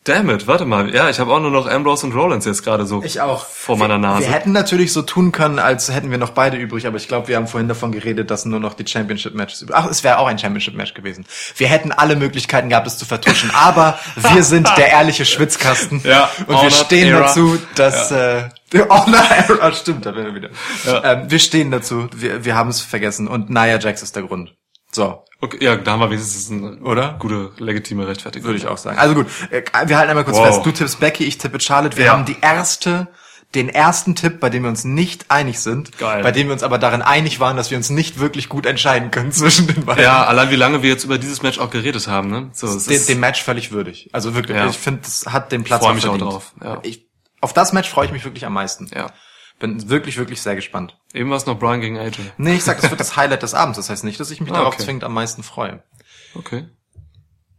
damn 0.04 0.30
it, 0.30 0.46
warte 0.46 0.64
mal. 0.64 0.94
Ja, 0.94 1.08
ich 1.10 1.18
habe 1.18 1.32
auch 1.32 1.40
nur 1.40 1.50
noch 1.50 1.66
Ambrose 1.66 2.06
und 2.06 2.14
Rollins 2.14 2.44
jetzt 2.44 2.62
gerade 2.62 2.86
so 2.86 3.02
Ich 3.02 3.20
auch. 3.20 3.46
vor 3.46 3.76
meiner 3.76 3.98
Nase. 3.98 4.26
Wir 4.26 4.32
hätten 4.32 4.52
natürlich 4.52 4.92
so 4.92 5.02
tun 5.02 5.32
können, 5.32 5.58
als 5.58 5.90
hätten 5.92 6.10
wir 6.10 6.18
noch 6.18 6.30
beide 6.30 6.56
übrig, 6.56 6.86
aber 6.86 6.96
ich 6.98 7.08
glaube, 7.08 7.28
wir 7.28 7.36
haben 7.36 7.46
vorhin 7.48 7.68
davon 7.68 7.90
geredet, 7.92 8.30
dass 8.30 8.44
nur 8.44 8.60
noch 8.60 8.74
die 8.74 8.86
Championship-Matches 8.86 9.62
übrig. 9.62 9.76
Ach, 9.76 9.86
es 9.86 10.04
wäre 10.04 10.18
auch 10.18 10.26
ein 10.26 10.38
Championship-Match 10.38 10.94
gewesen. 10.94 11.26
Wir 11.56 11.68
hätten 11.68 11.90
alle 11.92 12.16
Möglichkeiten 12.16 12.68
gehabt, 12.68 12.86
es 12.86 12.98
zu 12.98 13.06
vertuschen, 13.06 13.50
aber 13.54 13.98
wir 14.16 14.42
sind 14.44 14.68
der 14.76 14.88
ehrliche 14.88 15.24
Schwitzkasten. 15.24 16.02
Ja, 16.04 16.28
und 16.46 16.62
wir 16.62 16.70
stehen 16.70 17.08
Era. 17.08 17.20
dazu, 17.20 17.58
dass 17.74 18.10
äh, 18.12 18.48
der 18.72 18.88
Honor 18.90 19.24
Era 19.48 19.72
stimmt, 19.72 20.04
da 20.06 20.14
werden 20.14 20.34
wir 20.34 20.42
wieder. 20.42 20.50
Ja. 20.84 21.12
Ähm, 21.12 21.30
wir 21.30 21.38
stehen 21.38 21.70
dazu, 21.70 22.08
wir, 22.14 22.44
wir 22.44 22.54
haben 22.54 22.70
es 22.70 22.80
vergessen 22.80 23.26
und 23.26 23.48
Nia 23.50 23.78
Jax 23.78 24.02
ist 24.02 24.14
der 24.16 24.24
Grund. 24.24 24.52
So, 24.94 25.24
okay, 25.40 25.58
ja, 25.60 25.76
da 25.76 25.92
haben 25.92 26.00
wir 26.00 26.10
wenigstens 26.10 26.50
eine 26.50 26.76
Oder? 26.78 27.16
gute, 27.18 27.50
legitime 27.58 28.06
Rechtfertigung. 28.06 28.46
würde 28.46 28.58
ich 28.58 28.66
auch 28.68 28.78
sagen. 28.78 28.98
Also 28.98 29.14
gut, 29.14 29.26
äh, 29.50 29.62
wir 29.86 29.98
halten 29.98 30.10
einmal 30.10 30.24
kurz 30.24 30.36
Wow. 30.36 30.46
fest. 30.46 30.60
Du 30.66 30.70
tippst 30.72 31.00
Becky, 31.00 31.24
ich 31.24 31.38
tippe 31.38 31.58
Charlotte. 31.60 31.96
Wir 31.96 32.06
Ja. 32.06 32.12
haben 32.12 32.24
die 32.24 32.36
erste 32.40 33.08
den 33.54 33.68
ersten 33.68 34.16
Tipp, 34.16 34.40
bei 34.40 34.50
dem 34.50 34.64
wir 34.64 34.68
uns 34.68 34.82
nicht 34.82 35.26
einig 35.30 35.60
sind, 35.60 35.96
Geil. 35.98 36.24
bei 36.24 36.32
dem 36.32 36.48
wir 36.48 36.52
uns 36.54 36.64
aber 36.64 36.76
darin 36.76 37.02
einig 37.02 37.38
waren, 37.38 37.56
dass 37.56 37.70
wir 37.70 37.76
uns 37.78 37.88
nicht 37.88 38.18
wirklich 38.18 38.48
gut 38.48 38.66
entscheiden 38.66 39.12
können 39.12 39.30
zwischen 39.32 39.68
den 39.68 39.84
beiden. 39.84 40.02
Ja, 40.02 40.24
allein 40.24 40.50
wie 40.50 40.56
lange 40.56 40.82
wir 40.82 40.90
jetzt 40.90 41.04
über 41.04 41.18
dieses 41.18 41.40
Match 41.42 41.60
auch 41.60 41.70
geredet 41.70 42.08
haben, 42.08 42.30
ne? 42.30 42.50
So, 42.52 42.66
es 42.66 42.86
dem, 42.86 42.96
ist, 42.96 43.08
dem 43.08 43.20
Match 43.20 43.44
völlig 43.44 43.70
würdig. 43.70 44.08
Also 44.12 44.34
wirklich, 44.34 44.56
Ja. 44.56 44.66
ich 44.68 44.76
finde, 44.76 45.02
es 45.06 45.26
hat 45.26 45.52
den 45.52 45.62
Platz 45.62 45.82
Freu 45.84 45.90
auch 45.90 45.94
mich 45.94 46.04
auch 46.04 46.10
verdient. 46.18 46.32
drauf, 46.32 46.52
ja. 46.64 46.78
Ich, 46.82 47.06
auf 47.40 47.52
das 47.52 47.72
Match 47.72 47.88
freue 47.88 48.06
ich 48.06 48.12
mich 48.12 48.24
wirklich 48.24 48.44
am 48.44 48.54
meisten. 48.54 48.88
ja. 48.92 49.06
Bin 49.60 49.88
wirklich, 49.88 50.16
wirklich 50.18 50.42
sehr 50.42 50.56
gespannt. 50.56 50.98
Eben 51.12 51.30
war 51.30 51.36
es 51.36 51.46
noch 51.46 51.58
Brian 51.58 51.80
gegen 51.80 51.96
AJ. 51.98 52.16
Nee, 52.38 52.54
ich 52.56 52.64
sag, 52.64 52.80
das 52.80 52.90
wird 52.90 53.00
das 53.00 53.16
Highlight 53.16 53.42
des 53.42 53.54
Abends. 53.54 53.76
Das 53.78 53.88
heißt 53.88 54.04
nicht, 54.04 54.18
dass 54.18 54.30
ich 54.30 54.40
mich 54.40 54.50
Ah, 54.50 54.56
darauf 54.56 54.74
okay. 54.74 54.84
zwingend 54.84 55.04
am 55.04 55.14
meisten 55.14 55.42
freue. 55.42 55.82
Okay. 56.34 56.68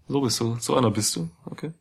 So 0.07 0.21
bist 0.21 0.39
du. 0.39 0.57
So 0.59 0.75
einer 0.75 0.91
bist 0.91 1.15
du. 1.15 1.29
Okay. 1.45 1.73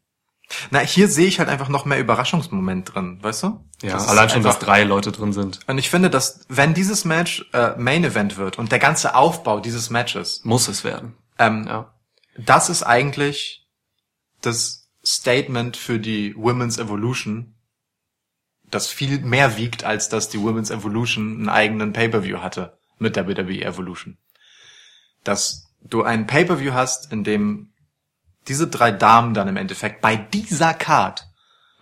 Na, 0.70 0.78
hier 0.80 1.08
sehe 1.08 1.26
ich 1.26 1.38
halt 1.40 1.48
einfach 1.48 1.68
noch 1.68 1.84
mehr 1.84 1.98
Überraschungsmoment 1.98 2.94
drin, 2.94 3.18
weißt 3.22 3.42
du? 3.42 3.64
Ja, 3.82 3.94
Das 3.94 4.08
allein 4.08 4.28
schon, 4.30 4.42
dass 4.42 4.58
drei 4.58 4.84
Leute 4.84 5.10
drin 5.10 5.32
sind. 5.32 5.60
Und 5.66 5.78
ich 5.78 5.90
finde, 5.90 6.10
dass 6.10 6.40
wenn 6.48 6.74
dieses 6.74 7.04
Match 7.04 7.46
äh, 7.52 7.74
Main 7.76 8.04
Event 8.04 8.36
wird 8.36 8.58
und 8.58 8.70
der 8.70 8.78
ganze 8.78 9.14
Aufbau 9.14 9.60
dieses 9.60 9.90
Matches, 9.90 10.42
Muss 10.44 10.68
es 10.68 10.84
werden. 10.84 11.16
ähm, 11.38 11.64
Ja. 11.66 11.94
das 12.36 12.68
ist 12.68 12.82
eigentlich 12.82 13.66
das 14.42 14.88
Statement 15.04 15.76
für 15.76 15.98
die 15.98 16.34
Women's 16.36 16.78
Evolution, 16.78 17.53
das 18.74 18.88
viel 18.88 19.20
mehr 19.20 19.56
wiegt, 19.56 19.84
als 19.84 20.08
dass 20.08 20.28
die 20.28 20.40
Women's 20.40 20.70
Evolution 20.70 21.36
einen 21.36 21.48
eigenen 21.48 21.92
Pay-Per-View 21.92 22.38
hatte 22.40 22.78
mit 22.98 23.16
der 23.16 23.26
WWE 23.28 23.64
Evolution. 23.64 24.18
Dass 25.22 25.72
du 25.80 26.02
einen 26.02 26.26
Pay-Per-View 26.26 26.72
hast, 26.72 27.12
in 27.12 27.24
dem 27.24 27.72
diese 28.48 28.68
drei 28.68 28.90
Damen 28.90 29.32
dann 29.34 29.48
im 29.48 29.56
Endeffekt 29.56 30.00
bei 30.00 30.16
dieser 30.16 30.74
Card 30.74 31.26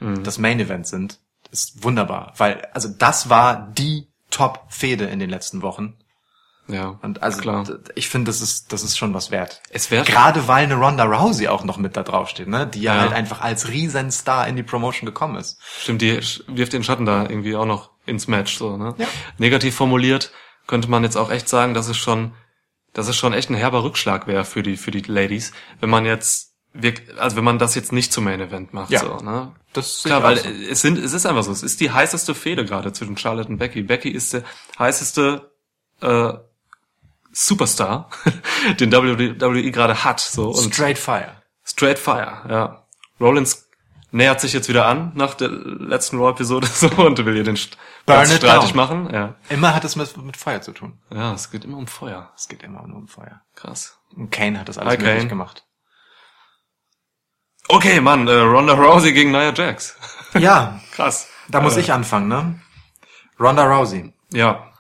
Mhm. 0.02 0.24
das 0.24 0.39
Main 0.39 0.59
Event 0.59 0.86
sind, 0.86 1.20
ist 1.51 1.85
wunderbar, 1.85 2.35
weil 2.36 2.64
also 2.73 2.89
das 2.89 3.28
war 3.28 3.70
die 3.73 4.09
Top-Fehde 4.31 5.05
in 5.05 5.20
den 5.20 5.31
letzten 5.31 5.62
Wochen. 5.62 5.97
Ja. 6.68 6.98
Und 7.02 7.22
also 7.22 7.40
klar. 7.40 7.64
ich 7.97 8.09
finde, 8.09 8.28
das 8.30 8.40
ist 8.40 8.72
das 8.72 8.82
ist 8.84 8.97
schon 8.97 9.12
was 9.14 9.30
wert. 9.30 9.60
Es 9.70 9.90
wäre 9.90 10.05
Gerade 10.05 10.47
weil 10.48 10.64
eine 10.64 10.76
Ronda 10.76 11.05
Rousey 11.05 11.48
auch 11.48 11.64
noch 11.64 11.76
mit 11.76 11.97
da 11.97 12.02
drauf 12.05 12.28
steht, 12.28 12.47
ne? 12.48 12.66
Die 12.66 12.80
ja, 12.82 12.94
Ja. 12.94 13.01
halt 13.02 13.12
einfach 13.12 13.40
als 13.40 13.68
Riesenstar 13.68 14.47
in 14.47 14.55
die 14.56 14.62
Promotion 14.62 15.06
gekommen 15.06 15.36
ist. 15.36 15.59
Stimmt, 15.80 16.02
die 16.02 16.20
wirft 16.47 16.72
den 16.72 16.84
Schatten 16.84 17.05
da 17.05 17.22
irgendwie 17.22 17.56
auch 17.56 17.66
noch 17.66 17.90
ins 18.06 18.28
Match, 18.28 18.56
so, 18.56 18.76
ne? 18.76 18.94
Ja. 18.98 19.06
Negativ 19.39 19.74
formuliert 19.74 20.30
könnte 20.68 20.89
man 20.89 21.02
jetzt 21.02 21.16
auch 21.16 21.30
echt 21.30 21.48
sagen, 21.48 21.74
dass 21.74 21.89
es 21.89 21.97
schon, 21.97 22.32
dass 22.93 23.09
es 23.09 23.16
schon 23.16 23.32
echt 23.32 23.51
ein 23.51 23.55
herber 23.56 23.82
Rückschlag 23.82 24.28
wäre 24.28 24.44
für 24.44 24.62
die, 24.62 24.76
für 24.76 24.93
die 24.93 25.01
Ladies, 25.02 25.51
wenn 25.80 25.90
man 25.90 26.06
jetzt 26.06 26.52
wirk- 26.72 27.16
also 27.18 27.36
wenn 27.36 27.44
man 27.44 27.59
das 27.59 27.74
jetzt 27.74 27.93
nicht 27.93 28.12
zum 28.12 28.24
Main 28.24 28.40
Event 28.40 28.72
macht, 28.72 28.90
Ja. 28.90 29.01
so, 29.01 29.16
ne? 29.16 29.52
Das 29.72 30.05
Klar, 30.05 30.20
sehe 30.20 30.28
weil 30.28 30.36
so. 30.39 30.48
es 30.70 30.80
sind, 30.80 30.98
es 30.98 31.12
ist 31.12 31.26
einfach 31.26 31.43
so, 31.43 31.51
es 31.51 31.64
ist 31.64 31.80
die 31.80 31.90
heißeste 31.90 32.34
Fehde 32.36 32.64
gerade 32.64 32.93
zwischen 32.93 33.16
Charlotte 33.18 33.48
und 33.48 33.59
Becky. 33.59 33.82
Becky 33.82 34.10
ist 34.10 34.32
der 34.34 34.44
heißeste 34.78 35.51
äh, 36.01 36.32
Superstar, 37.32 38.10
den 38.80 38.92
WWE 38.92 39.70
gerade 39.70 40.04
hat, 40.04 40.20
so 40.20 40.50
und 40.50 40.72
Straight 40.74 40.98
Fire. 40.98 41.32
Straight 41.64 41.98
Fire, 41.98 42.42
ja. 42.48 42.86
Rollins 43.20 43.68
nähert 44.10 44.40
sich 44.40 44.52
jetzt 44.52 44.68
wieder 44.68 44.84
an 44.86 45.12
nach 45.14 45.34
der 45.34 45.48
letzten 45.48 46.18
Raw-Episode 46.18 46.66
so 46.72 46.88
und 46.88 47.24
will 47.24 47.36
ihr 47.36 47.44
den 47.44 47.56
St 47.56 47.78
Burn 48.04 48.26
streitig 48.26 48.70
down. 48.72 48.76
machen. 48.76 49.10
Ja. 49.14 49.34
Immer 49.48 49.74
hat 49.74 49.84
es 49.84 49.96
mit, 49.96 50.16
mit 50.18 50.36
Feuer 50.36 50.60
zu 50.60 50.72
tun. 50.72 50.98
ja, 51.10 51.32
es 51.32 51.50
geht 51.50 51.64
immer 51.64 51.78
um 51.78 51.86
Feuer. 51.86 52.30
Es 52.36 52.48
geht 52.48 52.62
immer 52.62 52.86
nur 52.86 52.98
um 52.98 53.09
Feuer. 53.09 53.40
Krass. 53.54 53.98
Und 54.16 54.30
Kane 54.30 54.59
hat 54.60 54.68
das 54.68 54.76
alles 54.76 54.98
Hi, 54.98 55.02
möglich 55.02 55.28
gemacht. 55.28 55.64
Okay, 57.68 58.00
Mann, 58.00 58.26
äh, 58.28 58.32
Ronda 58.32 58.74
Rousey 58.74 59.12
gegen 59.12 59.30
Nia 59.30 59.52
Jax. 59.54 59.96
Ja, 60.38 60.80
Krass. 60.92 61.28
da 61.48 61.60
muss 61.60 61.76
Äh, 61.76 61.80
ich 61.80 61.92
anfangen, 61.92 62.28
ne? 62.28 62.60
Ronda 63.38 63.64
Rousey. 63.64 64.12
Ja. 64.32 64.72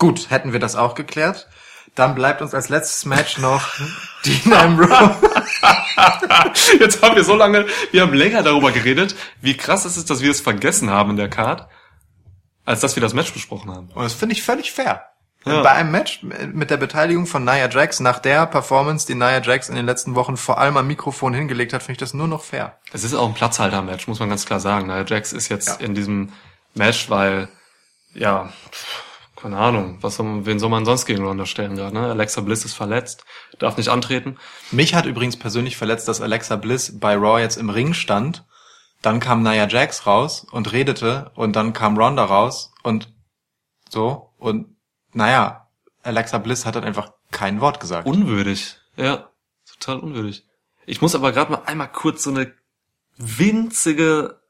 Gut, 0.00 0.30
hätten 0.30 0.52
wir 0.52 0.58
das 0.60 0.74
auch 0.74 0.96
geklärt. 0.96 1.46
Dann 1.94 2.14
bleibt 2.14 2.40
uns 2.40 2.54
als 2.54 2.68
letztes 2.70 3.04
Match 3.04 3.38
noch 3.38 3.68
Dean 4.24 4.52
Ambrose. 4.52 5.14
Jetzt 6.80 7.02
haben 7.02 7.14
wir 7.16 7.22
so 7.24 7.34
lange, 7.36 7.66
wir 7.92 8.02
haben 8.02 8.14
länger 8.14 8.42
darüber 8.42 8.72
geredet, 8.72 9.14
wie 9.42 9.56
krass 9.56 9.84
es 9.84 9.96
ist, 9.96 10.08
dass 10.10 10.22
wir 10.22 10.30
es 10.30 10.40
vergessen 10.40 10.88
haben 10.90 11.10
in 11.10 11.16
der 11.16 11.28
Card, 11.28 11.68
als 12.64 12.80
dass 12.80 12.96
wir 12.96 13.00
das 13.02 13.12
Match 13.12 13.32
besprochen 13.32 13.70
haben. 13.70 13.88
Und 13.94 14.02
das 14.02 14.14
finde 14.14 14.34
ich 14.34 14.42
völlig 14.42 14.72
fair. 14.72 15.04
Ja. 15.44 15.62
Bei 15.62 15.70
einem 15.72 15.90
Match 15.90 16.22
mit 16.22 16.70
der 16.70 16.76
Beteiligung 16.76 17.26
von 17.26 17.44
Nia 17.44 17.68
Jax, 17.68 18.00
nach 18.00 18.18
der 18.20 18.46
Performance, 18.46 19.06
die 19.06 19.14
Nia 19.14 19.40
Jax 19.42 19.68
in 19.68 19.74
den 19.74 19.86
letzten 19.86 20.14
Wochen 20.14 20.36
vor 20.36 20.58
allem 20.58 20.76
am 20.76 20.86
Mikrofon 20.86 21.34
hingelegt 21.34 21.72
hat, 21.72 21.82
finde 21.82 21.92
ich 21.92 21.98
das 21.98 22.14
nur 22.14 22.28
noch 22.28 22.42
fair. 22.44 22.78
Es 22.92 23.04
ist 23.04 23.14
auch 23.14 23.26
ein 23.28 23.34
Platzhalter-Match, 23.34 24.06
muss 24.06 24.20
man 24.20 24.28
ganz 24.28 24.44
klar 24.46 24.60
sagen. 24.60 24.86
Nia 24.86 25.04
Jax 25.06 25.32
ist 25.32 25.48
jetzt 25.48 25.68
Ja. 25.80 25.86
in 25.86 25.94
diesem 25.94 26.32
Match, 26.74 27.08
weil, 27.10 27.48
ja, 28.14 28.50
pff, 28.70 29.02
keine 29.40 29.56
Ahnung, 29.56 29.98
was 30.02 30.16
soll 30.16 30.26
man, 30.26 30.46
wen 30.46 30.58
soll 30.58 30.70
man 30.70 30.84
sonst 30.84 31.06
gegen 31.06 31.24
Ronda 31.24 31.46
stellen 31.46 31.76
gerade, 31.76 31.94
ne? 31.94 32.08
Alexa 32.08 32.40
Bliss 32.42 32.64
ist 32.64 32.74
verletzt, 32.74 33.24
darf 33.58 33.76
nicht 33.76 33.88
antreten. 33.88 34.36
Mich 34.70 34.94
hat 34.94 35.06
übrigens 35.06 35.38
persönlich 35.38 35.76
verletzt, 35.76 36.08
dass 36.08 36.20
Alexa 36.20 36.56
Bliss 36.56 36.98
bei 36.98 37.14
Raw 37.14 37.40
jetzt 37.40 37.56
im 37.56 37.70
Ring 37.70 37.94
stand. 37.94 38.44
Dann 39.02 39.18
kam 39.18 39.42
Nia 39.42 39.66
Jax 39.66 40.06
raus 40.06 40.46
und 40.50 40.72
redete 40.72 41.30
und 41.34 41.56
dann 41.56 41.72
kam 41.72 41.96
Ronda 41.96 42.24
raus 42.24 42.72
und 42.82 43.12
so 43.88 44.30
und 44.38 44.76
naja, 45.12 45.68
Alexa 46.02 46.38
Bliss 46.38 46.66
hat 46.66 46.76
dann 46.76 46.84
einfach 46.84 47.12
kein 47.30 47.60
Wort 47.60 47.80
gesagt. 47.80 48.06
Unwürdig. 48.06 48.76
Ja, 48.96 49.30
total 49.66 50.00
unwürdig. 50.00 50.44
Ich 50.86 51.00
muss 51.00 51.14
aber 51.14 51.32
gerade 51.32 51.52
mal 51.52 51.62
einmal 51.64 51.90
kurz 51.90 52.24
so 52.24 52.30
eine 52.30 52.52
winzige 53.16 54.40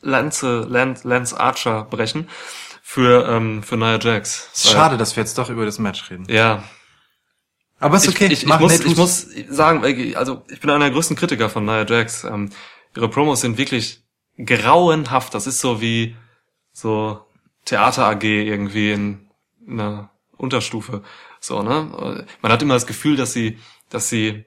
Lanze, 0.00 0.60
Lance, 0.68 1.06
Lance 1.06 1.38
Archer 1.38 1.84
brechen 1.84 2.28
für, 2.82 3.26
ähm, 3.28 3.62
für 3.62 3.76
Nia 3.76 3.98
Jax. 3.98 4.50
Schade, 4.54 4.98
dass 4.98 5.16
wir 5.16 5.22
jetzt 5.22 5.38
doch 5.38 5.48
über 5.48 5.64
das 5.64 5.78
Match 5.78 6.10
reden. 6.10 6.26
Ja, 6.28 6.64
Aber 7.78 7.96
ist 7.96 8.08
okay. 8.08 8.26
Ich, 8.26 8.44
ich, 8.44 8.48
ich, 8.48 8.58
muss, 8.58 8.80
ich 8.80 8.96
muss 8.96 9.26
sagen, 9.48 9.82
also 10.16 10.44
ich 10.48 10.60
bin 10.60 10.68
einer 10.68 10.86
der 10.86 10.90
größten 10.90 11.16
Kritiker 11.16 11.48
von 11.48 11.64
Nia 11.64 11.86
Jax. 11.86 12.24
Ähm, 12.24 12.50
ihre 12.94 13.08
Promos 13.08 13.40
sind 13.40 13.56
wirklich 13.56 14.02
grauenhaft. 14.36 15.32
Das 15.34 15.46
ist 15.46 15.60
so 15.60 15.80
wie 15.80 16.16
so 16.72 17.24
Theater 17.64 18.06
AG 18.06 18.24
irgendwie 18.24 18.92
in 18.92 19.28
einer 19.66 20.10
Unterstufe. 20.36 21.02
So, 21.40 21.62
ne? 21.62 22.26
Man 22.40 22.52
hat 22.52 22.62
immer 22.62 22.74
das 22.74 22.86
Gefühl, 22.86 23.16
dass 23.16 23.32
sie, 23.32 23.58
dass 23.88 24.08
sie 24.08 24.44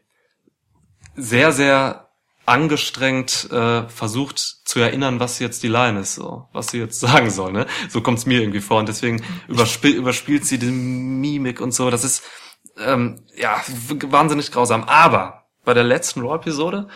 sehr, 1.15 1.51
sehr 1.51 2.04
angestrengt 2.45 3.49
äh, 3.51 3.87
versucht 3.89 4.39
zu 4.39 4.79
erinnern, 4.79 5.19
was 5.19 5.39
jetzt 5.39 5.63
die 5.63 5.67
Line 5.67 5.99
ist, 5.99 6.15
so, 6.15 6.47
was 6.53 6.67
sie 6.67 6.79
jetzt 6.79 6.99
sagen 7.07 7.29
soll, 7.29 7.51
ne? 7.51 7.65
So 7.89 8.01
kommt's 8.01 8.25
mir 8.25 8.39
irgendwie 8.41 8.61
vor 8.61 8.79
und 8.79 8.89
deswegen 8.89 9.23
überspiel, 9.47 9.95
überspielt 9.95 10.45
sie 10.45 10.59
die 10.59 10.71
Mimik 10.71 11.61
und 11.61 11.73
so. 11.73 11.89
Das 11.89 12.03
ist 12.03 12.23
ähm, 12.77 13.23
ja 13.35 13.61
wahnsinnig 14.07 14.51
grausam. 14.51 14.83
Aber 14.83 15.45
bei 15.63 15.73
der 15.73 15.83
letzten 15.83 16.21
Raw-Episode 16.21 16.87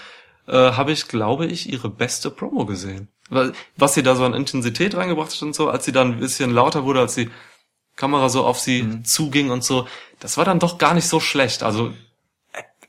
äh, 0.48 0.54
habe 0.54 0.92
ich, 0.92 1.08
glaube 1.08 1.46
ich, 1.46 1.72
ihre 1.72 1.90
beste 1.90 2.30
Promo 2.32 2.66
gesehen. 2.66 3.10
Weil, 3.30 3.54
was 3.78 3.94
sie 3.94 4.04
da 4.04 4.16
so 4.16 4.26
an 4.26 4.34
Intensität 4.34 4.96
reingebracht 4.96 5.32
hat 5.32 5.42
und 5.42 5.56
so, 5.56 5.70
als 5.70 5.86
sie 5.86 5.92
dann 5.92 6.14
ein 6.14 6.20
bisschen 6.20 6.52
lauter 6.52 6.84
wurde, 6.84 7.02
als 7.02 7.16
die 7.16 7.30
Kamera 7.96 8.30
so 8.30 8.46
auf 8.46 8.60
sie 8.60 9.04
zuging 9.04 9.52
und 9.52 9.64
so, 9.64 9.88
das 10.20 10.38
war 10.38 10.46
dann 10.46 10.60
doch 10.60 10.78
gar 10.78 10.94
nicht 10.94 11.08
so 11.08 11.20
schlecht. 11.20 11.64
Also, 11.64 11.94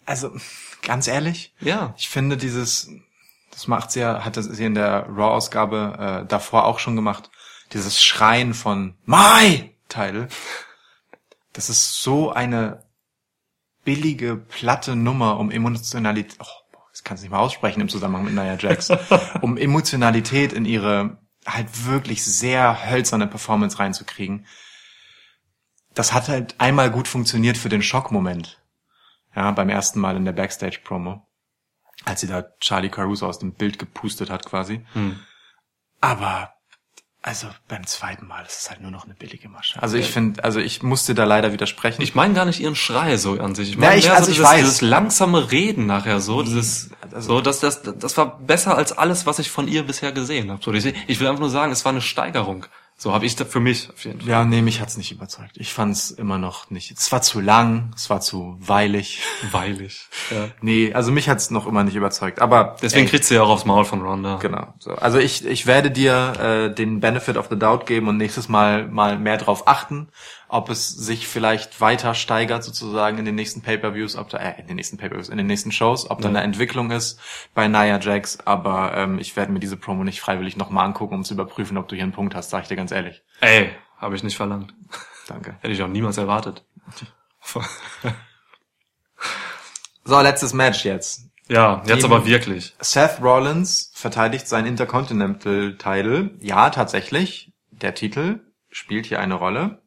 Also, 0.07 0.33
ganz 0.83 1.07
ehrlich, 1.09 1.55
ja. 1.61 1.95
ich 1.97 2.09
finde 2.09 2.37
dieses, 2.37 2.91
das 3.51 3.67
macht 3.67 3.91
sie 3.91 4.01
ja, 4.01 4.25
hatte 4.25 4.43
sie 4.43 4.65
in 4.65 4.75
der 4.75 5.07
Raw-Ausgabe 5.09 6.23
äh, 6.23 6.27
davor 6.27 6.65
auch 6.65 6.79
schon 6.79 6.97
gemacht, 6.97 7.31
dieses 7.73 8.03
Schreien 8.03 8.55
von 8.55 8.97
My 9.05 9.75
Teil. 9.89 10.29
Das 11.53 11.69
ist 11.69 12.03
so 12.03 12.33
eine 12.33 12.85
billige, 13.85 14.37
platte 14.37 14.97
Nummer, 14.97 15.39
um 15.39 15.51
Emotionalität, 15.51 16.37
oh, 16.41 16.77
das 16.93 17.05
kannst 17.05 17.23
du 17.23 17.25
nicht 17.27 17.33
mal 17.33 17.39
aussprechen 17.39 17.81
im 17.81 17.89
Zusammenhang 17.89 18.25
mit 18.25 18.35
Nia 18.35 18.57
Jax, 18.57 18.91
um 19.41 19.57
Emotionalität 19.57 20.53
in 20.53 20.65
ihre 20.65 21.19
halt 21.47 21.87
wirklich 21.87 22.25
sehr 22.25 22.91
hölzerne 22.91 23.27
Performance 23.27 23.79
reinzukriegen. 23.79 24.47
Das 25.95 26.13
hat 26.13 26.29
halt 26.29 26.55
einmal 26.59 26.91
gut 26.91 27.09
funktioniert 27.09 27.57
für 27.57 27.69
den 27.69 27.83
Schockmoment. 27.83 28.60
Ja, 29.35 29.51
beim 29.53 29.69
ersten 29.69 30.01
Mal 30.01 30.17
in 30.17 30.25
der 30.25 30.33
Backstage-Promo. 30.33 31.27
Als 32.05 32.21
sie 32.23 32.27
da 32.27 32.45
Charlie 32.61 32.89
Caruso 32.89 33.27
aus 33.27 33.39
dem 33.39 33.53
Bild 33.55 33.79
gepustet 33.79 34.31
hat 34.31 34.47
quasi. 34.47 34.85
Hm. 34.95 35.21
Aber, 36.01 36.55
also 37.23 37.49
beim 37.69 37.87
zweiten 37.87 38.27
Mal 38.27 38.45
ist 38.47 38.63
es 38.63 38.71
halt 38.71 38.81
nur 38.81 38.91
noch 38.91 39.05
eine 39.05 39.15
billige 39.15 39.49
Masche. 39.51 39.81
Also 39.83 39.99
ich 39.99 40.11
finde, 40.11 40.43
also 40.43 40.59
ich 40.61 40.83
musste 40.83 41.15
da 41.15 41.25
leider 41.25 41.53
widersprechen. 41.53 42.01
Ich 42.01 42.15
meine 42.15 42.33
gar 42.33 42.47
nicht 42.47 42.59
ihren 42.61 42.75
Schrei 42.75 43.19
so 43.19 43.39
an 43.39 43.55
sich. 43.55 43.69
Ich 43.69 43.75
Ja, 43.75 43.81
meine 43.81 43.97
ich- 43.99 44.07
mehr 44.07 44.15
also 44.15 44.27
so 44.27 44.31
ich 44.33 44.37
dieses, 44.39 44.51
weiß. 44.51 44.61
dieses 44.61 44.81
langsame 44.81 45.51
Reden 45.53 45.85
nachher 45.87 46.21
so, 46.21 46.43
dieses, 46.43 46.91
also- 47.13 47.21
so, 47.35 47.41
das, 47.43 47.61
das, 47.61 47.83
das 47.83 48.17
war 48.17 48.39
besser 48.39 48.77
als 48.77 48.93
alles, 48.93 49.27
was 49.27 49.39
ich 49.39 49.51
von 49.51 49.69
ihr 49.69 49.83
bisher 49.87 50.13
gesehen 50.13 50.51
habe. 50.51 50.63
So, 50.65 50.73
ich, 50.73 50.87
ich 51.07 51.21
will 51.21 51.27
einfach 51.29 51.41
nur 51.41 51.51
sagen, 51.51 51.71
es 51.71 51.85
war 51.85 51.93
eine 51.93 52.01
Steigerung. 52.01 52.65
So 53.03 53.15
habe 53.15 53.25
ich 53.25 53.35
das 53.35 53.49
für 53.49 53.61
mich 53.61 53.89
auf 53.89 54.05
jeden 54.05 54.21
Fall. 54.21 54.29
Ja, 54.29 54.45
nee, 54.45 54.61
mich 54.61 54.83
hat's 54.83 54.99
nicht 54.99 55.11
überzeugt. 55.11 55.53
Ich 55.55 55.73
fand's 55.73 56.11
immer 56.11 56.37
noch 56.37 56.69
nicht. 56.69 56.91
Es 56.91 57.11
war 57.11 57.23
zu 57.23 57.41
lang, 57.41 57.95
es 57.97 58.11
war 58.11 58.21
zu 58.21 58.59
weilig. 58.61 59.23
Weilig. 59.53 60.07
Ja. 60.31 60.49
Nee, 60.61 60.93
also 60.93 61.11
mich 61.11 61.31
hat's 61.31 61.51
noch 61.51 61.67
immer 61.67 61.83
nicht 61.83 61.95
überzeugt. 61.95 62.43
Aber 62.43 62.77
Deswegen 62.83 63.07
ey, 63.07 63.11
kriegt 63.11 63.25
sie 63.25 63.37
ja 63.37 63.43
auch 63.43 63.49
aufs 63.49 63.65
Maul 63.65 63.87
von 63.87 64.03
Ronda. 64.03 64.37
Genau. 64.37 64.75
So. 64.81 64.91
Also 64.91 65.17
ich, 65.17 65.47
ich 65.47 65.65
werde 65.65 65.91
dir 65.91 66.35
äh, 66.71 66.75
den 66.75 67.01
Benefit 67.01 67.39
of 67.39 67.47
the 67.49 67.59
Doubt 67.59 67.87
geben 67.87 68.07
und 68.07 68.19
nächstes 68.19 68.51
Mal 68.51 68.87
mal 68.87 69.19
mehr 69.19 69.39
drauf 69.39 69.67
achten, 69.67 70.09
ob 70.53 70.69
es 70.69 70.89
sich 70.89 71.27
vielleicht 71.29 71.81
weiter 71.81 72.15
steigert 72.15 72.65
sozusagen 72.65 73.19
in 73.19 73.25
den 73.25 73.35
nächsten 73.37 73.63
Pay-per-Views, 73.63 74.17
ob 74.17 74.29
da 74.31 74.39
äh, 74.39 74.61
in 74.61 74.67
den 74.67 74.77
nächsten 74.77 74.97
Pay-per-Views, 74.97 75.29
in 75.29 75.39
den 75.39 75.47
nächsten 75.47 75.71
Shows, 75.73 76.11
ob 76.11 76.19
da 76.21 76.25
Ja. 76.25 76.31
eine 76.31 76.43
Entwicklung 76.43 76.91
ist 76.91 77.21
bei 77.55 77.69
Nia 77.69 77.99
Jax. 78.01 78.39
Aber 78.45 78.95
ähm, 78.97 79.19
ich 79.19 79.37
werde 79.37 79.53
mir 79.53 79.61
diese 79.61 79.77
Promo 79.77 80.03
nicht 80.05 80.21
freiwillig 80.21 80.57
nochmal 80.57 80.87
angucken, 80.87 81.15
um 81.15 81.25
zu 81.25 81.35
überprüfen, 81.35 81.77
ob 81.79 81.89
du 81.89 81.95
hier 81.95 82.05
einen 82.05 82.13
Punkt 82.13 82.35
hast. 82.35 82.51
Sag 82.51 82.63
ich 82.63 82.69
dir 82.69 82.77
ganz 82.77 82.91
ehrlich. 82.93 83.23
Ey, 83.41 83.71
habe 83.99 84.17
ich 84.17 84.23
nicht 84.23 84.37
verlangt. 84.37 84.75
Danke. 85.29 85.57
Hätte 85.61 85.73
ich 85.73 85.83
auch 85.83 85.89
niemals 85.89 86.19
erwartet. 86.19 86.65
So, 90.05 90.21
letztes 90.21 90.55
Match 90.55 90.85
jetzt. 90.85 91.29
Ja, 91.49 91.83
jetzt 91.87 92.05
Eben. 92.05 92.13
aber 92.13 92.27
wirklich. 92.27 92.75
Seth 92.81 93.21
Rollins 93.21 93.91
verteidigt 93.95 94.49
seinen 94.49 94.67
Intercontinental 94.67 95.77
Title. 95.79 96.31
Ja, 96.41 96.71
tatsächlich. 96.71 97.53
Der 97.71 97.95
Titel 97.95 98.41
spielt 98.71 99.07
hier 99.07 99.21
eine 99.21 99.35
Rolle. 99.35 99.83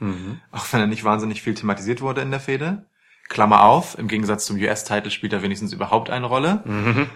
Mhm. 0.00 0.40
Auch 0.50 0.64
wenn 0.72 0.80
er 0.80 0.86
nicht 0.86 1.04
wahnsinnig 1.04 1.42
viel 1.42 1.54
thematisiert 1.54 2.00
wurde 2.00 2.22
in 2.22 2.30
der 2.30 2.40
Fehde. 2.40 2.86
Klammer 3.28 3.62
auf, 3.62 3.96
im 3.96 4.08
Gegensatz 4.08 4.44
zum 4.44 4.56
US-Title 4.56 5.10
spielt 5.10 5.32
er 5.32 5.42
wenigstens 5.42 5.72
überhaupt 5.72 6.10
eine 6.10 6.26
Rolle. 6.26 6.62
Mhm. 6.64 7.08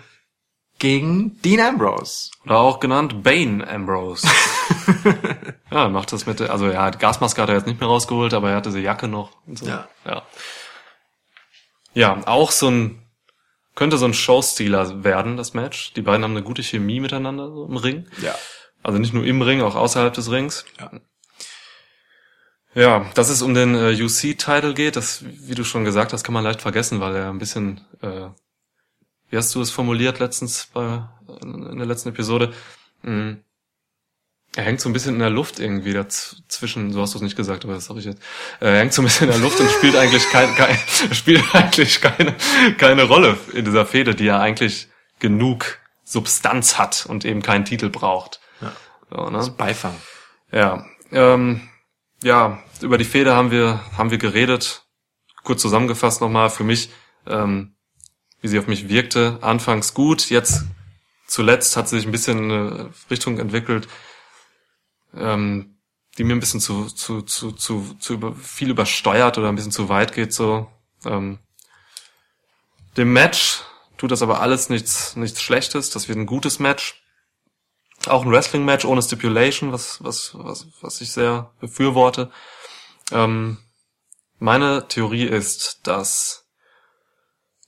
Gegen 0.78 1.40
Dean 1.43 1.61
Ambrose. 1.61 2.31
Oder 2.44 2.59
auch 2.59 2.78
genannt 2.78 3.23
Bane 3.23 3.66
Ambrose. 3.66 4.28
ja, 5.70 5.89
macht 5.89 6.12
das 6.12 6.27
mit, 6.27 6.40
also 6.40 6.69
ja, 6.69 6.90
die 6.90 6.98
Gasmaske 6.98 7.40
hat 7.43 7.48
er 7.48 7.56
jetzt 7.56 7.66
nicht 7.66 7.81
mehr 7.81 7.89
rausgeholt, 7.89 8.35
aber 8.35 8.51
er 8.51 8.56
hatte 8.56 8.70
diese 8.70 8.81
Jacke 8.81 9.09
noch. 9.09 9.31
Und 9.47 9.59
so. 9.59 9.66
Ja. 9.66 9.89
ja. 10.05 10.23
Ja, 11.94 12.20
auch 12.27 12.51
so 12.51 12.69
ein, 12.69 13.02
könnte 13.74 13.98
so 13.98 14.05
ein 14.05 14.15
Showstealer 14.15 15.05
werden, 15.05 15.36
das 15.36 15.55
Match. 15.55 15.93
Die 15.94 16.02
beiden 16.02 16.24
haben 16.24 16.32
eine 16.32 16.43
gute 16.43 16.62
Chemie 16.62 17.01
miteinander 17.01 17.51
so 17.51 17.66
im 17.66 17.77
Ring. 17.77 18.09
Ja. 18.20 18.35
Also 18.82 18.98
nicht 18.98 19.15
nur 19.15 19.24
im 19.24 19.43
Ring, 19.43 19.62
auch 19.62 19.77
außerhalb 19.77 20.12
des 20.12 20.31
Rings. 20.31 20.65
Ja. 20.78 20.90
Ja, 22.74 23.06
dass 23.14 23.28
es 23.28 23.42
um 23.42 23.55
den 23.55 23.74
äh, 23.74 23.92
UC-Title 24.02 24.74
geht, 24.74 24.96
das, 24.96 25.24
wie 25.24 25.55
du 25.55 25.64
schon 25.64 25.84
gesagt 25.84 26.12
hast, 26.12 26.24
kann 26.24 26.34
man 26.34 26.42
leicht 26.44 26.60
vergessen, 26.62 27.01
weil 27.01 27.14
er 27.14 27.28
ein 27.30 27.38
bisschen, 27.38 27.80
äh, 28.02 28.28
wie 29.30 29.36
hast 29.36 29.55
du 29.55 29.60
es 29.60 29.70
formuliert 29.70 30.18
letztens 30.18 30.68
bei, 30.72 31.06
in 31.42 31.78
der 31.78 31.86
letzten 31.86 32.09
Episode? 32.10 32.52
Mm, 33.02 33.34
Er 34.56 34.64
hängt 34.64 34.80
so 34.80 34.88
ein 34.88 34.92
bisschen 34.92 35.14
in 35.14 35.20
der 35.20 35.30
Luft 35.30 35.59
irgendwie 35.59 35.92
dazwischen, 35.92 36.92
so 36.92 37.01
hast 37.01 37.14
du 37.14 37.18
es 37.18 37.22
nicht 37.22 37.36
gesagt, 37.36 37.64
aber 37.64 37.74
das 37.74 37.88
habe 37.88 37.98
ich 37.98 38.05
jetzt. 38.06 38.22
Er 38.60 38.78
hängt 38.78 38.92
so 38.92 39.02
ein 39.02 39.06
bisschen 39.06 39.26
in 39.28 39.32
der 39.34 39.40
Luft 39.42 39.59
und 39.60 39.70
spielt 39.70 39.96
eigentlich 39.96 40.28
kein, 40.30 40.55
kein, 40.55 40.76
spielt 41.12 41.42
eigentlich 41.55 42.01
keine, 42.01 42.34
keine 42.78 43.05
Rolle 43.05 43.36
in 43.52 43.64
dieser 43.64 43.86
Fehde, 43.86 44.14
die 44.14 44.24
ja 44.24 44.38
eigentlich 44.40 44.88
genug 45.20 45.78
Substanz 46.05 46.78
hat 46.78 47.06
und 47.09 47.24
eben 47.24 47.42
keinen 47.42 47.64
Titel 47.64 47.88
braucht. 47.88 48.40
Ja. 48.60 48.72
So, 49.10 49.30
ne? 49.30 49.55
Beifang. 49.56 49.94
Ja, 50.52 50.84
ähm, 51.12 51.68
ja, 52.22 52.62
über 52.82 52.98
die 52.98 53.05
Fehde 53.05 53.34
haben 53.34 53.51
wir, 53.51 53.80
haben 53.96 54.10
wir 54.10 54.18
geredet. 54.18 54.86
Kurz 55.42 55.62
zusammengefasst 55.62 56.20
nochmal 56.20 56.51
für 56.51 56.64
mich, 56.64 56.90
ähm, 57.26 57.76
wie 58.40 58.48
sie 58.48 58.59
auf 58.59 58.66
mich 58.66 58.88
wirkte. 58.88 59.38
Anfangs 59.42 59.94
gut, 59.94 60.30
jetzt 60.30 60.64
zuletzt 61.26 61.76
hat 61.76 61.88
sie 61.88 61.96
sich 61.96 62.06
ein 62.06 62.12
bisschen 62.12 62.38
in 62.38 62.51
eine 62.51 62.90
Richtung 63.10 63.38
entwickelt, 63.38 63.88
ähm, 65.14 65.78
die 66.16 66.24
mir 66.24 66.34
ein 66.34 66.40
bisschen 66.40 66.60
zu, 66.60 66.86
zu, 66.86 67.22
zu, 67.22 67.52
zu, 67.52 67.94
zu 67.98 68.14
über, 68.14 68.34
viel 68.34 68.70
übersteuert 68.70 69.38
oder 69.38 69.48
ein 69.48 69.56
bisschen 69.56 69.72
zu 69.72 69.88
weit 69.88 70.12
geht, 70.14 70.32
so. 70.32 70.70
Ähm, 71.05 71.38
dem 72.96 73.12
Match 73.12 73.62
tut 73.96 74.12
das 74.12 74.22
aber 74.22 74.40
alles 74.40 74.68
nichts, 74.68 75.16
nichts 75.16 75.42
Schlechtes. 75.42 75.90
Das 75.90 76.09
wird 76.09 76.18
ein 76.18 76.26
gutes 76.26 76.59
Match 76.59 77.05
auch 78.09 78.24
ein 78.24 78.30
Wrestling-Match 78.30 78.84
ohne 78.84 79.02
Stipulation, 79.02 79.72
was, 79.72 80.02
was, 80.02 80.32
was, 80.34 80.66
was 80.80 81.01
ich 81.01 81.12
sehr 81.12 81.51
befürworte. 81.60 82.30
Ähm, 83.14 83.58
meine 84.38 84.88
Theorie 84.88 85.24
ist, 85.24 85.86
dass 85.86 86.46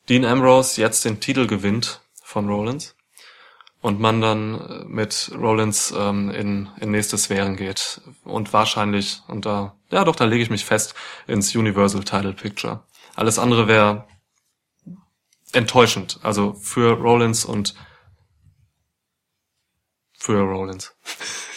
Dean 0.09 0.25
Ambrose 0.25 0.81
jetzt 0.81 1.05
den 1.05 1.21
Titel 1.21 1.47
gewinnt 1.47 2.01
von 2.23 2.49
Rollins 2.49 2.97
und 3.81 4.01
man 4.01 4.21
dann 4.21 4.61
äh, 4.61 4.85
mit 4.85 5.31
Rollins 5.35 5.95
ähm, 5.97 6.31
in, 6.31 6.69
in 6.81 6.91
nächste 6.91 7.17
Sphären 7.17 7.57
geht 7.57 8.01
und 8.25 8.53
wahrscheinlich, 8.53 9.23
und 9.29 9.47
da, 9.47 9.77
ja 9.91 10.05
doch, 10.05 10.17
da 10.17 10.25
lege 10.25 10.43
ich 10.43 10.51
mich 10.51 10.65
fest, 10.65 10.95
ins 11.29 11.55
Universal 11.55 12.03
Title 12.03 12.33
Picture. 12.33 12.83
Alles 13.15 13.39
andere 13.39 13.69
wäre 13.69 14.07
enttäuschend, 15.53 16.19
also 16.23 16.55
für 16.55 16.99
Rollins 16.99 17.45
und 17.45 17.75
für 20.19 20.41
Rollins. 20.41 20.95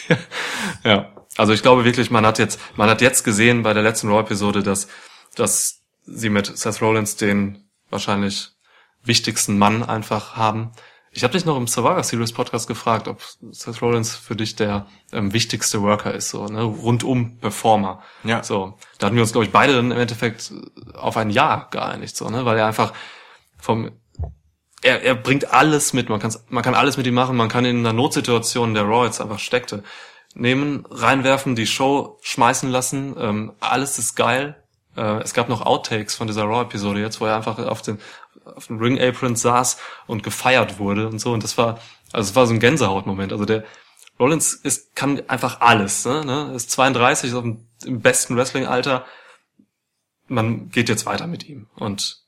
ja, 0.84 1.19
also 1.40 1.54
ich 1.54 1.62
glaube 1.62 1.86
wirklich, 1.86 2.10
man 2.10 2.26
hat 2.26 2.38
jetzt, 2.38 2.60
man 2.76 2.90
hat 2.90 3.00
jetzt 3.00 3.24
gesehen 3.24 3.62
bei 3.62 3.72
der 3.72 3.82
letzten 3.82 4.08
Raw-Episode, 4.08 4.62
dass, 4.62 4.88
dass 5.34 5.80
sie 6.04 6.28
mit 6.28 6.54
Seth 6.54 6.82
Rollins 6.82 7.16
den 7.16 7.64
wahrscheinlich 7.88 8.50
wichtigsten 9.04 9.56
Mann 9.56 9.82
einfach 9.82 10.36
haben. 10.36 10.72
Ich 11.12 11.24
habe 11.24 11.32
dich 11.32 11.46
noch 11.46 11.56
im 11.56 11.66
Survivor 11.66 12.02
Series 12.02 12.32
Podcast 12.32 12.68
gefragt, 12.68 13.08
ob 13.08 13.22
Seth 13.52 13.80
Rollins 13.80 14.14
für 14.14 14.36
dich 14.36 14.54
der 14.54 14.86
ähm, 15.12 15.32
wichtigste 15.32 15.80
Worker 15.80 16.12
ist, 16.12 16.28
so 16.28 16.44
ne, 16.44 16.60
rundum 16.62 17.38
Performer. 17.38 18.02
Ja. 18.22 18.42
So, 18.42 18.76
da 18.98 19.06
hatten 19.06 19.16
wir 19.16 19.22
uns 19.22 19.32
glaube 19.32 19.46
ich 19.46 19.50
beide 19.50 19.72
dann 19.72 19.92
im 19.92 19.98
Endeffekt 19.98 20.52
auf 20.92 21.16
ein 21.16 21.30
Ja 21.30 21.68
geeinigt, 21.70 22.16
so 22.16 22.28
ne, 22.28 22.44
weil 22.44 22.58
er 22.58 22.66
einfach 22.66 22.92
vom 23.58 23.92
er, 24.82 25.02
er 25.02 25.14
bringt 25.14 25.52
alles 25.52 25.94
mit, 25.94 26.10
man, 26.10 26.20
kann's, 26.20 26.44
man 26.50 26.62
kann 26.62 26.74
alles 26.74 26.98
mit 26.98 27.06
ihm 27.06 27.14
machen, 27.14 27.36
man 27.36 27.48
kann 27.48 27.64
ihn 27.64 27.80
in 27.80 27.86
einer 27.86 27.94
Notsituation, 27.94 28.70
in 28.70 28.74
der 28.74 28.84
Raw 28.84 29.06
jetzt 29.06 29.20
einfach 29.20 29.38
steckte, 29.38 29.82
nehmen, 30.34 30.86
reinwerfen, 30.90 31.56
die 31.56 31.66
Show 31.66 32.18
schmeißen 32.22 32.70
lassen, 32.70 33.16
ähm, 33.18 33.52
alles 33.60 33.98
ist 33.98 34.14
geil. 34.14 34.62
Äh, 34.96 35.22
es 35.22 35.34
gab 35.34 35.48
noch 35.48 35.62
Outtakes 35.62 36.14
von 36.14 36.26
dieser 36.26 36.44
Raw-Episode 36.44 37.00
jetzt, 37.00 37.20
wo 37.20 37.26
er 37.26 37.36
einfach 37.36 37.58
auf 37.58 37.82
den, 37.82 37.98
auf 38.44 38.66
dem 38.66 38.78
Ring-Apron 38.78 39.36
saß 39.36 39.78
und 40.06 40.22
gefeiert 40.22 40.78
wurde 40.78 41.08
und 41.08 41.18
so 41.18 41.32
und 41.32 41.42
das 41.42 41.58
war, 41.58 41.80
also 42.12 42.30
es 42.30 42.36
war 42.36 42.46
so 42.46 42.54
ein 42.54 42.60
Gänsehautmoment, 42.60 43.32
also 43.32 43.44
der 43.44 43.64
Rollins 44.18 44.52
ist, 44.52 44.94
kann 44.94 45.22
einfach 45.28 45.60
alles, 45.60 46.04
ne, 46.04 46.24
ne? 46.24 46.52
ist 46.54 46.70
32, 46.70 47.30
ist 47.30 47.36
auf 47.36 47.42
dem, 47.42 47.66
im 47.84 48.00
besten 48.00 48.36
Wrestling-Alter, 48.36 49.04
man 50.28 50.68
geht 50.70 50.88
jetzt 50.88 51.06
weiter 51.06 51.26
mit 51.26 51.48
ihm 51.48 51.68
und 51.76 52.20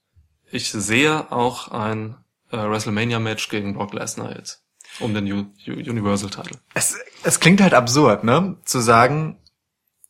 ich 0.50 0.70
sehe 0.70 1.30
auch 1.30 1.68
ein 1.68 2.16
äh, 2.50 2.56
WrestleMania-Match 2.56 3.48
gegen 3.48 3.74
Brock 3.74 3.94
Lesnar 3.94 4.36
jetzt. 4.36 4.61
Um 5.00 5.14
den 5.14 5.30
U 5.32 5.46
U 5.68 5.72
Universal-Title. 5.72 6.58
Es, 6.74 6.96
es 7.22 7.40
klingt 7.40 7.60
halt 7.60 7.74
absurd, 7.74 8.24
ne? 8.24 8.56
Zu 8.64 8.80
sagen, 8.80 9.38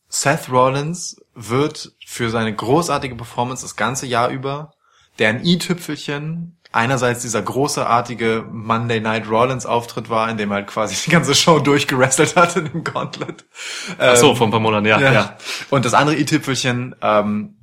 Seth 0.09 0.49
Rollins 0.51 1.21
wird 1.33 1.93
für 2.05 2.29
seine 2.29 2.53
großartige 2.53 3.15
Performance 3.15 3.63
das 3.63 3.75
ganze 3.75 4.05
Jahr 4.05 4.29
über 4.29 4.73
deren 5.19 5.43
i-Tüpfelchen 5.45 6.57
einerseits 6.71 7.21
dieser 7.21 7.41
großartige 7.41 8.45
Monday 8.51 8.99
Night 8.99 9.29
Rollins 9.29 9.65
Auftritt 9.65 10.09
war, 10.09 10.29
in 10.29 10.37
dem 10.37 10.51
er 10.51 10.55
halt 10.55 10.67
quasi 10.67 10.95
die 11.05 11.11
ganze 11.11 11.35
Show 11.35 11.59
durchgerestelt 11.59 12.35
hat 12.35 12.55
in 12.55 12.65
dem 12.65 12.83
Gauntlet. 12.83 13.45
Ach 13.99 14.15
so, 14.15 14.31
Ähm, 14.31 14.35
vor 14.35 14.47
ein 14.47 14.51
paar 14.51 14.59
Monaten, 14.59 14.87
ja. 14.87 14.99
ja. 14.99 15.13
ja. 15.13 15.37
Und 15.69 15.85
das 15.85 15.93
andere 15.93 16.17
i-Tüpfelchen, 16.17 16.95
ähm, 17.01 17.57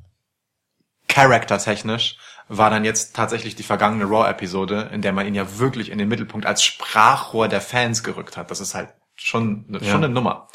charaktertechnisch, 1.09 2.19
war 2.53 2.69
dann 2.69 2.85
jetzt 2.85 3.15
tatsächlich 3.15 3.55
die 3.55 3.63
vergangene 3.63 4.05
Raw-Episode, 4.07 4.91
in 4.93 5.03
der 5.03 5.13
man 5.13 5.25
ihn 5.27 5.37
ja 5.37 5.59
wirklich 5.59 5.89
in 5.91 5.99
den 5.99 6.09
Mittelpunkt 6.09 6.47
als 6.47 6.65
Sprachrohr 6.65 7.47
der 7.47 7.61
Fans 7.61 8.03
gerückt 8.03 8.37
hat. 8.37 8.51
Das 8.51 8.59
ist 8.61 8.75
halt 8.75 8.89
schon, 9.15 9.65
ne- 9.69 9.79
Ja. 9.81 9.93
schon 9.93 10.03
eine 10.05 10.13
Nummer. 10.13 10.49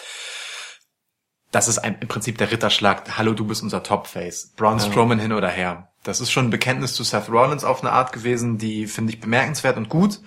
Das 1.52 1.70
ist 1.70 1.78
ein, 1.78 1.98
im 2.02 2.10
Prinzip 2.10 2.38
der 2.38 2.52
Ritterschlag. 2.52 3.18
Hallo, 3.18 3.34
du 3.34 3.46
bist 3.46 3.64
unser 3.64 3.82
Top-Face. 3.82 4.52
Braun 4.58 4.80
Ja. 4.80 4.86
Strowman 4.86 5.20
hin 5.20 5.32
oder 5.32 5.48
her. 5.48 5.88
Das 6.04 6.20
ist 6.20 6.32
schon 6.32 6.48
ein 6.48 6.52
Bekenntnis 6.52 6.94
zu 6.96 7.04
Seth 7.06 7.30
Rollins 7.30 7.64
auf 7.64 7.82
eine 7.82 7.94
Art 7.94 8.12
gewesen, 8.12 8.58
die 8.58 8.88
finde 8.88 9.14
ich 9.14 9.22
bemerkenswert 9.22 9.78
und 9.78 9.88
gut. 9.88 10.20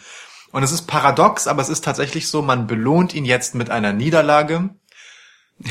Und 0.52 0.62
es 0.62 0.72
ist 0.72 0.86
paradox, 0.86 1.46
aber 1.46 1.60
es 1.60 1.68
ist 1.68 1.84
tatsächlich 1.84 2.28
so, 2.28 2.40
man 2.40 2.66
belohnt 2.66 3.12
ihn 3.12 3.26
jetzt 3.26 3.54
mit 3.54 3.68
einer 3.68 3.92
Niederlage, 3.92 4.70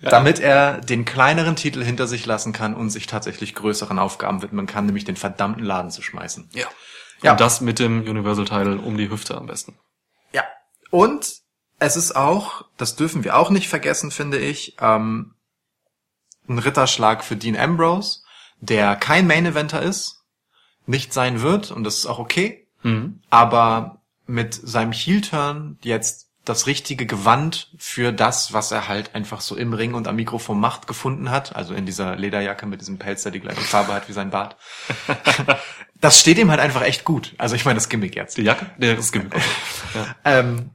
damit 0.00 0.38
er 0.40 0.80
den 0.80 1.04
kleineren 1.04 1.56
Titel 1.56 1.82
hinter 1.82 2.06
sich 2.06 2.26
lassen 2.26 2.52
kann 2.52 2.74
und 2.74 2.90
sich 2.90 3.06
tatsächlich 3.06 3.54
größeren 3.54 3.98
Aufgaben 3.98 4.42
widmen 4.42 4.66
kann, 4.66 4.86
nämlich 4.86 5.04
den 5.04 5.16
verdammten 5.16 5.64
Laden 5.64 5.90
zu 5.90 6.02
schmeißen. 6.02 6.50
ja. 6.52 6.66
Ja. 7.22 7.32
Und 7.32 7.40
das 7.40 7.62
mit 7.62 7.78
dem 7.78 8.02
Universal-Title 8.02 8.76
um 8.76 8.98
die 8.98 9.08
Hüfte 9.08 9.38
am 9.38 9.46
besten. 9.46 9.78
Ja. 10.32 10.44
Und 10.90 11.36
es 11.78 11.96
ist 11.96 12.14
auch, 12.14 12.66
das 12.76 12.94
dürfen 12.94 13.24
wir 13.24 13.36
auch 13.36 13.48
nicht 13.48 13.68
vergessen, 13.70 14.10
finde 14.10 14.38
ich, 14.38 14.76
ähm, 14.82 15.34
ein 16.46 16.58
Ritterschlag 16.58 17.24
für 17.24 17.34
Dean 17.36 17.56
Ambrose, 17.56 18.20
der 18.60 18.96
kein 18.96 19.26
Main-Eventer 19.26 19.80
ist, 19.80 20.24
nicht 20.84 21.14
sein 21.14 21.40
wird, 21.40 21.70
und 21.70 21.84
das 21.84 21.96
ist 21.96 22.06
auch 22.06 22.18
okay, 22.18 22.68
Mhm. 22.82 23.22
aber 23.30 24.02
mit 24.26 24.52
seinem 24.52 24.92
Heel-Turn 24.92 25.78
jetzt 25.80 26.25
das 26.46 26.66
richtige 26.66 27.06
Gewand 27.06 27.68
für 27.76 28.12
das, 28.12 28.52
was 28.52 28.70
er 28.70 28.88
halt 28.88 29.14
einfach 29.14 29.40
so 29.40 29.56
im 29.56 29.72
Ring 29.72 29.94
und 29.94 30.06
am 30.06 30.16
Mikrofon 30.16 30.58
macht, 30.58 30.86
gefunden 30.86 31.30
hat. 31.30 31.56
Also 31.56 31.74
in 31.74 31.86
dieser 31.86 32.16
Lederjacke 32.16 32.66
mit 32.66 32.80
diesem 32.80 32.98
Pelz, 32.98 33.24
der 33.24 33.32
die 33.32 33.40
gleiche 33.40 33.60
Farbe 33.60 33.92
hat 33.92 34.08
wie 34.08 34.12
sein 34.12 34.30
Bart. 34.30 34.56
das 36.00 36.20
steht 36.20 36.38
ihm 36.38 36.50
halt 36.50 36.60
einfach 36.60 36.82
echt 36.82 37.04
gut. 37.04 37.34
Also 37.36 37.56
ich 37.56 37.64
meine 37.64 37.74
das 37.74 37.88
Gimmick 37.88 38.14
jetzt. 38.14 38.38
Die 38.38 38.42
Jacke? 38.42 38.70
Der 38.78 38.96
ist 38.96 39.10
Gimmick. 39.12 39.34
ja. 39.94 40.14
Ähm, 40.24 40.70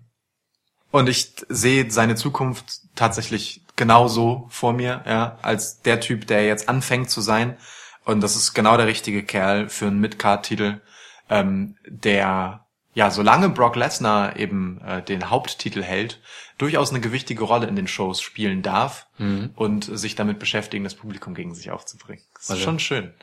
und 0.91 1.07
ich 1.07 1.33
sehe 1.47 1.89
seine 1.89 2.15
Zukunft 2.15 2.81
tatsächlich 2.95 3.63
genauso 3.77 4.47
vor 4.49 4.73
mir, 4.73 5.03
ja, 5.07 5.37
als 5.41 5.81
der 5.81 6.01
Typ, 6.01 6.27
der 6.27 6.45
jetzt 6.45 6.67
anfängt 6.67 7.09
zu 7.09 7.21
sein. 7.21 7.57
Und 8.03 8.21
das 8.21 8.35
ist 8.35 8.53
genau 8.53 8.75
der 8.75 8.87
richtige 8.87 9.23
Kerl 9.23 9.69
für 9.69 9.87
einen 9.87 10.01
Mid-Card-Titel, 10.01 10.81
ähm, 11.29 11.77
der 11.87 12.65
ja, 12.93 13.09
solange 13.11 13.49
Brock 13.49 13.75
Lesnar 13.75 14.37
eben 14.37 14.81
äh, 14.85 15.01
den 15.01 15.29
Haupttitel 15.29 15.81
hält, 15.83 16.19
durchaus 16.57 16.89
eine 16.91 16.99
gewichtige 16.99 17.43
Rolle 17.43 17.67
in 17.67 17.75
den 17.75 17.87
Shows 17.87 18.21
spielen 18.21 18.61
darf 18.61 19.07
Mhm. 19.17 19.51
und 19.55 19.85
sich 19.85 20.15
damit 20.15 20.39
beschäftigen, 20.39 20.83
das 20.83 20.95
Publikum 20.95 21.33
gegen 21.33 21.53
sich 21.55 21.71
aufzubringen. 21.71 22.23
Das 22.33 22.43
ist 22.45 22.51
Also- 22.51 22.63
schon 22.63 22.79
schön. 22.79 23.13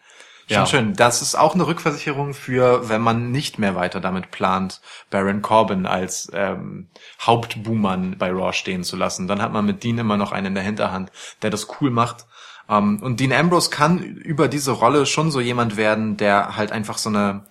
Schon 0.50 0.56
Ja. 0.56 0.66
schön. 0.66 0.94
Das 0.94 1.20
ist 1.20 1.34
auch 1.34 1.54
eine 1.54 1.66
Rückversicherung 1.66 2.32
für, 2.32 2.88
wenn 2.88 3.02
man 3.02 3.30
nicht 3.30 3.58
mehr 3.58 3.74
weiter 3.74 4.00
damit 4.00 4.30
plant, 4.30 4.80
Baron 5.10 5.42
Corbin 5.42 5.84
als 5.84 6.30
ähm, 6.32 6.88
Hauptbuhmann 7.20 8.16
bei 8.18 8.30
Raw 8.30 8.52
stehen 8.54 8.82
zu 8.82 8.96
lassen. 8.96 9.28
Dann 9.28 9.42
hat 9.42 9.52
man 9.52 9.66
mit 9.66 9.84
Dean 9.84 9.98
immer 9.98 10.16
noch 10.16 10.32
einen 10.32 10.46
in 10.48 10.54
der 10.54 10.64
Hinterhand, 10.64 11.12
der 11.42 11.50
das 11.50 11.68
cool 11.80 11.90
macht. 11.90 12.24
Ähm, 12.68 13.00
und 13.02 13.20
Dean 13.20 13.32
Ambrose 13.32 13.68
kann 13.70 13.98
über 14.02 14.48
diese 14.48 14.72
Rolle 14.72 15.04
schon 15.06 15.30
so 15.30 15.40
jemand 15.40 15.76
werden, 15.76 16.16
der 16.16 16.56
halt 16.56 16.72
einfach 16.72 16.96
so 16.98 17.10
eine 17.10 17.44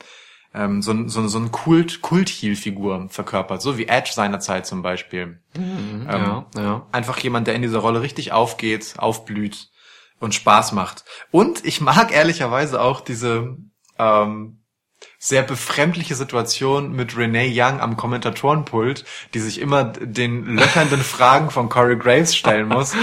ähm, 0.57 0.81
so, 0.81 0.91
ein- 0.91 1.07
so, 1.09 1.27
so 1.27 1.37
ein 1.39 1.51
Kult, 1.51 2.01
Kult-Heel-Figur 2.01 3.07
verkörpert, 3.09 3.61
so 3.61 3.77
wie 3.77 3.87
Edge 3.87 4.11
seinerzeit 4.13 4.65
zum 4.65 4.81
Beispiel. 4.81 5.39
Ähm, 5.55 6.05
ja, 6.07 6.45
ja. 6.57 6.87
Einfach 6.91 7.17
jemand, 7.19 7.47
der 7.47 7.55
in 7.55 7.61
dieser 7.61 7.79
Rolle 7.79 8.01
richtig 8.01 8.31
aufgeht, 8.31 8.95
aufblüht 8.97 9.69
und 10.19 10.33
Spaß 10.33 10.71
macht. 10.71 11.05
Und 11.31 11.63
ich 11.65 11.79
mag 11.81 12.11
ehrlicherweise 12.11 12.81
auch 12.81 13.01
diese 13.01 13.57
ähm, 13.99 14.56
sehr 15.19 15.41
befremdliche 15.41 16.13
Situation 16.13 16.91
mit 16.91 17.17
Renee 17.17 17.51
Young 17.51 17.81
am 17.81 17.97
Kommentatorenpult, 17.97 19.03
die 19.33 19.39
sich 19.39 19.59
immer 19.59 19.83
den 19.83 20.55
löchernden 20.55 21.01
Fragen 21.03 21.49
von 21.49 21.69
Corey 21.69 21.97
Graves 21.97 22.35
stellen 22.35 22.67
muss, 22.67 22.93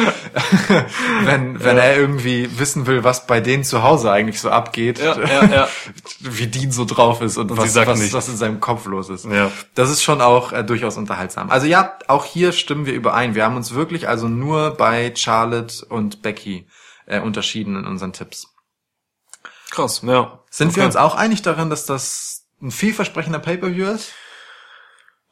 wenn, 1.24 1.62
wenn 1.62 1.76
er 1.76 1.96
irgendwie 1.96 2.58
wissen 2.58 2.86
will, 2.86 3.02
was 3.02 3.26
bei 3.26 3.40
denen 3.40 3.64
zu 3.64 3.82
Hause 3.82 4.12
eigentlich 4.12 4.40
so 4.40 4.50
abgeht, 4.50 5.00
Ja, 5.00 5.20
ja, 5.20 5.44
ja. 5.44 5.68
wie 6.20 6.46
Dean 6.46 6.70
so 6.70 6.84
drauf 6.84 7.20
ist 7.20 7.36
und, 7.36 7.50
Und 7.50 7.58
was, 7.58 7.74
was, 7.74 8.12
was 8.12 8.28
in 8.28 8.36
seinem 8.36 8.60
Kopf 8.60 8.86
los 8.86 9.08
ist. 9.08 9.24
Ja. 9.24 9.50
Das 9.74 9.90
ist 9.90 10.02
schon 10.02 10.20
auch 10.20 10.52
äh, 10.52 10.62
durchaus 10.62 10.96
unterhaltsam. 10.96 11.50
Also 11.50 11.66
ja, 11.66 11.98
auch 12.06 12.24
hier 12.24 12.52
stimmen 12.52 12.86
wir 12.86 12.94
überein. 12.94 13.34
Wir 13.34 13.44
haben 13.44 13.56
uns 13.56 13.74
wirklich 13.74 14.08
also 14.08 14.28
nur 14.28 14.76
bei 14.76 15.12
Charlotte 15.16 15.84
und 15.86 16.22
Becky 16.22 16.68
äh, 17.06 17.20
unterschieden 17.20 17.76
in 17.76 17.86
unseren 17.86 18.12
Tipps. 18.12 18.53
Krass, 19.74 20.02
ja. 20.04 20.38
Sind 20.50 20.76
wir 20.76 20.82
Okay. 20.82 20.86
uns 20.86 20.96
auch 20.96 21.14
einig 21.14 21.42
darin, 21.42 21.70
dass 21.70 21.84
das 21.86 22.46
ein 22.62 22.70
vielversprechender 22.70 23.38
Pay-Per-View 23.40 23.86
ist? 23.86 24.12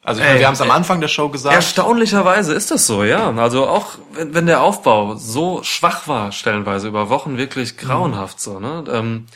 Also 0.04 0.20
Ey, 0.20 0.26
meine, 0.26 0.40
wir 0.40 0.46
haben 0.48 0.54
es 0.54 0.60
am 0.60 0.68
ey. 0.70 0.74
Anfang 0.74 1.00
der 1.00 1.06
Show 1.08 1.28
gesagt. 1.28 1.54
Erstaunlicherweise 1.54 2.54
ist 2.54 2.72
das 2.72 2.86
so, 2.88 3.04
ja. 3.04 3.30
Also 3.36 3.68
auch 3.68 3.98
wenn, 4.12 4.34
wenn 4.34 4.46
der 4.46 4.60
Aufbau 4.62 5.14
so 5.14 5.62
schwach 5.62 6.08
war, 6.08 6.32
stellenweise 6.32 6.88
über 6.88 7.08
Wochen 7.08 7.36
wirklich 7.38 7.76
grauenhaft 7.76 8.40
so, 8.40 8.58
ne? 8.58 8.84
Ähm, 8.90 9.26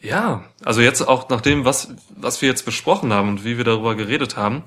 ja, 0.00 0.44
also 0.64 0.80
jetzt 0.80 1.02
auch 1.08 1.28
nach 1.30 1.40
dem, 1.40 1.64
was, 1.64 1.88
was 2.10 2.40
wir 2.40 2.48
jetzt 2.48 2.64
besprochen 2.64 3.12
haben 3.12 3.30
und 3.30 3.44
wie 3.44 3.56
wir 3.56 3.64
darüber 3.64 3.96
geredet 3.96 4.36
haben, 4.36 4.62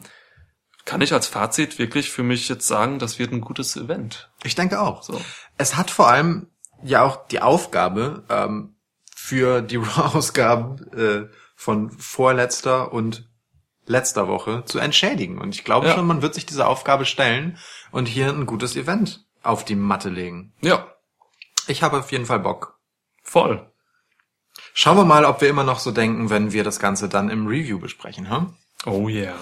kann 0.85 1.01
ich 1.01 1.13
als 1.13 1.27
Fazit 1.27 1.77
wirklich 1.79 2.09
für 2.09 2.23
mich 2.23 2.49
jetzt 2.49 2.67
sagen, 2.67 2.99
das 2.99 3.19
wird 3.19 3.31
ein 3.31 3.41
gutes 3.41 3.77
Event. 3.77 4.29
Ich 4.43 4.55
denke 4.55 4.81
auch. 4.81 5.03
So. 5.03 5.21
Es 5.57 5.77
hat 5.77 5.91
vor 5.91 6.09
allem 6.09 6.47
ja 6.83 7.03
auch 7.03 7.27
die 7.27 7.41
Aufgabe, 7.41 8.23
ähm, 8.29 8.75
für 9.21 9.61
die 9.61 9.75
Raw-Ausgaben 9.77 10.91
äh, 10.93 11.27
von 11.55 11.91
vorletzter 11.91 12.93
und 12.93 13.27
letzter 13.85 14.27
Woche 14.27 14.63
zu 14.65 14.79
entschädigen. 14.79 15.39
Und 15.39 15.55
ich 15.55 15.63
glaube 15.63 15.87
Ja. 15.87 15.95
schon, 15.95 16.07
man 16.07 16.21
wird 16.21 16.33
sich 16.35 16.45
diese 16.45 16.67
Aufgabe 16.67 17.05
stellen 17.05 17.57
und 17.91 18.07
hier 18.07 18.29
ein 18.29 18.45
gutes 18.45 18.75
Event 18.75 19.25
auf 19.43 19.65
die 19.65 19.75
Matte 19.75 20.09
legen. 20.09 20.53
Ja, 20.61 20.87
Ich 21.67 21.83
habe 21.83 21.97
auf 21.99 22.11
jeden 22.11 22.25
Fall 22.25 22.39
Bock. 22.39 22.79
voll. 23.23 23.65
Schauen 24.73 24.97
wir 24.97 25.05
mal, 25.05 25.25
ob 25.25 25.41
wir 25.41 25.49
immer 25.49 25.63
noch 25.63 25.79
so 25.79 25.91
denken, 25.91 26.29
wenn 26.29 26.51
wir 26.53 26.63
das 26.63 26.79
Ganze 26.79 27.09
dann 27.09 27.29
im 27.29 27.47
Review 27.47 27.79
besprechen. 27.79 28.29
Hm? 28.29 28.53
Oh 28.85 29.07
yeah. 29.09 29.35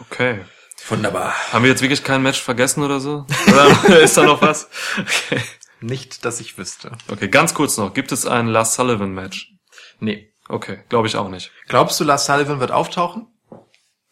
Okay. 0.00 0.44
Wunderbar. 0.88 1.34
Haben 1.52 1.64
wir 1.64 1.70
jetzt 1.70 1.82
wirklich 1.82 2.04
kein 2.04 2.22
Match 2.22 2.40
vergessen 2.40 2.82
oder 2.82 3.00
so? 3.00 3.26
Oder 3.48 4.00
ist 4.02 4.16
da 4.16 4.22
noch 4.24 4.40
was? 4.42 4.68
Okay. 4.98 5.40
Nicht, 5.80 6.24
dass 6.24 6.40
ich 6.40 6.56
wüsste. 6.58 6.92
okay, 7.10 7.28
ganz 7.28 7.54
kurz 7.54 7.76
noch. 7.76 7.92
Gibt 7.94 8.12
es 8.12 8.26
ein 8.26 8.46
Lars 8.48 8.74
Sullivan 8.74 9.12
Match? 9.12 9.52
Nee. 10.00 10.32
Okay, 10.48 10.84
glaube 10.88 11.08
ich 11.08 11.16
auch 11.16 11.28
nicht. 11.28 11.50
Glaubst 11.68 11.98
du, 12.00 12.04
Lars 12.04 12.26
Sullivan 12.26 12.60
wird 12.60 12.70
auftauchen? 12.70 13.26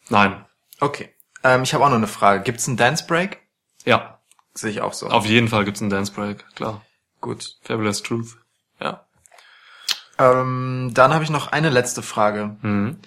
Nein. 0.09 0.45
Okay. 0.79 1.13
Ähm, 1.43 1.63
ich 1.63 1.73
habe 1.73 1.83
auch 1.85 1.89
noch 1.89 1.95
eine 1.95 2.07
Frage. 2.07 2.43
Gibt's 2.43 2.67
einen 2.67 2.77
Dance 2.77 3.05
Break? 3.07 3.39
Ja, 3.85 4.19
Sehe 4.53 4.71
ich 4.71 4.81
auch 4.81 4.93
so. 4.93 5.07
auf 5.07 5.25
jeden 5.25 5.47
Fall 5.49 5.65
gibt's 5.65 5.81
einen 5.81 5.89
Dance 5.89 6.11
Break, 6.13 6.45
klar. 6.55 6.85
Gut. 7.21 7.57
Fabulous 7.63 8.03
Truth. 8.03 8.37
Ja. 8.79 9.05
Ähm, 10.17 10.91
dann 10.93 11.13
habe 11.13 11.23
ich 11.23 11.29
noch 11.29 11.47
eine 11.51 11.69
letzte 11.69 12.01
Frage. 12.01 12.55
Mhm. 12.61 12.99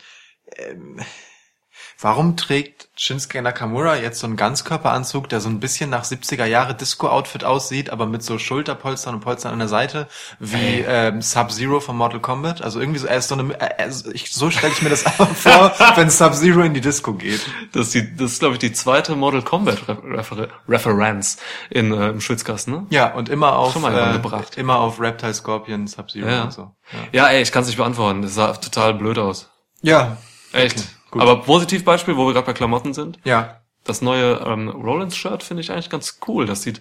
Warum 2.01 2.37
trägt 2.37 2.89
Shinsuke 2.95 3.43
Nakamura 3.43 3.97
jetzt 3.97 4.21
so 4.21 4.29
einen 4.29 4.37
Ganzkörperanzug, 4.37 5.29
der 5.29 5.41
so 5.41 5.49
ein 5.49 5.59
bisschen 5.59 5.91
nach 5.91 6.05
70er 6.05 6.45
Jahre 6.45 6.75
Disco-Outfit 6.77 7.43
aussieht, 7.43 7.91
aber 7.91 8.07
mit 8.07 8.23
so 8.23 8.39
Schulterpolstern 8.39 9.17
und 9.17 9.21
Polstern 9.21 9.53
an 9.53 9.59
der 9.59 9.67
Seite, 9.67 10.07
wie 10.39 10.85
ähm, 10.87 11.23
Sub-Zero 11.23 11.81
von 11.81 11.97
Mortal 11.97 12.21
Kombat? 12.21 12.63
Also 12.63 12.79
irgendwie 12.79 13.01
so, 13.01 13.09
er 13.09 13.17
ist 13.17 13.29
so 13.29 13.35
eine, 13.35 13.53
äh, 13.61 13.91
ich, 14.13 14.33
so 14.33 14.49
stelle 14.51 14.73
ich 14.73 14.83
mir 14.83 14.91
das 14.91 15.03
vor, 15.35 15.73
wenn 15.97 16.09
Sub-Zero 16.09 16.61
in 16.61 16.75
die 16.75 16.81
Disco 16.81 17.15
geht. 17.15 17.41
Das 17.73 17.87
ist, 17.87 17.95
die, 17.95 18.17
das 18.17 18.33
ist 18.33 18.39
glaube 18.39 18.55
ich, 18.55 18.61
die 18.61 18.73
zweite 18.73 19.17
Mortal 19.17 19.43
Kombat 19.43 19.83
Refer 19.89 20.49
Reference 20.69 21.39
in, 21.69 21.93
äh, 21.93 22.11
im 22.11 22.21
Schwitzkasten, 22.21 22.75
ne? 22.75 22.87
Ja, 22.91 23.13
und 23.13 23.29
immer 23.29 23.57
auf, 23.57 23.73
Schon 23.73 23.83
mal 23.83 23.93
äh, 23.97 24.61
immer 24.61 24.79
auf 24.79 25.01
Reptile 25.01 25.35
Scorpion, 25.35 25.89
Sub-Zero 25.89 26.29
Ja. 26.29 26.45
und 26.45 26.53
so. 26.53 26.71
Ja, 27.11 27.27
ey, 27.27 27.43
ich 27.43 27.51
kann 27.51 27.63
es 27.63 27.69
nicht 27.69 27.79
beantworten. 27.79 28.23
Das 28.23 28.35
sah 28.35 28.53
total 28.53 28.95
blöd 28.95 29.19
aus. 29.19 29.51
Ja. 29.83 30.17
Echt. 30.53 30.79
Okay, 30.79 30.89
gut. 31.11 31.23
Aber 31.23 31.43
Positivbeispiel, 31.43 32.17
wo 32.17 32.27
wir 32.27 32.33
gerade 32.35 32.47
bei 32.47 32.53
Klamotten 32.53 32.95
sind. 32.95 33.19
Ja. 33.25 33.61
Das 33.85 34.03
neue 34.03 34.35
ähm, 34.47 34.69
Rollins-Shirt 34.69 35.43
finde 35.43 35.63
ich 35.63 35.71
eigentlich 35.73 35.91
ganz 35.91 36.19
cool. 36.29 36.45
Das 36.47 36.63
sieht, 36.63 36.81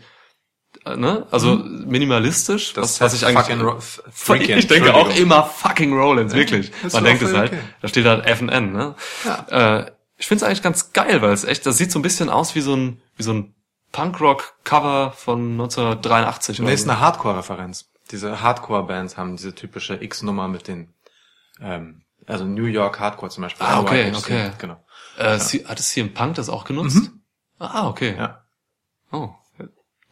äh, 0.85 0.95
ne? 0.97 1.25
Also 1.31 1.55
minimalistisch, 1.55 2.75
was, 2.75 2.99
was 2.99 3.13
ich 3.13 3.25
eigentlich... 3.25 3.59
Ro- 3.61 3.77
f- 3.77 4.01
Freakin', 4.11 4.57
ich 4.57 4.67
denke 4.67 4.93
auch 4.93 5.15
immer 5.15 5.43
fucking 5.43 5.93
Rollins, 5.93 6.33
wirklich. 6.33 6.71
ist 6.83 6.93
Man 6.93 7.03
denkt 7.05 7.21
es 7.23 7.33
halt. 7.33 7.51
okay. 7.53 7.61
Da 7.81 7.87
steht 7.87 8.05
halt 8.05 8.25
FNN, 8.27 8.73
ne? 8.73 8.95
Ja. 9.23 9.77
Äh, 9.79 9.91
ich 10.17 10.27
finde 10.27 10.43
es 10.43 10.47
eigentlich 10.49 10.63
ganz 10.63 10.93
geil, 10.93 11.21
weil 11.21 11.31
es 11.31 11.43
echt, 11.45 11.65
das 11.65 11.77
sieht 11.77 11.91
so 11.91 11.99
ein 11.99 12.01
bisschen 12.01 12.29
aus 12.29 12.55
wie 12.55 12.61
so 12.61 12.75
ein, 12.75 13.01
wie 13.15 13.23
so 13.23 13.33
ein 13.33 13.53
Punkrock-Cover 13.91 15.11
von 15.15 15.51
1983 15.51 16.59
Nee, 16.59 16.73
ist 16.73 16.89
eine 16.89 16.99
Hardcore-Referenz. 16.99 17.89
Diese 18.11 18.41
Hardcore-Bands 18.41 19.17
haben 19.17 19.37
diese 19.37 19.53
typische 19.53 20.01
X-Nummer 20.01 20.47
mit 20.47 20.67
den, 20.67 20.93
ähm, 21.61 22.01
also 22.27 22.45
New 22.45 22.65
York 22.65 22.99
Hardcore 22.99 23.31
zum 23.31 23.41
Beispiel. 23.43 23.65
Ah, 23.65 23.79
okay, 23.81 24.11
NYHC, 24.11 24.17
okay. 24.19 24.51
Genau. 24.59 24.83
Äh, 25.17 25.39
C- 25.39 25.65
hat 25.65 25.79
es 25.79 25.95
im 25.97 26.13
Punk 26.13 26.35
das 26.35 26.49
auch 26.49 26.63
genutzt? 26.65 27.09
Ah, 27.57 27.87
okay. 27.87 28.15
Ja. 28.15 28.43
Oh, 29.11 29.29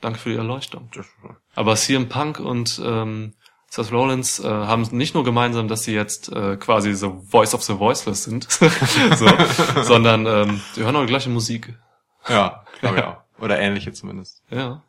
danke 0.01 0.17
für 0.19 0.29
die 0.29 0.35
Erleuchtung. 0.37 0.89
Aber 1.53 1.75
CM 1.75 2.09
Punk 2.09 2.39
und 2.39 2.81
ähm, 2.83 3.35
Seth 3.69 3.91
Rollins 3.91 4.39
äh, 4.39 4.47
haben 4.47 4.81
nicht 4.91 5.13
nur 5.13 5.23
gemeinsam, 5.23 5.67
dass 5.67 5.83
sie 5.83 5.93
jetzt 5.93 6.31
äh, 6.31 6.55
quasi 6.57 6.93
so 6.95 7.21
Voice 7.29 7.53
of 7.53 7.61
the 7.63 7.77
Voiceless 7.77 8.23
sind, 8.23 8.49
so, 8.51 9.27
sondern 9.83 10.25
ähm, 10.25 10.61
die 10.75 10.83
hören 10.83 10.95
auch 10.95 11.01
die 11.01 11.07
gleiche 11.07 11.29
Musik. 11.29 11.77
Ja, 12.27 12.63
glaube 12.79 12.97
ich 12.97 13.03
auch. 13.03 13.17
Oder 13.39 13.59
ähnliche 13.59 13.91
zumindest. 13.91 14.41
Ja, 14.49 14.81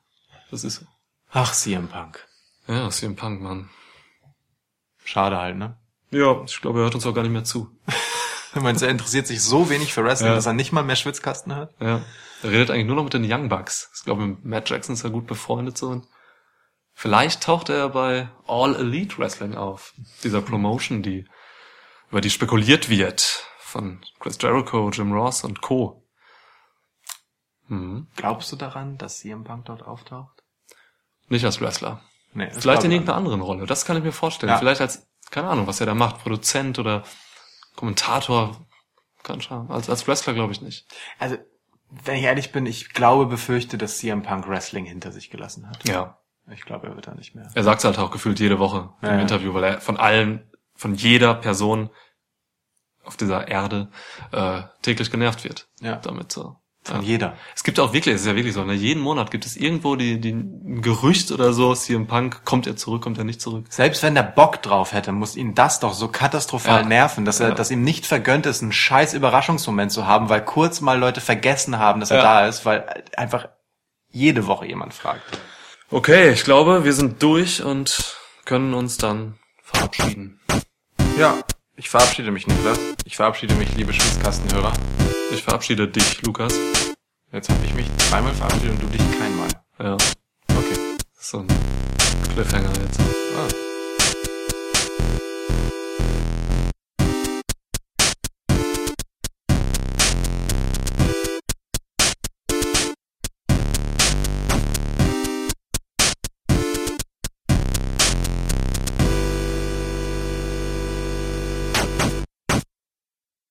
das 0.51 0.63
ist 0.65 0.77
so. 0.77 0.87
Ach, 1.33 1.53
CM 1.53 1.89
Punk. 1.89 2.27
Ja, 2.69 2.89
CM 2.91 3.17
Punk, 3.17 3.41
Mann. 3.43 3.69
Schade 5.05 5.37
halt, 5.39 5.57
ne? 5.57 5.77
Ja, 6.19 6.43
ich 6.45 6.61
glaube, 6.61 6.81
er 6.81 6.85
hört 6.85 6.95
uns 6.95 7.07
auch 7.07 7.15
gar 7.15 7.23
nicht 7.23 7.33
mehr 7.33 7.45
zu. 7.45 7.71
Ich 8.55 8.63
meine, 8.63 8.81
er 8.81 8.89
interessiert 8.89 9.27
sich 9.27 9.43
so 9.43 9.69
wenig 9.69 9.93
für 9.93 10.03
Wrestling, 10.03 10.31
Ja. 10.31 10.35
dass 10.35 10.47
er 10.47 10.55
nicht 10.55 10.73
mal 10.73 10.83
mehr 10.83 10.97
Schwitzkasten 10.97 11.55
hat. 11.55 11.75
Ja. 11.79 12.01
Er 12.43 12.51
redet 12.51 12.71
eigentlich 12.71 12.87
nur 12.87 12.97
noch 12.97 13.05
mit 13.05 13.13
den 13.13 13.31
Young 13.31 13.51
Bucks. 13.51 13.91
Ich 13.95 14.05
glaube, 14.05 14.25
mit 14.27 14.47
Matt 14.47 14.71
Jackson 14.71 14.95
ist 14.95 15.05
er 15.05 15.11
gut 15.11 15.27
befreundet 15.27 15.77
so. 15.77 15.89
Und 15.89 16.07
vielleicht 16.95 17.43
taucht 17.43 17.69
er 17.69 17.91
bei 17.91 18.31
All 18.47 18.75
Elite 18.77 19.19
Wrestling 19.19 19.57
auf. 19.57 19.93
Dieser 20.25 20.41
Promotion, 20.41 21.03
die, 21.03 21.27
über 22.11 22.23
die 22.23 22.31
spekuliert 22.31 22.89
wird. 22.89 23.45
Von 23.59 24.01
Chris 24.21 24.39
Jericho, 24.41 24.89
Jim 24.89 25.13
Ross 25.13 25.45
und 25.45 25.61
Co. 25.61 26.03
Mhm. 27.69 28.07
Glaubst 28.17 28.51
du 28.53 28.57
daran, 28.57 28.97
dass 28.97 29.19
CM 29.19 29.45
Punk 29.45 29.67
dort 29.67 29.83
auftaucht? 29.83 30.43
Nicht 31.29 31.45
als 31.45 31.61
Wrestler. 31.61 32.01
Nee, 32.33 32.49
Vielleicht 32.53 32.85
in 32.85 32.91
irgendeiner 32.93 33.19
anderen 33.19 33.41
Rolle. 33.43 33.67
Das 33.67 33.85
kann 33.85 33.99
ich 33.99 34.03
mir 34.03 34.13
vorstellen. 34.13 34.51
Ja. 34.51 34.59
Vielleicht 34.59 34.81
als, 34.81 35.07
keine 35.31 35.49
Ahnung, 35.49 35.67
was 35.67 35.81
er 35.81 35.87
da 35.87 35.95
macht. 35.95 36.23
Produzent 36.23 36.79
oder 36.79 37.05
Kommentator. 37.75 38.67
Kann 39.23 39.41
schauen. 39.41 39.71
Als, 39.71 39.91
als 39.91 40.07
Wrestler 40.07 40.35
glaube 40.35 40.53
ich 40.53 40.63
nicht. 40.63 40.87
Also 41.19 41.37
wenn 41.91 42.17
ich 42.17 42.25
ehrlich 42.25 42.53
bin, 42.53 42.67
ich 42.67 42.91
glaube, 42.93 43.27
befürchte, 43.27 43.79
dass 43.79 43.99
CM 43.99 44.23
Punk 44.23 44.49
Wrestling 44.49 44.85
hinter 44.85 45.13
sich 45.13 45.31
gelassen 45.31 45.69
hat. 45.69 45.87
Ja. 45.89 46.19
Ich 46.51 46.63
glaube, 46.63 46.87
er 46.87 46.95
wird 46.95 47.07
da 47.07 47.15
nicht 47.15 47.35
mehr. 47.35 47.51
Er 47.55 47.65
sagt 47.65 47.83
halt 47.85 47.99
auch 47.99 48.11
gefühlt 48.11 48.39
jede 48.39 48.59
Woche 48.59 48.91
Ja, 49.03 49.09
im 49.09 49.15
ja. 49.17 49.21
Interview, 49.21 49.53
weil 49.53 49.65
er 49.65 49.81
von 49.81 49.97
allen, 49.97 50.51
von 50.75 50.95
jeder 50.95 51.35
Person 51.35 51.91
auf 53.05 53.17
dieser 53.17 53.49
Erde 53.49 53.91
äh, 54.33 54.63
täglich 54.83 55.11
genervt 55.11 55.45
wird. 55.45 55.69
Ja. 55.81 55.97
Damit 55.97 56.33
so. 56.33 56.57
Von 56.87 57.03
Ja. 57.03 57.03
jeder. 57.03 57.37
Es 57.55 57.65
gibt 57.65 57.81
auch 57.81 57.93
wirklich, 57.93 58.15
es 58.15 58.21
ist 58.21 58.27
ja 58.29 58.37
wirklich 58.37 58.55
so, 58.55 58.63
ne, 58.65 58.73
jeden 58.73 59.03
Monat 59.03 59.33
gibt 59.33 59.45
es 59.45 59.57
irgendwo 59.57 59.97
die, 59.97 60.21
die 60.21 60.31
ein 60.33 60.83
Gerücht 60.83 61.33
oder 61.33 61.53
so, 61.53 61.75
CM 61.75 62.07
Punk, 62.07 62.45
kommt 62.45 62.69
er 62.69 62.77
zurück, 62.77 63.03
kommt 63.03 63.19
er 63.19 63.25
nicht 63.25 63.41
zurück. 63.41 63.67
Selbst 63.71 64.05
wenn 64.05 64.15
der 64.15 64.23
Bock 64.23 64.63
drauf 64.63 64.93
hätte, 64.93 65.11
muss 65.11 65.35
ihn 65.35 65.57
das 65.57 65.81
doch 65.81 65.95
so 65.95 66.07
katastrophal 66.07 66.83
Ja. 66.83 66.87
nerven, 66.87 67.25
dass 67.25 67.41
er, 67.41 67.49
Ja. 67.49 67.55
dass 67.57 67.73
ihm 67.73 67.83
nicht 67.83 68.07
vergönnt 68.07 68.47
ist, 68.47 68.63
einen 68.63 68.71
scheiß 68.71 69.15
Überraschungsmoment 69.15 69.91
zu 69.91 70.07
haben, 70.07 70.29
weil 70.29 70.45
kurz 70.45 70.81
mal 70.81 70.97
Leute 70.99 71.21
vergessen 71.21 71.79
haben, 71.81 71.99
dass 71.99 72.13
er 72.13 72.23
da 72.23 72.47
ist, 72.47 72.65
weil 72.65 72.85
einfach 73.17 73.49
jede 74.11 74.47
Woche 74.47 74.67
jemand 74.67 74.95
fragt. 74.95 75.23
Okay, 75.91 76.31
ich 76.31 76.45
glaube, 76.45 76.85
wir 76.85 76.93
sind 76.93 77.21
durch 77.23 77.63
und 77.65 78.17
können 78.45 78.75
uns 78.75 78.97
dann 78.97 79.35
verabschieden. 79.63 80.41
Ja, 81.19 81.35
ich 81.77 81.89
verabschiede 81.89 82.31
mich, 82.31 82.47
Niklas. 82.47 82.79
Ich 83.05 83.17
verabschiede 83.17 83.55
mich, 83.55 83.75
liebe 83.77 83.93
Schwitzkastenhörer. 83.93 84.73
Ich 85.33 85.43
verabschiede 85.43 85.89
dich, 85.89 86.23
Lukas. 86.23 86.55
Jetzt 87.33 87.49
habe 87.49 87.65
ich 87.65 87.75
mich 87.75 87.87
dreimal 88.09 88.33
verabschiedet 88.33 88.71
und 88.71 88.83
du 88.83 88.87
dich 88.87 89.03
keinmal. 89.19 89.49
Ja, 89.79 89.97
Okay. 90.57 90.79
so 91.19 91.39
ein 91.41 91.49
Cliffhanger 92.35 92.71
jetzt. 92.83 93.01
Ah. 93.01 93.66